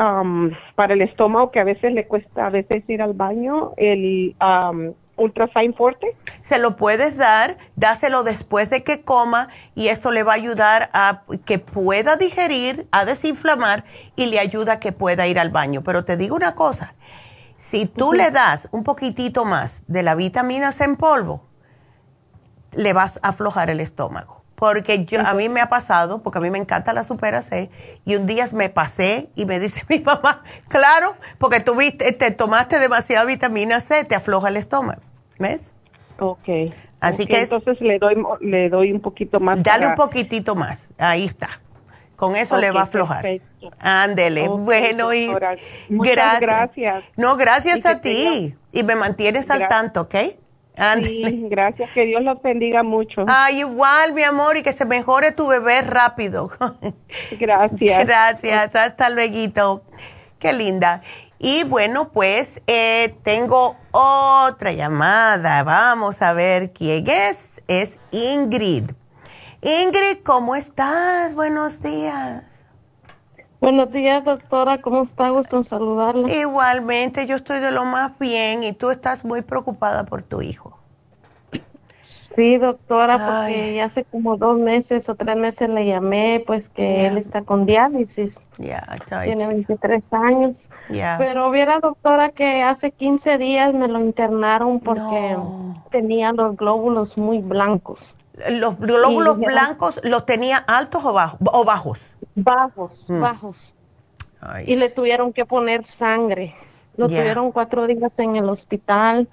para 0.76 0.94
el 0.94 1.02
estómago 1.02 1.50
que 1.50 1.58
a 1.58 1.64
veces 1.64 1.92
le 1.94 2.06
cuesta 2.06 2.46
a 2.46 2.50
veces 2.50 2.88
ir 2.88 3.02
al 3.02 3.14
baño, 3.14 3.72
el 3.76 4.36
um, 4.40 4.92
Ultrafine 5.16 5.72
Forte. 5.72 6.16
Se 6.42 6.60
lo 6.60 6.76
puedes 6.76 7.16
dar, 7.16 7.56
dáselo 7.74 8.22
después 8.22 8.70
de 8.70 8.84
que 8.84 9.02
coma 9.02 9.48
y 9.74 9.88
eso 9.88 10.12
le 10.12 10.22
va 10.22 10.30
a 10.30 10.36
ayudar 10.36 10.90
a 10.92 11.22
que 11.44 11.58
pueda 11.58 12.14
digerir, 12.14 12.86
a 12.92 13.04
desinflamar 13.04 13.82
y 14.14 14.26
le 14.26 14.38
ayuda 14.38 14.74
a 14.74 14.78
que 14.78 14.92
pueda 14.92 15.26
ir 15.26 15.40
al 15.40 15.50
baño. 15.50 15.82
Pero 15.82 16.04
te 16.04 16.16
digo 16.16 16.36
una 16.36 16.54
cosa, 16.54 16.94
si 17.62 17.86
tú 17.86 18.12
le 18.12 18.30
das 18.30 18.68
un 18.72 18.82
poquitito 18.84 19.44
más 19.44 19.82
de 19.86 20.02
la 20.02 20.14
vitamina 20.14 20.72
C 20.72 20.84
en 20.84 20.96
polvo, 20.96 21.46
le 22.72 22.92
vas 22.92 23.18
a 23.22 23.28
aflojar 23.28 23.70
el 23.70 23.80
estómago 23.80 24.42
porque 24.62 25.04
yo, 25.06 25.18
a 25.18 25.34
mí 25.34 25.48
me 25.48 25.60
ha 25.60 25.68
pasado, 25.68 26.22
porque 26.22 26.38
a 26.38 26.40
mí 26.40 26.48
me 26.48 26.58
encanta 26.58 26.92
la 26.92 27.02
supera 27.02 27.42
C, 27.42 27.68
y 28.04 28.14
un 28.14 28.28
día 28.28 28.46
me 28.52 28.68
pasé 28.68 29.28
y 29.34 29.44
me 29.44 29.58
dice 29.58 29.82
mi 29.88 29.98
mamá, 29.98 30.44
claro, 30.68 31.16
porque 31.38 31.58
tuviste, 31.58 32.12
te 32.12 32.30
tomaste 32.30 32.78
demasiada 32.78 33.24
vitamina 33.24 33.80
C, 33.80 34.04
te 34.04 34.14
afloja 34.14 34.50
el 34.50 34.56
estómago, 34.56 35.02
¿ves? 35.40 35.62
Ok. 36.20 36.48
Así 37.00 37.26
que 37.26 37.40
entonces 37.40 37.80
le 37.80 37.98
doy 37.98 38.16
le 38.40 38.68
doy 38.68 38.92
un 38.92 39.00
poquito 39.00 39.40
más. 39.40 39.60
Dale 39.64 39.88
un 39.88 39.96
poquitito 39.96 40.54
más, 40.54 40.88
ahí 40.96 41.24
está. 41.24 41.48
Con 42.22 42.36
eso 42.36 42.56
le 42.56 42.70
va 42.70 42.82
a 42.82 42.84
aflojar. 42.84 43.40
Ándele. 43.80 44.46
bueno, 44.46 45.12
y 45.12 45.26
gracias. 45.88 46.40
gracias. 46.40 47.04
No, 47.16 47.36
gracias 47.36 47.84
a 47.84 48.00
ti. 48.00 48.54
Y 48.70 48.84
me 48.84 48.94
mantienes 48.94 49.50
al 49.50 49.66
tanto, 49.66 50.02
¿ok? 50.02 50.14
Sí, 51.02 51.48
gracias, 51.50 51.90
que 51.90 52.04
Dios 52.04 52.22
los 52.22 52.40
bendiga 52.40 52.84
mucho. 52.84 53.24
Ay, 53.26 53.58
igual, 53.58 54.12
mi 54.12 54.22
amor, 54.22 54.56
y 54.56 54.62
que 54.62 54.72
se 54.72 54.84
mejore 54.84 55.32
tu 55.32 55.48
bebé 55.48 55.82
rápido. 55.82 56.52
Gracias. 57.40 58.06
Gracias, 58.06 58.76
hasta 58.76 59.10
luego. 59.10 59.82
Qué 60.38 60.52
linda. 60.52 61.02
Y 61.40 61.64
bueno, 61.64 62.12
pues 62.12 62.62
eh, 62.68 63.16
tengo 63.24 63.74
otra 63.90 64.70
llamada. 64.70 65.64
Vamos 65.64 66.22
a 66.22 66.34
ver 66.34 66.72
quién 66.72 67.04
es. 67.08 67.36
Es 67.66 67.98
Ingrid. 68.12 68.92
Ingrid, 69.64 70.24
¿cómo 70.24 70.56
estás? 70.56 71.36
Buenos 71.36 71.80
días. 71.80 72.44
Buenos 73.60 73.92
días, 73.92 74.24
doctora. 74.24 74.82
¿Cómo 74.82 75.04
está? 75.04 75.28
Gusto 75.28 75.58
en 75.58 75.64
saludarla. 75.66 76.32
Igualmente, 76.32 77.28
yo 77.28 77.36
estoy 77.36 77.60
de 77.60 77.70
lo 77.70 77.84
más 77.84 78.18
bien 78.18 78.64
y 78.64 78.72
tú 78.72 78.90
estás 78.90 79.24
muy 79.24 79.42
preocupada 79.42 80.02
por 80.02 80.24
tu 80.24 80.42
hijo. 80.42 80.76
Sí, 82.34 82.56
doctora, 82.58 83.18
porque 83.24 83.80
hace 83.82 84.02
como 84.02 84.36
dos 84.36 84.58
meses 84.58 85.08
o 85.08 85.14
tres 85.14 85.36
meses 85.36 85.68
le 85.68 85.86
llamé, 85.86 86.42
pues 86.44 86.68
que 86.70 87.06
él 87.06 87.18
está 87.18 87.42
con 87.42 87.64
diálisis. 87.64 88.32
Ya, 88.58 88.84
Tiene 89.22 89.46
23 89.46 90.02
años. 90.10 90.56
Pero 91.18 91.52
viera, 91.52 91.78
doctora, 91.78 92.30
que 92.30 92.62
hace 92.64 92.90
15 92.90 93.38
días 93.38 93.72
me 93.74 93.86
lo 93.86 94.00
internaron 94.00 94.80
porque 94.80 95.36
tenía 95.92 96.32
los 96.32 96.56
glóbulos 96.56 97.16
muy 97.16 97.38
blancos. 97.38 98.00
¿Los 98.50 98.78
glóbulos 98.78 99.38
blancos 99.38 100.00
los 100.04 100.24
tenía 100.24 100.56
altos 100.56 101.04
o, 101.04 101.12
o 101.12 101.64
bajos? 101.64 102.00
Bajos, 102.34 102.92
mm. 103.08 103.20
bajos. 103.20 103.56
Y 104.66 104.76
le 104.76 104.88
tuvieron 104.88 105.32
que 105.32 105.44
poner 105.44 105.84
sangre. 105.98 106.54
Lo 106.96 107.06
tuvieron 107.08 107.52
cuatro 107.52 107.86
días 107.86 108.12
en 108.18 108.36
el 108.36 108.48
hospital. 108.48 109.28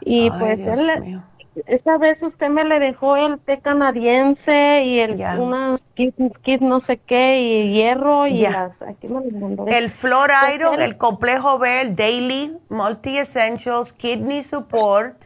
Y 0.00 0.30
pues 0.30 0.58
él, 0.58 1.20
esa 1.66 1.96
vez 1.98 2.22
usted 2.22 2.48
me 2.48 2.64
le 2.64 2.78
dejó 2.78 3.16
el 3.16 3.38
té 3.40 3.60
canadiense 3.60 4.82
y 4.84 4.98
el 4.98 5.12
una 5.38 5.80
kit, 5.94 6.60
no 6.60 6.80
sé 6.82 6.98
qué 6.98 7.40
y 7.40 7.72
hierro 7.72 8.26
y 8.26 8.42
las, 8.42 8.72
aquí 8.82 9.08
me 9.08 9.22
el 9.68 9.90
Flor 9.90 10.30
Iron, 10.54 10.80
el 10.80 10.96
complejo 10.96 11.58
B, 11.58 11.80
el 11.80 11.96
Daily 11.96 12.56
Multi 12.68 13.18
Essentials, 13.18 13.92
Kidney 13.94 14.42
Support, 14.42 15.25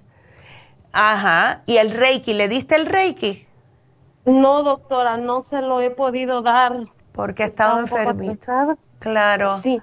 ajá, 0.93 1.63
y 1.67 1.77
el 1.77 1.91
Reiki, 1.91 2.35
¿le 2.35 2.49
diste 2.49 2.77
el 2.77 2.87
Reiki? 2.87 3.47
No, 4.25 4.63
doctora, 4.63 5.17
no 5.17 5.47
se 5.51 5.63
lo 5.63 5.81
he 5.81 5.91
podido 5.91 6.43
dar. 6.43 6.77
Porque 7.13 7.45
ha 7.45 7.47
estado 7.47 7.81
enfermito. 7.81 8.77
Claro. 8.99 9.61
Sí. 9.63 9.81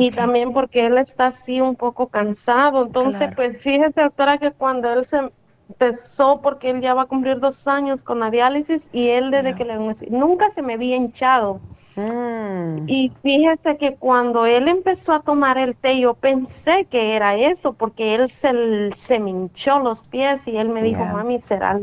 Y 0.00 0.10
también 0.10 0.52
porque 0.52 0.86
él 0.86 0.98
está 0.98 1.28
así 1.28 1.60
un 1.60 1.76
poco 1.76 2.08
cansado. 2.08 2.86
Entonces, 2.86 3.30
pues 3.36 3.60
fíjese, 3.62 4.02
doctora, 4.02 4.38
que 4.38 4.50
cuando 4.50 4.92
él 4.92 5.06
se 5.08 5.30
empezó, 5.68 6.40
porque 6.40 6.70
él 6.70 6.80
ya 6.80 6.94
va 6.94 7.02
a 7.02 7.06
cumplir 7.06 7.38
dos 7.38 7.56
años 7.66 8.00
con 8.02 8.20
la 8.20 8.30
diálisis, 8.30 8.82
y 8.92 9.08
él 9.08 9.30
desde 9.30 9.54
que 9.54 9.64
le 9.64 9.78
nunca 10.10 10.50
se 10.54 10.62
me 10.62 10.74
había 10.74 10.96
hinchado. 10.96 11.60
Mm. 11.98 12.84
Y 12.86 13.12
fíjese 13.22 13.76
que 13.76 13.96
cuando 13.96 14.46
él 14.46 14.68
empezó 14.68 15.14
a 15.14 15.20
tomar 15.20 15.58
el 15.58 15.74
té, 15.74 15.98
yo 15.98 16.14
pensé 16.14 16.86
que 16.88 17.16
era 17.16 17.34
eso, 17.34 17.72
porque 17.72 18.14
él 18.14 18.32
se, 18.40 18.90
se 19.08 19.18
me 19.18 19.30
hinchó 19.30 19.80
los 19.80 19.98
pies 20.08 20.40
y 20.46 20.56
él 20.56 20.68
me 20.68 20.80
dijo, 20.84 21.04
mami, 21.04 21.42
será 21.48 21.76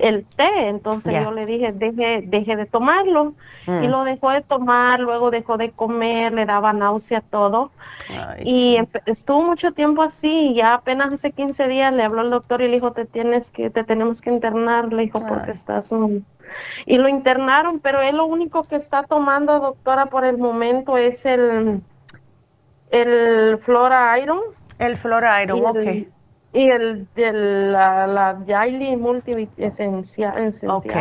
el, 0.00 0.26
té. 0.36 0.68
Entonces 0.68 1.22
yo 1.22 1.30
le 1.30 1.46
dije, 1.46 1.70
deje, 1.70 2.22
deje 2.26 2.56
de 2.56 2.66
tomarlo. 2.66 3.34
Y 3.68 3.70
mm. 3.70 3.90
lo 3.90 4.02
dejó 4.02 4.30
de 4.30 4.42
tomar, 4.42 4.98
luego 4.98 5.30
dejó 5.30 5.56
de 5.56 5.70
comer, 5.70 6.32
le 6.32 6.46
daba 6.46 6.72
náusea, 6.72 7.20
todo. 7.30 7.70
y 8.44 8.76
estuvo 9.06 9.42
mucho 9.42 9.70
tiempo 9.70 10.02
así, 10.02 10.50
y 10.50 10.54
ya 10.54 10.74
apenas 10.74 11.14
hace 11.14 11.30
15 11.30 11.68
días 11.68 11.94
le 11.94 12.02
habló 12.02 12.22
el 12.22 12.30
doctor 12.30 12.60
y 12.60 12.66
le 12.66 12.74
dijo, 12.74 12.90
te 12.90 13.04
tienes 13.04 13.44
que, 13.52 13.70
te 13.70 13.84
tenemos 13.84 14.20
que 14.20 14.30
internar, 14.30 14.92
le 14.92 15.02
dijo, 15.02 15.24
porque 15.26 15.52
estás 15.52 15.84
un 15.90 16.26
y 16.86 16.98
lo 16.98 17.08
internaron, 17.08 17.80
pero 17.80 18.02
él 18.02 18.16
lo 18.16 18.26
único 18.26 18.62
que 18.64 18.76
está 18.76 19.02
tomando, 19.04 19.58
doctora, 19.60 20.06
por 20.06 20.24
el 20.24 20.38
momento 20.38 20.96
es 20.96 21.18
el, 21.24 21.80
el 22.90 23.58
Flora 23.64 24.18
Iron. 24.18 24.40
El 24.78 24.96
Flora 24.96 25.42
Iron, 25.42 25.64
ok. 25.64 26.08
Y 26.52 26.70
el, 26.70 27.08
el 27.16 27.72
la, 27.72 28.06
la 28.06 28.38
Yaili 28.46 28.96
Multi 28.96 29.48
Esencial. 29.56 30.54
Ok, 30.68 30.92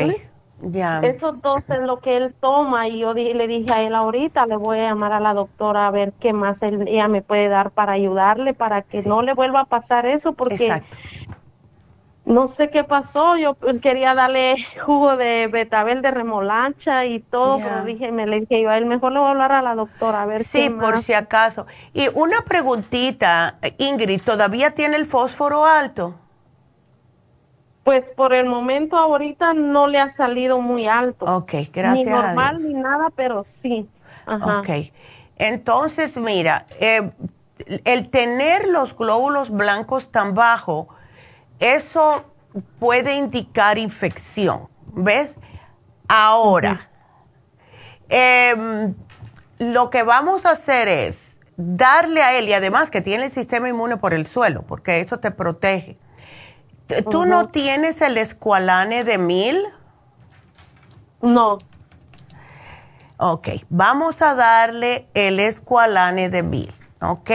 ya. 0.62 1.02
Esos 1.02 1.42
dos 1.42 1.62
es 1.68 1.82
lo 1.82 2.00
que 2.00 2.18
él 2.18 2.34
toma 2.40 2.88
y 2.88 3.00
yo 3.00 3.14
le 3.14 3.48
dije 3.48 3.72
a 3.72 3.82
él 3.82 3.94
ahorita, 3.94 4.46
le 4.48 4.56
voy 4.56 4.80
a 4.80 4.90
llamar 4.90 5.12
a 5.12 5.20
la 5.20 5.34
doctora 5.34 5.88
a 5.88 5.92
ver 5.92 6.14
qué 6.20 6.34
más 6.34 6.58
ella 6.62 7.08
me 7.08 7.22
puede 7.22 7.50
dar 7.50 7.72
para 7.72 7.92
ayudarle, 7.92 8.54
para 8.54 8.82
que 8.82 9.04
no 9.04 9.22
le 9.22 9.34
vuelva 9.34 9.62
a 9.62 9.66
pasar 9.66 10.06
eso, 10.06 10.34
porque 10.34 10.68
Exacto 10.68 10.98
no 12.26 12.54
sé 12.56 12.70
qué 12.70 12.84
pasó, 12.86 13.36
yo 13.36 13.58
quería 13.82 14.16
darle 14.16 14.56
jugo 14.86 15.18
de 15.18 15.48
betabel 15.48 16.02
de 16.02 16.12
remolacha 16.12 17.06
y 17.06 17.20
todo, 17.20 17.58
pero 17.58 17.84
dije, 17.84 18.12
me 18.12 18.26
le 18.26 18.41
dije 18.41 18.62
yo 18.62 18.70
a 18.70 18.78
él, 18.78 18.86
mejor 18.86 19.12
le 19.12 19.20
voy 19.20 19.28
a 19.28 19.32
hablar 19.32 19.52
a 19.52 19.62
la 19.62 19.76
doctora 19.76 20.22
a 20.22 20.26
ver 20.26 20.44
Sí, 20.44 20.70
por 20.70 21.04
si 21.04 21.14
acaso. 21.14 21.68
Y 21.94 22.08
una 22.14 22.41
preguntita, 22.45 23.58
Ingrid, 23.78 24.22
¿todavía 24.22 24.72
tiene 24.72 24.95
el 24.95 25.06
fósforo 25.06 25.66
alto? 25.66 26.16
Pues 27.84 28.06
por 28.16 28.34
el 28.34 28.45
momento 28.45 28.95
ahorita 28.98 29.54
no 29.54 29.88
le 29.88 30.00
ha 30.00 30.16
salido 30.16 30.62
muy 30.62 30.88
alto. 30.88 31.26
Ok, 31.26 31.54
gracias. 31.74 32.06
Ni 32.06 32.06
normal 32.06 32.64
ni 32.64 32.74
nada, 32.74 33.10
pero 33.14 33.45
sí. 33.62 33.90
Ajá. 34.26 34.62
Ok. 34.62 34.70
Entonces, 35.38 36.16
mira, 36.16 36.68
eh, 36.80 37.12
el 37.84 38.10
tener 38.10 38.70
los 38.70 38.95
glóbulos 38.95 39.50
blancos 39.50 40.10
tan 40.10 40.34
bajo, 40.34 40.88
eso 41.64 42.26
puede 42.77 43.15
indicar 43.15 43.77
infección, 43.77 44.68
¿ves? 44.94 45.35
Ahora, 46.10 46.90
em, 48.10 48.94
lo 49.60 49.90
que 49.90 50.03
vamos 50.03 50.45
a 50.45 50.52
hacer 50.52 50.90
es 50.90 51.38
darle 51.56 52.22
a 52.22 52.38
él, 52.38 52.49
y 52.49 52.53
además 52.53 52.90
que 52.90 53.02
tiene 53.02 53.26
el 53.26 53.31
sistema 53.31 53.69
inmune 53.69 53.95
por 53.95 54.14
el 54.14 54.27
suelo, 54.27 54.64
porque 54.64 54.99
eso 54.99 55.19
te 55.19 55.31
protege. 55.31 55.98
¿Tú 57.10 57.26
no 57.26 57.48
tienes 57.48 58.02
el 58.02 58.18
escualane 58.18 59.06
de 59.06 59.18
mil? 59.18 59.64
No. 61.22 61.60
Ok, 63.18 63.48
vamos 63.69 64.22
a 64.22 64.35
darle 64.35 65.07
el 65.14 65.40
escualane 65.40 66.27
de 66.27 66.44
mil, 66.44 66.73
¿ok? 66.99 67.31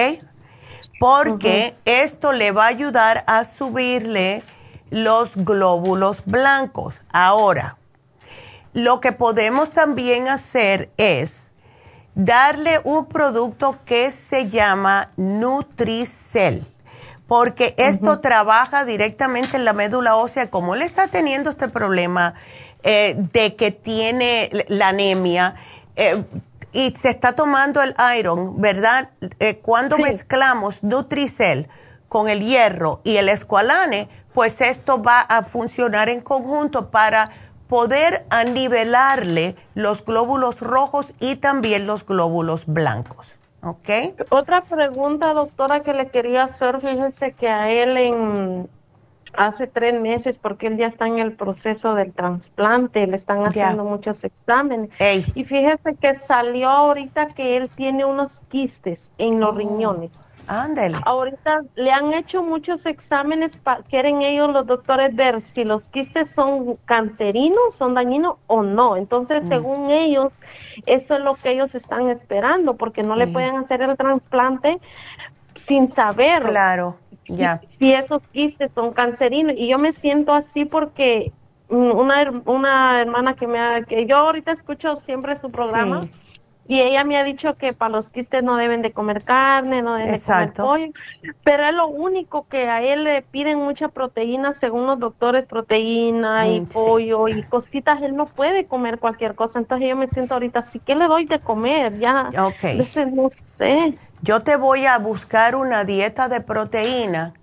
Porque 0.99 1.77
esto 1.85 2.33
le 2.33 2.53
va 2.53 2.65
a 2.65 2.69
ayudar 2.69 3.25
a 3.27 3.45
subirle 3.45 4.43
los 4.91 5.37
glóbulos 5.37 6.23
blancos. 6.25 6.95
Ahora, 7.13 7.77
lo 8.73 9.01
que 9.01 9.13
podemos 9.13 9.73
también 9.73 10.29
hacer 10.29 10.91
es 10.97 11.51
darle 12.15 12.81
un 12.85 13.07
producto 13.07 13.79
que 13.85 14.11
se 14.11 14.49
llama 14.49 15.09
Nutricel, 15.17 16.67
porque 17.27 17.75
esto 17.77 18.21
trabaja 18.21 18.85
directamente 18.85 19.57
en 19.57 19.65
la 19.65 19.73
médula 19.73 20.17
ósea. 20.17 20.51
Como 20.51 20.75
él 20.75 20.83
está 20.83 21.09
teniendo 21.09 21.51
este 21.51 21.69
problema 21.69 22.35
eh, 22.83 23.15
de 23.33 23.55
que 23.55 23.71
tiene 23.71 24.51
la 24.69 24.89
anemia 24.89 25.55
eh, 25.95 26.25
y 26.73 26.95
se 26.97 27.11
está 27.11 27.33
tomando 27.33 27.83
el 27.83 27.95
iron, 28.19 28.61
¿verdad? 28.61 29.11
Eh, 29.41 29.59
cuando 29.59 29.99
mezclamos 29.99 30.83
Nutricel 30.83 31.69
con 32.09 32.29
el 32.29 32.41
hierro 32.41 33.01
y 33.05 33.17
el 33.17 33.29
escualane, 33.29 34.09
pues 34.35 34.61
esto 34.61 35.03
va 35.03 35.21
a 35.21 35.43
funcionar 35.45 36.09
en 36.09 36.21
conjunto 36.21 36.91
para 36.91 37.31
poder 37.69 38.25
anivelarle 38.31 39.57
los 39.75 40.05
glóbulos 40.05 40.61
rojos 40.61 41.07
y 41.21 41.37
también 41.37 41.87
los 41.87 42.05
glóbulos 42.07 42.65
blancos. 42.67 43.27
¿Ok? 43.63 43.89
Otra 44.31 44.63
pregunta, 44.63 45.33
doctora, 45.35 45.81
que 45.83 45.93
le 45.93 46.09
quería 46.09 46.45
hacer, 46.45 46.81
fíjese 46.81 47.33
que 47.33 47.49
a 47.49 47.71
él 47.71 47.97
en 47.97 48.69
hace 49.35 49.67
tres 49.67 50.01
meses, 50.01 50.37
porque 50.41 50.67
él 50.69 50.77
ya 50.77 50.87
está 50.89 51.07
en 51.07 51.19
el 51.19 51.33
proceso 51.33 51.95
del 51.95 52.13
trasplante, 52.13 53.07
le 53.07 53.17
están 53.17 53.45
haciendo 53.45 53.85
muchos 53.85 54.17
exámenes. 54.23 54.91
Y 55.35 55.45
fíjese 55.45 55.95
que 56.01 56.19
salió 56.27 56.69
ahorita 56.69 57.29
que 57.35 57.57
él 57.57 57.69
tiene 57.71 58.05
unos 58.05 58.31
quistes 58.49 58.99
en 59.19 59.41
los 59.41 59.51
oh. 59.51 59.59
riñones. 59.59 60.11
Ándale. 60.49 60.97
Ahorita 61.05 61.61
le 61.77 61.93
han 61.93 62.15
hecho 62.15 62.43
muchos 62.43 62.85
exámenes, 62.87 63.53
quieren 63.91 64.23
ellos 64.23 64.51
los 64.51 64.67
doctores 64.67 65.15
ver 65.15 65.43
si 65.53 65.65
los 65.65 65.83
quistes 65.93 66.27
son 66.35 66.77
cancerígenos, 66.87 67.59
son 67.79 67.93
dañinos 67.93 68.37
o 68.47 68.63
no. 68.63 68.97
Entonces, 68.97 69.45
mm. 69.45 69.49
según 69.49 69.91
ellos, 69.91 70.33
eso 70.87 71.15
es 71.17 71.21
lo 71.21 71.35
que 71.35 71.51
ellos 71.51 71.75
están 71.75 72.09
esperando, 72.09 72.77
porque 72.77 73.03
no 73.03 73.15
le 73.15 73.27
pueden 73.27 73.57
hacer 73.57 73.83
el 73.83 73.95
trasplante 73.99 74.79
sin 75.67 75.95
saber. 75.95 76.41
Claro, 76.41 76.97
ya. 77.29 77.61
Si, 77.79 77.93
esos 77.93 78.23
quistes 78.33 78.71
son 78.75 78.93
cancerinos. 78.93 79.55
Y 79.57 79.69
yo 79.69 79.79
me 79.79 79.93
siento 79.95 80.33
así 80.33 80.65
porque 80.65 81.33
una, 81.69 82.31
una 82.47 83.01
hermana 83.01 83.35
que 83.35 83.47
me 83.47 83.59
ha, 83.59 83.83
que 83.83 84.07
yo 84.07 84.17
ahorita 84.17 84.53
escucho 84.53 85.01
siempre 85.07 85.39
su 85.41 85.51
programa. 85.51 86.03
Y 86.71 86.83
ella 86.83 87.03
me 87.03 87.17
ha 87.17 87.25
dicho 87.25 87.55
que 87.55 87.73
para 87.73 87.93
los 87.93 88.11
quistes 88.11 88.45
no 88.45 88.57
deben 88.57 88.83
de 88.83 88.93
comer 88.93 89.23
carne, 89.23 89.81
no 89.81 89.95
deben 89.95 90.13
de 90.13 90.21
comer 90.21 90.53
pollo, 90.53 90.93
pero 91.43 91.65
es 91.65 91.75
lo 91.75 91.89
único 91.89 92.47
que 92.47 92.69
a 92.69 92.83
él 92.83 93.05
le 93.05 93.23
piden 93.23 93.57
mucha 93.57 93.89
proteína, 93.89 94.55
según 94.61 94.87
los 94.87 94.99
doctores, 94.99 95.47
proteína 95.47 96.47
y 96.47 96.61
mm, 96.61 96.67
pollo 96.67 97.27
y 97.29 97.43
cositas, 97.45 98.03
él 98.03 98.15
no 98.15 98.27
puede 98.27 98.67
comer 98.67 98.99
cualquier 98.99 99.35
cosa, 99.35 99.59
entonces 99.59 99.89
yo 99.89 99.97
me 99.97 100.09
siento 100.09 100.35
ahorita, 100.35 100.69
¿sí 100.71 100.79
qué 100.85 100.95
le 100.95 101.07
doy 101.07 101.25
de 101.25 101.41
comer? 101.41 101.99
Ya, 101.99 102.31
okay. 102.39 102.87
no 103.15 103.31
sé. 103.59 103.99
Yo 104.23 104.41
te 104.43 104.57
voy 104.57 104.87
a 104.87 104.99
buscar 104.99 105.55
una 105.55 105.85
dieta 105.85 106.29
de 106.29 106.41
proteína 106.41 107.35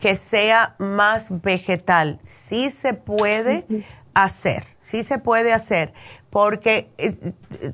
que 0.00 0.16
sea 0.16 0.74
más 0.78 1.26
vegetal. 1.42 2.20
Sí 2.24 2.70
se 2.70 2.94
puede 2.94 3.66
hacer, 4.14 4.66
sí 4.80 5.04
se 5.04 5.18
puede 5.18 5.52
hacer 5.52 5.92
porque, 6.30 6.90
eh, 6.98 7.32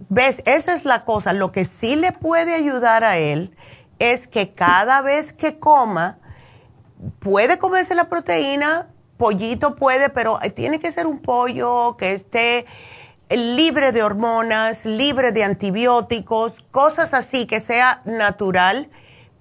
ves, 0.09 0.43
esa 0.47 0.75
es 0.75 0.85
la 0.85 1.05
cosa. 1.05 1.33
Lo 1.33 1.53
que 1.53 1.65
sí 1.65 1.97
le 1.97 2.13
puede 2.13 2.55
ayudar 2.55 3.05
a 3.05 3.19
él 3.19 3.55
es 3.99 4.27
que 4.27 4.55
cada 4.55 5.03
vez 5.03 5.33
que 5.33 5.59
coma, 5.59 6.19
puede 7.19 7.59
comerse 7.59 7.95
la 7.95 8.09
proteína, 8.09 8.89
pollito 9.17 9.75
puede, 9.77 10.09
pero 10.09 10.39
tiene 10.55 10.79
que 10.79 10.93
ser 10.93 11.07
un 11.07 11.19
pollo 11.19 11.97
que 11.97 12.13
esté 12.13 12.67
libre 13.31 13.93
de 13.93 14.03
hormonas, 14.03 14.85
libre 14.85 15.33
de 15.33 15.45
antibióticos, 15.45 16.53
cosas 16.71 17.15
así, 17.15 17.47
que 17.47 17.61
sea 17.61 18.01
natural. 18.05 18.91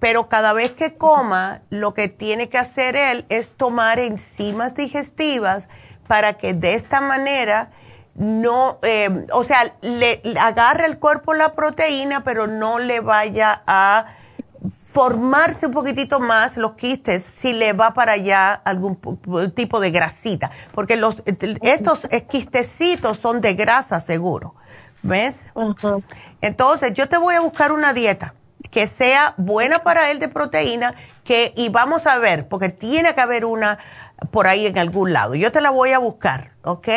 Pero 0.00 0.28
cada 0.28 0.52
vez 0.52 0.72
que 0.72 0.96
coma, 0.96 1.62
lo 1.70 1.94
que 1.94 2.08
tiene 2.08 2.48
que 2.48 2.58
hacer 2.58 2.96
él 2.96 3.24
es 3.28 3.50
tomar 3.50 3.98
enzimas 3.98 4.74
digestivas 4.74 5.68
para 6.06 6.34
que 6.34 6.52
de 6.52 6.74
esta 6.74 7.00
manera 7.00 7.70
no, 8.14 8.78
eh, 8.82 9.26
o 9.32 9.44
sea, 9.44 9.74
le, 9.80 10.20
agarre 10.40 10.86
el 10.86 10.98
cuerpo 10.98 11.34
la 11.34 11.54
proteína, 11.54 12.22
pero 12.22 12.46
no 12.46 12.78
le 12.78 13.00
vaya 13.00 13.62
a 13.66 14.06
formarse 14.70 15.66
un 15.66 15.72
poquitito 15.72 16.20
más 16.20 16.56
los 16.56 16.72
quistes 16.72 17.28
si 17.36 17.52
le 17.52 17.72
va 17.72 17.92
para 17.92 18.12
allá 18.12 18.52
algún 18.52 18.98
tipo 19.54 19.80
de 19.80 19.90
grasita, 19.90 20.50
porque 20.72 20.96
los 20.96 21.16
estos 21.62 22.06
quistecitos 22.28 23.18
son 23.18 23.40
de 23.40 23.54
grasa 23.54 24.00
seguro, 24.00 24.54
¿ves? 25.02 25.52
Entonces, 26.40 26.94
yo 26.94 27.08
te 27.08 27.18
voy 27.18 27.34
a 27.34 27.40
buscar 27.40 27.72
una 27.72 27.92
dieta 27.92 28.34
que 28.70 28.86
sea 28.86 29.34
buena 29.36 29.80
para 29.80 30.10
él 30.10 30.18
de 30.18 30.28
proteína, 30.28 30.94
que 31.22 31.52
y 31.56 31.68
vamos 31.68 32.06
a 32.06 32.18
ver, 32.18 32.48
porque 32.48 32.70
tiene 32.70 33.14
que 33.14 33.20
haber 33.20 33.44
una 33.44 33.78
por 34.30 34.46
ahí 34.46 34.66
en 34.66 34.78
algún 34.78 35.12
lado. 35.12 35.34
Yo 35.34 35.52
te 35.52 35.60
la 35.60 35.70
voy 35.70 35.92
a 35.92 35.98
buscar, 35.98 36.52
¿ok? 36.62 36.88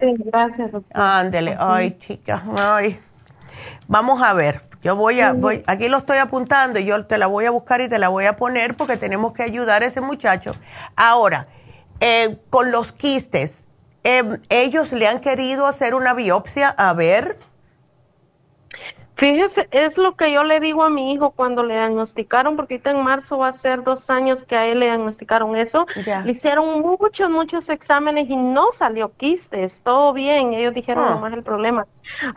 gracias, 0.00 0.70
Ándele, 0.92 1.56
ay, 1.58 1.96
chica, 1.98 2.42
ay. 2.56 3.00
Vamos 3.86 4.22
a 4.22 4.34
ver, 4.34 4.62
yo 4.84 4.96
voy 4.96 5.22
a, 5.22 5.32
voy, 5.32 5.64
aquí 5.66 5.88
lo 5.88 5.96
estoy 5.96 6.18
apuntando 6.18 6.78
y 6.78 6.84
yo 6.84 7.06
te 7.06 7.16
la 7.16 7.26
voy 7.26 7.46
a 7.46 7.50
buscar 7.50 7.80
y 7.80 7.88
te 7.88 7.98
la 7.98 8.08
voy 8.10 8.26
a 8.26 8.36
poner 8.36 8.76
porque 8.76 8.98
tenemos 8.98 9.32
que 9.32 9.42
ayudar 9.42 9.82
a 9.82 9.86
ese 9.86 10.02
muchacho. 10.02 10.54
Ahora, 10.94 11.46
eh, 12.00 12.36
con 12.50 12.70
los 12.70 12.92
quistes, 12.92 13.64
eh, 14.04 14.38
ellos 14.50 14.92
le 14.92 15.08
han 15.08 15.20
querido 15.20 15.66
hacer 15.66 15.94
una 15.94 16.12
biopsia 16.12 16.68
a 16.68 16.92
ver 16.92 17.38
Fíjese, 19.16 19.68
es 19.70 19.96
lo 19.96 20.16
que 20.16 20.32
yo 20.32 20.42
le 20.42 20.58
digo 20.58 20.82
a 20.82 20.90
mi 20.90 21.12
hijo 21.12 21.30
cuando 21.30 21.62
le 21.62 21.74
diagnosticaron, 21.74 22.56
porque 22.56 22.74
ahorita 22.74 22.90
en 22.90 23.02
marzo 23.02 23.38
va 23.38 23.48
a 23.48 23.60
ser 23.60 23.84
dos 23.84 24.00
años 24.08 24.38
que 24.48 24.56
a 24.56 24.66
él 24.66 24.80
le 24.80 24.86
diagnosticaron 24.86 25.56
eso. 25.56 25.86
Le 26.24 26.32
hicieron 26.32 26.80
muchos, 26.80 27.30
muchos 27.30 27.68
exámenes 27.68 28.28
y 28.28 28.36
no 28.36 28.66
salió 28.78 29.12
quistes, 29.16 29.72
todo 29.84 30.12
bien. 30.12 30.52
Ellos 30.52 30.74
dijeron 30.74 31.04
oh. 31.06 31.10
nomás 31.10 31.32
el 31.32 31.44
problema. 31.44 31.86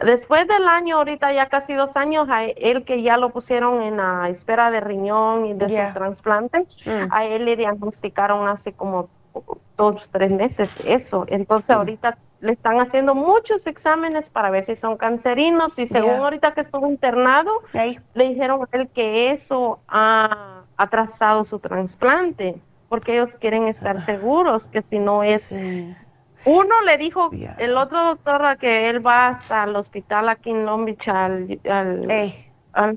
Después 0.05 0.47
del 0.47 0.67
año, 0.67 0.97
ahorita 0.97 1.33
ya 1.33 1.47
casi 1.47 1.73
dos 1.73 1.89
años, 1.95 2.29
a 2.29 2.45
él 2.45 2.85
que 2.85 3.01
ya 3.01 3.17
lo 3.17 3.31
pusieron 3.31 3.81
en 3.81 3.97
la 3.97 4.29
espera 4.29 4.69
de 4.69 4.79
riñón 4.79 5.47
y 5.47 5.53
de 5.53 5.69
su 5.69 5.93
trasplante, 5.93 6.59
mm. 6.85 7.11
a 7.11 7.25
él 7.25 7.45
le 7.45 7.55
diagnosticaron 7.55 8.47
hace 8.47 8.71
como 8.73 9.09
dos, 9.77 10.01
tres 10.11 10.29
meses 10.29 10.69
eso. 10.85 11.25
Entonces 11.27 11.69
ahorita 11.69 12.17
le 12.39 12.53
están 12.53 12.79
haciendo 12.79 13.15
muchos 13.15 13.65
exámenes 13.65 14.25
para 14.29 14.49
ver 14.49 14.65
si 14.65 14.75
son 14.77 14.97
cancerinos 14.97 15.71
y 15.77 15.87
según 15.87 16.15
ahorita 16.15 16.53
que 16.53 16.61
estuvo 16.61 16.87
internado, 16.87 17.51
le 17.73 18.29
dijeron 18.29 18.61
a 18.61 18.77
él 18.77 18.89
que 18.93 19.31
eso 19.31 19.79
ha 19.87 20.61
atrasado 20.77 21.45
su 21.45 21.59
trasplante 21.59 22.55
porque 22.89 23.13
ellos 23.13 23.29
quieren 23.39 23.67
estar 23.67 23.97
ah. 23.97 24.05
seguros 24.05 24.63
que 24.71 24.81
si 24.83 24.99
no 24.99 25.23
es... 25.23 25.47
Uno 26.45 26.81
le 26.83 26.97
dijo, 26.97 27.29
el 27.57 27.75
otro 27.75 28.05
doctor 28.05 28.57
que 28.57 28.89
él 28.89 29.05
va 29.05 29.27
hasta 29.29 29.65
el 29.65 29.75
hospital 29.75 30.29
aquí 30.29 30.51
en 30.51 30.65
Long 30.65 30.85
Beach 30.85 31.07
al, 31.09 31.59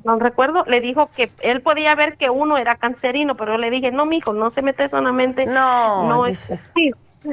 no 0.04 0.18
recuerdo, 0.18 0.64
le 0.66 0.80
dijo 0.80 1.10
que 1.16 1.32
él 1.40 1.62
podía 1.62 1.94
ver 1.94 2.16
que 2.16 2.30
uno 2.30 2.58
era 2.58 2.76
cancerino, 2.76 3.36
pero 3.36 3.52
yo 3.52 3.58
le 3.58 3.70
dije, 3.70 3.90
no, 3.90 4.06
mijo, 4.06 4.32
no 4.32 4.50
se 4.50 4.62
mete 4.62 4.88
solamente, 4.88 5.46
no, 5.46 6.06
no 6.06 6.26
es 6.26 6.52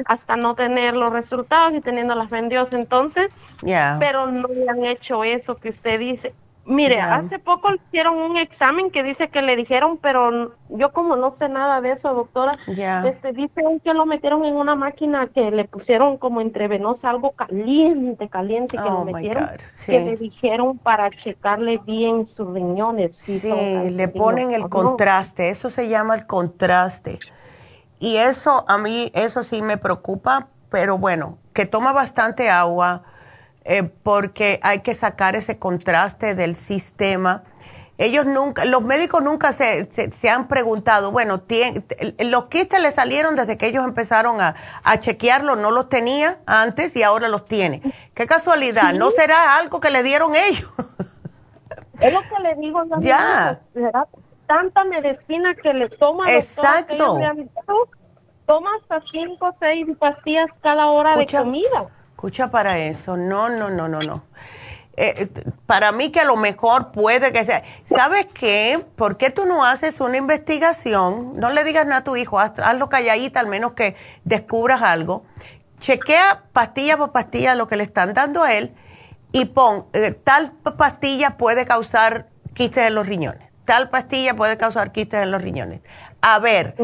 hasta 0.06 0.36
no 0.36 0.54
tener 0.54 0.94
los 0.94 1.12
resultados 1.12 1.72
y 1.74 1.80
teniendo 1.80 2.14
las 2.14 2.30
vendidos 2.30 2.68
entonces, 2.72 3.30
pero 3.98 4.30
no 4.30 4.48
le 4.48 4.68
han 4.68 4.84
hecho 4.84 5.24
eso 5.24 5.54
que 5.54 5.70
usted 5.70 5.98
dice. 5.98 6.34
Mire, 6.68 7.00
hace 7.00 7.38
poco 7.38 7.70
le 7.70 7.78
hicieron 7.88 8.18
un 8.18 8.36
examen 8.36 8.90
que 8.90 9.02
dice 9.02 9.28
que 9.28 9.40
le 9.40 9.56
dijeron, 9.56 9.98
pero 10.02 10.52
yo 10.68 10.92
como 10.92 11.16
no 11.16 11.34
sé 11.38 11.48
nada 11.48 11.80
de 11.80 11.92
eso, 11.92 12.12
doctora, 12.12 12.52
este, 12.66 13.32
dice 13.32 13.62
que 13.82 13.94
lo 13.94 14.04
metieron 14.04 14.44
en 14.44 14.54
una 14.54 14.74
máquina 14.74 15.28
que 15.28 15.50
le 15.50 15.64
pusieron 15.64 16.18
como 16.18 16.42
entrevenosa 16.42 17.08
algo 17.08 17.30
caliente, 17.30 18.28
caliente, 18.28 18.76
que 18.76 18.82
lo 18.82 18.98
oh, 18.98 19.04
metieron, 19.06 19.48
que 19.86 19.98
le 19.98 20.16
dijeron 20.16 20.76
para 20.76 21.08
checarle 21.10 21.78
bien 21.78 22.28
sus 22.36 22.52
riñones. 22.52 23.12
sí, 23.22 23.40
le 23.90 24.08
ponen 24.08 24.52
el 24.52 24.68
contraste, 24.68 25.48
eso 25.48 25.70
se 25.70 25.88
llama 25.88 26.16
el 26.16 26.26
contraste. 26.26 27.18
Y 27.98 28.16
eso 28.16 28.64
a 28.68 28.78
mí, 28.78 29.10
eso 29.14 29.44
sí 29.44 29.62
me 29.62 29.76
preocupa, 29.76 30.48
pero 30.70 30.98
bueno, 30.98 31.38
que 31.52 31.66
toma 31.66 31.92
bastante 31.92 32.50
agua 32.50 33.02
eh, 33.64 33.82
porque 33.82 34.60
hay 34.62 34.80
que 34.80 34.94
sacar 34.94 35.36
ese 35.36 35.58
contraste 35.58 36.34
del 36.34 36.54
sistema. 36.56 37.42
Ellos 37.98 38.26
nunca, 38.26 38.64
los 38.64 38.82
médicos 38.82 39.22
nunca 39.22 39.52
se, 39.52 39.88
se, 39.90 40.30
han 40.30 40.46
preguntado, 40.46 41.10
bueno, 41.10 41.42
los 42.20 42.44
quistes 42.44 42.80
le 42.80 42.92
salieron 42.92 43.34
desde 43.34 43.58
que 43.58 43.66
ellos 43.66 43.84
empezaron 43.84 44.40
a, 44.40 44.54
a, 44.84 44.98
chequearlo, 45.00 45.56
no 45.56 45.72
los 45.72 45.88
tenía 45.88 46.38
antes 46.46 46.94
y 46.94 47.02
ahora 47.02 47.28
los 47.28 47.46
tiene. 47.46 47.82
Qué 48.14 48.28
casualidad, 48.28 48.94
¿no 48.94 49.10
será 49.10 49.56
algo 49.56 49.80
que 49.80 49.90
le 49.90 50.04
dieron 50.04 50.36
ellos? 50.36 50.70
Es 52.00 52.12
lo 52.12 52.20
que 52.22 52.40
le 52.40 52.54
digo. 52.54 52.84
Ya 53.00 53.60
tanta 54.48 54.82
medicina 54.84 55.54
que 55.54 55.72
le 55.72 55.88
toma. 55.90 56.24
Exacto. 56.34 57.18
toma 58.46 58.70
hasta 58.80 59.00
cinco 59.12 59.48
o 59.48 59.56
seis 59.60 59.86
pastillas 59.98 60.48
cada 60.62 60.86
hora 60.86 61.16
de 61.16 61.26
comida. 61.26 61.86
Escucha 62.10 62.50
para 62.50 62.78
eso. 62.78 63.16
No, 63.16 63.48
no, 63.48 63.70
no, 63.70 63.86
no, 63.86 64.02
no. 64.02 64.24
eh, 64.96 65.28
para 65.66 65.92
mí 65.92 66.10
que 66.10 66.20
a 66.20 66.24
lo 66.24 66.36
mejor 66.36 66.90
puede 66.90 67.30
que 67.32 67.44
sea. 67.44 67.62
¿Sabes 67.84 68.26
qué? 68.34 68.84
¿Por 68.96 69.16
qué 69.16 69.30
tú 69.30 69.46
no 69.46 69.64
haces 69.64 70.00
una 70.00 70.16
investigación? 70.16 71.38
No 71.38 71.50
le 71.50 71.62
digas 71.62 71.86
nada 71.86 72.00
a 72.00 72.04
tu 72.04 72.16
hijo, 72.16 72.40
hazlo 72.40 72.88
calladita, 72.88 73.38
al 73.38 73.46
menos 73.46 73.74
que 73.74 73.94
descubras 74.24 74.82
algo. 74.82 75.24
Chequea 75.78 76.42
pastilla 76.52 76.96
por 76.96 77.12
pastilla 77.12 77.54
lo 77.54 77.68
que 77.68 77.76
le 77.76 77.84
están 77.84 78.12
dando 78.12 78.42
a 78.42 78.52
él 78.54 78.74
y 79.30 79.44
pon, 79.44 79.86
eh, 79.92 80.10
tal 80.10 80.52
pastilla 80.76 81.36
puede 81.36 81.66
causar 81.66 82.26
quistes 82.54 82.88
en 82.88 82.94
los 82.96 83.06
riñones, 83.06 83.47
tal 83.68 83.90
pastilla 83.90 84.34
puede 84.34 84.56
causar 84.56 84.92
quistes 84.92 85.22
en 85.22 85.30
los 85.30 85.42
riñones. 85.42 85.82
A 86.22 86.38
ver, 86.38 86.74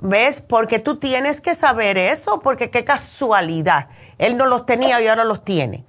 ¿ves? 0.00 0.40
Porque 0.40 0.80
tú 0.80 0.96
tienes 0.96 1.40
que 1.40 1.54
saber 1.54 1.96
eso, 1.96 2.40
porque 2.40 2.70
qué 2.70 2.84
casualidad. 2.84 3.86
Él 4.18 4.36
no 4.36 4.46
los 4.46 4.66
tenía 4.66 5.00
y 5.00 5.06
ahora 5.06 5.22
los 5.22 5.44
tiene. 5.44 5.84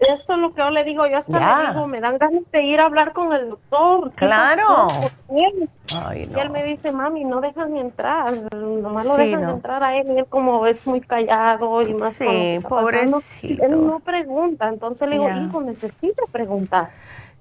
Eso 0.00 0.32
es 0.32 0.38
lo 0.38 0.52
que 0.52 0.60
yo 0.60 0.70
le 0.70 0.82
digo. 0.82 1.06
Yo 1.06 1.18
hasta 1.18 1.38
le 1.38 1.68
digo, 1.68 1.86
me 1.86 2.00
dan 2.00 2.18
ganas 2.18 2.42
de 2.50 2.62
ir 2.64 2.80
a 2.80 2.86
hablar 2.86 3.12
con 3.12 3.32
el 3.32 3.50
doctor. 3.50 4.10
Claro. 4.16 4.90
Y 5.30 5.44
él 5.44 6.50
me 6.50 6.64
dice, 6.64 6.90
mami, 6.90 7.24
no 7.24 7.40
dejan 7.40 7.76
entrar. 7.76 8.34
Nomás 8.52 9.06
lo 9.06 9.16
dejan 9.16 9.48
entrar 9.48 9.82
a 9.84 9.96
él. 9.96 10.08
Y 10.10 10.18
él 10.18 10.26
como 10.26 10.66
es 10.66 10.84
muy 10.86 11.00
callado 11.00 11.82
y 11.82 11.94
más 11.94 12.14
Sí, 12.14 12.58
pobrecito. 12.68 13.64
Él 13.64 13.86
no 13.86 14.00
pregunta. 14.00 14.68
Entonces 14.68 15.08
le 15.08 15.18
digo, 15.18 15.30
hijo, 15.30 15.62
necesita 15.62 16.24
preguntar. 16.32 16.90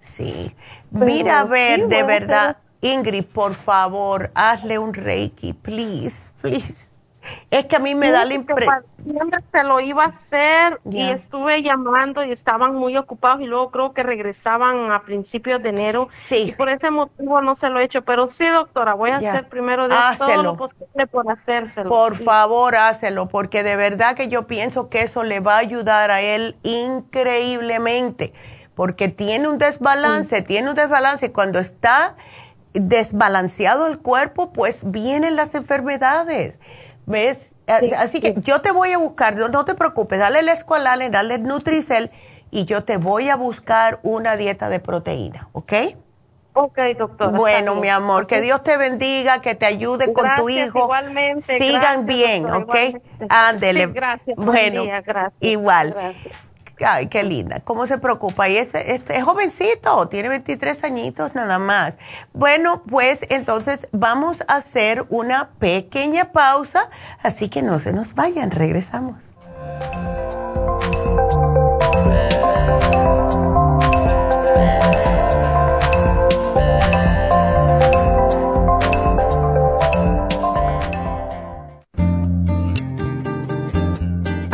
Sí. 0.05 0.55
Mira, 0.91 1.39
a 1.39 1.43
ver, 1.45 1.87
de 1.87 2.03
verdad, 2.03 2.57
Ingrid, 2.81 3.25
por 3.25 3.55
favor, 3.55 4.31
hazle 4.35 4.77
un 4.77 4.93
reiki, 4.93 5.53
please, 5.53 6.31
please. 6.41 6.95
Es 7.49 7.65
que 7.65 7.75
a 7.75 7.79
mí 7.79 7.95
me 7.95 8.11
da 8.11 8.23
la 8.23 8.35
impresión. 8.35 8.85
Se 9.51 9.63
lo 9.63 9.79
iba 9.79 10.03
a 10.03 10.07
hacer 10.07 10.79
y 10.89 11.01
estuve 11.01 11.63
llamando 11.63 12.23
y 12.23 12.31
estaban 12.31 12.75
muy 12.75 12.95
ocupados 12.97 13.41
y 13.41 13.45
luego 13.45 13.71
creo 13.71 13.93
que 13.93 14.03
regresaban 14.03 14.91
a 14.91 15.03
principios 15.03 15.61
de 15.63 15.69
enero. 15.69 16.09
Sí. 16.13 16.49
Y 16.49 16.51
por 16.53 16.69
ese 16.69 16.91
motivo 16.91 17.41
no 17.41 17.55
se 17.57 17.69
lo 17.69 17.79
he 17.79 17.85
hecho. 17.85 18.03
Pero 18.03 18.29
sí, 18.37 18.47
doctora, 18.47 18.93
voy 18.93 19.09
a 19.09 19.17
hacer 19.17 19.49
primero 19.49 19.87
de 19.87 19.95
todo 20.17 20.43
lo 20.43 20.55
posible 20.55 21.07
por 21.07 21.29
hacérselo. 21.31 21.89
Por 21.89 22.15
favor, 22.15 22.75
hácelo, 22.75 23.27
porque 23.27 23.63
de 23.63 23.75
verdad 23.75 24.15
que 24.15 24.27
yo 24.27 24.47
pienso 24.47 24.89
que 24.89 25.01
eso 25.01 25.23
le 25.23 25.39
va 25.39 25.55
a 25.55 25.59
ayudar 25.59 26.11
a 26.11 26.21
él 26.21 26.57
increíblemente. 26.63 28.33
Porque 28.75 29.07
tiene 29.07 29.47
un 29.47 29.57
desbalance, 29.57 30.41
tiene 30.41 30.69
un 30.69 30.75
desbalance 30.75 31.27
y 31.27 31.29
cuando 31.29 31.59
está 31.59 32.15
desbalanceado 32.73 33.87
el 33.87 33.99
cuerpo, 33.99 34.51
pues 34.51 34.81
vienen 34.83 35.35
las 35.35 35.55
enfermedades. 35.55 36.59
¿Ves? 37.05 37.53
Así 37.67 38.21
que 38.21 38.35
yo 38.41 38.61
te 38.61 38.71
voy 38.71 38.91
a 38.91 38.97
buscar, 38.97 39.35
no, 39.35 39.65
te 39.65 39.73
preocupes, 39.73 40.19
dale 40.19 40.39
el 40.39 40.49
escualane, 40.49 41.09
dale 41.09 41.35
el 41.35 41.43
Nutricel 41.43 42.11
y 42.51 42.65
yo 42.65 42.83
te 42.83 42.97
voy 42.97 43.29
a 43.29 43.35
buscar 43.35 43.99
una 44.03 44.35
dieta 44.35 44.69
de 44.69 44.79
proteína, 44.79 45.49
¿ok? 45.53 45.73
Ok, 46.53 46.79
doctor. 46.97 47.31
Bueno, 47.31 47.75
mi 47.75 47.89
amor, 47.89 48.27
que 48.27 48.39
Dios 48.39 48.63
te 48.63 48.77
bendiga, 48.77 49.41
que 49.41 49.55
te 49.55 49.65
ayude 49.65 50.13
con 50.13 50.25
tu 50.37 50.47
hijo. 50.47 50.79
Igualmente. 50.79 51.57
Sigan 51.59 52.05
bien, 52.05 52.49
¿ok? 52.49 52.75
Ándele. 53.27 53.87
gracias. 53.87 54.37
Bueno, 54.37 54.85
gracias. 54.85 55.33
igual. 55.41 55.91
Gracias. 55.91 56.44
Ay, 56.83 57.07
qué 57.07 57.23
linda. 57.23 57.61
¿Cómo 57.61 57.87
se 57.87 57.97
preocupa? 57.97 58.49
Y 58.49 58.57
es, 58.57 58.75
es, 58.75 59.01
es, 59.07 59.23
jovencito, 59.23 60.07
tiene 60.07 60.29
23 60.29 60.83
añitos 60.83 61.33
nada 61.35 61.59
más. 61.59 61.95
Bueno, 62.33 62.83
pues 62.83 63.25
entonces 63.29 63.87
vamos 63.91 64.43
a 64.47 64.55
hacer 64.55 65.05
una 65.09 65.49
pequeña 65.59 66.31
pausa, 66.31 66.89
así 67.21 67.49
que 67.49 67.61
no 67.61 67.79
se 67.79 67.93
nos 67.93 68.13
vayan, 68.13 68.51
regresamos. 68.51 69.21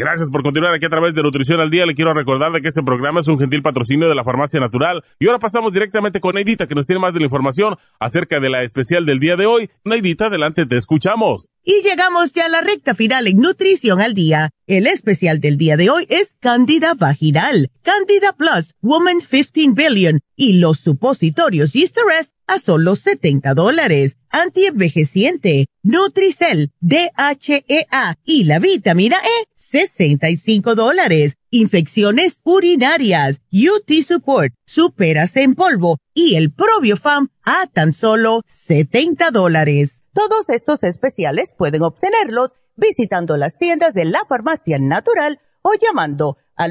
Gracias 0.00 0.30
por 0.30 0.42
continuar 0.42 0.72
aquí 0.72 0.86
a 0.86 0.88
través 0.88 1.14
de 1.14 1.22
Nutrición 1.22 1.60
al 1.60 1.68
Día. 1.68 1.84
Le 1.84 1.94
quiero 1.94 2.14
recordar 2.14 2.50
de 2.52 2.62
que 2.62 2.68
este 2.68 2.82
programa 2.82 3.20
es 3.20 3.28
un 3.28 3.38
gentil 3.38 3.60
patrocinio 3.60 4.08
de 4.08 4.14
la 4.14 4.24
Farmacia 4.24 4.58
Natural. 4.58 5.04
Y 5.18 5.26
ahora 5.26 5.38
pasamos 5.38 5.74
directamente 5.74 6.20
con 6.20 6.36
Neidita, 6.36 6.66
que 6.66 6.74
nos 6.74 6.86
tiene 6.86 7.02
más 7.02 7.12
de 7.12 7.20
la 7.20 7.26
información 7.26 7.76
acerca 7.98 8.40
de 8.40 8.48
la 8.48 8.62
especial 8.62 9.04
del 9.04 9.18
día 9.18 9.36
de 9.36 9.44
hoy. 9.44 9.68
Neidita, 9.84 10.28
adelante, 10.28 10.64
te 10.64 10.78
escuchamos. 10.78 11.50
Y 11.62 11.82
llegamos 11.82 12.32
ya 12.32 12.46
a 12.46 12.48
la 12.48 12.62
recta 12.62 12.94
final 12.94 13.26
en 13.26 13.40
Nutrición 13.40 14.00
al 14.00 14.14
Día. 14.14 14.48
El 14.66 14.86
especial 14.86 15.38
del 15.38 15.58
día 15.58 15.76
de 15.76 15.90
hoy 15.90 16.06
es 16.08 16.34
Candida 16.40 16.94
Vaginal, 16.94 17.70
Candida 17.82 18.32
Plus, 18.32 18.74
Woman 18.80 19.18
15 19.20 19.74
Billion 19.74 20.20
y 20.34 20.60
los 20.60 20.78
supositorios 20.78 21.74
Easter 21.74 22.04
a 22.46 22.58
solo 22.58 22.96
70 22.96 23.52
dólares. 23.52 24.16
Antienvejeciente, 24.32 25.66
Nutricel, 25.82 26.70
DHEA 26.80 28.16
y 28.24 28.44
la 28.44 28.60
vitamina 28.60 29.16
E, 29.16 29.48
65 29.56 30.76
dólares. 30.76 31.34
Infecciones 31.50 32.38
urinarias, 32.44 33.40
UT 33.50 33.90
Support, 34.06 34.54
Superas 34.66 35.36
en 35.36 35.56
polvo 35.56 35.98
y 36.14 36.36
el 36.36 36.52
Probiofam 36.52 37.26
a 37.42 37.66
tan 37.66 37.92
solo 37.92 38.42
70 38.46 39.32
dólares. 39.32 40.00
Todos 40.14 40.48
estos 40.48 40.84
especiales 40.84 41.52
pueden 41.58 41.82
obtenerlos 41.82 42.52
visitando 42.76 43.36
las 43.36 43.58
tiendas 43.58 43.94
de 43.94 44.04
la 44.04 44.24
farmacia 44.28 44.78
natural 44.78 45.40
o 45.62 45.72
llamando 45.74 46.36
al 46.54 46.70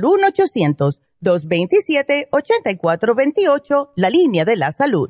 1-800-227-8428, 1.21 3.89
la 3.97 4.09
línea 4.09 4.45
de 4.45 4.55
la 4.55 4.71
salud 4.71 5.09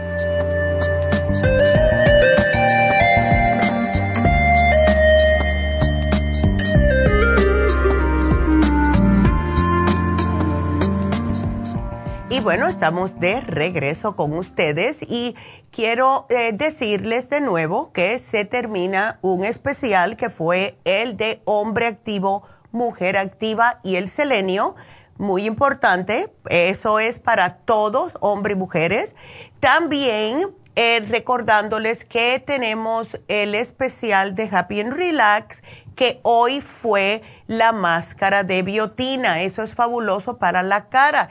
Bueno, 12.43 12.67
estamos 12.67 13.19
de 13.19 13.41
regreso 13.41 14.15
con 14.15 14.33
ustedes 14.33 14.99
y 15.01 15.35
quiero 15.69 16.25
eh, 16.29 16.51
decirles 16.53 17.29
de 17.29 17.39
nuevo 17.39 17.91
que 17.91 18.17
se 18.17 18.45
termina 18.45 19.19
un 19.21 19.45
especial 19.45 20.17
que 20.17 20.29
fue 20.29 20.75
el 20.83 21.17
de 21.17 21.41
hombre 21.45 21.85
activo, 21.85 22.43
mujer 22.71 23.17
activa 23.17 23.79
y 23.83 23.97
el 23.97 24.09
selenio. 24.09 24.75
Muy 25.17 25.45
importante, 25.45 26.33
eso 26.49 26.99
es 26.99 27.19
para 27.19 27.57
todos, 27.57 28.13
hombres 28.21 28.55
y 28.55 28.59
mujeres. 28.59 29.15
También 29.59 30.47
eh, 30.75 31.05
recordándoles 31.07 32.05
que 32.05 32.41
tenemos 32.43 33.09
el 33.27 33.53
especial 33.53 34.33
de 34.33 34.49
Happy 34.51 34.79
and 34.79 34.93
Relax 34.93 35.61
que 35.95 36.19
hoy 36.23 36.61
fue 36.61 37.21
la 37.47 37.71
máscara 37.73 38.43
de 38.43 38.63
biotina. 38.63 39.41
Eso 39.41 39.61
es 39.61 39.75
fabuloso 39.75 40.37
para 40.37 40.63
la 40.63 40.89
cara. 40.89 41.29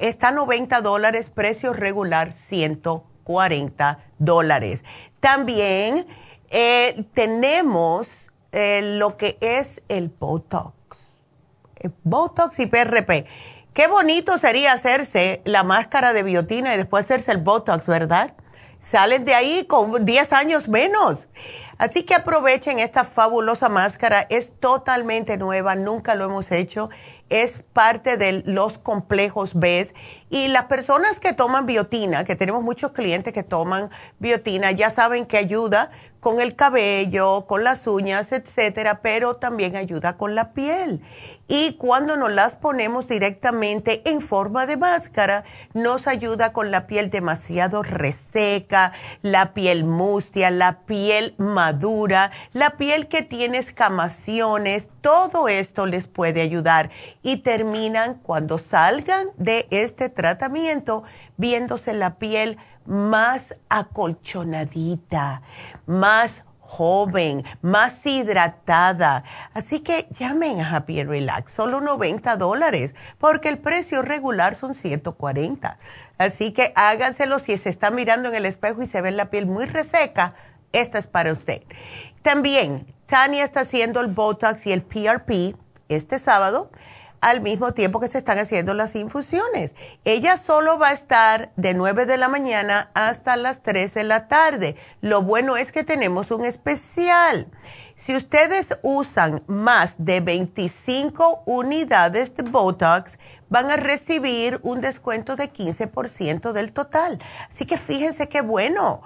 Está 0.00 0.30
90 0.30 0.80
dólares, 0.80 1.30
precio 1.30 1.72
regular 1.72 2.32
140 2.32 3.98
dólares. 4.18 4.84
También 5.20 6.06
eh, 6.50 7.04
tenemos 7.14 8.30
eh, 8.52 8.96
lo 8.98 9.16
que 9.16 9.38
es 9.40 9.82
el 9.88 10.08
Botox. 10.08 10.74
Botox 12.02 12.58
y 12.58 12.66
PRP. 12.66 13.26
Qué 13.72 13.86
bonito 13.86 14.36
sería 14.36 14.72
hacerse 14.72 15.42
la 15.44 15.62
máscara 15.62 16.12
de 16.12 16.24
biotina 16.24 16.74
y 16.74 16.76
después 16.76 17.04
hacerse 17.04 17.32
el 17.32 17.38
Botox, 17.38 17.86
¿verdad? 17.86 18.34
Salen 18.80 19.24
de 19.24 19.34
ahí 19.34 19.64
con 19.66 20.04
10 20.04 20.32
años 20.32 20.68
menos. 20.68 21.28
Así 21.78 22.02
que 22.02 22.14
aprovechen 22.14 22.78
esta 22.78 23.04
fabulosa 23.04 23.68
máscara. 23.68 24.26
Es 24.28 24.52
totalmente 24.58 25.36
nueva, 25.36 25.76
nunca 25.76 26.14
lo 26.14 26.24
hemos 26.24 26.50
hecho. 26.50 26.90
Es 27.30 27.62
parte 27.72 28.16
de 28.16 28.42
los 28.44 28.78
complejos 28.78 29.54
B. 29.54 29.88
Y 30.30 30.46
las 30.46 30.66
personas 30.66 31.18
que 31.18 31.32
toman 31.32 31.66
biotina, 31.66 32.22
que 32.24 32.36
tenemos 32.36 32.62
muchos 32.62 32.92
clientes 32.92 33.34
que 33.34 33.42
toman 33.42 33.90
biotina, 34.20 34.70
ya 34.70 34.88
saben 34.88 35.26
que 35.26 35.36
ayuda 35.36 35.90
con 36.20 36.38
el 36.38 36.54
cabello, 36.54 37.46
con 37.46 37.64
las 37.64 37.86
uñas, 37.86 38.30
etcétera, 38.30 39.00
pero 39.02 39.36
también 39.36 39.74
ayuda 39.74 40.16
con 40.16 40.34
la 40.34 40.52
piel. 40.52 41.00
Y 41.48 41.74
cuando 41.74 42.16
nos 42.16 42.30
las 42.30 42.54
ponemos 42.54 43.08
directamente 43.08 44.08
en 44.08 44.20
forma 44.20 44.66
de 44.66 44.76
máscara, 44.76 45.42
nos 45.74 46.06
ayuda 46.06 46.52
con 46.52 46.70
la 46.70 46.86
piel 46.86 47.10
demasiado 47.10 47.82
reseca, 47.82 48.92
la 49.22 49.52
piel 49.52 49.84
mustia, 49.84 50.50
la 50.52 50.82
piel 50.82 51.34
madura, 51.38 52.30
la 52.52 52.76
piel 52.76 53.08
que 53.08 53.22
tiene 53.22 53.58
escamaciones, 53.58 54.88
todo 55.00 55.48
esto 55.48 55.86
les 55.86 56.06
puede 56.06 56.42
ayudar. 56.42 56.90
Y 57.22 57.38
terminan 57.38 58.14
cuando 58.22 58.58
salgan 58.58 59.30
de 59.36 59.66
este 59.70 60.08
viéndose 61.36 61.92
la 61.94 62.18
piel 62.18 62.58
más 62.86 63.54
acolchonadita, 63.68 65.42
más 65.86 66.44
joven, 66.70 67.44
más 67.62 68.06
hidratada. 68.06 69.24
Así 69.54 69.80
que 69.80 70.06
llamen 70.18 70.60
a 70.60 70.76
Happy 70.76 71.02
Relax, 71.02 71.52
solo 71.52 71.80
90 71.80 72.36
dólares, 72.36 72.94
porque 73.18 73.48
el 73.48 73.58
precio 73.58 74.02
regular 74.02 74.54
son 74.54 74.74
140. 74.74 75.78
Así 76.16 76.52
que 76.52 76.72
háganselo 76.76 77.40
si 77.40 77.58
se 77.58 77.70
está 77.70 77.90
mirando 77.90 78.28
en 78.28 78.36
el 78.36 78.46
espejo 78.46 78.82
y 78.82 78.86
se 78.86 79.00
ve 79.00 79.10
la 79.10 79.30
piel 79.30 79.46
muy 79.46 79.66
reseca, 79.66 80.34
esta 80.72 80.98
es 80.98 81.08
para 81.08 81.32
usted. 81.32 81.62
También, 82.22 82.86
Tania 83.06 83.42
está 83.42 83.60
haciendo 83.60 84.00
el 84.00 84.06
Botox 84.06 84.64
y 84.66 84.72
el 84.72 84.82
PRP 84.82 85.56
este 85.88 86.20
sábado 86.20 86.70
al 87.20 87.40
mismo 87.40 87.72
tiempo 87.72 88.00
que 88.00 88.08
se 88.08 88.18
están 88.18 88.38
haciendo 88.38 88.74
las 88.74 88.94
infusiones. 88.94 89.74
Ella 90.04 90.36
solo 90.36 90.78
va 90.78 90.88
a 90.88 90.92
estar 90.92 91.52
de 91.56 91.74
9 91.74 92.06
de 92.06 92.16
la 92.16 92.28
mañana 92.28 92.90
hasta 92.94 93.36
las 93.36 93.62
3 93.62 93.92
de 93.94 94.04
la 94.04 94.28
tarde. 94.28 94.76
Lo 95.00 95.22
bueno 95.22 95.56
es 95.56 95.72
que 95.72 95.84
tenemos 95.84 96.30
un 96.30 96.44
especial. 96.44 97.46
Si 97.96 98.16
ustedes 98.16 98.78
usan 98.82 99.42
más 99.46 99.94
de 99.98 100.20
25 100.20 101.42
unidades 101.44 102.34
de 102.34 102.44
Botox, 102.44 103.18
van 103.50 103.70
a 103.70 103.76
recibir 103.76 104.58
un 104.62 104.80
descuento 104.80 105.36
de 105.36 105.52
15% 105.52 106.52
del 106.52 106.72
total. 106.72 107.18
Así 107.50 107.66
que 107.66 107.76
fíjense 107.76 108.28
qué 108.28 108.40
bueno. 108.40 109.02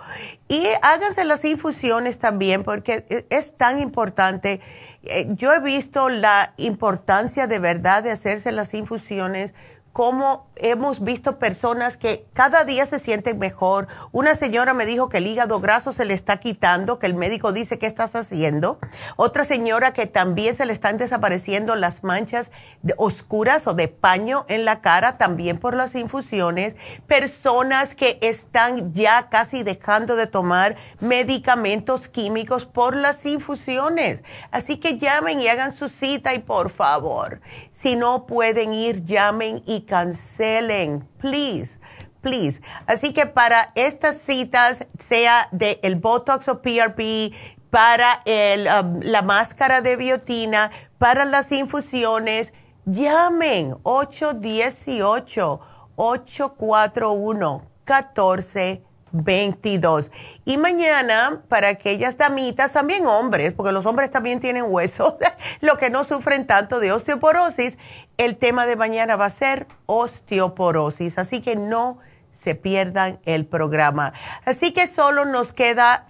Y 0.47 0.65
háganse 0.83 1.25
las 1.25 1.45
infusiones 1.45 2.19
también 2.19 2.63
porque 2.63 3.27
es 3.31 3.57
tan 3.57 3.81
importante 3.81 4.61
eh, 5.07 5.27
yo 5.31 5.53
he 5.53 5.61
visto 5.61 6.09
la 6.09 6.55
importancia 6.57 7.47
de 7.47 7.59
verdad 7.59 8.03
de 8.03 8.11
hacerse 8.11 8.53
las 8.53 8.73
infusiones 8.73 9.53
cómo 9.95 10.49
hemos 10.57 11.05
visto 11.05 11.39
personas 11.39 11.97
que 11.97 12.27
cada 12.33 12.65
día 12.65 12.85
se 12.85 12.99
sienten 12.99 13.39
mejor. 13.39 13.87
Una 14.11 14.35
señora 14.35 14.75
me 14.75 14.87
dijo 14.87 15.09
que 15.09 15.19
el 15.19 15.27
hígado 15.29 15.61
graso 15.61 15.93
se 15.93 16.05
le 16.05 16.15
está 16.15 16.39
quitando, 16.39 16.99
que 16.99 17.07
el 17.07 17.15
médico 17.15 17.53
dice, 17.53 17.79
¿qué 17.79 17.87
estás 17.87 18.17
haciendo? 18.17 18.81
Otra 19.15 19.45
señora 19.45 19.93
que 19.93 20.07
también 20.07 20.57
se 20.57 20.67
le 20.67 20.73
están 20.73 20.97
desapareciendo 20.97 21.77
las 21.77 22.03
manchas 22.03 22.51
oscuras 22.97 23.69
o 23.69 23.75
de 23.75 23.87
paño 23.87 24.45
en 24.49 24.65
la 24.65 24.81
cara, 24.81 25.17
también 25.17 25.59
por 25.59 25.77
las 25.77 25.95
infusiones. 25.95 26.75
Personas 27.07 27.95
que 27.95 28.19
están 28.21 28.95
ya 28.95 29.29
casi 29.29 29.63
dejando 29.63 30.17
de 30.17 30.27
tomar 30.27 30.75
medicamentos 30.99 32.09
químicos 32.09 32.67
por 32.67 32.97
las 32.97 33.25
infusiones. 33.25 34.25
Así 34.51 34.79
que 34.79 34.99
llamen 34.99 35.41
y 35.41 35.47
hagan 35.47 35.73
su 35.73 35.89
cita 35.89 36.35
y 36.35 36.41
por 36.41 36.71
favor, 36.71 37.41
si 37.71 37.95
no 37.95 38.27
pueden 38.27 38.75
ir, 38.75 39.05
llamen 39.05 39.63
y 39.67 39.84
cancelen, 39.85 41.09
please. 41.19 41.79
Please. 42.21 42.61
Así 42.87 43.13
que 43.13 43.27
para 43.27 43.73
estas 43.75 44.19
citas, 44.23 44.87
sea 44.99 45.49
de 45.53 45.79
el 45.83 45.97
Botox 45.97 46.49
o 46.49 46.63
PRP, 46.63 47.33
para 47.71 48.23
el, 48.25 48.67
um, 48.67 49.01
la 49.03 49.21
máscara 49.23 49.81
de 49.81 49.97
biotina, 49.97 50.71
para 50.97 51.25
las 51.25 51.53
infusiones, 51.53 52.53
llamen 52.87 53.77
818 53.83 55.61
841 55.97 57.63
14 57.85 58.85
22. 59.15 60.11
Y 60.45 60.59
mañana, 60.59 61.43
para 61.49 61.69
aquellas 61.69 62.19
damitas, 62.19 62.73
también 62.73 63.07
hombres, 63.07 63.55
porque 63.55 63.73
los 63.73 63.87
hombres 63.87 64.11
también 64.11 64.41
tienen 64.41 64.65
huesos, 64.67 65.15
lo 65.61 65.79
que 65.79 65.89
no 65.89 66.05
sufren 66.05 66.47
tanto 66.47 66.81
de 66.81 66.93
osteoporosis, 66.93 67.79
el 68.19 68.37
tema 68.37 68.67
de 68.67 68.77
mañana 68.77 69.17
va 69.17 69.27
a 69.27 69.31
ser 69.31 69.67
osteoporosis. 69.87 71.17
Así 71.19 71.41
que 71.41 71.57
no 71.57 71.99
se 72.33 72.57
pierdan 72.57 73.21
el 73.25 73.47
programa. 73.47 74.13
Así 74.45 74.73
que 74.73 74.89
solo 74.89 75.25
nos 75.25 75.53
queda 75.53 76.09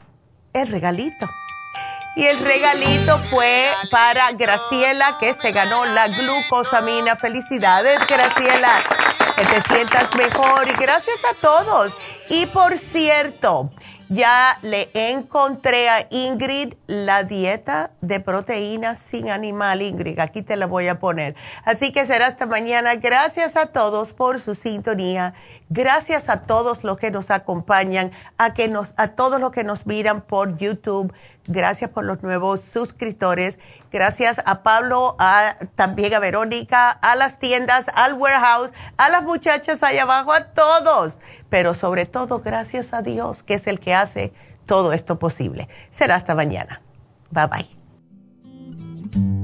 el 0.55 0.69
regalito. 0.69 1.27
Y 2.17 2.27
el 2.27 2.39
regalito 2.39 3.19
fue 3.31 3.71
para 3.91 4.31
Graciela, 4.33 5.17
que 5.19 5.35
se 5.35 5.51
ganó 5.53 5.85
la 5.85 6.09
glucosamina. 6.09 7.17
Felicidades, 7.17 7.99
Graciela 8.07 8.83
que 9.37 9.45
te 9.47 9.61
sientas 9.63 10.15
mejor 10.15 10.69
y 10.69 10.73
gracias 10.73 11.19
a 11.25 11.35
todos. 11.41 11.93
Y 12.29 12.47
por 12.47 12.79
cierto, 12.79 13.71
ya 14.09 14.59
le 14.63 14.91
encontré 14.95 15.89
a 15.89 16.07
Ingrid 16.11 16.75
la 16.87 17.25
dieta 17.25 17.91
de 18.01 18.21
proteínas 18.21 18.99
sin 18.99 19.31
animal, 19.31 19.83
Ingrid. 19.83 20.21
Aquí 20.21 20.43
te 20.43 20.57
la 20.57 20.67
voy 20.67 20.89
a 20.89 21.01
poner. 21.01 21.35
Así 21.65 21.93
que 21.93 22.07
será 22.07 22.27
hasta 22.27 22.47
mañana. 22.47 22.95
Gracias 22.97 23.57
a 23.57 23.67
todos 23.67 24.13
por 24.13 24.41
su 24.41 24.55
sintonía. 24.55 25.35
Gracias 25.71 26.29
a 26.29 26.43
todos 26.43 26.85
los 26.85 26.99
que 26.99 27.11
nos 27.11 27.31
acompañan, 27.31 28.13
a, 28.37 28.53
que 28.53 28.69
nos, 28.69 28.93
a 28.97 29.09
todos 29.09 29.41
los 29.41 29.51
que 29.51 29.65
nos 29.65 29.87
miran 29.87 30.21
por 30.21 30.59
YouTube. 30.59 31.13
Gracias 31.47 31.91
por 31.91 32.05
los 32.05 32.23
nuevos 32.23 32.61
suscriptores. 32.61 33.59
Gracias 33.91 34.41
a 34.45 34.63
Pablo, 34.63 35.17
a, 35.19 35.57
también 35.75 36.13
a 36.15 36.19
Verónica, 36.19 36.91
a 36.91 37.17
las 37.17 37.39
tiendas, 37.39 37.87
al 37.95 38.15
warehouse, 38.15 38.73
a 38.99 39.09
las 39.09 39.23
muchachas 39.25 39.83
allá 39.83 40.03
abajo, 40.03 40.33
a 40.33 40.45
todos. 40.53 41.19
Pero 41.49 41.75
sobre 41.75 42.07
todo, 42.07 42.41
gracias 42.41 42.93
a 42.93 43.03
Dios, 43.03 43.43
que 43.43 43.55
es 43.55 43.67
el 43.67 43.81
que 43.81 43.95
hace 43.95 44.33
todo 44.67 44.93
esto 44.93 45.19
posible. 45.19 45.69
Será 45.91 46.17
hasta 46.17 46.35
mañana. 46.35 46.83
Bye 47.31 47.47
bye. 47.47 49.44